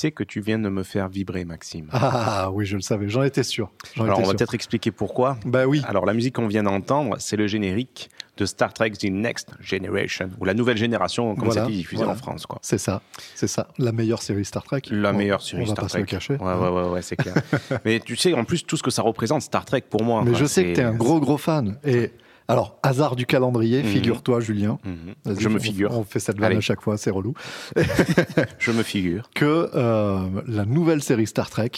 Sais 0.00 0.10
que 0.12 0.22
tu 0.24 0.40
viens 0.40 0.58
de 0.58 0.68
me 0.68 0.82
faire 0.82 1.08
vibrer, 1.08 1.44
Maxime 1.44 1.88
Ah 1.92 2.50
oui, 2.52 2.66
je 2.66 2.76
le 2.76 2.82
savais. 2.82 3.08
J'en 3.08 3.22
étais 3.22 3.42
sûr. 3.42 3.70
Alors, 3.96 4.18
étais 4.18 4.26
on 4.26 4.30
va 4.30 4.34
peut-être 4.34 4.54
expliquer 4.54 4.90
pourquoi. 4.90 5.36
Bah 5.44 5.66
oui. 5.66 5.82
Alors, 5.86 6.06
la 6.06 6.14
musique 6.14 6.34
qu'on 6.36 6.46
vient 6.48 6.62
d'entendre, 6.62 7.16
c'est 7.18 7.36
le 7.36 7.46
générique 7.46 8.10
de 8.36 8.46
Star 8.46 8.72
Trek 8.72 8.92
The 8.92 9.04
Next 9.10 9.50
Generation, 9.60 10.30
ou 10.40 10.44
la 10.46 10.54
nouvelle 10.54 10.78
génération, 10.78 11.34
comme 11.34 11.46
Voilà, 11.46 11.62
ça 11.62 11.66
qui 11.66 11.74
est 11.74 11.76
diffusée 11.76 12.04
voilà. 12.04 12.12
en 12.12 12.16
France. 12.16 12.46
Quoi. 12.46 12.58
C'est 12.62 12.78
ça, 12.78 13.02
c'est 13.34 13.46
ça. 13.48 13.68
La 13.78 13.92
meilleure 13.92 14.22
série 14.22 14.44
Star 14.46 14.62
Trek. 14.64 14.80
La 14.90 15.10
On- 15.10 15.12
meilleure 15.12 15.42
série 15.42 15.62
on 15.62 15.66
va 15.66 15.72
Star 15.72 15.84
pas 15.84 15.88
se 15.88 15.92
Trek. 15.92 16.00
le 16.00 16.06
cacher. 16.06 16.34
Ouais, 16.36 16.54
ouais, 16.54 16.68
ouais, 16.70 16.88
ouais, 16.88 17.02
c'est 17.02 17.16
clair. 17.16 17.34
Mais 17.84 18.00
tu 18.00 18.16
sais, 18.16 18.32
en 18.32 18.44
plus, 18.44 18.64
tout 18.64 18.78
ce 18.78 18.82
que 18.82 18.90
ça 18.90 19.02
représente, 19.02 19.42
Star 19.42 19.64
Trek, 19.66 19.82
pour 19.90 20.02
moi. 20.02 20.22
Mais 20.24 20.30
enfin, 20.30 20.38
je 20.40 20.44
sais 20.46 20.64
que 20.64 20.72
tu 20.74 20.80
es 20.80 20.84
un 20.84 20.94
gros 20.94 21.20
gros 21.20 21.36
fan. 21.36 21.76
Et 21.84 22.12
alors, 22.50 22.78
hasard 22.82 23.16
du 23.16 23.26
calendrier, 23.26 23.82
Mhm. 23.82 23.88
figure-toi, 23.88 24.40
Julien. 24.40 24.78
Mhm. 24.84 25.36
Je 25.38 25.48
me 25.48 25.56
on- 25.56 25.60
figure. 25.60 25.90
On 25.92 26.04
fait 26.04 26.20
cette 26.20 26.36
vanne 26.38 26.46
Allez. 26.46 26.56
à 26.56 26.60
chaque 26.60 26.80
fois, 26.80 26.96
c'est 26.98 27.10
relou. 27.10 27.34
Je 28.58 28.72
me 28.72 28.82
figure. 28.82 29.30
Que 29.34 29.70
euh, 29.74 30.18
la 30.46 30.64
nouvelle 30.64 31.02
série 31.02 31.26
Star 31.26 31.48
Trek 31.50 31.70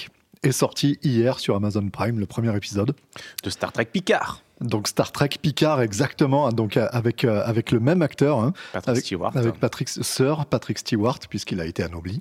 est 0.42 0.52
sortie 0.52 0.98
hier 1.02 1.38
sur 1.38 1.54
Amazon 1.56 1.88
Prime, 1.88 2.18
le 2.18 2.26
premier 2.26 2.54
épisode. 2.56 2.94
De 3.42 3.50
Star 3.50 3.72
Trek 3.72 3.86
Picard. 3.86 4.42
Donc 4.60 4.86
Star 4.86 5.10
Trek 5.10 5.30
Picard, 5.40 5.82
exactement, 5.82 6.46
hein, 6.46 6.52
donc 6.52 6.76
euh, 6.76 6.86
avec, 6.92 7.24
euh, 7.24 7.42
avec 7.44 7.72
le 7.72 7.80
même 7.80 8.00
acteur, 8.00 8.38
hein, 8.38 8.52
Patrick 8.72 8.88
avec, 8.90 9.04
Stewart. 9.06 9.36
avec 9.36 9.54
Patrick, 9.54 9.88
Sir 9.88 10.46
Patrick 10.46 10.78
Stewart, 10.78 11.18
puisqu'il 11.28 11.60
a 11.60 11.66
été 11.66 11.82
anobli. 11.82 12.20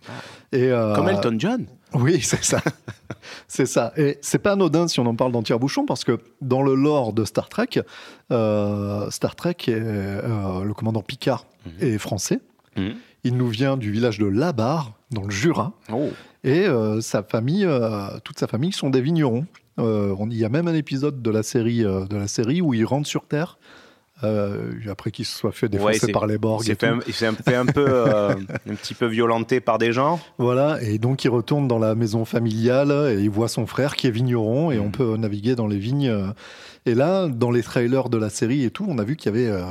Et, 0.52 0.72
euh, 0.72 0.96
Comme 0.96 1.08
Elton 1.10 1.36
John. 1.38 1.66
Oui, 1.94 2.20
c'est 2.24 2.44
ça. 2.44 2.62
c'est 3.48 3.68
ça. 3.68 3.94
Et 3.96 4.18
c'est 4.22 4.40
pas 4.40 4.54
anodin 4.54 4.88
si 4.88 5.00
on 5.00 5.06
en 5.06 5.16
parle 5.16 5.32
dans 5.32 5.44
Tire-Bouchon, 5.44 5.86
parce 5.86 6.04
que 6.04 6.18
dans 6.42 6.64
le 6.64 6.74
lore 6.74 7.14
de 7.14 7.26
Star 7.26 7.48
Trek, 7.48 7.70
euh, 8.32 9.10
Star 9.12 9.36
Trek, 9.36 9.56
est, 9.68 9.70
euh, 9.76 10.64
le 10.64 10.74
commandant 10.74 11.02
Picard 11.04 11.46
Mhm. 11.66 11.74
est 11.94 11.98
français. 12.00 12.40
Mhm. 12.76 12.96
Il 13.24 13.36
nous 13.38 13.50
vient 13.50 13.78
du 13.78 13.92
village 13.92 14.18
de 14.18 14.26
Labar, 14.26 14.94
dans 15.12 15.22
le 15.24 15.30
Jura. 15.30 15.74
Oh. 15.94 16.10
Et 16.44 16.66
euh, 16.66 17.02
sa 17.02 17.24
famille, 17.24 17.66
euh, 17.66 18.08
toute 18.24 18.40
sa 18.40 18.48
famille 18.48 18.72
sont 18.72 18.90
des 18.90 19.02
vignerons. 19.02 19.46
Euh, 19.80 20.16
on- 20.18 20.30
il 20.30 20.38
y 20.38 20.46
a 20.46 20.50
même 20.50 20.68
un 20.68 20.74
épisode 20.74 21.22
de 21.22 21.30
la 21.32 21.44
série, 21.44 21.80
de 21.84 22.16
la 22.18 22.28
série 22.28 22.62
où 22.62 22.74
il 22.74 22.84
rentre 22.86 23.08
sur 23.08 23.26
Terre 23.26 23.58
euh, 24.24 24.72
après 24.90 25.10
qu'il 25.12 25.26
se 25.26 25.36
soit 25.36 25.52
fait 25.52 25.68
défoncer 25.70 26.12
par 26.12 26.28
les 26.28 26.38
Borg. 26.38 26.62
Il 26.64 26.66
s'est 26.68 26.76
fait, 26.76 26.88
un, 26.88 27.34
fait 27.66 27.74
peu, 27.74 27.86
euh, 27.88 28.34
un 28.70 28.76
petit 28.76 28.94
peu 28.94 29.08
violenté 29.08 29.60
par 29.62 29.78
des 29.80 29.94
gens. 29.94 30.20
Voilà, 30.38 30.82
et 30.84 30.98
donc 31.00 31.24
il 31.24 31.30
retourne 31.30 31.68
dans 31.68 31.80
la 31.80 31.96
maison 31.96 32.24
familiale 32.26 32.92
et 33.18 33.22
il 33.22 33.30
voit 33.32 33.48
son 33.48 33.66
frère 33.66 33.96
qui 33.96 34.08
est 34.08 34.12
vigneron 34.12 34.72
et 34.72 34.80
on 34.80 34.92
peut 34.92 35.16
naviguer 35.18 35.56
dans 35.56 35.68
les 35.68 35.80
vignes. 35.80 36.14
Et 36.86 36.96
là, 36.96 37.28
dans 37.28 37.52
les 37.52 37.62
trailers 37.64 38.10
de 38.10 38.18
la 38.18 38.30
série 38.30 38.64
et 38.64 38.72
tout, 38.72 38.86
on 38.88 38.98
a 39.00 39.04
vu 39.04 39.16
qu'il 39.16 39.36
y 39.36 39.38
avait 39.40 39.48
euh, 39.52 39.62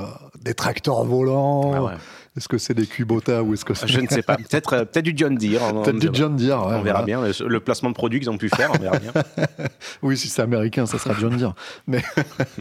des 0.43 0.55
tracteurs 0.55 1.05
volants. 1.05 1.73
Ah 1.75 1.83
ouais. 1.85 1.93
Est-ce 2.37 2.47
que 2.49 2.59
c'est 2.59 2.75
des 2.75 2.87
Kubota 2.87 3.43
ou 3.43 3.55
est-ce 3.55 3.65
que 3.65 3.75
c'est 3.75 3.89
Je 3.89 4.01
ne 4.01 4.07
sais 4.07 4.23
pas. 4.23 4.37
Peut-être 4.51 4.85
peut-être 4.85 5.05
du 5.05 5.13
John 5.17 5.37
Deere. 5.37 5.63
on- 5.75 5.83
peut-être 5.83 5.97
du 5.99 6.07
verra. 6.07 6.15
John 6.15 6.37
Deere 6.37 6.59
ouais, 6.61 6.75
on 6.77 6.83
verra 6.83 7.03
voilà. 7.03 7.05
bien 7.05 7.21
le, 7.23 7.49
le 7.49 7.61
placement 7.61 7.89
de 7.91 7.95
produits 7.95 8.21
qu'ils 8.21 8.31
ont 8.31 8.39
pu 8.39 8.49
faire. 8.49 8.71
On 8.73 8.79
verra 8.79 8.99
bien. 8.99 9.13
Oui, 10.03 10.17
si 10.17 10.29
c'est 10.29 10.41
américain, 10.43 10.87
ça 10.87 10.99
sera 10.99 11.15
John 11.19 11.37
Deere. 11.37 11.55
Mais, 11.87 12.03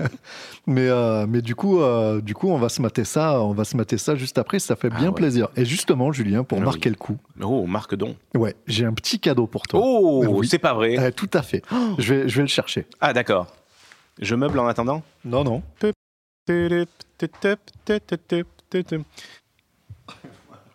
mais, 0.68 0.88
euh, 0.90 1.26
mais 1.28 1.42
du 1.42 1.56
coup, 1.56 1.82
euh, 1.82 2.20
du 2.20 2.34
coup, 2.34 2.50
on 2.50 2.58
va 2.58 2.70
se 2.70 2.82
mater 2.82 3.04
ça, 3.06 3.42
on 3.42 3.54
va 3.54 3.64
se 3.64 3.78
mater 3.78 3.98
ça 3.98 4.16
juste 4.16 4.38
après. 4.38 4.60
Ça 4.60 4.76
fait 4.76 4.90
Ah 4.92 4.98
bien 4.98 5.10
ouais. 5.10 5.16
plaisir. 5.16 5.50
Et 5.56 5.66
justement, 5.66 6.12
Julien, 6.12 6.44
pour 6.44 6.58
Ah 6.58 6.62
oui. 6.62 6.66
marquer 6.66 6.90
le 6.90 6.96
coup, 6.96 7.18
Oh, 7.42 7.66
Marc 7.68 7.94
Don. 7.96 8.16
ouais, 8.36 8.56
j'ai 8.68 8.86
un 8.86 8.94
petit 8.94 9.20
cadeau 9.20 9.46
pour 9.48 9.68
toi. 9.68 9.80
Oh, 9.84 10.26
Oui. 10.28 10.48
c'est 10.48 10.60
pas 10.60 10.74
vrai. 10.74 10.98
Euh, 10.98 11.12
tout 11.12 11.30
à 11.34 11.42
fait. 11.44 11.62
Je 12.00 12.14
vais, 12.14 12.28
je 12.30 12.36
vais 12.38 12.42
le 12.42 12.48
chercher. 12.48 12.88
Ah, 13.00 13.14
d'accord. 13.14 13.48
Je 14.22 14.36
meuble 14.36 14.60
en 14.60 14.68
attendant? 14.68 15.04
Non, 15.24 15.44
non. 15.44 15.62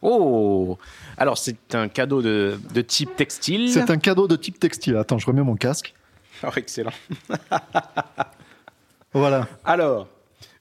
Oh 0.07 0.79
Alors, 1.17 1.39
c'est 1.39 1.75
un 1.75 1.89
cadeau 1.89 2.21
de, 2.21 2.61
de 2.75 2.81
type 2.83 3.17
textile. 3.17 3.71
C'est 3.71 3.91
un 3.91 3.97
cadeau 3.97 4.29
de 4.29 4.37
type 4.37 4.61
textile. 4.61 4.97
Attends, 4.97 5.19
je 5.19 5.27
remets 5.27 5.43
mon 5.43 5.57
casque. 5.57 5.95
Oh, 6.43 6.51
excellent. 6.57 6.93
Voilà. 9.15 9.47
Alors, 9.65 10.09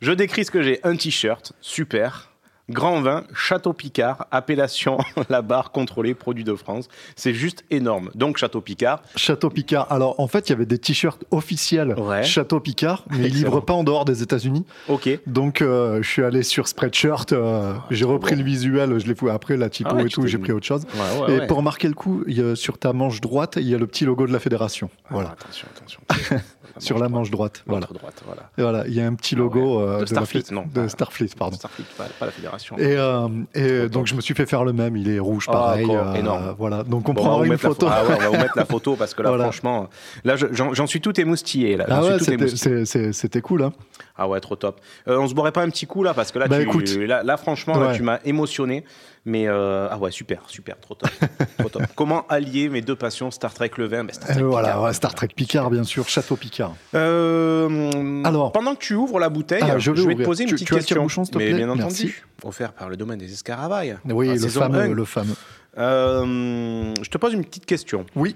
je 0.01 0.11
décris 0.11 0.45
ce 0.45 0.51
que 0.51 0.61
j'ai. 0.61 0.79
Un 0.85 0.95
t-shirt, 0.95 1.51
super. 1.61 2.29
Grand 2.69 3.01
vin, 3.01 3.25
Château 3.35 3.73
Picard, 3.73 4.25
appellation 4.31 4.97
la 5.29 5.41
barre 5.41 5.71
contrôlée, 5.71 6.13
produit 6.13 6.45
de 6.45 6.55
France. 6.55 6.87
C'est 7.17 7.33
juste 7.33 7.65
énorme. 7.71 8.09
Donc, 8.15 8.37
Château 8.37 8.61
Picard. 8.61 9.01
Château 9.17 9.49
Picard. 9.49 9.91
Alors, 9.91 10.17
en 10.19 10.27
fait, 10.29 10.47
il 10.47 10.53
y 10.53 10.55
avait 10.55 10.65
des 10.65 10.77
t-shirts 10.77 11.23
officiels 11.31 11.93
Ouais. 11.99 12.23
Château 12.23 12.61
Picard, 12.61 13.03
mais 13.11 13.27
ils 13.27 13.33
livrent 13.33 13.59
pas 13.59 13.73
en 13.73 13.83
dehors 13.83 14.05
des 14.05 14.23
États-Unis. 14.23 14.65
Ok. 14.87 15.09
Donc, 15.27 15.61
euh, 15.61 16.01
je 16.01 16.07
suis 16.09 16.23
allé 16.23 16.41
sur 16.41 16.69
Spreadshirt. 16.69 17.33
euh, 17.33 17.73
j'ai 17.91 18.05
repris 18.05 18.31
Ah, 18.31 18.35
bon. 18.35 18.41
le 18.43 18.45
visuel. 18.47 18.97
Je 18.99 19.07
l'ai 19.07 19.29
après 19.29 19.57
la 19.57 19.69
typo 19.69 19.89
Ah 19.91 19.95
ouais, 19.95 20.05
et 20.05 20.09
tout. 20.09 20.25
J'ai 20.25 20.37
pris 20.37 20.53
autre 20.53 20.65
chose. 20.65 20.85
Ouais, 21.27 21.35
et 21.43 21.47
pour 21.47 21.61
marquer 21.63 21.89
le 21.89 21.93
coup, 21.93 22.23
il 22.27 22.37
y 22.37 22.41
a- 22.41 22.55
sur 22.55 22.77
ta 22.77 22.93
manche 22.93 23.19
droite, 23.19 23.55
il 23.57 23.67
y 23.67 23.75
a 23.75 23.77
le 23.77 23.87
petit 23.87 24.05
logo 24.05 24.25
de 24.25 24.31
la 24.31 24.39
fédération. 24.39 24.89
Ah, 25.05 25.07
Voilà. 25.11 25.31
attention, 25.31 25.67
attention. 25.75 26.01
sur 26.79 26.97
la 26.99 27.09
manche 27.09 27.29
droite. 27.31 27.63
Voilà. 27.65 27.85
Droite, 27.87 28.21
voilà. 28.25 28.41
Et 28.57 28.61
voilà. 28.61 28.87
Il 28.87 28.93
y 28.93 29.01
a 29.01 29.05
un 29.07 29.13
petit 29.15 29.35
Ah 29.35 29.39
ouais. 29.39 29.43
logo 29.43 29.81
euh, 29.81 30.01
De 30.01 30.05
Starfleet, 30.05 30.43
non, 30.51 30.65
de 30.73 30.87
Starfleet, 30.87 31.29
pardon. 31.37 31.55
Starfleet, 31.55 31.85
pas, 31.97 32.05
pas 32.19 32.25
la 32.25 32.31
fédération. 32.31 32.77
Et, 32.77 32.95
euh, 32.97 33.27
et 33.53 33.89
donc 33.89 34.07
je 34.07 34.15
me 34.15 34.21
suis 34.21 34.33
fait 34.33 34.45
faire 34.45 34.63
le 34.63 34.73
même, 34.73 34.95
il 34.97 35.09
est 35.09 35.19
rouge 35.19 35.45
Ah, 35.49 35.51
pareil. 35.53 35.87
énorme. 36.15 36.55
Voilà, 36.57 36.83
donc 36.83 37.07
on 37.09 37.13
Bon, 37.13 37.21
on 37.21 37.23
prendra 37.25 37.37
vous 37.45 37.51
une 37.51 37.57
photo. 37.57 37.87
Ah 37.89 38.03
ouais, 38.05 38.15
on 38.15 38.19
va 38.19 38.27
vous 38.29 38.37
mettre 38.37 38.57
la 38.57 38.65
photo 38.65 38.95
parce 38.99 39.13
que 39.13 39.21
là, 39.21 39.29
Voilà. 39.29 39.43
franchement, 39.45 39.87
là, 40.23 40.35
je- 40.35 40.47
j'en 40.51 40.87
suis 40.87 41.01
tout 41.01 41.19
émoustillé. 41.19 41.77
Là. 41.77 41.85
Ah 41.89 42.03
ouais, 42.03 42.17
c'était- 42.19 43.41
cool. 43.41 43.63
Hein. 43.63 43.73
Ah 44.15 44.27
ouais, 44.27 44.39
trop 44.39 44.55
top. 44.55 44.79
Euh, 45.07 45.17
on 45.17 45.27
se 45.27 45.33
boirait 45.33 45.51
pas 45.51 45.63
un 45.63 45.69
petit 45.69 45.85
coup 45.87 46.03
là 46.03 46.13
parce 46.13 46.31
que 46.31 46.39
là, 46.39 46.47
Bah, 46.47 46.57
tu, 46.57 46.63
écoute. 46.63 46.89
là, 46.97 47.23
là, 47.23 47.37
franchement, 47.37 47.77
là, 47.79 47.93
tu 47.95 48.03
m'as 48.03 48.19
émotionné. 48.25 48.83
Mais 49.25 49.47
euh, 49.47 49.87
ah 49.89 49.97
ouais, 49.97 50.11
super, 50.11 50.41
super, 50.47 50.77
trop 50.81 50.95
top. 50.95 51.09
trop 51.57 51.69
top. 51.69 51.83
Comment 51.95 52.25
allier 52.27 52.67
mes 52.67 52.81
deux 52.81 52.95
passions, 52.97 53.31
Star 53.31 53.53
Trek 53.53 53.71
le 53.77 53.87
vin 53.87 54.03
ben, 54.03 54.13
Star 54.13 54.29
Euh, 54.31 54.33
Trek 54.33 54.43
voilà, 54.43 54.67
Picard. 54.67 54.83
ouais, 54.83 54.93
Star 54.93 55.15
Trek 55.15 55.29
Picard, 55.33 55.69
bien 55.69 55.83
sûr, 55.85 56.09
Château 56.09 56.35
Picard. 56.35 56.62
Euh, 56.95 58.21
Alors. 58.23 58.51
pendant 58.51 58.75
que 58.75 58.79
tu 58.79 58.95
ouvres 58.95 59.19
la 59.19 59.29
bouteille, 59.29 59.63
Ah, 59.63 59.77
je 59.79 59.93
je, 59.93 60.01
vais 60.07 60.15
te 60.15 60.23
poser 60.23 60.43
une 60.43 60.49
Tu- 60.49 60.55
petite 60.55 60.67
tu 60.67 60.73
question. 60.75 60.95
tire-bouchon, 60.95 61.25
s'il 61.25 61.33
te 61.33 61.37
mais 61.37 61.47
plaît 61.49 61.57
bien 61.57 61.69
entendu, 61.69 61.83
Merci. 61.83 62.13
offert 62.43 62.73
par 62.73 62.89
le 62.89 62.97
domaine 62.97 63.19
des 63.19 63.31
escaravailles. 63.31 63.97
Oui, 64.05 64.27
le 64.37 64.47
fameux, 64.47 64.79
1. 64.81 64.87
le 64.93 65.05
fameux. 65.05 65.35
Euh, 65.77 66.93
je 67.01 67.09
te 67.09 67.17
pose 67.17 67.33
une 67.33 67.43
petite 67.43 67.65
question. 67.65 68.05
Oui, 68.15 68.35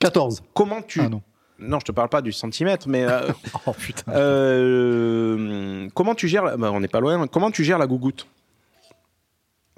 14. 0.00 0.42
Comment 0.54 0.82
tu 0.82 1.00
Ah 1.00 1.08
non. 1.08 1.22
Non, 1.58 1.78
je 1.80 1.86
te 1.86 1.92
parle 1.92 2.10
pas 2.10 2.20
du 2.20 2.32
centimètre, 2.32 2.86
mais 2.88 3.04
euh, 3.04 3.32
Oh 3.66 3.72
putain. 3.72 4.12
euh, 4.12 5.88
comment 5.94 6.14
tu 6.14 6.28
gères 6.28 6.44
la... 6.44 6.56
bah, 6.56 6.70
On 6.72 6.80
n'est 6.80 6.88
pas 6.88 7.00
loin. 7.00 7.26
Comment 7.28 7.50
tu 7.50 7.64
gères 7.64 7.78
la 7.78 7.86
gougoute? 7.86 8.26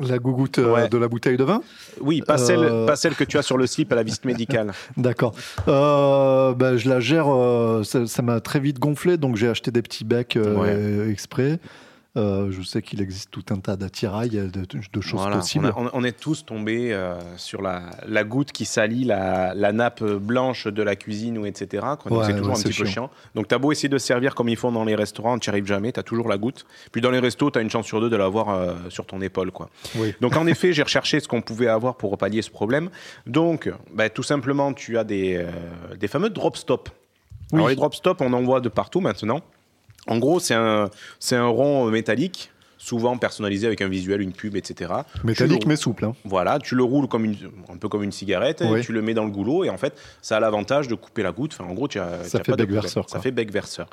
La 0.01 0.19
gougoute 0.19 0.59
euh, 0.61 0.73
Ouais. 0.73 0.89
de 0.89 0.97
la 0.97 1.09
bouteille 1.09 1.37
de 1.37 1.43
vin 1.43 1.61
Oui, 2.01 2.23
pas, 2.23 2.35
Euh. 2.35 2.37
celle, 2.37 2.87
pas 2.87 2.95
celle 2.95 3.17
que 3.17 3.25
tu 3.25 3.37
as 3.37 3.43
sur 3.43 3.59
le 3.59 3.67
slip 3.67 3.93
à 3.93 3.97
la 3.97 4.05
visite 4.05 4.25
médicale. 4.25 4.73
D'accord. 4.97 5.35
Euh, 5.67 6.55
bah, 6.55 6.77
je 6.77 6.89
la 6.89 7.01
gère, 7.01 7.27
euh, 7.33 7.83
ça 7.83 8.23
m'a 8.23 8.41
très 8.41 8.61
vite 8.61 8.79
gonflé, 8.79 9.17
donc 9.17 9.35
j'ai 9.37 9.49
acheté 9.49 9.73
des 9.73 9.83
petits 9.83 10.05
becs 10.05 10.37
euh, 10.37 11.11
exprès. 11.11 11.59
Euh, 12.19 12.51
je 12.51 12.63
sais 12.63 12.83
qu'il 12.83 13.01
existe 13.01 13.31
tout 13.31 13.45
un 13.51 13.57
tas 13.61 13.77
d'attirails, 13.77 14.31
de, 14.31 14.51
de 14.51 15.01
choses 15.01 15.21
Voilà. 15.21 15.37
On, 15.37 15.39
possibles. 15.39 15.67
a- 15.67 15.75
on- 15.95 16.03
est 16.05 16.19
tous 16.19 16.45
tombés 16.45 16.93
euh, 16.93 17.15
sur 17.37 17.63
la, 17.63 17.83
la 18.09 18.25
goutte 18.25 18.51
qui 18.53 18.65
salit 18.65 19.05
la, 19.05 19.55
la 19.55 19.73
nappe 19.73 20.03
blanche 20.03 20.67
de 20.67 20.83
la 20.83 20.97
cuisine 20.97 21.39
ou 21.39 21.47
etc. 21.47 21.87
Ouais, 22.11 22.25
c'est 22.27 22.37
toujours 22.37 22.55
ouais, 22.55 22.59
un 22.59 22.63
petit 22.63 22.65
peu 22.65 22.85
chiant. 22.85 22.87
chiant. 22.87 23.11
Donc 23.37 23.47
tu 23.49 23.55
as 23.55 23.59
beau 23.59 23.71
essayer 23.71 23.89
de 23.89 23.99
servir 23.99 24.35
comme 24.35 24.49
ils 24.49 24.57
font 24.57 24.73
dans 24.73 24.85
les 24.85 24.97
restaurants, 24.97 25.39
tu 25.39 25.49
n'y 25.49 25.53
arrives 25.53 25.67
jamais, 25.67 25.93
tu 25.93 26.01
as 26.01 26.03
toujours 26.03 26.29
la 26.29 26.39
goutte. 26.39 26.67
Puis 26.93 27.01
dans 27.01 27.11
les 27.13 27.21
restos, 27.21 27.51
tu 27.53 27.59
as 27.59 27.63
une 27.63 27.71
chance 27.71 27.87
sur 27.87 28.01
deux 28.01 28.11
de 28.11 28.17
l'avoir 28.17 28.49
euh, 28.51 28.75
sur 28.89 29.07
ton 29.07 29.21
épaule. 29.21 29.53
Quoi. 29.53 29.71
Oui. 29.97 30.15
Donc 30.21 30.35
en 30.37 30.47
effet, 30.49 30.73
j'ai 30.73 30.83
recherché 30.83 31.21
ce 31.21 31.29
qu'on 31.29 31.41
pouvait 31.43 31.69
avoir 31.69 31.97
pour 31.97 32.19
pallier 32.19 32.43
ce 32.43 32.51
problème. 32.51 32.91
Donc 33.27 33.71
bah, 33.95 34.09
tout 34.11 34.23
simplement, 34.25 34.73
tu 34.73 34.99
as 34.99 35.05
des, 35.05 35.47
des 35.99 36.09
fameux 36.09 36.31
drop 36.31 36.57
stop. 36.57 36.89
Oui. 37.53 37.59
Alors 37.59 37.69
les 37.69 37.77
drop 37.77 37.95
stop, 37.95 38.21
on 38.21 38.33
en 38.33 38.43
voit 38.43 38.61
de 38.61 38.69
partout 38.69 39.01
maintenant. 39.01 39.41
En 40.09 40.19
gros, 40.19 40.41
c'est 40.41 40.55
un, 40.55 40.91
un 41.33 41.47
rond 41.47 41.87
métallique, 41.87 42.51
souvent 42.79 43.17
personnalisé 43.19 43.67
avec 43.67 43.83
un 43.83 43.89
visuel, 43.89 44.21
une 44.23 44.33
pub, 44.33 44.57
etc. 44.57 44.93
Métallique 45.25 45.67
mais 45.67 45.77
souple. 45.77 46.05
hein. 46.05 46.15
Voilà, 46.25 46.59
tu 46.59 46.75
le 46.77 46.83
roules 46.85 47.09
comme 47.09 47.25
une, 47.25 47.37
un 47.73 47.77
peu 47.77 47.89
comme 47.89 48.03
une 48.03 48.13
cigarette, 48.13 48.63
et 48.63 48.81
tu 48.81 48.93
le 48.93 49.03
mets 49.03 49.15
dans 49.15 49.25
le 49.25 49.31
goulot, 49.31 49.65
et 49.65 49.71
en 49.71 49.77
fait, 49.77 49.99
ça 50.23 50.37
a 50.37 50.41
l'avantage 50.41 50.89
de 50.89 50.95
couper 50.95 51.23
la 51.23 51.33
goutte. 51.33 51.53
Enfin, 51.59 51.69
en 51.71 51.75
gros, 51.75 51.89
tu 51.89 51.99
as, 51.99 52.25
Ça 52.25 52.39
as 52.39 52.45
fait 52.45 52.53
pas 52.53 52.57
bec 52.57 52.71
verseur, 52.71 53.11
Ça 53.11 53.21
fait 53.21 53.31
bec 53.33 53.53
verseur. 53.53 53.89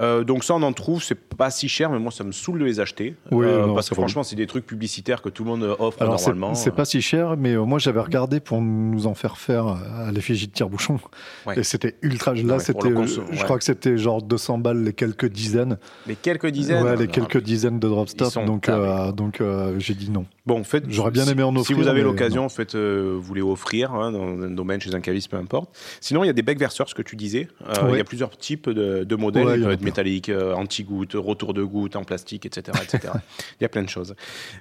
Euh, 0.00 0.24
donc 0.24 0.44
ça, 0.44 0.54
on 0.54 0.62
en 0.62 0.72
trouve, 0.72 1.02
c'est 1.02 1.14
pas 1.14 1.50
si 1.50 1.68
cher, 1.68 1.90
mais 1.90 1.98
moi, 1.98 2.12
ça 2.12 2.24
me 2.24 2.32
saoule 2.32 2.60
de 2.60 2.64
les 2.64 2.80
acheter. 2.80 3.16
Oui, 3.30 3.44
Euh, 3.46 3.66
non, 3.66 3.74
parce 3.74 3.88
que 3.88 3.94
franchement, 3.94 4.22
c'est 4.22 4.36
des 4.36 4.46
trucs 4.46 4.66
publicitaires 4.66 5.20
que 5.22 5.28
tout 5.28 5.44
le 5.44 5.50
monde 5.50 5.76
offre 5.78 6.00
Alors 6.00 6.14
normalement. 6.20 6.54
c'est 6.54 6.70
pas 6.70 6.84
si 6.84 7.02
cher, 7.02 7.36
mais 7.36 7.54
euh, 7.54 7.64
moi 7.64 7.78
j'avais 7.78 8.00
regardé 8.00 8.40
pour 8.40 8.60
nous 8.60 9.06
en 9.06 9.14
faire 9.14 9.36
faire 9.38 9.66
à 9.66 10.12
l'effigie 10.12 10.46
de 10.46 10.52
tire-bouchon. 10.52 11.00
Ouais. 11.46 11.58
Et 11.58 11.62
c'était 11.64 11.96
ultra. 12.02 12.34
Là, 12.34 12.42
Ouais, 12.42 12.48
pour 12.52 12.60
c'était, 12.62 12.88
conso- 12.90 13.22
je 13.30 13.36
ouais. 13.38 13.44
crois 13.44 13.58
que 13.58 13.64
c'était 13.64 13.98
genre 13.98 14.22
200 14.22 14.58
balles 14.58 14.84
les 14.84 14.92
quelques 14.92 15.26
dizaines. 15.28 15.78
Les 16.06 16.14
quelques 16.14 16.46
dizaines. 16.48 16.84
ouais, 16.84 16.96
les 16.96 17.08
quelques 17.08 17.42
dizaines 17.42 17.78
de 17.80 17.88
drop 17.88 18.08
Sont 18.30 18.44
Donc, 18.44 18.62
tarés. 18.64 19.08
euh, 19.08 19.12
donc 19.12 19.40
euh, 19.40 19.78
j'ai 19.78 19.94
dit 19.94 20.10
non. 20.10 20.26
Bon, 20.46 20.64
faites. 20.64 20.84
J'aurais 20.88 21.10
bien 21.10 21.26
aimé 21.26 21.42
en 21.42 21.52
Si 21.52 21.58
offrir, 21.58 21.76
vous 21.76 21.88
avez 21.88 22.02
l'occasion, 22.02 22.48
faites, 22.48 22.74
euh, 22.74 23.18
vous 23.20 23.34
les 23.34 23.42
offrir 23.42 23.92
hein, 23.92 24.12
dans 24.12 24.22
un 24.42 24.50
domaine, 24.50 24.80
chez 24.80 24.94
un 24.94 25.00
caviste, 25.00 25.30
peu 25.30 25.36
importe. 25.36 25.70
Sinon, 26.00 26.24
il 26.24 26.26
y 26.26 26.30
a 26.30 26.32
des 26.32 26.42
becs 26.42 26.58
verseurs, 26.58 26.88
ce 26.88 26.94
que 26.94 27.02
tu 27.02 27.16
disais. 27.16 27.48
Euh, 27.68 27.90
Il 27.90 27.96
y 27.96 28.00
a 28.00 28.04
plusieurs 28.04 28.36
types 28.36 28.70
de, 28.70 29.04
de 29.04 29.16
modèles. 29.16 29.46
Ouais, 29.46 29.58
il 29.58 29.66
a 29.66 29.72
être 29.72 29.82
euh, 30.30 30.54
anti-gouttes, 30.54 31.14
retour 31.14 31.54
de 31.54 31.62
gouttes, 31.62 31.96
en 31.96 32.04
plastique, 32.04 32.46
etc. 32.46 32.78
etc. 32.82 33.12
il 33.60 33.62
y 33.62 33.64
a 33.64 33.68
plein 33.68 33.82
de 33.82 33.88
choses. 33.88 34.14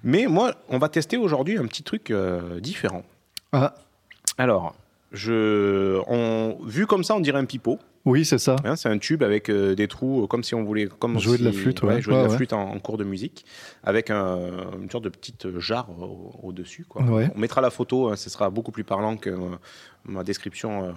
Mais 0.03 0.27
moi, 0.27 0.53
on 0.69 0.77
va 0.77 0.89
tester 0.89 1.17
aujourd'hui 1.17 1.57
un 1.57 1.65
petit 1.65 1.83
truc 1.83 2.13
différent. 2.59 3.03
Ah, 3.53 3.75
Alors, 4.37 4.75
je, 5.11 5.99
on, 6.07 6.57
vu 6.65 6.85
comme 6.87 7.03
ça, 7.03 7.15
on 7.15 7.19
dirait 7.19 7.39
un 7.39 7.45
pipeau. 7.45 7.79
oui, 8.05 8.25
c'est 8.25 8.37
ça. 8.37 8.55
Hein, 8.63 8.75
c'est 8.75 8.89
un 8.89 8.97
tube 8.97 9.23
avec 9.23 9.49
euh, 9.49 9.73
des 9.75 9.87
trous, 9.87 10.23
euh, 10.23 10.27
comme 10.27 10.43
si 10.43 10.53
on 10.55 10.63
voulait 10.63 10.87
comme 10.87 11.19
Jouer 11.19 11.37
si- 11.37 11.43
de 11.43 11.47
la 11.47 11.53
flûte, 11.53 11.81
ouais. 11.83 12.01
jouer 12.01 12.15
de 12.15 12.23
la 12.23 12.29
flûte 12.29 12.53
en, 12.53 12.61
en 12.71 12.79
cours 12.79 12.97
de 12.97 13.03
musique, 13.03 13.45
avec 13.83 14.09
un- 14.09 14.37
une 14.81 14.89
sorte 14.89 15.03
de 15.05 15.09
petite 15.09 15.59
jarre 15.59 15.89
au- 15.91 16.53
quoi. 16.89 17.03
Ouais. 17.03 17.29
On 17.35 17.39
mettra 17.39 17.61
la 17.61 17.69
photo, 17.69 18.09
hein, 18.09 18.15
ce 18.15 18.29
sera 18.29 18.49
beaucoup 18.49 18.71
plus 18.71 18.83
parlant 18.83 19.17
que 19.17 19.29
euh, 19.29 19.37
ma 20.05 20.23
description 20.23 20.93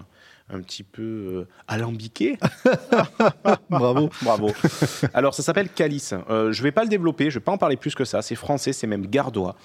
un 0.53 0.61
petit 0.61 0.82
peu 0.82 1.03
euh, 1.03 1.48
alambiquée. 1.68 2.38
Bravo. 3.70 4.11
Bravo. 4.22 4.51
Alors, 5.14 5.34
ça 5.34 5.42
s'appelle 5.42 5.68
Calice. 5.68 6.14
Euh, 6.28 6.53
je 6.53 6.61
ne 6.61 6.64
vais 6.64 6.72
pas 6.72 6.82
le 6.82 6.88
développer, 6.88 7.24
je 7.24 7.36
ne 7.36 7.40
vais 7.40 7.44
pas 7.44 7.53
en 7.53 7.59
parler 7.59 7.76
plus 7.76 7.94
que 7.94 8.05
ça. 8.05 8.22
C'est 8.22 8.34
français, 8.34 8.72
c'est 8.72 8.86
même 8.86 9.07
gardois. 9.07 9.57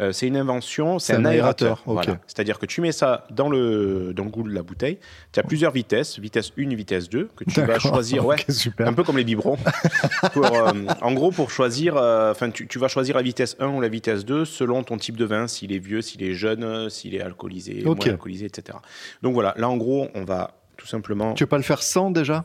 Euh, 0.00 0.12
c'est 0.12 0.26
une 0.26 0.36
invention, 0.36 0.98
c'est 0.98 1.14
un, 1.14 1.20
un 1.20 1.24
aérateur. 1.26 1.66
aérateur, 1.66 1.88
ok. 1.88 1.94
Voilà. 1.94 2.20
C'est-à-dire 2.26 2.58
que 2.58 2.66
tu 2.66 2.80
mets 2.80 2.92
ça 2.92 3.26
dans 3.30 3.48
le, 3.48 4.12
dans 4.14 4.24
le 4.24 4.30
goût 4.30 4.42
de 4.42 4.52
la 4.52 4.62
bouteille. 4.62 4.98
Tu 5.32 5.40
as 5.40 5.42
plusieurs 5.42 5.72
vitesses, 5.72 6.18
vitesse 6.18 6.52
1, 6.58 6.74
vitesse 6.74 7.08
2, 7.08 7.28
que 7.36 7.44
tu 7.44 7.60
vas 7.62 7.78
choisir. 7.78 8.26
Ouais, 8.26 8.36
super. 8.48 8.88
un 8.88 8.92
peu 8.92 9.04
comme 9.04 9.16
les 9.16 9.24
biberons. 9.24 9.56
Pour, 10.32 10.46
euh, 10.46 10.72
en 11.00 11.12
gros, 11.12 11.30
pour 11.30 11.50
choisir, 11.50 11.96
enfin, 11.96 12.50
tu, 12.50 12.66
tu 12.66 12.78
vas 12.78 12.88
choisir 12.88 13.16
la 13.16 13.22
vitesse 13.22 13.56
1 13.60 13.68
ou 13.68 13.80
la 13.80 13.88
vitesse 13.88 14.24
2 14.24 14.44
selon 14.44 14.82
ton 14.82 14.96
type 14.96 15.16
de 15.16 15.24
vin, 15.24 15.46
s'il 15.46 15.72
est 15.72 15.78
vieux, 15.78 16.00
s'il 16.00 16.22
est 16.22 16.34
jeune, 16.34 16.88
s'il 16.90 17.14
est 17.14 17.20
alcoolisé, 17.20 17.82
moins 17.84 17.96
alcoolisé, 18.04 18.46
etc. 18.46 18.78
Donc 19.22 19.34
voilà, 19.34 19.54
là 19.56 19.68
en 19.68 19.76
gros, 19.76 20.08
on 20.14 20.24
va 20.24 20.33
tout 20.76 20.86
simplement. 20.86 21.34
Tu 21.34 21.44
veux 21.44 21.48
pas 21.48 21.56
le 21.56 21.62
faire 21.62 21.82
sans 21.82 22.10
déjà? 22.10 22.44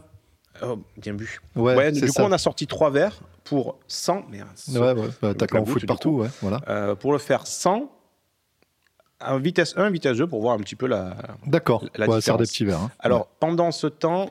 Oh, 0.61 0.79
bien 0.97 1.13
bu. 1.13 1.39
Ouais, 1.55 1.75
Ouais, 1.75 1.91
du 1.91 2.01
coup, 2.01 2.07
ça. 2.07 2.25
on 2.25 2.31
a 2.31 2.37
sorti 2.37 2.67
trois 2.67 2.89
verres 2.89 3.19
pour 3.45 3.77
100. 3.87 4.25
Mais, 4.29 4.41
Ouais, 4.77 4.91
ouais. 4.93 5.07
Bah, 5.21 5.33
T'as 5.33 5.47
qu'à 5.47 5.55
la 5.55 5.61
en 5.61 5.65
foutre 5.65 5.85
partout, 5.85 6.11
coup. 6.11 6.21
ouais. 6.23 6.29
Voilà. 6.41 6.59
Euh, 6.67 6.95
pour 6.95 7.13
le 7.13 7.17
faire 7.19 7.47
100, 7.47 7.89
à 9.21 9.37
vitesse 9.37 9.73
1, 9.77 9.89
vitesse 9.89 10.17
2, 10.17 10.27
pour 10.27 10.41
voir 10.41 10.55
un 10.55 10.59
petit 10.59 10.75
peu 10.75 10.87
la. 10.87 11.15
D'accord. 11.45 11.83
la 11.95 12.07
On 12.07 12.11
va 12.11 12.21
faire 12.21 12.37
des 12.37 12.45
petits 12.45 12.65
verres. 12.65 12.81
hein. 12.81 12.91
Alors, 12.99 13.27
pendant 13.39 13.71
ce 13.71 13.87
temps, 13.87 14.29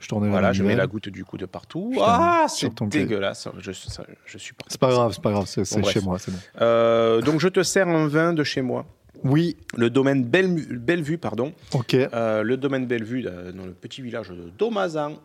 Je 0.00 0.06
tournais 0.08 0.28
Voilà, 0.28 0.48
la 0.48 0.52
je 0.52 0.62
mets 0.62 0.76
la 0.76 0.86
goutte 0.86 1.08
du 1.08 1.24
coup 1.24 1.36
de 1.38 1.44
partout. 1.46 1.88
Putain, 1.92 2.04
ah, 2.06 2.46
c'est 2.48 2.72
dégueulasse. 2.84 3.48
Je, 3.58 3.72
ça- 3.72 4.04
je 4.26 4.38
supporte. 4.38 4.70
C'est 4.70 4.80
pas 4.80 4.90
grave, 4.90 5.12
c'est 5.12 5.22
pas 5.22 5.32
grave, 5.32 5.46
c'est 5.46 5.62
Bon, 5.80 5.82
chez 5.88 6.00
moi, 6.00 6.18
c'est 6.20 6.30
bon. 6.30 6.38
Euh, 6.60 7.20
donc 7.20 7.40
je 7.40 7.48
te 7.48 7.62
sers 7.64 7.88
un 7.88 8.06
vin 8.06 8.32
de 8.32 8.44
chez 8.44 8.62
moi. 8.62 8.86
Oui, 9.24 9.56
Le 9.76 9.90
domaine 9.90 10.24
Belle- 10.24 10.78
Bellevue, 10.78 11.18
pardon. 11.18 11.52
ok. 11.74 11.94
Euh, 11.94 12.42
le 12.42 12.56
domaine 12.56 12.86
Bellevue, 12.86 13.24
euh, 13.26 13.52
dans 13.52 13.64
le 13.66 13.72
petit 13.72 14.02
village 14.02 14.28
de 14.30 14.50
Domazan. 14.58 15.16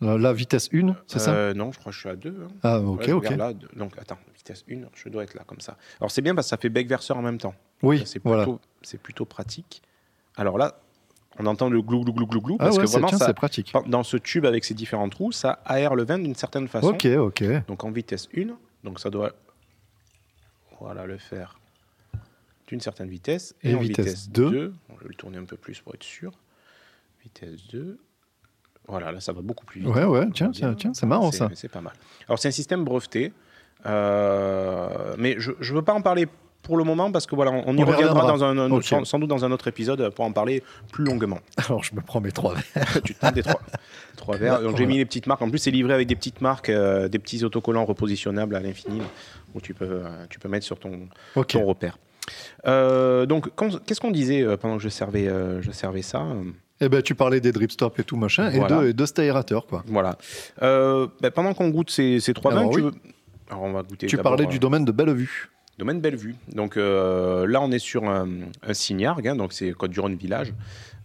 La, 0.00 0.16
la 0.16 0.32
vitesse 0.32 0.70
1, 0.72 0.96
c'est 1.06 1.18
ça? 1.18 1.34
Euh, 1.34 1.52
Non, 1.54 1.72
je 1.72 1.78
crois 1.78 1.90
que 1.90 1.94
je 1.94 2.00
suis 2.00 2.08
à 2.08 2.16
2. 2.16 2.34
Ah, 2.62 2.80
ok, 2.80 3.08
ok. 3.10 3.30
là, 3.36 3.52
donc 3.76 3.92
attends, 3.98 4.18
vitesse 4.34 4.64
1, 4.70 4.76
je 4.94 5.08
dois 5.10 5.24
être 5.24 5.34
là 5.34 5.42
comme 5.46 5.60
ça. 5.60 5.76
Alors 6.00 6.10
c'est 6.10 6.22
bien 6.22 6.34
parce 6.34 6.46
que 6.46 6.50
ça 6.50 6.56
fait 6.56 6.70
bec 6.70 6.88
verseur 6.88 7.18
en 7.18 7.22
même 7.22 7.36
temps. 7.38 7.54
Oui, 7.82 8.02
c'est 8.06 8.22
voilà. 8.24 8.44
plutôt, 8.44 8.60
c'est 8.80 8.98
plutôt 9.00 9.26
pratique. 9.26 9.82
Alors 10.36 10.56
là, 10.56 10.80
on 11.38 11.44
entend 11.44 11.68
le 11.68 11.82
glou 11.82 12.02
glou 12.02 12.14
glou 12.14 12.26
glou 12.26 12.40
glou 12.40 12.56
Ah 12.60 12.64
parce 12.64 12.78
ouais, 12.78 12.84
que 12.84 12.90
vraiment 12.90 13.08
tiens, 13.08 13.18
ça, 13.18 13.26
c'est 13.26 13.34
pratique. 13.34 13.74
dans 13.88 14.02
ce 14.02 14.16
tube 14.16 14.46
avec 14.46 14.64
ses 14.64 14.72
différents 14.72 15.08
trous, 15.10 15.32
ça 15.32 15.60
aère 15.66 15.94
le 15.94 16.04
vin 16.04 16.18
d'une 16.18 16.34
certaine 16.34 16.66
façon. 16.66 16.88
Ok, 16.88 17.04
ok. 17.04 17.44
Donc 17.68 17.84
en 17.84 17.90
vitesse 17.90 18.26
1, 18.34 18.46
donc 18.84 19.00
ça 19.00 19.10
doit 19.10 19.32
voilà 20.80 21.04
le 21.04 21.18
faire 21.18 21.59
d'une 22.70 22.80
certaine 22.80 23.08
vitesse 23.08 23.54
et, 23.62 23.70
Et 23.70 23.74
en 23.74 23.78
vitesse 23.80 24.06
vitesse, 24.06 24.30
2. 24.30 24.50
2, 24.50 24.68
bon, 24.88 24.94
je 24.98 25.02
vais 25.02 25.08
le 25.08 25.14
tourner 25.14 25.38
un 25.38 25.44
peu 25.44 25.56
plus 25.56 25.80
pour 25.80 25.94
être 25.94 26.02
sûr. 26.04 26.32
Vitesse 27.22 27.66
2. 27.70 27.98
Voilà, 28.88 29.12
là 29.12 29.20
ça 29.20 29.32
va 29.32 29.42
beaucoup 29.42 29.66
plus 29.66 29.80
vite. 29.80 29.90
Ouais, 29.90 30.04
ouais, 30.04 30.24
On 30.26 30.30
tiens, 30.30 30.46
va 30.48 30.52
tiens, 30.52 30.74
tiens, 30.74 30.94
c'est 30.94 31.06
marrant, 31.06 31.30
ça. 31.32 31.48
C'est 31.54 31.68
pas 31.68 31.80
mal. 31.80 31.92
Alors 32.28 32.38
c'est 32.38 32.48
un 32.48 32.52
système 32.52 32.84
breveté, 32.84 33.32
euh, 33.86 35.14
mais 35.18 35.36
je 35.38 35.50
ne 35.52 35.76
veux 35.76 35.82
pas 35.82 35.94
en 35.94 36.02
parler 36.02 36.26
pour 36.62 36.76
le 36.76 36.84
moment 36.84 37.10
parce 37.10 37.26
que 37.26 37.34
voilà, 37.34 37.50
on, 37.52 37.62
on 37.66 37.76
y 37.76 37.82
On 37.82 37.86
reviendra 37.86 38.20
reviendra. 38.22 38.32
dans 38.32 38.44
un, 38.44 38.58
un- 38.72 38.82
sans, 38.82 39.04
sans 39.04 39.18
doute 39.18 39.30
dans 39.30 39.44
un 39.44 39.50
autre 39.52 39.68
épisode 39.68 40.10
pour 40.10 40.24
en 40.24 40.32
parler 40.32 40.62
plus 40.92 41.04
longuement. 41.04 41.38
Alors, 41.56 41.82
je 41.82 41.94
me 41.94 42.00
prends 42.02 42.20
mes 42.20 42.32
trois 42.32 42.54
verres. 42.54 43.00
tu 43.04 43.14
te 43.14 43.18
prends 43.18 43.32
des 43.32 43.42
trois, 43.42 43.60
trois 44.16 44.36
verres. 44.36 44.62
Donc 44.62 44.76
j'ai 44.76 44.86
mis 44.86 44.98
les 44.98 45.06
petites 45.06 45.26
marques. 45.26 45.42
En 45.42 45.48
plus, 45.50 45.58
c'est 45.58 45.70
livré 45.70 45.94
avec 45.94 46.06
des 46.06 46.16
petites 46.16 46.40
marques, 46.40 46.68
euh, 46.68 47.08
des 47.08 47.18
petits 47.18 47.44
autocollants 47.44 47.84
repositionnables 47.86 48.54
à 48.56 48.60
l'infini 48.60 49.00
où 49.54 49.60
tu 49.60 49.72
peux, 49.74 49.84
euh, 50.04 50.26
tu 50.28 50.38
peux 50.38 50.48
mettre 50.48 50.66
sur 50.66 50.78
ton, 50.78 51.08
ton 51.48 51.64
repère. 51.64 51.98
Euh, 52.66 53.26
donc, 53.26 53.48
qu'est-ce 53.86 54.00
qu'on 54.00 54.10
disait 54.10 54.42
euh, 54.42 54.56
pendant 54.56 54.76
que 54.76 54.82
je 54.82 54.88
servais, 54.88 55.26
euh, 55.28 55.60
je 55.62 55.70
servais 55.70 56.02
ça 56.02 56.24
Eh 56.80 56.88
ben, 56.88 57.02
tu 57.02 57.14
parlais 57.14 57.40
des 57.40 57.52
drip 57.52 57.70
stops 57.72 57.98
et 57.98 58.04
tout 58.04 58.16
machin, 58.16 58.50
Voilà. 58.50 58.76
et, 58.76 58.80
de, 58.84 58.88
et 58.88 58.92
de 58.92 59.06
cet 59.06 59.18
aérateur, 59.18 59.66
quoi. 59.66 59.82
Voilà. 59.86 60.16
Euh, 60.62 61.06
ben, 61.20 61.30
pendant 61.30 61.54
qu'on 61.54 61.68
goûte 61.70 61.90
ces, 61.90 62.20
ces 62.20 62.34
trois 62.34 62.52
Alors, 62.52 62.64
vins, 62.64 62.70
tu 62.70 62.76
oui. 62.76 62.82
veux- 62.82 62.92
Alors, 63.50 63.62
on 63.64 63.72
va 63.72 63.82
goûter. 63.82 64.06
Tu 64.06 64.16
d'abord, 64.16 64.32
parlais 64.36 64.46
du 64.46 64.58
domaine 64.58 64.84
de 64.84 64.92
Bellevue. 64.92 65.50
Domaine 65.80 66.00
Bellevue. 66.00 66.36
Donc 66.52 66.76
euh, 66.76 67.46
là, 67.46 67.60
on 67.62 67.72
est 67.72 67.78
sur 67.78 68.04
un, 68.04 68.28
un 68.62 68.74
Signargue, 68.74 69.26
hein, 69.26 69.34
donc 69.34 69.52
c'est 69.52 69.72
Côte 69.72 69.90
du 69.90 69.98
Rhône 70.00 70.14
Village. 70.14 70.52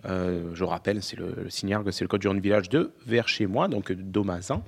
Euh, 0.07 0.51
je 0.53 0.63
rappelle, 0.63 1.01
c'est 1.01 1.15
le, 1.17 1.33
le 1.45 1.49
Signargue, 1.49 1.89
c'est 1.91 2.03
le 2.03 2.07
Côte 2.07 2.21
du 2.21 2.27
Rhône 2.27 2.39
Village 2.41 2.69
de 2.69 2.91
vers 3.07 3.27
chez 3.27 3.47
moi, 3.47 3.67
donc 3.67 3.91
Domazan. 3.91 4.61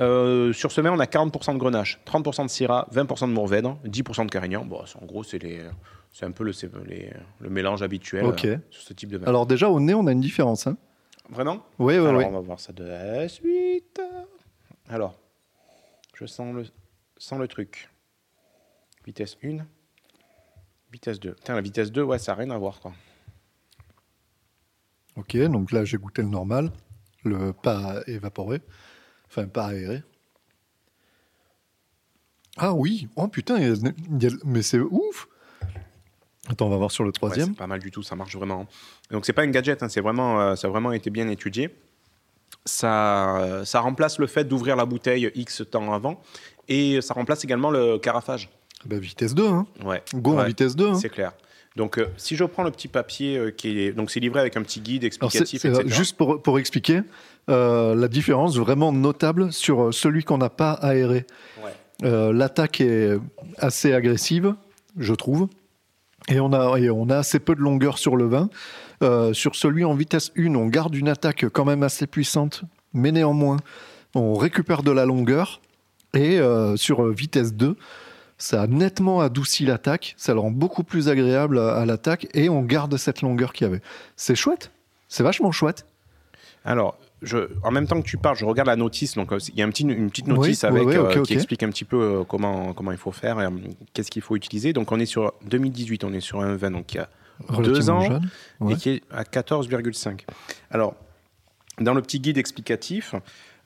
Euh, 0.00 0.52
sur 0.52 0.72
ce 0.72 0.80
vin, 0.80 0.90
on 0.92 0.98
a 0.98 1.04
40% 1.04 1.52
de 1.54 1.58
Grenache, 1.58 2.00
30% 2.06 2.44
de 2.46 2.48
Syrah, 2.50 2.88
20% 2.92 3.28
de 3.28 3.32
Mourvèdre, 3.34 3.78
10% 3.86 4.26
de 4.26 4.30
Carignan. 4.30 4.64
Bon, 4.64 4.82
en 5.00 5.06
gros, 5.06 5.22
c'est 5.22 5.38
les, 5.40 5.60
c'est 6.10 6.24
un 6.24 6.32
peu 6.32 6.42
le, 6.42 6.52
c'est 6.52 6.70
les- 6.88 7.12
le 7.38 7.50
mélange 7.50 7.82
habituel 7.82 8.24
euh, 8.24 8.56
sur 8.70 8.82
ce 8.82 8.92
type 8.94 9.10
de 9.10 9.18
vin. 9.18 9.26
Alors, 9.28 9.46
déjà, 9.46 9.68
au 9.68 9.78
nez, 9.78 9.94
on 9.94 10.06
a 10.08 10.12
une 10.12 10.20
différence. 10.20 10.66
Hein. 10.66 10.76
Vraiment? 11.28 11.62
Oui, 11.78 11.94
oui, 11.98 12.06
Alors, 12.08 12.16
oui. 12.18 12.24
on 12.26 12.32
va 12.32 12.40
voir 12.40 12.58
ça 12.58 12.72
de 12.72 12.82
la 12.84 13.28
suite. 13.28 14.00
Alors, 14.88 15.14
je 16.16 16.24
sens 16.26 16.52
le, 16.54 16.64
sens 17.18 17.38
le 17.38 17.46
truc. 17.46 17.88
Vitesse 19.10 19.36
1, 19.42 19.66
vitesse 20.92 21.18
2. 21.18 21.34
Putain, 21.34 21.56
la 21.56 21.60
vitesse 21.62 21.90
2, 21.90 22.04
ouais, 22.04 22.20
ça 22.20 22.30
n'a 22.30 22.38
rien 22.42 22.50
à 22.50 22.58
voir, 22.58 22.78
quoi. 22.78 22.92
Ok, 25.16 25.36
donc 25.36 25.72
là, 25.72 25.84
j'ai 25.84 25.96
goûté 25.96 26.22
le 26.22 26.28
normal, 26.28 26.70
le 27.24 27.52
pas 27.52 28.02
évaporé, 28.06 28.60
enfin, 29.26 29.48
pas 29.48 29.66
aéré. 29.66 30.04
Ah 32.56 32.72
oui, 32.72 33.08
oh 33.16 33.26
putain, 33.26 33.58
il 33.58 33.66
y 33.66 33.70
a- 33.88 33.92
il 34.12 34.22
y 34.22 34.26
a- 34.28 34.36
mais 34.44 34.62
c'est 34.62 34.78
ouf 34.78 35.26
Attends, 36.48 36.66
on 36.66 36.70
va 36.70 36.76
voir 36.76 36.92
sur 36.92 37.02
le 37.02 37.08
Ouais, 37.08 37.12
troisième. 37.14 37.48
c'est 37.48 37.56
pas 37.58 37.66
mal 37.66 37.80
du 37.80 37.90
tout, 37.90 38.04
ça 38.04 38.14
marche 38.14 38.36
vraiment. 38.36 38.66
Donc, 39.10 39.26
c'est 39.26 39.32
pas 39.32 39.42
un 39.42 39.48
gadget, 39.50 39.82
hein, 39.82 39.88
c'est 39.88 40.00
vraiment, 40.00 40.40
euh, 40.40 40.54
ça 40.56 40.68
a 40.68 40.70
vraiment 40.70 40.92
été 40.92 41.10
bien 41.10 41.26
étudié. 41.28 41.76
Ça, 42.64 43.38
euh, 43.40 43.64
ça 43.64 43.80
remplace 43.80 44.18
le 44.20 44.28
fait 44.28 44.44
d'ouvrir 44.44 44.76
la 44.76 44.84
bouteille 44.86 45.32
X 45.34 45.64
temps 45.68 45.92
avant 45.92 46.22
et 46.68 47.00
ça 47.00 47.14
remplace 47.14 47.42
également 47.44 47.70
le 47.72 47.98
carafage. 47.98 48.48
Bah, 48.86 48.98
vitesse 48.98 49.34
2, 49.34 49.46
hein. 49.46 49.66
Ouais. 49.84 50.02
Go 50.14 50.38
en 50.38 50.44
vitesse 50.44 50.76
2. 50.76 50.88
hein. 50.88 50.94
C'est 50.94 51.10
clair. 51.10 51.32
Donc, 51.76 51.98
euh, 51.98 52.06
si 52.16 52.34
je 52.34 52.44
prends 52.44 52.64
le 52.64 52.70
petit 52.70 52.88
papier 52.88 53.36
euh, 53.36 53.50
qui 53.50 53.78
est. 53.80 53.92
Donc, 53.92 54.10
c'est 54.10 54.20
livré 54.20 54.40
avec 54.40 54.56
un 54.56 54.62
petit 54.62 54.80
guide 54.80 55.04
explicatif, 55.04 55.64
etc. 55.64 55.82
juste 55.86 56.16
pour, 56.16 56.42
pour 56.42 56.58
expliquer, 56.58 57.02
euh, 57.48 57.94
la 57.94 58.08
différence 58.08 58.56
vraiment 58.56 58.92
notable 58.92 59.52
sur 59.52 59.94
celui 59.94 60.24
qu'on 60.24 60.38
n'a 60.38 60.50
pas 60.50 60.72
aéré. 60.72 61.26
Ouais. 61.62 62.32
L'attaque 62.32 62.80
est 62.80 63.18
assez 63.58 63.92
agressive, 63.92 64.54
je 64.96 65.14
trouve. 65.14 65.48
Et 66.28 66.40
on, 66.40 66.52
a, 66.52 66.78
et 66.78 66.88
on 66.90 67.08
a 67.10 67.18
assez 67.18 67.38
peu 67.40 67.54
de 67.54 67.60
longueur 67.60 67.98
sur 67.98 68.16
le 68.16 68.24
vin. 68.26 68.48
Sur 69.34 69.54
celui 69.54 69.84
en 69.84 69.94
vitesse 69.94 70.32
1, 70.36 70.54
on 70.54 70.66
garde 70.66 70.94
une 70.94 71.08
attaque 71.08 71.44
quand 71.52 71.66
même 71.66 71.82
assez 71.82 72.06
puissante, 72.06 72.62
mais 72.94 73.12
néanmoins, 73.12 73.58
on 74.14 74.32
récupère 74.34 74.82
de 74.82 74.90
la 74.92 75.04
longueur. 75.04 75.60
Et 76.14 76.40
sur 76.76 77.06
vitesse 77.10 77.52
2, 77.52 77.76
ça 78.40 78.62
a 78.62 78.66
nettement 78.66 79.20
adouci 79.20 79.64
l'attaque, 79.66 80.14
ça 80.16 80.32
le 80.34 80.40
rend 80.40 80.50
beaucoup 80.50 80.82
plus 80.82 81.08
agréable 81.08 81.58
à, 81.58 81.76
à 81.76 81.84
l'attaque, 81.84 82.26
et 82.34 82.48
on 82.48 82.62
garde 82.62 82.96
cette 82.96 83.22
longueur 83.22 83.52
qu'il 83.52 83.66
y 83.66 83.70
avait. 83.70 83.82
C'est 84.16 84.34
chouette, 84.34 84.72
c'est 85.08 85.22
vachement 85.22 85.52
chouette. 85.52 85.86
Alors, 86.64 86.98
je, 87.22 87.50
en 87.62 87.70
même 87.70 87.86
temps 87.86 88.00
que 88.00 88.06
tu 88.06 88.16
parles, 88.16 88.36
je 88.36 88.44
regarde 88.44 88.68
la 88.68 88.76
notice. 88.76 89.14
Donc, 89.14 89.32
euh, 89.32 89.38
il 89.48 89.58
y 89.58 89.62
a 89.62 89.66
un 89.66 89.70
petit, 89.70 89.82
une 89.82 90.10
petite 90.10 90.26
notice 90.26 90.64
avec, 90.64 90.88
euh, 90.88 91.22
qui 91.22 91.34
explique 91.34 91.62
un 91.62 91.68
petit 91.68 91.84
peu 91.84 92.00
euh, 92.00 92.24
comment, 92.24 92.72
comment 92.72 92.92
il 92.92 92.98
faut 92.98 93.12
faire, 93.12 93.40
et, 93.40 93.48
qu'est-ce 93.92 94.10
qu'il 94.10 94.22
faut 94.22 94.36
utiliser. 94.36 94.72
Donc, 94.72 94.90
on 94.90 94.98
est 94.98 95.06
sur 95.06 95.34
2018, 95.46 96.04
on 96.04 96.12
est 96.12 96.20
sur 96.20 96.40
un 96.40 96.56
vin 96.56 96.70
donc, 96.70 96.86
qui 96.86 96.98
a 96.98 97.08
deux 97.58 97.90
ans 97.90 98.00
jeune. 98.00 98.30
Ouais. 98.60 98.74
et 98.74 98.76
qui 98.76 98.90
est 98.90 99.02
à 99.10 99.22
14,5. 99.22 100.20
Alors, 100.70 100.94
dans 101.78 101.94
le 101.94 102.02
petit 102.02 102.20
guide 102.20 102.38
explicatif, 102.38 103.14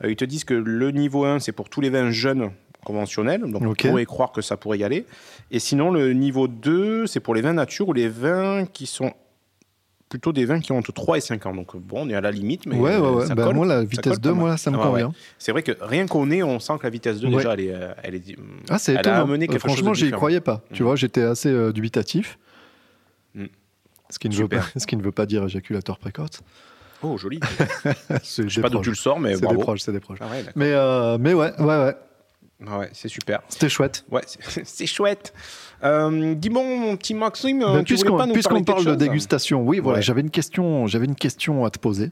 euh, 0.02 0.10
ils 0.10 0.16
te 0.16 0.24
disent 0.24 0.44
que 0.44 0.54
le 0.54 0.90
niveau 0.90 1.24
1, 1.24 1.38
c'est 1.38 1.52
pour 1.52 1.68
tous 1.68 1.80
les 1.80 1.90
vins 1.90 2.10
jeunes 2.10 2.50
conventionnels. 2.84 3.40
Donc, 3.42 3.62
on 3.62 3.74
pourrait 3.74 4.04
croire 4.04 4.30
que 4.32 4.40
ça 4.42 4.56
pourrait 4.56 4.78
y 4.78 4.84
aller. 4.84 5.06
Et 5.50 5.58
sinon, 5.58 5.90
le 5.90 6.12
niveau 6.12 6.46
2, 6.46 7.06
c'est 7.08 7.20
pour 7.20 7.34
les 7.34 7.40
vins 7.40 7.52
nature 7.54 7.88
ou 7.88 7.92
les 7.92 8.08
vins 8.08 8.66
qui 8.66 8.86
sont 8.86 9.12
plutôt 10.08 10.32
des 10.32 10.44
vins 10.44 10.60
qui 10.60 10.70
ont 10.70 10.78
entre 10.78 10.92
3 10.92 11.16
et 11.16 11.20
5 11.20 11.44
ans. 11.46 11.54
Donc, 11.54 11.76
bon, 11.76 12.06
on 12.06 12.08
est 12.08 12.14
à 12.14 12.20
la 12.20 12.30
limite, 12.30 12.66
mais 12.66 12.76
ouais, 12.76 12.96
ouais, 12.96 13.08
ouais. 13.08 13.26
ça 13.26 13.34
Bah, 13.34 13.44
colle. 13.44 13.56
moi, 13.56 13.66
la 13.66 13.82
vitesse 13.82 14.12
colle 14.12 14.20
2, 14.20 14.28
pas 14.30 14.34
mal. 14.36 14.44
moi, 14.44 14.56
ça 14.56 14.70
me 14.70 14.76
ouais. 14.76 14.82
convient. 14.84 15.12
C'est 15.38 15.50
vrai 15.50 15.64
que 15.64 15.72
rien 15.80 16.06
qu'au 16.06 16.24
nez, 16.24 16.42
on 16.44 16.60
sent 16.60 16.74
que 16.78 16.84
la 16.84 16.90
vitesse 16.90 17.18
2, 17.18 17.26
Ouais. 17.28 17.36
déjà, 17.38 17.54
elle 17.54 17.60
est, 17.60 17.74
euh, 17.74 17.92
elle 18.04 18.14
est, 18.14 18.36
Ah, 18.68 18.78
c'est 18.78 18.96
amené 19.08 19.46
Euh, 19.46 19.48
quelque 19.48 19.54
de 19.54 19.58
franchement, 19.58 19.92
j'y 19.94 20.12
croyais 20.12 20.40
pas. 20.40 20.62
Tu 20.72 20.82
Mhm. 20.82 20.86
vois, 20.86 20.96
j'étais 20.96 21.22
assez 21.22 21.48
euh, 21.48 21.72
dubitatif. 21.72 22.38
Mhm. 23.34 23.48
Ce 24.10 24.18
qui, 24.20 24.28
ne 24.28 24.34
veut 24.34 24.46
pas, 24.46 24.60
ce 24.76 24.86
qui 24.86 24.96
ne 24.96 25.02
veut 25.02 25.10
pas 25.10 25.26
dire 25.26 25.42
éjaculateur 25.44 25.98
précoce. 25.98 26.42
Oh, 27.02 27.18
joli. 27.18 27.40
Je 28.24 28.48
sais 28.48 28.60
pas 28.60 28.68
d'où 28.70 28.80
tu 28.80 28.90
le 28.90 28.94
sors, 28.94 29.18
mais 29.18 29.34
C'est 29.34 29.46
des 29.46 29.54
proches, 29.56 29.80
c'est 29.80 29.92
des 29.92 30.00
proches. 30.00 30.18
Ah. 30.22 30.26
Mais, 30.54 30.72
euh, 30.72 31.18
mais 31.18 31.34
ouais, 31.34 31.52
ouais, 31.58 31.64
ouais. 31.66 31.94
Ouais, 32.60 32.88
c'est 32.92 33.08
super. 33.08 33.40
C'était 33.48 33.68
chouette. 33.68 34.04
Ouais, 34.10 34.22
c'est- 34.26 34.86
chouette. 34.86 35.34
Euh, 35.82 36.34
Dis-moi, 36.34 36.62
mon 36.62 36.96
petit 36.96 37.12
Maxime, 37.14 37.62
euh, 37.62 37.74
Ben, 37.74 37.84
Puisqu'on 37.84 38.16
de 38.26 38.62
parle 38.64 38.84
de 38.84 38.94
dégustation, 38.94 39.62
oui, 39.62 39.80
voilà, 39.80 39.98
Ouais. 39.98 40.02
j'avais 40.02 40.20
une 40.22 40.30
question, 40.30 40.86
j'avais 40.86 41.04
une 41.06 41.14
question 41.16 41.64
à 41.64 41.70
te 41.70 41.78
poser. 41.78 42.10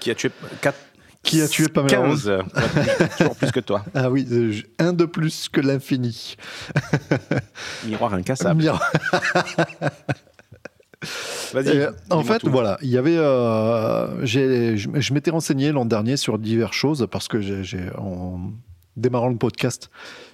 Qui 0.00 0.10
a 0.10 0.14
tué 0.14 0.30
quatre- 0.60 0.78
Qui 1.22 1.40
a 1.42 1.48
tué 1.48 1.68
Pamela 1.68 1.96
15, 1.96 2.28
euh, 2.28 2.38
ouais, 2.38 3.08
toujours 3.18 3.36
plus 3.36 3.52
que 3.52 3.60
toi. 3.60 3.84
Ah 3.94 4.10
oui, 4.10 4.26
euh, 4.32 4.52
un 4.78 4.92
de 4.92 5.04
plus 5.04 5.48
que 5.48 5.60
l'infini. 5.60 6.36
Miroir 7.86 8.14
incassable. 8.14 8.64
Vas-y. 11.52 11.68
Et, 11.76 11.86
en 12.10 12.22
fait, 12.24 12.38
tout. 12.38 12.50
voilà, 12.50 12.78
il 12.82 12.88
y 12.88 12.96
avait, 12.98 13.16
euh, 13.18 14.24
je, 14.24 15.12
m'étais 15.12 15.30
renseigné 15.30 15.70
l'an 15.70 15.84
dernier 15.84 16.16
sur 16.16 16.38
diverses 16.38 16.74
choses 16.76 17.06
parce 17.10 17.28
que 17.28 17.40
j'ai, 17.40 17.62
démarrant 18.96 19.28
le 19.28 19.36
podcast, 19.36 19.90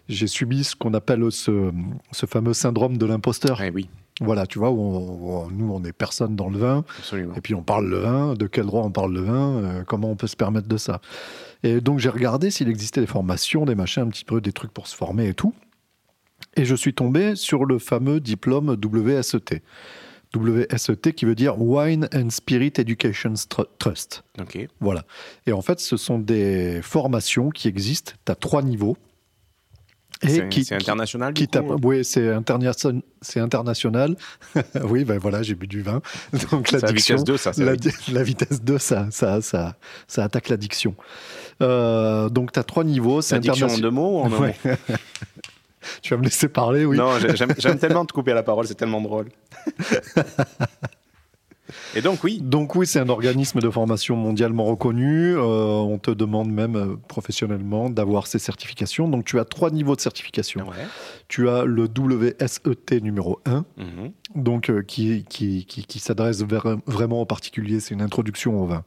j'ai 0.09 0.27
subi 0.27 0.65
ce 0.65 0.75
qu'on 0.77 0.95
appelle 0.95 1.31
ce, 1.31 1.71
ce 2.13 2.27
fameux 2.27 2.53
syndrome 2.55 2.97
de 2.99 3.07
l'imposteur. 3.07 3.59
Ouais, 3.61 3.71
oui, 3.75 3.89
Voilà, 4.21 4.47
tu 4.47 4.59
vois, 4.59 4.71
où, 4.71 4.79
on- 4.81 5.47
où 5.47 5.51
nous, 5.51 5.73
on 5.73 5.83
est 5.85 5.93
personne 5.93 6.37
dans 6.37 6.49
le 6.51 6.59
vin, 6.59 6.85
absolument. 6.99 7.35
et 7.35 7.41
puis 7.41 7.55
on 7.55 7.63
parle 7.63 7.89
le 7.89 7.99
vin, 7.99 8.35
de 8.35 8.47
quel 8.47 8.67
droit 8.67 8.83
on 8.85 8.91
parle 8.91 9.15
le 9.15 9.21
vin, 9.23 9.57
euh, 9.63 9.83
comment 9.85 10.11
on 10.11 10.17
peut 10.17 10.27
se 10.27 10.37
permettre 10.37 10.69
de 10.69 10.77
ça. 10.77 11.01
Et 11.63 11.81
donc 11.81 11.99
j'ai 11.99 12.09
regardé 12.11 12.51
s'il 12.51 12.69
existait 12.69 13.01
des 13.01 13.07
formations, 13.07 13.65
des 13.65 13.75
machins, 13.75 14.03
un 14.03 14.09
petit 14.09 14.25
peu 14.25 14.41
des 14.41 14.53
trucs 14.53 14.73
pour 14.73 14.87
se 14.89 14.97
former 14.97 15.29
et 15.29 15.35
tout. 15.35 15.55
Et 16.57 16.65
je 16.65 16.75
suis 16.75 16.95
tombé 16.95 17.37
sur 17.37 17.65
le 17.65 17.79
fameux 17.79 18.19
diplôme 18.21 18.77
WSET. 18.83 19.63
WSET 20.37 21.13
qui 21.15 21.25
veut 21.25 21.35
dire 21.35 21.61
Wine 21.61 22.09
and 22.15 22.31
Spirit 22.31 22.73
Education 22.79 23.35
Trust. 23.79 24.23
Ok. 24.41 24.59
Voilà. 24.81 25.05
Et 25.47 25.53
en 25.53 25.63
fait, 25.63 25.81
ce 25.81 25.97
sont 25.97 26.19
des 26.19 26.81
formations 26.83 27.51
qui 27.51 27.67
existent. 27.69 28.13
Tu 28.25 28.33
as 28.33 28.37
trois 28.37 28.63
niveaux. 28.63 28.97
Et 30.23 30.29
C'est 30.29 30.49
qui, 30.51 30.65
c'est 30.67 30.75
international 30.75 31.33
qui 31.33 31.47
du 31.47 31.59
coup 31.63 31.77
Oui, 31.83 32.05
c'est 32.05 32.29
interna- 32.31 32.73
c'est 33.23 33.41
international. 33.41 34.17
oui, 34.85 35.05
ben 35.05 35.19
voilà, 35.19 35.43
j'ai 35.43 35.55
bu 35.55 35.67
du 35.67 35.81
vin. 35.81 36.03
Donc 36.53 36.71
la 36.73 36.93
vitesse 36.93 37.25
2, 37.25 37.37
ça. 37.39 37.53
la, 37.57 37.73
la 38.13 38.23
vitesse 38.23 38.61
2, 38.63 38.77
ça, 38.77 39.07
ça, 39.11 39.41
ça, 39.41 39.77
ça 40.07 40.25
attaque 40.25 40.51
l'addiction. 40.51 40.95
Euh, 41.63 42.29
donc 42.29 42.53
tu 42.53 42.59
as 42.59 42.65
trois 42.65 42.85
niveaux. 42.85 43.23
C'est 43.23 43.37
Addiction 43.37 43.67
en 43.67 43.71
international. 43.71 43.91
deux 43.91 43.95
mots 43.95 44.21
ou 44.21 44.23
en 44.25 44.33
un 44.33 44.39
Ouais. 44.41 44.57
mot? 44.65 44.71
Tu 46.03 46.13
vas 46.15 46.19
me 46.19 46.25
laisser 46.25 46.49
parler, 46.49 46.85
oui. 46.85 46.97
Non, 46.97 47.19
j'ai- 47.19 47.37
j'aime 47.37 47.55
tellement 47.79 48.05
te 48.05 48.13
couper 48.13 48.33
la 48.35 48.43
parole, 48.43 48.67
c'est 48.67 48.75
tellement 48.75 49.01
drôle. 49.01 49.29
Et 51.95 52.03
donc, 52.03 52.25
oui. 52.25 52.41
Donc 52.43 52.75
oui, 52.75 52.85
c'est 52.87 52.99
un 52.99 53.09
organisme 53.09 53.61
de 53.61 53.71
formation 53.71 54.17
mondialement 54.17 54.65
reconnu. 54.65 55.37
Euh, 55.37 55.41
on 55.43 55.99
te 55.99 56.11
demande 56.11 56.51
même 56.51 56.75
euh, 56.77 56.97
professionnellement 57.09 57.91
d'avoir 57.91 58.27
ces 58.27 58.41
certifications. 58.41 59.09
Donc 59.09 59.25
tu 59.25 59.39
as 59.39 59.45
trois 59.45 59.71
niveaux 59.71 59.95
de 59.95 60.01
certification. 60.01 60.69
Ouais. 60.69 60.75
Tu 61.29 61.49
as 61.49 61.65
le 61.65 61.85
WSET 61.85 63.01
numéro 63.03 63.41
1, 63.47 63.65
Mhm. 63.77 64.13
donc 64.35 64.69
euh, 64.69 64.83
qui, 64.83 65.25
qui, 65.29 65.65
qui, 65.65 65.85
qui 65.85 65.99
s'adresse 66.01 66.43
vraiment 66.43 67.21
aux 67.23 67.27
particuliers. 67.27 67.79
C'est 67.79 67.95
une 67.95 68.03
introduction 68.03 68.61
au 68.61 68.67
vin. 68.67 68.83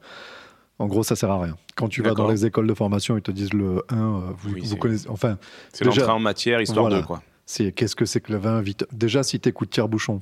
En 0.78 0.86
gros, 0.86 1.02
ça 1.04 1.14
sert 1.16 1.30
à 1.30 1.40
rien. 1.40 1.56
Quand 1.76 1.88
tu 1.88 2.02
vas 2.02 2.14
dans 2.14 2.28
les 2.28 2.46
écoles 2.46 2.66
de 2.66 2.74
formation, 2.74 3.16
ils 3.16 3.22
te 3.22 3.30
disent 3.30 3.52
le 3.54 3.82
1, 3.88 3.96
euh, 3.96 4.20
vous, 4.38 4.54
Oui, 4.54 4.60
vous 4.64 4.76
connaissez. 4.76 5.08
Enfin, 5.08 5.38
C'est 5.72 5.84
l'entrée 5.84 6.02
en 6.10 6.18
matière, 6.18 6.60
histoire 6.60 6.86
Voilà. 6.86 7.00
de 7.02 7.06
quoi. 7.06 7.22
c'est 7.46 7.70
qu'est-ce 7.72 7.94
que 7.94 8.04
c'est 8.04 8.20
que 8.20 8.32
le 8.32 8.38
vin 8.38 8.60
vite. 8.60 8.86
Déjà, 8.92 9.22
si 9.22 9.38
tu 9.38 9.48
écoutes 9.48 9.70
Tire-Bouchon, 9.70 10.20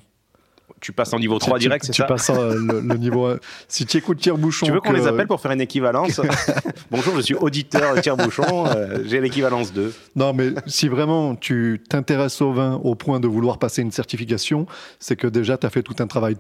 Tu 0.83 0.93
passes 0.93 1.13
en 1.15 1.21
niveau 1.21 1.39
3 1.39 1.59
tu, 1.59 1.63
direct, 1.63 1.85
tu, 1.85 1.87
c'est 1.87 1.93
tu 1.93 2.03
ça 2.03 2.09
passes 2.09 2.29
euh, 2.31 2.55
le, 2.61 2.81
le 2.81 2.97
niveau 2.97 3.27
1. 3.27 3.39
Si 3.69 3.87
tu 3.87 3.99
écoutes 3.99 4.19
Tire-Bouchon. 4.19 4.67
Tu 4.67 4.73
veux 4.73 4.81
qu'on 4.81 4.93
les 4.93 5.07
appelle 5.07 5.29
pour 5.29 5.41
faire 5.41 5.53
une 5.53 5.61
équivalence 5.61 6.21
Bonjour, 6.91 7.15
je 7.17 7.21
suis 7.21 7.35
auditeur 7.37 8.01
tire-bouchon, 8.01 8.67
euh, 8.67 8.99
j'ai 9.07 9.21
l'équivalence 9.21 9.73
2. 9.73 9.95
Non, 10.17 10.33
mais 10.35 10.51
si 10.67 10.89
vraiment 10.89 11.37
tu 11.37 11.81
t'intéresses 11.89 12.43
au 12.43 12.53
vin 12.53 12.81
au 12.83 12.97
point 12.97 13.21
de 13.21 13.29
vouloir 13.29 13.59
passer 13.59 13.81
une 13.81 13.93
certification, 13.93 14.67
c'est 14.99 15.15
que 15.15 15.29
déjà 15.29 15.57
tu 15.57 15.67
as 15.67 15.71
fait 15.71 15.83
tout 15.85 15.95
un 16.01 16.07
travail 16.09 16.37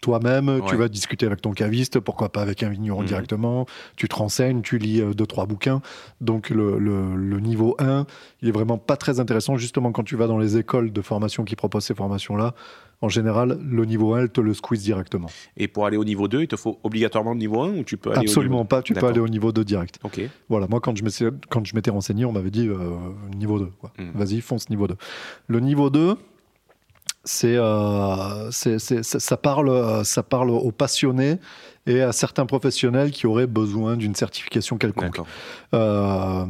toi-même. 0.00 0.60
Tu 0.66 0.76
vas 0.76 0.88
discuter 0.88 1.26
avec 1.26 1.42
ton 1.42 1.52
caviste, 1.52 2.00
pourquoi 2.00 2.30
pas 2.32 2.40
avec 2.40 2.62
un 2.62 2.70
vigneron 2.70 3.00
Mhm. 3.02 3.06
directement. 3.08 3.66
Tu 3.96 4.08
te 4.08 4.14
renseignes, 4.16 4.62
tu 4.62 4.78
lis 4.78 5.02
euh, 5.02 5.12
deux, 5.12 5.26
trois 5.26 5.44
bouquins. 5.44 5.82
Donc 6.22 6.48
le, 6.48 6.78
le- 6.78 7.14
le 7.14 7.40
niveau 7.40 7.76
1, 7.78 8.06
il 8.40 8.48
est 8.48 8.52
vraiment 8.52 8.78
pas 8.78 8.96
très 8.96 9.20
intéressant. 9.20 9.56
Justement, 9.58 9.92
quand 9.92 10.02
tu 10.02 10.16
vas 10.16 10.26
dans 10.26 10.38
les 10.38 10.56
écoles 10.56 10.92
de 10.92 11.02
formation 11.02 11.44
qui 11.44 11.56
proposent 11.56 11.84
ces 11.84 11.94
formations-là, 11.94 12.54
en 13.02 13.08
général, 13.08 13.58
le 13.68 13.84
niveau 13.84 14.14
1, 14.14 14.20
elle 14.22 14.28
te 14.30 14.40
le 14.40 14.54
squeeze 14.54 14.82
directement. 14.82 15.28
Et 15.56 15.66
pour 15.68 15.84
aller 15.86 15.96
au 15.96 16.04
niveau 16.04 16.28
2, 16.28 16.42
il 16.42 16.48
te 16.48 16.56
faut 16.56 16.78
obligatoirement 16.84 17.32
le 17.32 17.38
niveau 17.38 17.60
1 17.62 17.76
ou 17.78 17.82
tu 17.84 17.96
peux 17.96 18.10
aller 18.12 18.20
Absolument 18.20 18.54
au 18.54 18.58
niveau... 18.60 18.64
pas, 18.68 18.80
tu 18.82 18.94
peux 18.94 19.04
aller 19.06 19.18
au 19.20 19.28
niveau 19.28 19.50
2 19.52 19.64
direct. 19.64 19.98
Ok. 20.04 20.20
Voilà, 20.48 20.68
moi 20.68 20.80
quand 20.80 20.96
je 20.96 21.02
m'étais, 21.74 21.90
renseigné, 21.90 22.24
on 22.24 22.32
m'avait 22.32 22.50
dit 22.52 22.68
euh, 22.68 22.78
niveau 23.36 23.58
2. 23.58 23.66
Quoi. 23.80 23.92
Mhm. 23.98 24.12
Vas-y, 24.14 24.40
fonce 24.40 24.70
niveau 24.70 24.86
2. 24.86 24.94
Le 25.48 25.60
niveau 25.60 25.90
2, 25.90 26.16
c'est, 27.24 27.56
euh, 27.56 28.50
c'est, 28.50 28.78
c'est- 28.78 29.02
ça, 29.02 29.20
ça 29.20 29.36
parle, 29.36 29.68
euh, 29.68 30.04
ça 30.04 30.22
parle 30.22 30.50
aux 30.50 30.72
passionnés 30.72 31.36
et 31.86 32.00
à 32.00 32.12
certains 32.12 32.46
professionnels 32.46 33.10
qui 33.10 33.26
auraient 33.26 33.46
besoin 33.48 33.96
d'une 33.96 34.14
certification 34.14 34.78
quelconque. 34.78 35.18
Euh, 35.74 36.44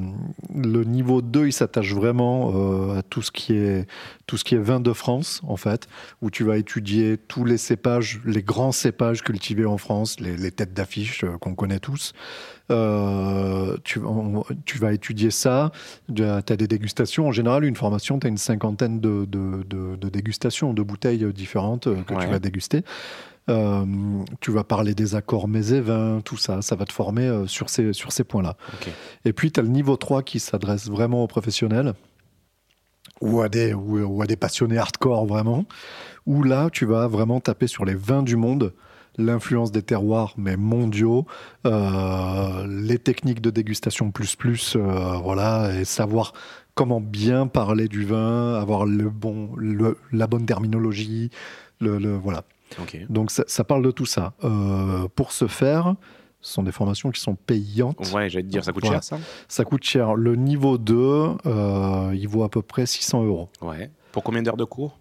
le 0.54 0.84
niveau 0.84 1.22
2, 1.22 1.46
il 1.46 1.52
s'attache 1.52 1.94
vraiment 1.94 2.52
euh, 2.54 2.98
à 2.98 3.02
tout 3.02 3.22
ce, 3.22 3.30
qui 3.30 3.54
est, 3.54 3.86
tout 4.26 4.36
ce 4.36 4.44
qui 4.44 4.54
est 4.56 4.58
vin 4.58 4.78
de 4.80 4.92
France, 4.92 5.40
en 5.46 5.56
fait, 5.56 5.88
où 6.20 6.30
tu 6.30 6.44
vas 6.44 6.58
étudier 6.58 7.16
tous 7.28 7.44
les 7.44 7.56
cépages, 7.56 8.20
les 8.26 8.42
grands 8.42 8.72
cépages 8.72 9.22
cultivés 9.22 9.64
en 9.64 9.78
France, 9.78 10.20
les, 10.20 10.36
les 10.36 10.50
têtes 10.50 10.74
d'affiche 10.74 11.24
euh, 11.24 11.38
qu'on 11.38 11.54
connaît 11.54 11.78
tous. 11.80 12.12
Euh, 12.70 13.76
tu, 13.84 13.98
on- 14.00 14.44
tu 14.64 14.78
vas 14.78 14.92
étudier 14.92 15.30
ça, 15.30 15.72
tu 16.14 16.22
as 16.24 16.42
des 16.42 16.68
dégustations. 16.68 17.26
En 17.28 17.32
général, 17.32 17.64
une 17.64 17.76
formation, 17.76 18.18
tu 18.18 18.26
as 18.26 18.30
une 18.30 18.38
cinquantaine 18.38 19.00
de, 19.00 19.24
de- 19.24 19.62
de- 19.68 19.96
de 19.96 20.08
dégustations, 20.08 20.72
de 20.74 20.82
bouteilles 20.82 21.32
différentes 21.32 21.84
que 22.04 22.14
Ouais. 22.14 22.24
tu 22.24 22.30
vas 22.30 22.38
déguster. 22.38 22.82
Euh, 23.48 23.84
tu 24.40 24.52
vas 24.52 24.62
parler 24.64 24.94
des 24.94 25.14
accords 25.16 25.48
mets 25.48 25.70
et 25.72 25.80
vins, 25.80 26.20
tout 26.24 26.36
ça, 26.36 26.62
ça 26.62 26.76
va 26.76 26.84
te 26.84 26.92
former 26.92 27.26
euh, 27.26 27.46
sur 27.48 27.68
ces, 27.70 27.92
sur 27.92 28.12
ces 28.12 28.22
points-là. 28.24 28.56
Et 29.24 29.32
puis, 29.32 29.50
tu 29.50 29.58
as 29.58 29.62
le 29.64 29.68
niveau 29.68 29.96
3 29.96 30.22
qui 30.22 30.38
s'adresse 30.38 30.88
vraiment 30.88 31.24
aux 31.24 31.26
professionnels 31.26 31.94
ou 33.20 33.40
à, 33.40 33.48
des, 33.48 33.74
ou, 33.74 33.98
ou 34.00 34.22
à 34.22 34.26
des 34.26 34.36
passionnés 34.36 34.78
hardcore 34.78 35.26
vraiment, 35.26 35.64
où 36.26 36.42
là, 36.42 36.70
tu 36.70 36.86
vas 36.86 37.06
vraiment 37.08 37.40
taper 37.40 37.66
sur 37.66 37.84
les 37.84 37.94
vins 37.94 38.22
du 38.22 38.36
monde, 38.36 38.72
l'influence 39.18 39.70
des 39.72 39.82
terroirs, 39.82 40.34
mais 40.36 40.56
mondiaux, 40.56 41.26
euh, 41.66 42.66
les 42.68 42.98
techniques 42.98 43.40
de 43.40 43.50
dégustation 43.50 44.10
plus 44.10 44.36
plus, 44.36 44.74
euh, 44.76 45.16
voilà, 45.22 45.72
et 45.78 45.84
savoir 45.84 46.32
comment 46.74 47.00
bien 47.00 47.46
parler 47.46 47.88
du 47.88 48.04
vin, 48.04 48.54
avoir 48.54 48.86
le 48.86 49.10
bon, 49.10 49.50
le- 49.56 49.98
la 50.12 50.26
bonne 50.26 50.46
terminologie, 50.46 51.30
le, 51.80 51.98
le- 51.98 52.16
voilà. 52.16 52.44
Donc 53.08 53.30
ça, 53.30 53.44
ça 53.46 53.64
parle 53.64 53.82
de 53.82 53.90
tout 53.90 54.06
ça. 54.06 54.32
Euh, 54.44 55.08
pour 55.14 55.32
ce 55.32 55.46
faire, 55.46 55.94
ce 56.40 56.52
sont 56.54 56.62
des 56.62 56.72
formations 56.72 57.10
qui 57.10 57.20
sont 57.20 57.34
payantes. 57.34 57.98
Ouais, 58.12 58.28
j'allais 58.28 58.42
te 58.44 58.48
dire, 58.48 58.64
ça 58.64 58.72
coûte 58.72 58.84
Voilà. 58.84 59.00
cher 59.00 59.04
ça 59.04 59.18
Ça 59.48 59.64
coûte 59.64 59.84
cher. 59.84 60.14
Le 60.14 60.34
niveau 60.36 60.78
2, 60.78 60.94
euh, 61.46 62.12
il 62.14 62.26
vaut 62.28 62.42
à 62.44 62.48
peu 62.48 62.62
près 62.62 62.86
600 62.86 63.24
euros. 63.24 63.48
Ouais. 63.60 63.90
Pour 64.12 64.22
combien 64.24 64.42
d'heures 64.42 64.56
de 64.56 64.64
cours? 64.64 64.98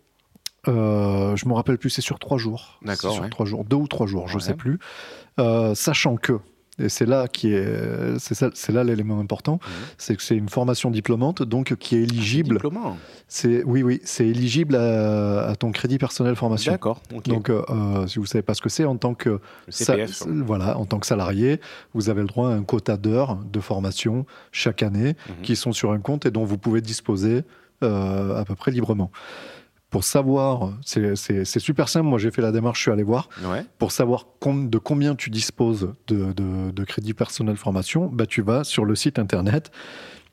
Euh, 0.67 1.35
je 1.35 1.47
me 1.47 1.53
rappelle 1.53 1.79
plus, 1.79 1.89
c'est 1.89 2.01
sur 2.03 2.19
trois 2.19 2.37
jours. 2.37 2.77
D'accord, 2.83 3.13
Sur 3.13 3.23
ouais. 3.23 3.29
trois 3.29 3.45
jours, 3.47 3.63
deux 3.65 3.77
ou 3.77 3.87
trois 3.87 4.05
jours, 4.05 4.27
je 4.27 4.35
Ouais. 4.35 4.41
sais 4.43 4.53
plus. 4.53 4.77
Euh, 5.39 5.73
sachant 5.73 6.17
que, 6.17 6.39
et 6.81 6.89
c'est 6.89 7.05
là 7.05 7.27
qui 7.27 7.53
est, 7.53 8.17
c'est 8.19 8.33
ça- 8.35 8.49
c'est 8.53 8.71
là 8.71 8.83
l'élément 8.83 9.19
important, 9.19 9.53
Mhm. 9.61 9.69
c'est 9.97 10.15
que 10.15 10.23
c'est 10.23 10.35
une 10.35 10.49
formation 10.49 10.91
diplômante, 10.91 11.43
donc 11.43 11.75
qui 11.75 11.95
est 11.95 12.01
éligible. 12.03 12.55
Diplômant. 12.55 12.97
C'est 13.27 13.63
oui, 13.63 13.83
oui, 13.83 14.01
c'est 14.03 14.27
éligible 14.27 14.75
à, 14.75 15.47
à 15.47 15.55
ton 15.55 15.71
crédit 15.71 15.97
personnel 15.97 16.35
formation. 16.35 16.71
D'accord. 16.73 17.01
Donc, 17.25 17.49
euh, 17.49 17.61
euh, 17.69 18.07
si 18.07 18.19
vous 18.19 18.25
savez 18.25 18.41
pas 18.41 18.53
ce 18.53 18.61
que 18.61 18.69
c'est, 18.69 18.85
en 18.85 18.97
tant 18.97 19.13
que 19.13 19.39
Sa- 19.69 19.93
CPF. 19.93 20.23
voilà, 20.27 20.77
en 20.77 20.85
tant 20.85 20.99
que 20.99 21.05
salarié, 21.07 21.59
vous 21.93 22.09
avez 22.09 22.21
le 22.21 22.27
droit 22.27 22.49
à 22.49 22.53
un 22.53 22.63
quota 22.63 22.97
d'heures 22.97 23.37
de 23.51 23.59
formation 23.59 24.25
chaque 24.51 24.83
année 24.83 25.15
Mhm. 25.29 25.41
qui 25.43 25.55
sont 25.55 25.71
sur 25.71 25.91
un 25.91 25.99
compte 25.99 26.25
et 26.25 26.31
dont 26.31 26.43
vous 26.43 26.57
pouvez 26.57 26.81
disposer 26.81 27.43
euh, 27.83 28.39
à 28.39 28.45
peu 28.45 28.53
près 28.53 28.69
librement. 28.69 29.09
Pour 29.91 30.03
savoir, 30.05 30.71
c'est 30.83 31.15
super 31.59 31.87
simple, 31.89 32.07
moi 32.07 32.17
j'ai 32.17 32.31
fait 32.31 32.41
la 32.41 32.51
démarche, 32.51 32.79
je 32.79 32.83
suis 32.83 32.91
allé 32.91 33.03
voir. 33.03 33.27
Ouais. 33.43 33.63
Pour 33.77 33.91
savoir 33.91 34.25
com- 34.39 34.69
de 34.69 34.77
combien 34.79 35.15
tu 35.15 35.29
disposes 35.29 35.93
de, 36.07 36.31
de, 36.31 36.71
de 36.71 36.83
crédit 36.85 37.13
personnel 37.13 37.57
formation, 37.57 38.07
bah, 38.11 38.25
tu 38.25 38.41
vas 38.41 38.63
sur 38.63 38.85
le 38.85 38.95
site 38.95 39.19
internet 39.19 39.69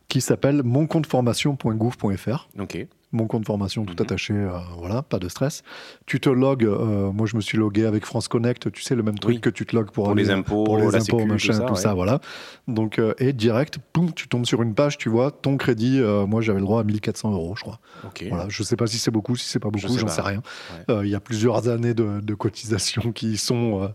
qui 0.08 0.20
s'appelle 0.22 0.62
moncompteformation.gouv.fr 0.62 2.48
Ok. 2.58 2.86
Mon 3.12 3.26
compte 3.26 3.46
formation 3.46 3.84
tout 3.86 3.94
Mhm. 3.94 4.02
attaché, 4.02 4.34
euh, 4.34 4.50
voilà, 4.78 5.02
pas 5.02 5.18
de 5.18 5.28
stress. 5.28 5.62
Tu 6.06 6.20
te 6.20 6.28
logs, 6.28 6.64
euh, 6.64 7.10
moi 7.10 7.26
je 7.26 7.36
me 7.36 7.40
suis 7.40 7.56
logué 7.56 7.86
avec 7.86 8.04
France 8.04 8.28
Connect, 8.28 8.70
tu 8.70 8.82
sais, 8.82 8.94
le 8.94 9.02
même 9.02 9.18
truc 9.18 9.36
Oui. 9.36 9.40
que 9.40 9.48
tu 9.50 9.64
te 9.64 9.74
logs 9.74 9.90
pour, 9.90 10.04
Pour 10.04 10.12
aller- 10.12 10.24
les 10.24 10.30
impôts, 10.30 10.64
pour 10.64 10.76
les 10.76 10.82
la 10.84 10.88
impôts, 10.96 11.18
sécu, 11.18 11.24
machin, 11.24 11.58
tout 11.60 11.66
tout 11.68 11.74
ça, 11.76 11.94
voilà. 11.94 12.20
Donc, 12.66 12.98
euh, 12.98 13.14
et 13.18 13.32
direct, 13.32 13.78
poum, 13.92 14.12
tu 14.12 14.28
tombes 14.28 14.44
sur 14.46 14.60
une 14.62 14.74
page, 14.74 14.98
tu 14.98 15.08
vois, 15.08 15.30
ton 15.30 15.56
crédit, 15.56 15.98
euh, 16.00 16.26
moi 16.26 16.42
j'avais 16.42 16.58
le 16.60 16.64
droit 16.66 16.80
à 16.80 16.84
1400 16.84 17.32
euros, 17.32 17.54
je 17.56 17.62
crois. 17.62 17.80
Ok. 18.04 18.24
Voilà, 18.28 18.46
je 18.48 18.62
sais 18.62 18.76
pas 18.76 18.86
si 18.86 18.98
c'est 18.98 19.10
beaucoup, 19.10 19.36
si 19.36 19.48
c'est 19.48 19.58
pas 19.58 19.70
beaucoup, 19.70 19.96
j'en 19.98 20.08
sais 20.08 20.20
rien. 20.20 20.42
Ouais. 20.88 21.06
Il 21.06 21.08
y 21.10 21.14
a 21.14 21.20
plusieurs 21.20 21.68
années 21.68 21.94
de, 21.94 22.20
de 22.20 22.34
cotisations 22.34 23.12
qui 23.12 23.36
sont. 23.38 23.90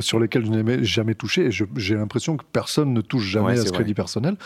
Sur 0.00 0.18
lesquelles 0.18 0.44
je 0.44 0.50
n'ai 0.50 0.84
jamais 0.84 1.14
touché 1.14 1.46
et 1.46 1.50
j'ai 1.50 1.94
l'impression 1.94 2.36
que 2.36 2.44
personne 2.52 2.92
ne 2.92 3.00
touche 3.00 3.24
jamais 3.26 3.46
Ouais, 3.46 3.52
à 3.52 3.56
ce 3.62 3.68
vrai. 3.68 3.78
crédit 3.78 3.94
personnel. 3.94 4.36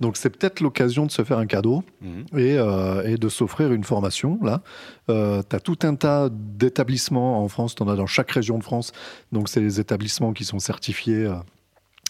Donc 0.00 0.16
c'est 0.16 0.30
peut-être 0.30 0.60
l'occasion 0.60 1.06
de 1.06 1.10
se 1.10 1.22
faire 1.24 1.38
un 1.38 1.46
cadeau 1.46 1.82
Mhm. 2.02 2.38
et, 2.38 2.58
euh, 2.58 3.02
et 3.06 3.16
de 3.16 3.28
s'offrir 3.28 3.72
une 3.72 3.84
formation. 3.84 4.38
Là, 4.42 4.62
euh, 5.08 5.42
tu 5.48 5.56
as 5.56 5.60
tout 5.60 5.78
un 5.82 5.94
tas 5.94 6.28
d'établissements 6.30 7.42
en 7.42 7.48
France, 7.48 7.74
tu 7.74 7.82
en 7.82 7.88
as 7.88 7.96
dans 7.96 8.06
chaque 8.06 8.30
région 8.30 8.58
de 8.58 8.62
France. 8.64 8.92
Donc, 9.32 9.48
c'est 9.48 9.60
les 9.60 9.80
établissements 9.80 10.32
qui 10.32 10.44
sont 10.44 10.58
certifiés. 10.58 11.24
euh, 11.26 11.34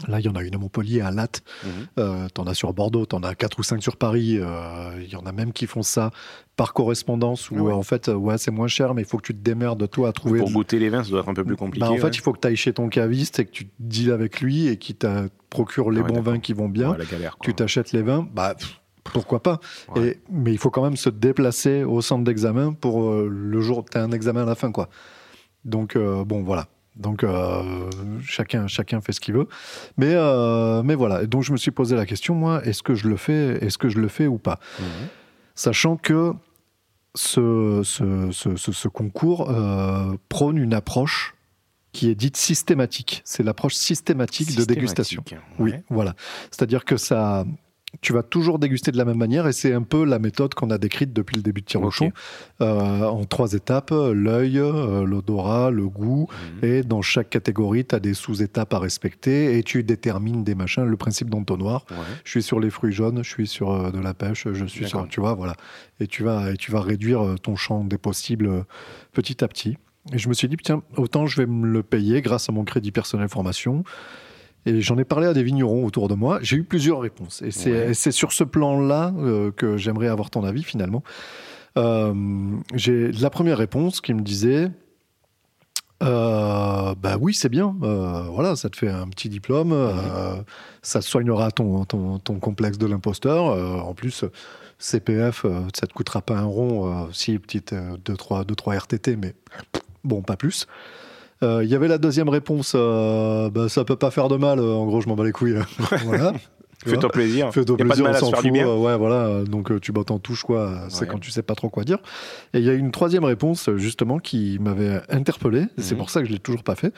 Là, 0.09 0.21
il 0.21 0.27
y 0.27 0.29
en 0.29 0.35
a 0.35 0.43
une 0.43 0.55
à 0.55 0.59
Montpellier, 0.59 1.01
à 1.01 1.11
Latte. 1.11 1.43
Mhm. 1.65 1.71
Euh, 1.99 2.29
tu 2.35 2.41
en 2.41 2.47
as 2.47 2.55
sur 2.55 2.73
Bordeaux, 2.73 3.07
tu 3.07 3.15
en 3.17 3.23
as 3.23 3.35
4 3.35 3.59
ou 3.59 3.63
5 3.63 3.83
sur 3.83 3.97
Paris. 3.97 4.39
euh, 4.41 4.91
Il 5.03 5.09
y 5.11 5.17
en 5.17 5.27
a 5.27 5.33
même 5.33 5.53
qui 5.53 5.67
font 5.67 5.83
ça 5.83 6.11
par 6.57 6.73
correspondance 6.75 7.51
où, 7.51 7.57
ouais. 7.57 7.73
en 7.73 7.83
fait, 7.83 8.09
euh, 8.09 8.15
ouais, 8.15 8.39
c'est 8.39 8.51
moins 8.51 8.69
cher, 8.69 8.95
mais 8.95 9.03
il 9.03 9.05
faut 9.09 9.17
que 9.17 9.23
tu 9.27 9.35
te 9.35 9.41
démerdes, 9.43 9.89
toi, 9.91 10.11
à 10.11 10.13
trouver. 10.13 10.39
Pour 10.41 10.51
goûter 10.51 10.79
les 10.79 10.89
vins, 10.91 11.03
ça 11.05 11.11
doit 11.11 11.21
être 11.21 11.29
un 11.29 11.35
peu 11.35 11.45
plus 11.45 11.57
compliqué. 11.57 11.87
Bah, 11.87 11.91
en 11.93 11.97
fait, 11.97 12.17
il 12.17 12.21
faut 12.21 12.33
que 12.33 12.41
tu 12.41 12.49
ailles 12.49 12.57
chez 12.57 12.73
ton 12.73 12.89
caviste 12.89 13.39
et 13.41 13.45
que 13.47 13.51
tu 13.51 13.67
te 13.67 13.73
deals 13.79 14.13
avec 14.13 14.41
lui 14.41 14.69
et 14.69 14.77
qu'il 14.77 14.97
te 14.97 15.29
procure 15.51 15.91
les 15.91 16.01
Ah 16.01 16.05
ouais, 16.05 16.13
bons 16.13 16.21
vins 16.21 16.39
qui 16.41 16.53
vont 16.53 16.69
bien 16.69 16.97
la 16.97 17.05
galère. 17.05 17.37
tu 17.43 17.55
t'achètes 17.55 17.93
les 17.93 18.03
vins, 18.03 18.27
bah 18.35 18.55
pff, 18.55 18.81
pourquoi 19.05 19.43
pas. 19.43 19.61
Et, 19.97 20.19
mais 20.31 20.53
il 20.53 20.59
faut 20.59 20.71
quand 20.71 20.83
même 20.83 20.97
se 20.97 21.09
déplacer 21.11 21.85
au 21.85 22.01
centre 22.01 22.25
d'examen 22.25 22.73
pour 22.73 23.03
euh, 23.05 23.29
le 23.31 23.61
jour 23.61 23.85
tu 23.91 23.99
as 23.99 24.03
un 24.03 24.13
examen 24.13 24.43
à 24.43 24.47
la 24.47 24.55
fin 24.55 24.71
quoi. 24.73 24.89
Donc 25.65 25.97
euh, 25.97 26.25
bon 26.25 26.43
voilà. 26.43 26.69
Donc 26.97 27.25
euh, 27.25 27.89
chacun 28.23 28.67
chacun 28.67 29.01
fait 29.01 29.13
ce 29.13 29.21
qu'il 29.21 29.35
veut. 29.35 29.49
Mais 29.97 30.13
euh, 30.15 30.83
mais 30.83 30.95
voilà. 30.95 31.25
Donc 31.27 31.43
je 31.43 31.53
me 31.53 31.57
suis 31.57 31.71
posé 31.71 31.97
la 31.97 32.05
question 32.07 32.35
moi, 32.35 32.63
est-ce 32.65 32.83
que 32.83 32.95
je 32.95 33.09
le 33.09 33.17
fais 33.17 33.65
est-ce 33.65 33.79
que 33.79 33.89
je 33.89 33.99
le 33.99 34.09
fais 34.09 34.27
ou 34.27 34.39
pas? 34.39 34.59
Mhm. 34.79 34.87
Sachant 35.55 35.97
que 35.97 36.33
ce, 37.15 37.83
ce, 37.85 38.31
ce, 38.33 38.57
ce- 38.57 38.73
ce 38.73 38.89
concours 38.89 39.51
euh, 39.51 40.15
prône 40.29 40.57
une 40.57 40.73
approche 40.75 41.35
qui 41.93 42.09
est 42.09 42.15
dite 42.15 42.39
systématique. 42.39 43.21
C'est 43.27 43.43
l'approche 43.43 43.75
systématique, 43.75 44.57
de 44.57 44.65
dégustation. 44.65 45.21
Systématique. 45.23 45.49
Oui, 45.59 45.73
Ouais. 45.73 45.85
voilà. 45.91 46.15
C'est-à-dire 46.51 46.87
que 46.87 46.97
ça, 46.97 47.45
tu 48.01 48.13
vas 48.13 48.23
toujours 48.23 48.59
déguster 48.59 48.91
de 48.91 48.97
la 48.97 49.05
même 49.05 49.19
manière 49.19 49.47
et 49.47 49.53
c'est 49.53 49.73
un 49.75 49.83
peu 49.83 50.05
la 50.05 50.19
méthode 50.19 50.55
qu'on 50.55 50.71
a 50.71 50.79
décrite 50.79 51.13
depuis 51.13 51.37
le 51.37 51.43
début 51.43 51.61
de 51.61 51.67
Tire-Bouchon 51.67 52.11
euh, 52.61 53.05
en 53.05 53.25
trois 53.25 53.53
étapes 53.53 53.91
l'œil, 53.93 54.59
euh, 54.59 55.05
l'odorat, 55.05 55.71
le 55.71 55.87
goût 55.89 56.27
Mhm. 56.63 56.69
et 56.69 56.83
dans 56.83 57.03
chaque 57.03 57.29
catégorie 57.31 57.85
tu 57.85 57.95
as 57.95 58.01
des 58.01 58.15
sous-étapes 58.15 58.73
à 58.75 58.79
respecter 58.79 59.59
et 59.59 59.63
tu 59.63 59.83
détermines 59.85 60.43
des 60.43 60.55
machins, 60.55 60.85
le 60.85 60.97
principe 60.97 61.29
d'entonnoir. 61.31 61.85
Ouais. 61.91 61.97
Je 62.25 62.31
suis 62.31 62.43
sur 62.43 62.61
les 62.61 62.71
fruits 62.71 62.93
jaunes, 62.93 63.23
je 63.23 63.29
suis 63.29 63.47
sur 63.47 63.71
euh, 63.71 63.91
de 63.91 63.99
la 64.01 64.15
pêche, 64.15 64.49
je 64.53 64.65
suis 64.65 64.87
sur, 64.89 65.07
tu 65.09 65.21
vois, 65.21 65.35
voilà. 65.35 65.55
Et 66.01 66.07
tu 66.07 66.23
vas, 66.23 66.51
et 66.53 66.57
tu 66.57 66.73
vas 66.73 66.81
réduire 66.81 67.35
ton 67.43 67.57
champ 67.57 67.85
des 67.85 67.99
possibles 67.99 68.65
petit 69.13 69.45
à 69.45 69.49
petit. 69.49 69.77
Et 70.13 70.19
je 70.19 70.29
me 70.29 70.35
suis 70.35 70.49
dit, 70.49 70.57
tiens, 70.57 70.83
autant 70.97 71.27
je 71.27 71.37
vais 71.41 71.47
me 71.47 71.67
le 71.67 71.83
payer 71.85 72.23
grâce 72.23 72.49
à 72.49 72.53
mon 72.53 72.65
crédit 72.65 72.91
personnel 72.91 73.29
formation. 73.29 73.85
Et 74.67 74.81
j'en 74.81 74.97
ai 74.99 75.05
parlé 75.05 75.27
à 75.27 75.33
des 75.35 75.43
vignerons 75.43 75.85
autour 75.85 76.09
de 76.09 76.15
moi. 76.15 76.39
J'ai 76.43 76.57
eu 76.57 76.65
plusieurs 76.65 77.01
réponses. 77.01 77.43
Et 77.43 77.51
c'est 77.51 77.89
Ouais. 77.89 78.13
sur 78.13 78.33
ce 78.33 78.45
plan-là 78.45 79.13
euh, 79.19 79.51
que 79.51 79.77
j'aimerais 79.77 80.09
avoir 80.09 80.31
ton 80.31 80.45
avis 80.45 80.63
finalement. 80.63 81.03
Euh, 81.79 82.13
J'ai 82.75 83.11
la 83.13 83.31
première 83.31 83.59
réponse 83.59 84.01
qui 84.01 84.15
me 84.15 84.21
disait. 84.21 84.71
Euh, 86.03 86.95
bah 87.01 87.17
oui, 87.21 87.33
c'est 87.33 87.49
bien. 87.49 87.77
Euh, 87.83 88.23
voilà, 88.31 88.57
ça 88.57 88.69
te 88.69 88.77
fait 88.77 88.89
un 88.89 89.07
petit 89.09 89.29
diplôme. 89.29 89.73
euh, 89.73 90.35
ça 90.83 91.01
soignera 91.01 91.51
ton, 91.53 91.85
ton, 91.85 92.19
ton 92.19 92.39
complexe 92.41 92.77
de 92.79 92.87
l'imposteur. 92.87 93.45
En 93.87 93.95
plus, 93.95 94.25
CPF, 94.79 95.47
ça 95.75 95.87
te 95.87 95.93
coûtera 95.93 96.21
pas 96.23 96.37
un 96.39 96.45
rond. 96.45 97.09
si, 97.13 97.39
petite 97.39 97.73
2-3 98.05 98.77
RTT, 98.77 99.17
mais 99.17 99.35
bon, 100.03 100.23
pas 100.23 100.37
plus. 100.37 100.67
Euh, 101.43 101.63
Il 101.65 101.71
y 101.71 101.75
avait 101.75 101.89
la 101.89 101.99
deuxième 101.99 102.29
réponse. 102.29 102.73
euh, 102.75 103.51
bah, 103.51 103.69
ça 103.69 103.85
peut 103.85 103.97
pas 103.97 104.11
faire 104.11 104.29
de 104.29 104.37
mal. 104.37 104.59
euh, 104.59 104.73
En 104.75 104.87
gros, 104.87 105.01
je 105.01 105.09
m'en 105.09 105.15
bats 105.17 105.25
les 105.25 105.33
couilles. 105.33 105.57
voilà. 106.05 106.33
Fais-toi 106.85 107.11
plaisir. 107.11 107.53
Fais-toi 107.53 107.77
plaisir, 107.77 108.05
mal 108.05 108.15
on 108.17 108.19
s'en 108.19 108.33
fout. 108.33 108.51
bien. 108.53 108.67
euh, 108.69 108.77
ouais, 108.77 108.97
voilà. 108.97 109.27
euh, 109.27 109.45
Donc 109.45 109.71
euh, 109.71 109.79
tu 109.79 109.93
bottes 109.93 110.11
en 110.11 110.19
touche, 110.19 110.43
quoi. 110.43 110.61
euh, 110.61 110.77
C'est 110.89 111.03
Ouais. 111.03 111.07
quand 111.07 111.19
tu 111.21 111.31
sais 111.31 111.43
pas 111.43 111.55
trop 111.55 111.69
quoi 111.69 111.85
dire. 111.85 111.99
Et 112.55 112.59
il 112.59 112.65
y 112.65 112.71
a 112.71 112.73
une 112.73 112.91
troisième 112.91 113.25
réponse, 113.25 113.69
euh, 113.69 113.77
justement, 113.79 114.19
qui 114.19 114.59
m'avait 114.61 115.01
interpellé. 115.09 115.67
C'est 115.79 115.93
Mhm. 115.95 115.99
pour 115.99 116.11
ça 116.11 116.21
que 116.23 116.27
je 116.29 116.33
l'ai 116.33 116.39
toujours 116.41 116.65
pas 116.65 116.75
fait. 116.75 116.93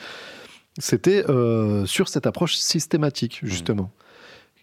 C'était 0.79 1.23
euh, 1.29 1.85
sur 1.85 2.09
cette 2.09 2.25
approche 2.27 2.55
systématique, 2.55 3.41
Mhm. 3.43 3.49
justement. 3.49 3.91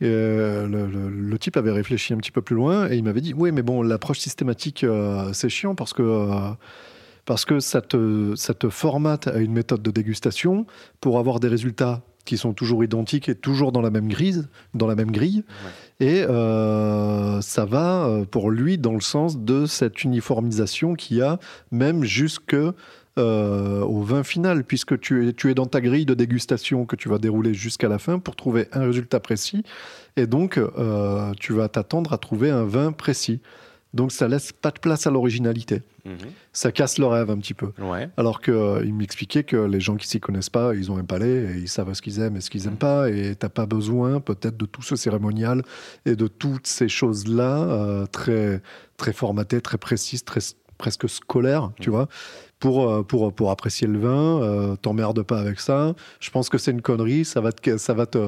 Et, 0.01 0.07
euh, 0.07 0.67
le, 0.67 0.87
le- 0.87 1.09
le 1.09 1.39
type 1.39 1.57
avait 1.57 1.71
réfléchi 1.71 2.13
un 2.13 2.17
petit 2.17 2.33
peu 2.33 2.43
plus 2.43 2.57
loin 2.57 2.91
et 2.91 2.97
il 2.97 3.05
m'avait 3.05 3.21
dit 3.21 3.35
oui 3.37 3.53
mais 3.53 3.63
bon 3.63 3.83
l'approche 3.83 4.19
systématique 4.19 4.83
euh, 4.83 5.33
c'est 5.33 5.49
chiant 5.49 5.77
parce 5.77 5.93
que 5.93 6.03
euh, 6.03 6.51
parce 7.25 7.45
que 7.45 7.61
ça 7.61 7.81
te, 7.81 8.35
ça 8.37 8.55
te 8.55 8.69
formate 8.69 9.29
à 9.29 9.39
une 9.39 9.53
méthode 9.53 9.83
de 9.83 9.91
dégustation 9.91 10.67
pour 11.01 11.19
avoir 11.19 11.41
des 11.41 11.49
résultats 11.49 12.03
qui 12.25 12.37
sont 12.37 12.53
toujours 12.53 12.85
identiques 12.85 13.29
et 13.29 13.35
toujours 13.35 13.73
dans 13.73 13.81
la 13.81 13.91
même 13.91 14.09
grille, 14.09 14.45
dans 14.75 14.87
la 14.87 14.95
même 14.95 15.11
grille. 15.11 15.45
Et 15.99 16.23
euh, 16.23 17.41
ça 17.41 17.65
va 17.65 18.05
euh, 18.05 18.25
pour 18.25 18.51
lui 18.51 18.79
dans 18.79 18.95
le 18.95 19.01
sens 19.01 19.39
de 19.39 19.67
cette 19.67 20.05
uniformisation 20.05 20.95
qu'il 20.95 21.17
y 21.17 21.23
a 21.23 21.39
même 21.73 22.05
jusque 22.05 22.57
euh, 23.19 23.83
au 23.83 24.01
vin 24.01 24.23
final, 24.23 24.65
puisque 24.65 24.99
tu 24.99 25.29
es, 25.29 25.33
tu 25.35 25.51
es 25.51 25.55
dans 25.55 25.67
ta 25.67 25.83
grille 25.83 26.07
de 26.07 26.15
dégustation 26.15 26.87
que 26.87 26.97
tu 26.97 27.11
vas 27.11 27.19
dérouler 27.19 27.53
jusqu'à 27.53 27.89
la 27.89 27.99
fin 27.99 28.19
pour 28.19 28.37
trouver 28.37 28.69
un 28.73 28.87
résultat 28.87 29.21
précis. 29.21 29.65
Et 30.17 30.27
donc, 30.27 30.57
euh, 30.57 31.33
tu 31.39 31.53
vas 31.53 31.69
t'attendre 31.69 32.15
à 32.15 32.19
trouver 32.19 32.51
un 32.51 32.65
vin 32.65 32.91
précis. 32.93 33.41
Donc, 33.95 34.11
ça 34.11 34.27
laisse 34.27 34.53
pas 34.53 34.71
de 34.71 34.79
place 34.79 35.07
à 35.07 35.11
l'originalité. 35.11 35.83
Mhm. 36.05 36.17
Ça 36.53 36.73
casse 36.73 36.99
le 36.99 37.07
rêve 37.07 37.31
un 37.31 37.37
petit 37.37 37.55
peu. 37.55 37.73
Ouais. 37.79 38.09
Alors 38.17 38.41
qu'il 38.41 38.95
m'expliquait 38.95 39.45
que 39.45 39.57
les 39.57 39.81
gens 39.81 39.97
qui 39.97 40.09
s'y 40.09 40.19
connaissent 40.19 40.51
pas, 40.51 40.75
ils 40.75 40.91
ont 40.91 40.97
un 40.97 41.05
palais 41.05 41.53
et 41.53 41.59
ils 41.59 41.69
savent 41.69 41.93
ce 41.93 42.03
qu'ils 42.03 42.21
aiment 42.21 42.37
et 42.37 42.41
ce 42.41 42.51
qu'ils 42.51 42.67
aiment 42.67 42.77
pas. 42.77 43.11
Et 43.11 43.37
t'as 43.37 43.49
pas 43.49 43.67
besoin 43.67 44.21
peut-être 44.21 44.57
de 44.57 44.67
tout 44.67 44.83
ce 44.83 44.97
cérémonial 44.97 45.63
et 46.07 46.17
de 46.17 46.27
toutes 46.27 46.67
ces 46.67 46.89
choses-là 46.89 47.59
euh, 47.59 48.07
très, 48.07 48.63
très 48.97 49.13
formatées, 49.13 49.61
très 49.61 49.79
précises, 49.79 50.25
très, 50.25 50.41
presque 50.79 51.09
scolaires, 51.09 51.71
tu 51.79 51.91
vois, 51.91 52.09
pour, 52.59 52.91
euh, 52.91 53.03
pour, 53.03 53.33
pour 53.33 53.51
apprécier 53.51 53.87
le 53.87 53.99
vin. 53.99 54.43
Euh, 54.43 54.77
T'emmerdes 54.77 55.23
pas 55.23 55.39
avec 55.39 55.61
ça. 55.61 55.95
Je 56.19 56.31
pense 56.31 56.49
que 56.49 56.59
c'est 56.59 56.71
une 56.71 56.83
connerie. 56.83 57.25
Ça 57.25 57.41
va 57.41 57.53
te. 57.53 57.77
Ça 57.77 57.95
va 57.95 58.07
te 58.07 58.19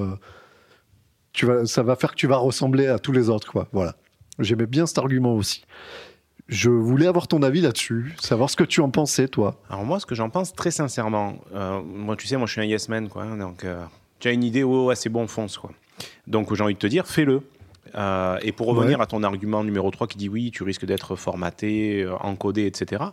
tu 1.32 1.46
vas, 1.46 1.66
ça 1.66 1.82
va 1.82 1.96
faire 1.96 2.12
que 2.12 2.16
tu 2.16 2.28
vas 2.28 2.36
ressembler 2.36 2.86
à 2.86 3.00
tous 3.00 3.10
les 3.10 3.28
autres, 3.28 3.50
quoi. 3.50 3.66
Voilà. 3.72 3.96
J'aimais 4.38 4.66
bien 4.66 4.86
cet 4.86 4.98
argument 4.98 5.34
aussi. 5.34 5.64
Je 6.48 6.68
voulais 6.68 7.06
avoir 7.06 7.26
ton 7.26 7.42
avis 7.42 7.60
là-dessus, 7.62 8.14
savoir 8.20 8.50
ce 8.50 8.56
que 8.56 8.64
tu 8.64 8.80
en 8.80 8.90
pensais, 8.90 9.28
toi. 9.28 9.60
Alors 9.70 9.84
moi, 9.84 9.98
ce 9.98 10.04
que 10.06 10.14
j'en 10.14 10.28
pense 10.28 10.52
très 10.52 10.70
sincèrement, 10.70 11.36
euh, 11.54 11.80
moi 11.82 12.16
tu 12.16 12.26
sais, 12.26 12.36
moi 12.36 12.46
je 12.46 12.52
suis 12.52 12.60
un 12.60 12.64
yes 12.64 12.88
man, 12.90 13.08
quoi. 13.08 13.22
hein, 13.22 13.36
donc 13.38 13.64
euh, 13.64 13.82
tu 14.20 14.28
as 14.28 14.32
une 14.32 14.44
idée, 14.44 14.62
ouais, 14.62 14.84
ouais, 14.84 14.94
c'est 14.96 15.08
bon, 15.08 15.26
fonce, 15.26 15.56
quoi. 15.56 15.70
Donc 16.26 16.52
j'ai 16.54 16.62
envie 16.62 16.74
de 16.74 16.78
te 16.78 16.86
dire, 16.86 17.06
fais-le. 17.06 17.40
Euh, 17.94 18.38
et 18.42 18.50
pour 18.52 18.66
revenir 18.66 18.98
Ouais. 18.98 19.04
à 19.04 19.06
ton 19.06 19.22
argument 19.22 19.62
numéro 19.62 19.88
3 19.90 20.06
qui 20.08 20.18
dit 20.18 20.28
oui, 20.28 20.50
tu 20.50 20.64
risques 20.64 20.84
d'être 20.84 21.14
formaté, 21.16 22.02
euh, 22.02 22.14
encodé, 22.16 22.66
etc., 22.66 23.04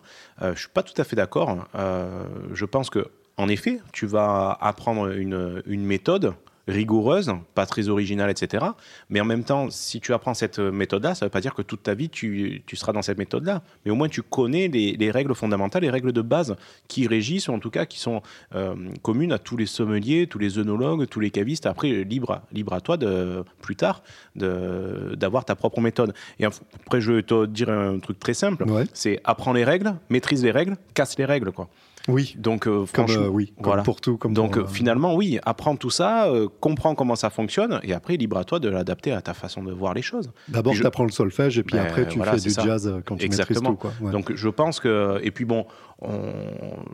je 0.41 0.57
suis 0.59 0.69
pas 0.69 0.81
tout 0.83 0.99
à 0.99 1.03
fait 1.05 1.15
d'accord. 1.15 1.67
Je 1.75 2.65
pense 2.65 2.89
que, 2.89 3.07
en 3.37 3.47
effet, 3.47 3.79
tu 3.93 4.07
vas 4.07 4.57
apprendre 4.59 5.09
une, 5.15 5.61
une 5.67 5.85
méthode 5.85 6.33
rigoureuse, 6.71 7.31
pas 7.53 7.65
très 7.65 7.87
originale, 7.89 8.29
etc. 8.29 8.65
Mais 9.09 9.19
en 9.21 9.25
même 9.25 9.43
temps, 9.43 9.69
si 9.69 9.99
tu 9.99 10.13
apprends 10.13 10.33
cette 10.33 10.59
méthode-là, 10.59 11.13
ça 11.15 11.25
ne 11.25 11.27
veut 11.27 11.31
pas 11.31 11.41
dire 11.41 11.53
que 11.53 11.61
toute 11.61 11.83
ta 11.83 11.93
vie, 11.93 12.09
tu, 12.09 12.63
tu 12.65 12.75
seras 12.75 12.93
dans 12.93 13.01
cette 13.01 13.17
méthode-là. 13.17 13.61
Mais 13.85 13.91
au 13.91 13.95
moins, 13.95 14.07
tu 14.09 14.21
connais 14.21 14.67
les, 14.67 14.93
les 14.93 15.11
règles 15.11 15.35
fondamentales, 15.35 15.83
les 15.83 15.89
règles 15.89 16.11
de 16.13 16.21
base 16.21 16.55
qui 16.87 17.07
régissent, 17.07 17.47
ou 17.49 17.53
en 17.53 17.59
tout 17.59 17.69
cas 17.69 17.85
qui 17.85 17.99
sont 17.99 18.21
euh, 18.55 18.75
communes 19.01 19.31
à 19.31 19.37
tous 19.39 19.57
les 19.57 19.65
sommeliers, 19.65 20.27
tous 20.27 20.39
les 20.39 20.57
œnologues, 20.57 21.07
tous 21.07 21.19
les 21.19 21.29
cavistes. 21.31 21.65
Après, 21.65 22.03
libre, 22.03 22.31
à- 22.31 22.43
libre 22.51 22.73
à 22.73 22.81
toi, 22.81 22.97
de, 22.97 23.43
plus 23.61 23.75
tard, 23.75 24.01
d'avoir 24.35 25.45
ta 25.45 25.55
propre 25.55 25.81
méthode. 25.81 26.13
Et 26.39 26.45
après, 26.45 27.01
je 27.01 27.11
vais 27.13 27.23
te 27.23 27.45
dire 27.45 27.69
un 27.69 27.99
truc 27.99 28.19
très 28.19 28.33
simple. 28.33 28.63
Ouais. 28.69 28.85
C'est 28.93 29.19
apprends 29.23 29.53
les 29.53 29.63
règles, 29.63 29.95
maîtrise 30.09 30.43
les 30.43 30.51
règles, 30.51 30.75
casse 30.93 31.17
les 31.17 31.25
règles. 31.25 31.51
Quoi. 31.51 31.67
Oui. 32.07 32.35
Donc, 32.37 32.67
euh, 32.67 32.79
Comme, 32.79 32.87
franchement, 32.87 33.23
euh, 33.23 33.27
oui, 33.29 33.53
comme 33.57 33.65
voilà. 33.65 33.83
pour 33.83 34.01
tout. 34.01 34.17
Comme 34.17 34.33
Donc 34.33 34.53
pour, 34.57 34.63
euh, 34.63 34.67
finalement, 34.67 35.15
oui, 35.15 35.39
apprends 35.43 35.75
tout 35.75 35.89
ça, 35.89 36.27
comprends 36.59 36.95
comment 36.95 37.15
ça 37.15 37.29
fonctionne, 37.29 37.79
et 37.83 37.93
après, 37.93 38.17
libre 38.17 38.37
à 38.37 38.43
toi 38.43 38.59
de 38.59 38.69
l'adapter 38.69 39.11
à 39.11 39.21
ta 39.21 39.33
façon 39.33 39.63
de 39.63 39.71
voir 39.71 39.93
les 39.93 40.01
choses. 40.01 40.31
D'abord, 40.47 40.71
puis 40.71 40.77
je- 40.77 40.83
tu 40.83 40.87
apprends 40.87 41.03
le 41.03 41.11
solfège 41.11 41.57
et 41.59 41.63
puis 41.63 41.77
Ben, 41.77 41.83
après, 41.85 42.07
tu 42.07 42.17
voilà, 42.17 42.33
fais 42.33 42.39
du 42.39 42.49
ça. 42.49 42.63
jazz 42.63 42.93
quand 43.05 43.17
tu 43.17 43.25
Exactement. 43.25 43.71
maîtrises 43.71 43.91
tout. 43.91 43.97
Quoi. 43.99 44.07
Ouais. 44.07 44.11
Donc 44.11 44.33
je 44.35 44.49
pense 44.49 44.79
que... 44.79 45.19
Et 45.23 45.31
puis 45.31 45.45
bon, 45.45 45.65
on- 46.01 46.11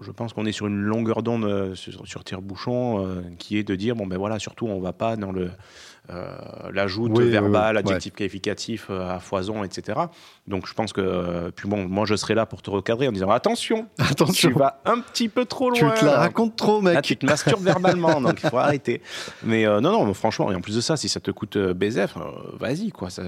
je 0.02 0.12
pense 0.12 0.34
qu'on 0.34 0.46
est 0.46 0.52
sur 0.52 0.68
une 0.68 0.82
longueur 0.82 1.24
d'onde 1.24 1.74
sur, 1.76 2.06
sur 2.08 2.24
tire-bouchon 2.24 3.24
qui 3.38 3.58
est 3.58 3.64
de 3.64 3.76
dire, 3.76 3.96
bon 3.96 4.08
ben 4.08 4.18
voilà, 4.18 4.40
surtout 4.40 4.68
on 4.68 4.80
va 4.80 4.94
pas 4.94 5.16
dans 5.16 5.32
le... 5.32 5.50
euh, 6.10 6.36
l'ajout 6.74 7.08
Oui, 7.10 7.30
verbal, 7.30 7.76
oui. 7.76 7.80
adjectif 7.80 8.14
qualificatif 8.14 8.88
euh, 8.90 9.16
à 9.16 9.20
foison, 9.20 9.64
etc. 9.64 10.00
Donc 10.48 10.68
je 10.68 10.74
pense 10.74 10.94
que... 10.94 11.02
euh, 11.02 11.52
puis 11.56 11.68
bon, 11.68 11.88
moi 11.88 12.06
je 12.06 12.16
serai 12.16 12.34
là 12.36 12.46
pour 12.46 12.62
te 12.62 12.70
recadrer 12.70 13.08
en 13.08 13.12
disant, 13.12 13.30
attention, 13.30 13.88
Attention, 14.00 14.50
tu 14.50 14.56
vas 14.58 14.80
un 14.86 15.00
petit 15.00 15.30
peu 15.30 15.46
trop 15.46 15.70
loin. 15.70 15.92
tu 15.92 16.00
te 16.00 16.06
la 16.06 16.18
racontes 16.20 16.56
trop, 16.56 16.82
mec. 16.82 16.94
Là, 16.96 17.02
tu 17.02 17.18
te 17.18 17.26
masturbes 17.26 17.64
verbalement, 17.64 18.22
donc 18.22 18.42
il 18.44 18.50
faut 18.50 18.58
arrêter. 18.58 19.02
Mais 19.44 19.66
euh, 19.66 19.82
non, 19.82 20.06
non, 20.06 20.14
franchement, 20.14 20.52
et 20.52 20.56
en 20.56 20.62
plus 20.62 20.76
de 20.76 20.82
ça, 20.82 20.96
si 20.98 21.10
ça 21.10 21.20
te 21.20 21.32
coûte 21.32 21.58
BZF, 21.58 22.18
euh, 22.18 22.22
vas-y, 22.60 22.92
quoi. 22.92 23.10
Ça, 23.10 23.24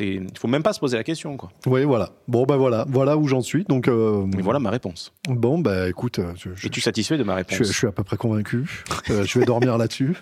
il 0.00 0.26
faut 0.38 0.48
même 0.48 0.62
pas 0.62 0.72
se 0.72 0.80
poser 0.80 0.96
la 0.96 1.04
question, 1.04 1.36
quoi. 1.36 1.50
oui, 1.66 1.84
voilà. 1.84 2.10
Bon, 2.28 2.44
ben 2.44 2.56
voilà, 2.56 2.84
voilà 2.88 3.16
où 3.16 3.26
j'en 3.26 3.40
suis. 3.40 3.64
Donc, 3.64 3.88
euh, 3.88 4.26
Et 4.38 4.42
voilà 4.42 4.58
ma 4.58 4.70
réponse. 4.70 5.12
bon, 5.28 5.58
ben 5.58 5.88
écoute, 5.88 6.18
euh, 6.18 6.32
je, 6.36 6.50
je, 6.54 6.66
Es-tu 6.66 6.80
satisfait 6.80 7.16
de 7.16 7.22
ma 7.24 7.32
je 7.32 7.36
réponse 7.38 7.58
je 7.68 7.72
suis 7.72 7.86
à 7.86 7.92
peu 7.92 8.04
près 8.04 8.16
convaincu. 8.18 8.84
Euh, 9.10 9.24
je 9.24 9.38
vais 9.38 9.44
dormir 9.46 9.78
là-dessus. 9.78 10.14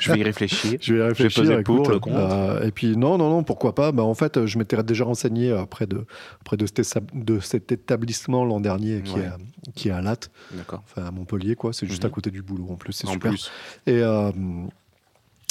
Je 0.00 0.12
vais 0.12 0.18
y 0.20 0.22
réfléchir. 0.22 0.78
Je 0.80 0.94
vais 0.94 1.00
y 1.00 1.02
réfléchir. 1.02 1.44
le 1.44 1.62
pour, 1.62 1.76
écoute, 1.76 1.88
le 1.88 1.98
contre. 1.98 2.16
euh, 2.16 2.64
et 2.66 2.70
puis, 2.70 2.96
non, 2.96 3.18
non, 3.18 3.28
non, 3.30 3.42
pourquoi 3.42 3.74
pas 3.74 3.92
bah, 3.92 4.02
En 4.02 4.14
fait, 4.14 4.46
je 4.46 4.58
m'étais 4.58 4.82
déjà 4.82 5.04
renseigné 5.04 5.52
auprès 5.52 5.86
de, 5.86 6.06
auprès 6.40 6.56
de, 6.56 6.66
cet, 6.66 6.78
essa- 6.80 7.00
de 7.14 7.40
cet 7.40 7.72
établissement 7.72 8.44
l'an 8.44 8.60
dernier 8.60 9.02
qui, 9.02 9.14
Ouais. 9.14 9.22
est, 9.22 9.26
à- 9.26 9.36
qui 9.74 9.88
est 9.88 9.92
à 9.92 10.00
Latte, 10.00 10.30
D'accord. 10.54 10.82
enfin 10.84 11.06
à 11.06 11.10
Montpellier, 11.10 11.54
quoi. 11.56 11.72
C'est 11.72 11.86
juste 11.86 12.04
Mhm. 12.04 12.10
à 12.10 12.14
côté 12.14 12.30
du 12.30 12.42
boulot 12.42 12.68
en 12.70 12.76
plus. 12.76 12.92
C'est 12.92 13.06
super. 13.06 13.30
plus. 13.32 13.50
Et, 13.86 14.00
euh, 14.00 14.30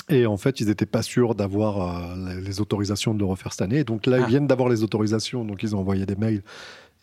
et 0.09 0.25
en 0.25 0.37
fait, 0.37 0.59
ils 0.59 0.67
n'étaient 0.67 0.85
pas 0.85 1.01
sûrs 1.01 1.35
d'avoir 1.35 2.11
euh, 2.11 2.39
les, 2.41 2.61
autorisations 2.61 3.13
de 3.13 3.19
le 3.19 3.25
refaire 3.25 3.51
cette 3.53 3.61
année. 3.61 3.83
Donc 3.83 4.05
là, 4.05 4.17
Ah. 4.19 4.23
ils 4.23 4.27
viennent 4.27 4.47
d'avoir 4.47 4.69
les 4.69 4.83
autorisations, 4.83 5.45
donc 5.45 5.63
ils 5.63 5.75
ont 5.75 5.79
envoyé 5.79 6.05
des 6.05 6.15
mails. 6.15 6.41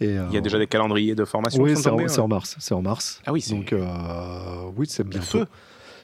Et, 0.01 0.19
euh, 0.19 0.27
Il 0.31 0.35
y 0.35 0.39
a 0.39 0.43
déjà 0.43 0.59
des 0.59 0.67
calendriers 0.67 1.15
de 1.15 1.25
formation 1.25 1.63
Oui, 1.63 1.77
c'est 1.77 1.89
en, 1.89 1.97
ouais. 1.97 2.19
en 2.19 2.29
mars. 2.29 2.57
C'est 2.59 2.75
en 2.75 2.83
mars. 2.83 3.21
Ah 3.25 3.33
oui, 3.33 3.41
c'est 3.41 3.55
Donc, 3.55 3.73
euh, 3.73 3.87
oui, 4.77 4.87
c'est 4.89 5.07
bien 5.07 5.21
bientôt. 5.21 5.45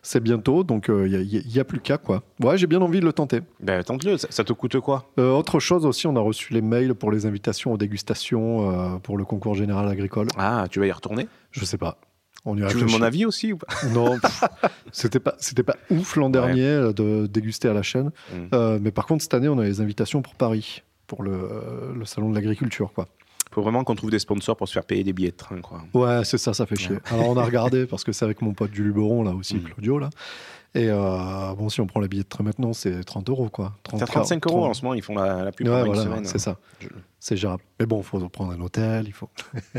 C'est 0.05 0.21
bientôt, 0.21 0.65
donc 0.65 0.91
euh, 0.91 1.07
il 1.07 1.45
n'y 1.47 1.61
a, 1.61 1.65
plus 1.65 1.79
qu'à, 1.79 1.97
quoi. 1.97 2.25
Ouais, 2.43 2.59
j'ai 2.59 2.67
bien 2.67 2.81
envie 2.83 2.99
de 2.99 3.05
le 3.05 3.13
tenter. 3.13 3.41
Ben, 3.61 3.85
tente-le, 3.85 4.17
ça, 4.17 4.27
ça 4.31 4.43
te 4.43 4.53
coûte 4.53 4.81
quoi? 4.81 5.09
Euh, 5.21 5.31
autre 5.31 5.61
chose 5.61 5.87
aussi, 5.87 6.09
on 6.09 6.17
a 6.17 6.21
reçu 6.21 6.53
les 6.53 6.61
mails 6.61 6.97
pour 6.97 7.13
les 7.13 7.25
invitations 7.25 7.73
aux 7.73 7.77
dégustations 7.77 8.69
euh, 8.69 8.99
pour 8.99 9.17
le 9.17 9.25
concours 9.25 9.55
général 9.55 9.89
agricole. 9.89 10.27
Ah, 10.37 10.67
tu 10.69 10.81
vas 10.81 10.87
y 10.87 10.93
retourner? 10.93 11.29
Je 11.53 11.65
sais 11.65 11.79
pas. 11.79 11.99
On 12.45 12.57
y 12.57 12.67
Tu 12.69 12.77
veux 12.79 12.87
mon 12.87 13.03
avis 13.03 13.25
aussi 13.25 13.53
ou 13.53 13.57
pas 13.59 13.67
Non, 13.95 14.19
c'était 14.91 15.21
pas, 15.21 15.35
c'était 15.39 15.63
pas 15.63 15.77
ouf 15.91 16.17
l'an 16.17 16.29
dernier 16.31 16.67
euh, 16.67 16.93
de 16.93 17.27
déguster 17.27 17.69
à 17.69 17.73
la 17.73 17.83
chaîne. 17.83 18.11
Mm. 18.33 18.37
Euh, 18.55 18.79
mais 18.83 18.91
par 18.91 19.07
contre, 19.07 19.23
cette 19.23 19.35
année, 19.35 19.49
on 19.49 19.59
a 19.59 19.65
les 19.65 19.81
invitations 19.81 20.23
pour 20.23 20.35
Paris, 20.35 20.83
pour 21.07 21.23
le, 21.23 21.33
euh, 21.33 21.93
le 21.95 22.05
salon 22.05 22.31
de 22.31 22.35
l'agriculture, 22.35 22.93
quoi. 22.93 23.07
Faut 23.53 23.63
vraiment 23.63 23.85
qu'on 23.85 23.95
trouve 23.95 24.11
des 24.11 24.19
sponsors 24.19 24.57
pour 24.57 24.67
se 24.67 24.73
faire 24.73 24.85
payer 24.85 25.05
des 25.05 25.13
billets 25.13 25.31
de 25.31 25.37
train, 25.37 25.61
quoi. 25.61 25.83
Ouais, 25.95 26.25
c'est 26.25 26.39
ça, 26.39 26.55
ça 26.55 26.65
fait 26.67 26.75
chier. 26.77 26.97
Alors 27.11 27.29
on 27.29 27.37
a 27.37 27.45
regardé 27.45 27.87
parce 27.91 28.03
que 28.03 28.11
c'est 28.11 28.25
avec 28.25 28.41
mon 28.43 28.55
pote 28.55 28.71
du 28.71 28.83
Luberon 28.83 29.23
là 29.23 29.33
aussi, 29.33 29.57
Mm. 29.57 29.63
Claudio 29.65 29.99
là. 29.99 30.11
Et 30.75 30.89
euh, 30.89 31.53
bon, 31.55 31.69
si 31.69 31.83
on 31.83 31.87
prend 31.87 32.01
la 32.01 32.09
billet 32.09 32.23
de 32.23 32.29
train 32.29 32.45
maintenant, 32.45 32.73
c'est 32.73 33.05
30 33.05 33.29
euros, 33.29 33.51
quoi. 33.51 33.75
30, 33.83 33.99
C'est 34.01 34.05
à 34.05 34.07
35 34.07 34.47
euros 34.47 34.65
en 34.65 34.73
ce 34.73 34.83
moment, 34.83 34.95
ils 34.95 35.03
font 35.03 35.15
la, 35.15 35.45
la 35.45 35.53
pub 35.53 35.67
Ouais, 35.69 35.73
pendant 35.75 35.85
une 35.85 35.93
voilà, 35.93 36.03
semaine. 36.11 36.25
c'est 36.25 36.39
ça. 36.39 36.57
Je 36.81 36.89
C'est 37.21 37.37
gérable. 37.37 37.63
Mais 37.79 37.85
bon, 37.85 37.99
il 37.99 38.05
faut 38.05 38.19
prendre 38.31 38.53
un 38.53 38.61
hôtel, 38.63 39.05
il 39.07 39.13
faut. 39.13 39.29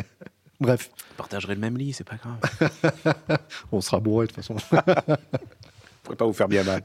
Bref, 0.64 0.90
partagerai 1.18 1.54
le 1.56 1.62
même 1.62 1.78
lit, 1.78 1.94
c'est 1.94 2.04
pas 2.08 2.16
grave. 2.16 3.38
on 3.72 3.82
sera 3.82 4.00
bourré 4.00 4.28
de 4.28 4.32
toute 4.32 4.44
façon. 4.44 4.56
Je 4.58 4.78
pourrais 6.04 6.16
pas 6.18 6.26
vous 6.26 6.34
faire 6.34 6.48
bien 6.48 6.64
mal. 6.64 6.82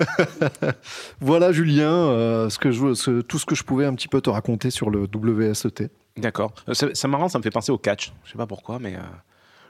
voilà, 1.21 1.51
Julien, 1.53 1.91
euh, 1.93 2.51
ce 2.51 2.59
que 2.59 2.71
je, 2.71 2.95
ce- 2.95 3.21
tout 3.23 3.39
ce 3.39 3.47
que 3.47 3.55
je 3.55 3.63
pouvais 3.65 3.85
un 3.87 3.95
petit 3.95 4.09
peu 4.09 4.21
te 4.21 4.31
raconter 4.31 4.71
sur 4.71 4.91
le 4.91 5.09
WSET. 5.13 5.91
D'accord. 6.17 6.53
Euh, 6.69 6.75
C'est 6.75 7.09
marrant, 7.09 7.29
ça 7.29 7.39
me 7.39 7.43
fait 7.43 7.51
penser 7.51 7.73
au 7.73 7.79
catch. 7.79 8.13
Je 8.25 8.33
sais 8.33 8.39
pas 8.39 8.47
pourquoi, 8.47 8.79
mais. 8.79 8.95
euh, 8.97 9.01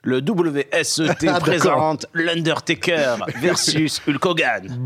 Le 0.03 0.19
WSET 0.21 1.29
Ah, 1.29 1.41
présente 1.41 2.07
l'Undertaker 2.15 3.17
versus 3.41 4.01
Hulk 4.07 4.25
Hogan. 4.27 4.85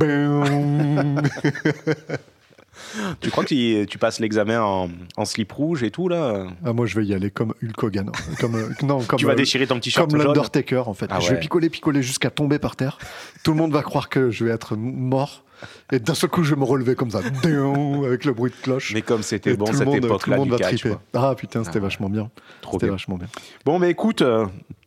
Tu 3.20 3.30
crois 3.30 3.44
que 3.44 3.84
tu, 3.84 3.98
passes 3.98 4.20
l'examen 4.20 4.60
en, 4.62 4.90
en 5.16 5.24
slip 5.24 5.52
rouge 5.52 5.82
et 5.82 5.90
tout 5.90 6.08
là 6.08 6.46
Ah, 6.64 6.72
moi, 6.72 6.86
je 6.86 6.98
vais 6.98 7.06
y 7.06 7.14
aller 7.14 7.30
comme 7.30 7.54
Hulk 7.62 7.82
Hogan. 7.82 8.10
Comme, 8.40 8.54
euh, 8.56 8.68
non, 8.82 9.02
comme, 9.02 9.18
Tu 9.18 9.26
vas 9.26 9.32
euh, 9.32 9.36
déchirer 9.36 9.66
ton 9.66 9.78
t-shirt 9.78 10.10
Comme 10.10 10.20
l'Undertaker, 10.20 10.82
en 10.88 10.94
fait. 10.94 11.06
Ah 11.10 11.20
Je 11.20 11.30
vais 11.30 11.40
picoler, 11.40 11.70
picoler 11.70 12.02
jusqu'à 12.02 12.30
tomber 12.30 12.58
par 12.58 12.76
terre. 12.76 12.98
Tout 13.44 13.52
le 13.52 13.58
monde 13.58 13.72
va 13.72 13.82
croire 13.82 14.08
que 14.08 14.30
je 14.30 14.44
vais 14.44 14.50
être 14.50 14.76
mort. 14.76 15.44
Et 15.92 16.00
d'un 16.00 16.14
seul 16.14 16.28
coup, 16.30 16.42
je 16.42 16.54
vais 16.54 16.60
me 16.60 16.64
relever 16.64 16.94
comme 16.96 17.10
ça, 17.10 17.18
avec 17.18 18.24
le 18.24 18.32
bruit 18.32 18.50
de 18.50 18.56
cloche. 18.56 18.92
Mais 18.94 19.02
comme 19.02 19.22
c'était 19.22 19.56
bon 19.56 19.66
cette 19.66 19.86
monde- 19.86 20.00
tout 20.00 20.30
le 20.30 20.36
époque-là. 20.36 20.98
Ah 21.14 21.34
putain, 21.36 21.62
c'était 21.64 21.78
Ah, 21.78 21.82
vachement 21.82 22.10
bien. 22.10 22.30
Trop 22.60 22.72
C'était 22.72 22.86
bien. 22.86 22.94
vachement 22.94 23.16
bien. 23.16 23.28
Bon, 23.64 23.78
mais 23.78 23.90
écoute, 23.90 24.22
euh, 24.22 24.46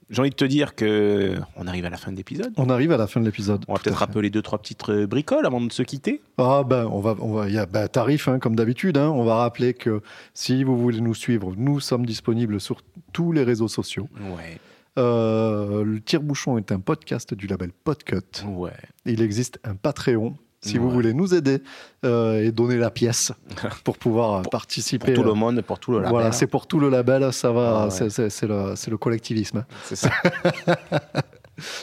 j'ai 0.09 0.19
envie 0.19 0.29
de 0.29 0.35
te 0.35 0.45
dire 0.45 0.75
que 0.75 1.35
on 1.55 1.67
arrive 1.67 1.85
à 1.85 1.89
la 1.89 1.97
fin 1.97 2.11
de 2.11 2.17
l'épisode. 2.17 2.53
On 2.57 2.69
arrive 2.69 2.91
à 2.91 2.97
la 2.97 3.07
fin 3.07 3.19
de 3.19 3.25
l'épisode. 3.25 3.63
On 3.67 3.73
va 3.73 3.79
peut-être 3.79 3.97
rappeler 3.97 4.29
deux, 4.29 4.41
trois 4.41 4.59
petites 4.59 4.87
euh, 4.89 5.07
bricoles 5.07 5.45
avant 5.45 5.61
de 5.61 5.71
se 5.71 5.81
quitter. 5.83 6.21
Ah 6.37 6.63
ben, 6.65 6.85
on 6.91 6.99
va, 6.99 7.15
on 7.19 7.33
va, 7.33 7.47
il 7.49 7.55
y 7.55 7.57
a 7.57 7.65
bah, 7.65 7.87
tarif 7.87 8.27
hein, 8.27 8.39
comme 8.39 8.55
d'habitude. 8.55 8.97
hein. 8.97 9.09
On 9.09 9.23
va 9.23 9.35
rappeler 9.37 9.73
que 9.73 10.01
si 10.33 10.63
vous 10.63 10.77
voulez 10.77 11.01
nous 11.01 11.15
suivre, 11.15 11.53
nous 11.57 11.79
sommes 11.79 12.05
disponibles 12.05 12.59
sur 12.61 12.81
tous 13.13 13.31
les 13.31 13.43
réseaux 13.43 13.67
sociaux. 13.67 14.07
Ouais, 14.35 14.59
Euh, 14.97 15.83
le 15.83 15.99
tire-bouchon 15.99 16.57
est 16.57 16.71
un 16.71 16.79
podcast 16.79 17.33
du 17.33 17.47
label 17.47 17.71
Podcut. 17.83 18.21
ouais. 18.47 18.71
Il 19.05 19.21
existe 19.21 19.59
un 19.65 19.75
Patreon. 19.75 20.35
Si 20.69 20.77
vous 20.77 20.89
voulez 20.89 21.13
nous 21.13 21.33
aider 21.33 21.61
euh, 22.05 22.41
et 22.43 22.51
donner 22.51 22.77
la 22.77 22.89
pièce 22.91 23.31
pour 23.83 23.97
pouvoir 23.97 24.41
Pour- 24.43 24.49
participer. 24.51 25.13
Pour 25.13 25.23
tout 25.23 25.29
euh, 25.29 25.33
le 25.33 25.39
monde, 25.39 25.61
pour 25.61 25.79
tout 25.79 25.91
le 25.91 25.97
label. 25.99 26.11
Voilà, 26.11 26.31
c'est 26.31 26.47
pour 26.47 26.67
tout 26.67 26.79
le 26.79 26.89
label, 26.89 27.31
ça 27.33 27.51
va, 27.51 27.83
Ah 27.83 27.85
ouais. 27.87 28.09
c'est- 28.09 28.47
le, 28.89 28.97
collectivisme. 28.97 29.59
hein. 29.59 29.65
C'est 29.83 29.95
ça. 29.95 30.09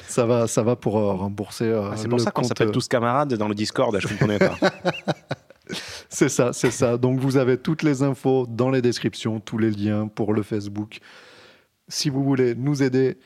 Ça 0.07 0.27
va, 0.27 0.47
ça 0.47 0.63
va 0.63 0.77
pour 0.77 0.99
euh, 0.99 1.13
rembourser. 1.13 1.73
Ah, 1.73 1.93
c'est 1.97 2.07
pour 2.07 2.21
ça 2.21 2.31
qu'on 2.31 2.43
s'appelle 2.43 2.71
tous 2.73 2.89
camarades 2.89 3.33
dans 3.35 3.49
le 3.49 3.55
Discord. 3.55 3.97
Je 3.99 4.13
ne 4.13 4.19
connais 4.19 4.39
pas. 4.39 4.55
C'est 6.11 6.29
ça, 6.29 6.53
c'est 6.53 6.71
ça. 6.71 6.99
Donc 6.99 7.19
vous 7.21 7.39
avez 7.39 7.57
toutes 7.57 7.83
les 7.83 8.03
infos 8.03 8.47
dans 8.47 8.69
les 8.69 8.83
descriptions, 8.83 9.41
tous 9.41 9.57
les 9.57 9.71
liens 9.71 10.09
pour 10.09 10.35
le 10.35 10.43
Facebook. 10.43 10.99
Si 11.89 12.11
vous 12.11 12.23
voulez 12.23 12.55
nous 12.55 12.83
aider 12.83 13.17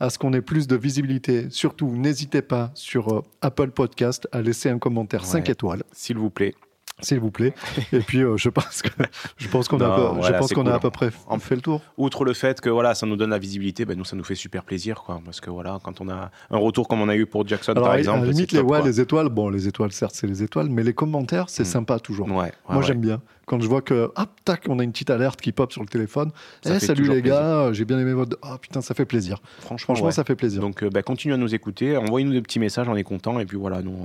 à 0.00 0.10
ce 0.10 0.18
qu'on 0.18 0.32
ait 0.32 0.40
plus 0.42 0.66
de 0.66 0.76
visibilité, 0.76 1.46
surtout 1.50 1.90
n'hésitez 1.94 2.42
pas 2.42 2.70
sur 2.74 3.12
euh, 3.14 3.22
Apple 3.42 3.70
Podcast 3.70 4.26
à 4.32 4.40
laisser 4.42 4.68
un 4.70 4.78
commentaire 4.78 5.24
5 5.24 5.44
Ouais. 5.44 5.50
étoiles, 5.52 5.82
S'il 5.92 6.16
vous 6.18 6.30
plaît. 6.30 6.54
S'il 7.02 7.20
vous 7.20 7.30
plaît. 7.30 7.54
Et 7.92 8.00
puis 8.00 8.20
euh, 8.22 8.36
je 8.36 8.48
pense 8.48 8.82
que 8.82 8.88
je 9.36 9.48
pense 9.48 9.68
qu'on 9.68 9.80
a, 9.80 9.86
Non, 9.88 9.92
à 9.92 9.96
peu- 10.14 10.22
je 10.26 10.32
pense 10.38 10.52
a 10.52 10.54
cool. 10.54 10.68
à 10.68 10.78
peu 10.78 10.90
près 10.90 11.10
En- 11.26 11.38
fait 11.38 11.54
le 11.56 11.60
tour. 11.60 11.80
Outre 11.96 12.24
le 12.24 12.32
fait 12.34 12.60
que 12.60 12.68
voilà, 12.70 12.94
ça 12.94 13.06
nous 13.06 13.16
donne 13.16 13.30
la 13.30 13.38
visibilité, 13.38 13.84
ben, 13.84 13.96
nous 13.96 14.04
ça 14.04 14.16
nous 14.16 14.24
fait 14.24 14.34
super 14.34 14.64
plaisir, 14.64 15.02
quoi. 15.02 15.20
Parce 15.24 15.40
que 15.40 15.50
voilà, 15.50 15.78
quand 15.82 16.00
on 16.00 16.08
a 16.08 16.30
un 16.50 16.56
retour 16.58 16.88
comme 16.88 17.00
on 17.00 17.08
a 17.08 17.16
eu 17.16 17.26
pour 17.26 17.46
Jackson 17.46 17.72
Alors 17.72 17.84
par 17.84 17.94
exemple, 17.96 18.24
à 18.24 18.30
limite 18.30 18.52
les, 18.52 18.60
top, 18.60 18.70
ouais, 18.70 18.82
les 18.82 19.00
étoiles, 19.00 19.28
bon 19.28 19.48
les 19.50 19.68
étoiles 19.68 19.92
certes 19.92 20.14
c'est 20.14 20.26
les 20.26 20.42
étoiles, 20.42 20.68
mais 20.68 20.82
les 20.82 20.94
commentaires 20.94 21.48
c'est 21.48 21.62
Mm. 21.62 21.66
sympa 21.66 21.98
toujours. 21.98 22.28
Ouais, 22.28 22.34
ouais, 22.36 22.52
Moi 22.68 22.82
j'aime 22.82 23.00
bien. 23.00 23.20
Quand 23.46 23.60
je 23.60 23.66
vois 23.66 23.82
que, 23.82 24.12
hop, 24.14 24.28
tac, 24.44 24.66
on 24.68 24.78
a 24.78 24.84
une 24.84 24.92
petite 24.92 25.10
alerte 25.10 25.40
qui 25.40 25.50
pop 25.50 25.72
sur 25.72 25.82
le 25.82 25.88
téléphone. 25.88 26.30
Eh, 26.66 26.78
salut 26.78 27.08
les 27.08 27.20
gars, 27.20 27.72
j'ai 27.72 27.84
bien 27.84 27.98
aimé 27.98 28.12
votre. 28.12 28.38
Ah 28.42 28.58
putain, 28.60 28.80
ça 28.80 28.94
fait 28.94 29.04
plaisir. 29.06 29.38
Franchement, 29.58 30.10
ça 30.12 30.22
fait 30.22 30.36
plaisir. 30.36 30.60
Donc, 30.60 30.84
euh, 30.84 30.90
bah, 30.90 31.02
continuez 31.02 31.34
à 31.34 31.38
nous 31.38 31.52
écouter, 31.52 31.96
envoyez-nous 31.96 32.32
des 32.32 32.42
petits 32.42 32.60
messages, 32.60 32.88
on 32.88 32.94
est 32.94 33.02
content, 33.02 33.40
et 33.40 33.46
puis 33.46 33.56
voilà, 33.56 33.82
nous, 33.82 33.96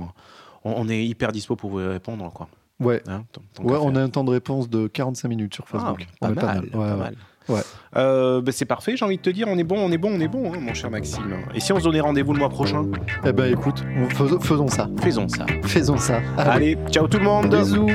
on, 0.64 0.72
on 0.82 0.88
est 0.88 1.04
hyper 1.04 1.30
dispo 1.30 1.54
pour 1.54 1.70
vous 1.70 1.76
répondre, 1.76 2.28
quoi. 2.32 2.48
Ouais. 2.80 3.02
Hein, 3.08 3.22
Ouais, 3.62 3.78
on 3.80 3.94
a 3.96 4.00
un 4.02 4.08
temps 4.08 4.24
de 4.24 4.30
réponse 4.30 4.68
de 4.70 4.86
45 4.86 5.28
minutes 5.28 5.54
sur 5.54 5.64
Ah, 5.68 5.78
Facebook. 5.78 6.06
pas, 6.20 6.26
on 6.28 6.32
est 6.32 6.34
mal, 6.34 6.44
pas 6.44 6.54
mal. 6.54 6.66
pas 6.70 6.78
Ouais, 6.78 6.84
ouais. 6.84 6.96
mal. 6.96 7.14
Ouais. 7.48 7.60
Euh, 7.96 8.40
bah, 8.42 8.50
c'est 8.52 8.64
parfait, 8.64 8.96
j'ai 8.96 9.04
envie 9.04 9.18
de 9.18 9.22
te 9.22 9.30
dire, 9.30 9.46
on 9.48 9.56
est 9.56 9.62
bon, 9.64 9.76
on 9.78 9.92
est 9.92 9.98
bon, 9.98 10.10
on 10.12 10.20
est 10.20 10.26
bon, 10.26 10.52
hein, 10.52 10.58
mon 10.60 10.74
cher 10.74 10.90
Maxime. 10.90 11.22
Et 11.54 11.60
si 11.60 11.72
on 11.72 11.78
se 11.78 11.84
donnait 11.84 12.00
rendez-vous 12.00 12.32
le 12.32 12.40
mois 12.40 12.48
prochain? 12.48 12.84
Eh 13.24 13.32
ben 13.32 13.52
écoute, 13.52 13.84
on- 13.96 14.10
fais- 14.10 14.44
faisons 14.44 14.66
ça. 14.66 14.88
Faisons 15.00 15.28
ça. 15.28 15.46
Faisons 15.62 15.96
ça. 15.96 16.20
Allez, 16.36 16.76
ciao 16.90 17.06
tout 17.06 17.18
le 17.18 17.24
monde 17.24 17.48
bisous. 17.54 17.86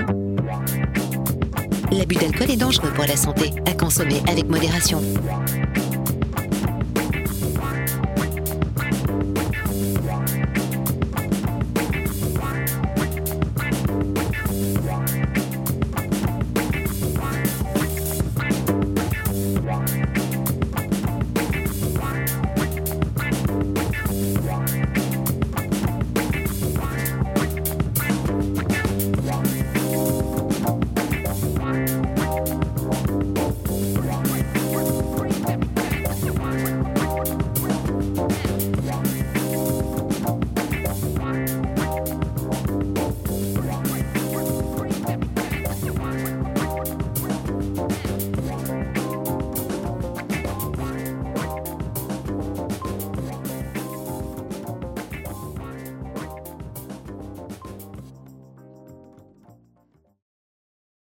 L'abus 1.91 2.15
d'alcool 2.15 2.49
est 2.51 2.55
dangereux 2.55 2.91
pour 2.95 3.03
la 3.03 3.17
santé, 3.17 3.51
à 3.69 3.73
consommer 3.73 4.21
avec 4.29 4.47
modération. 4.47 5.01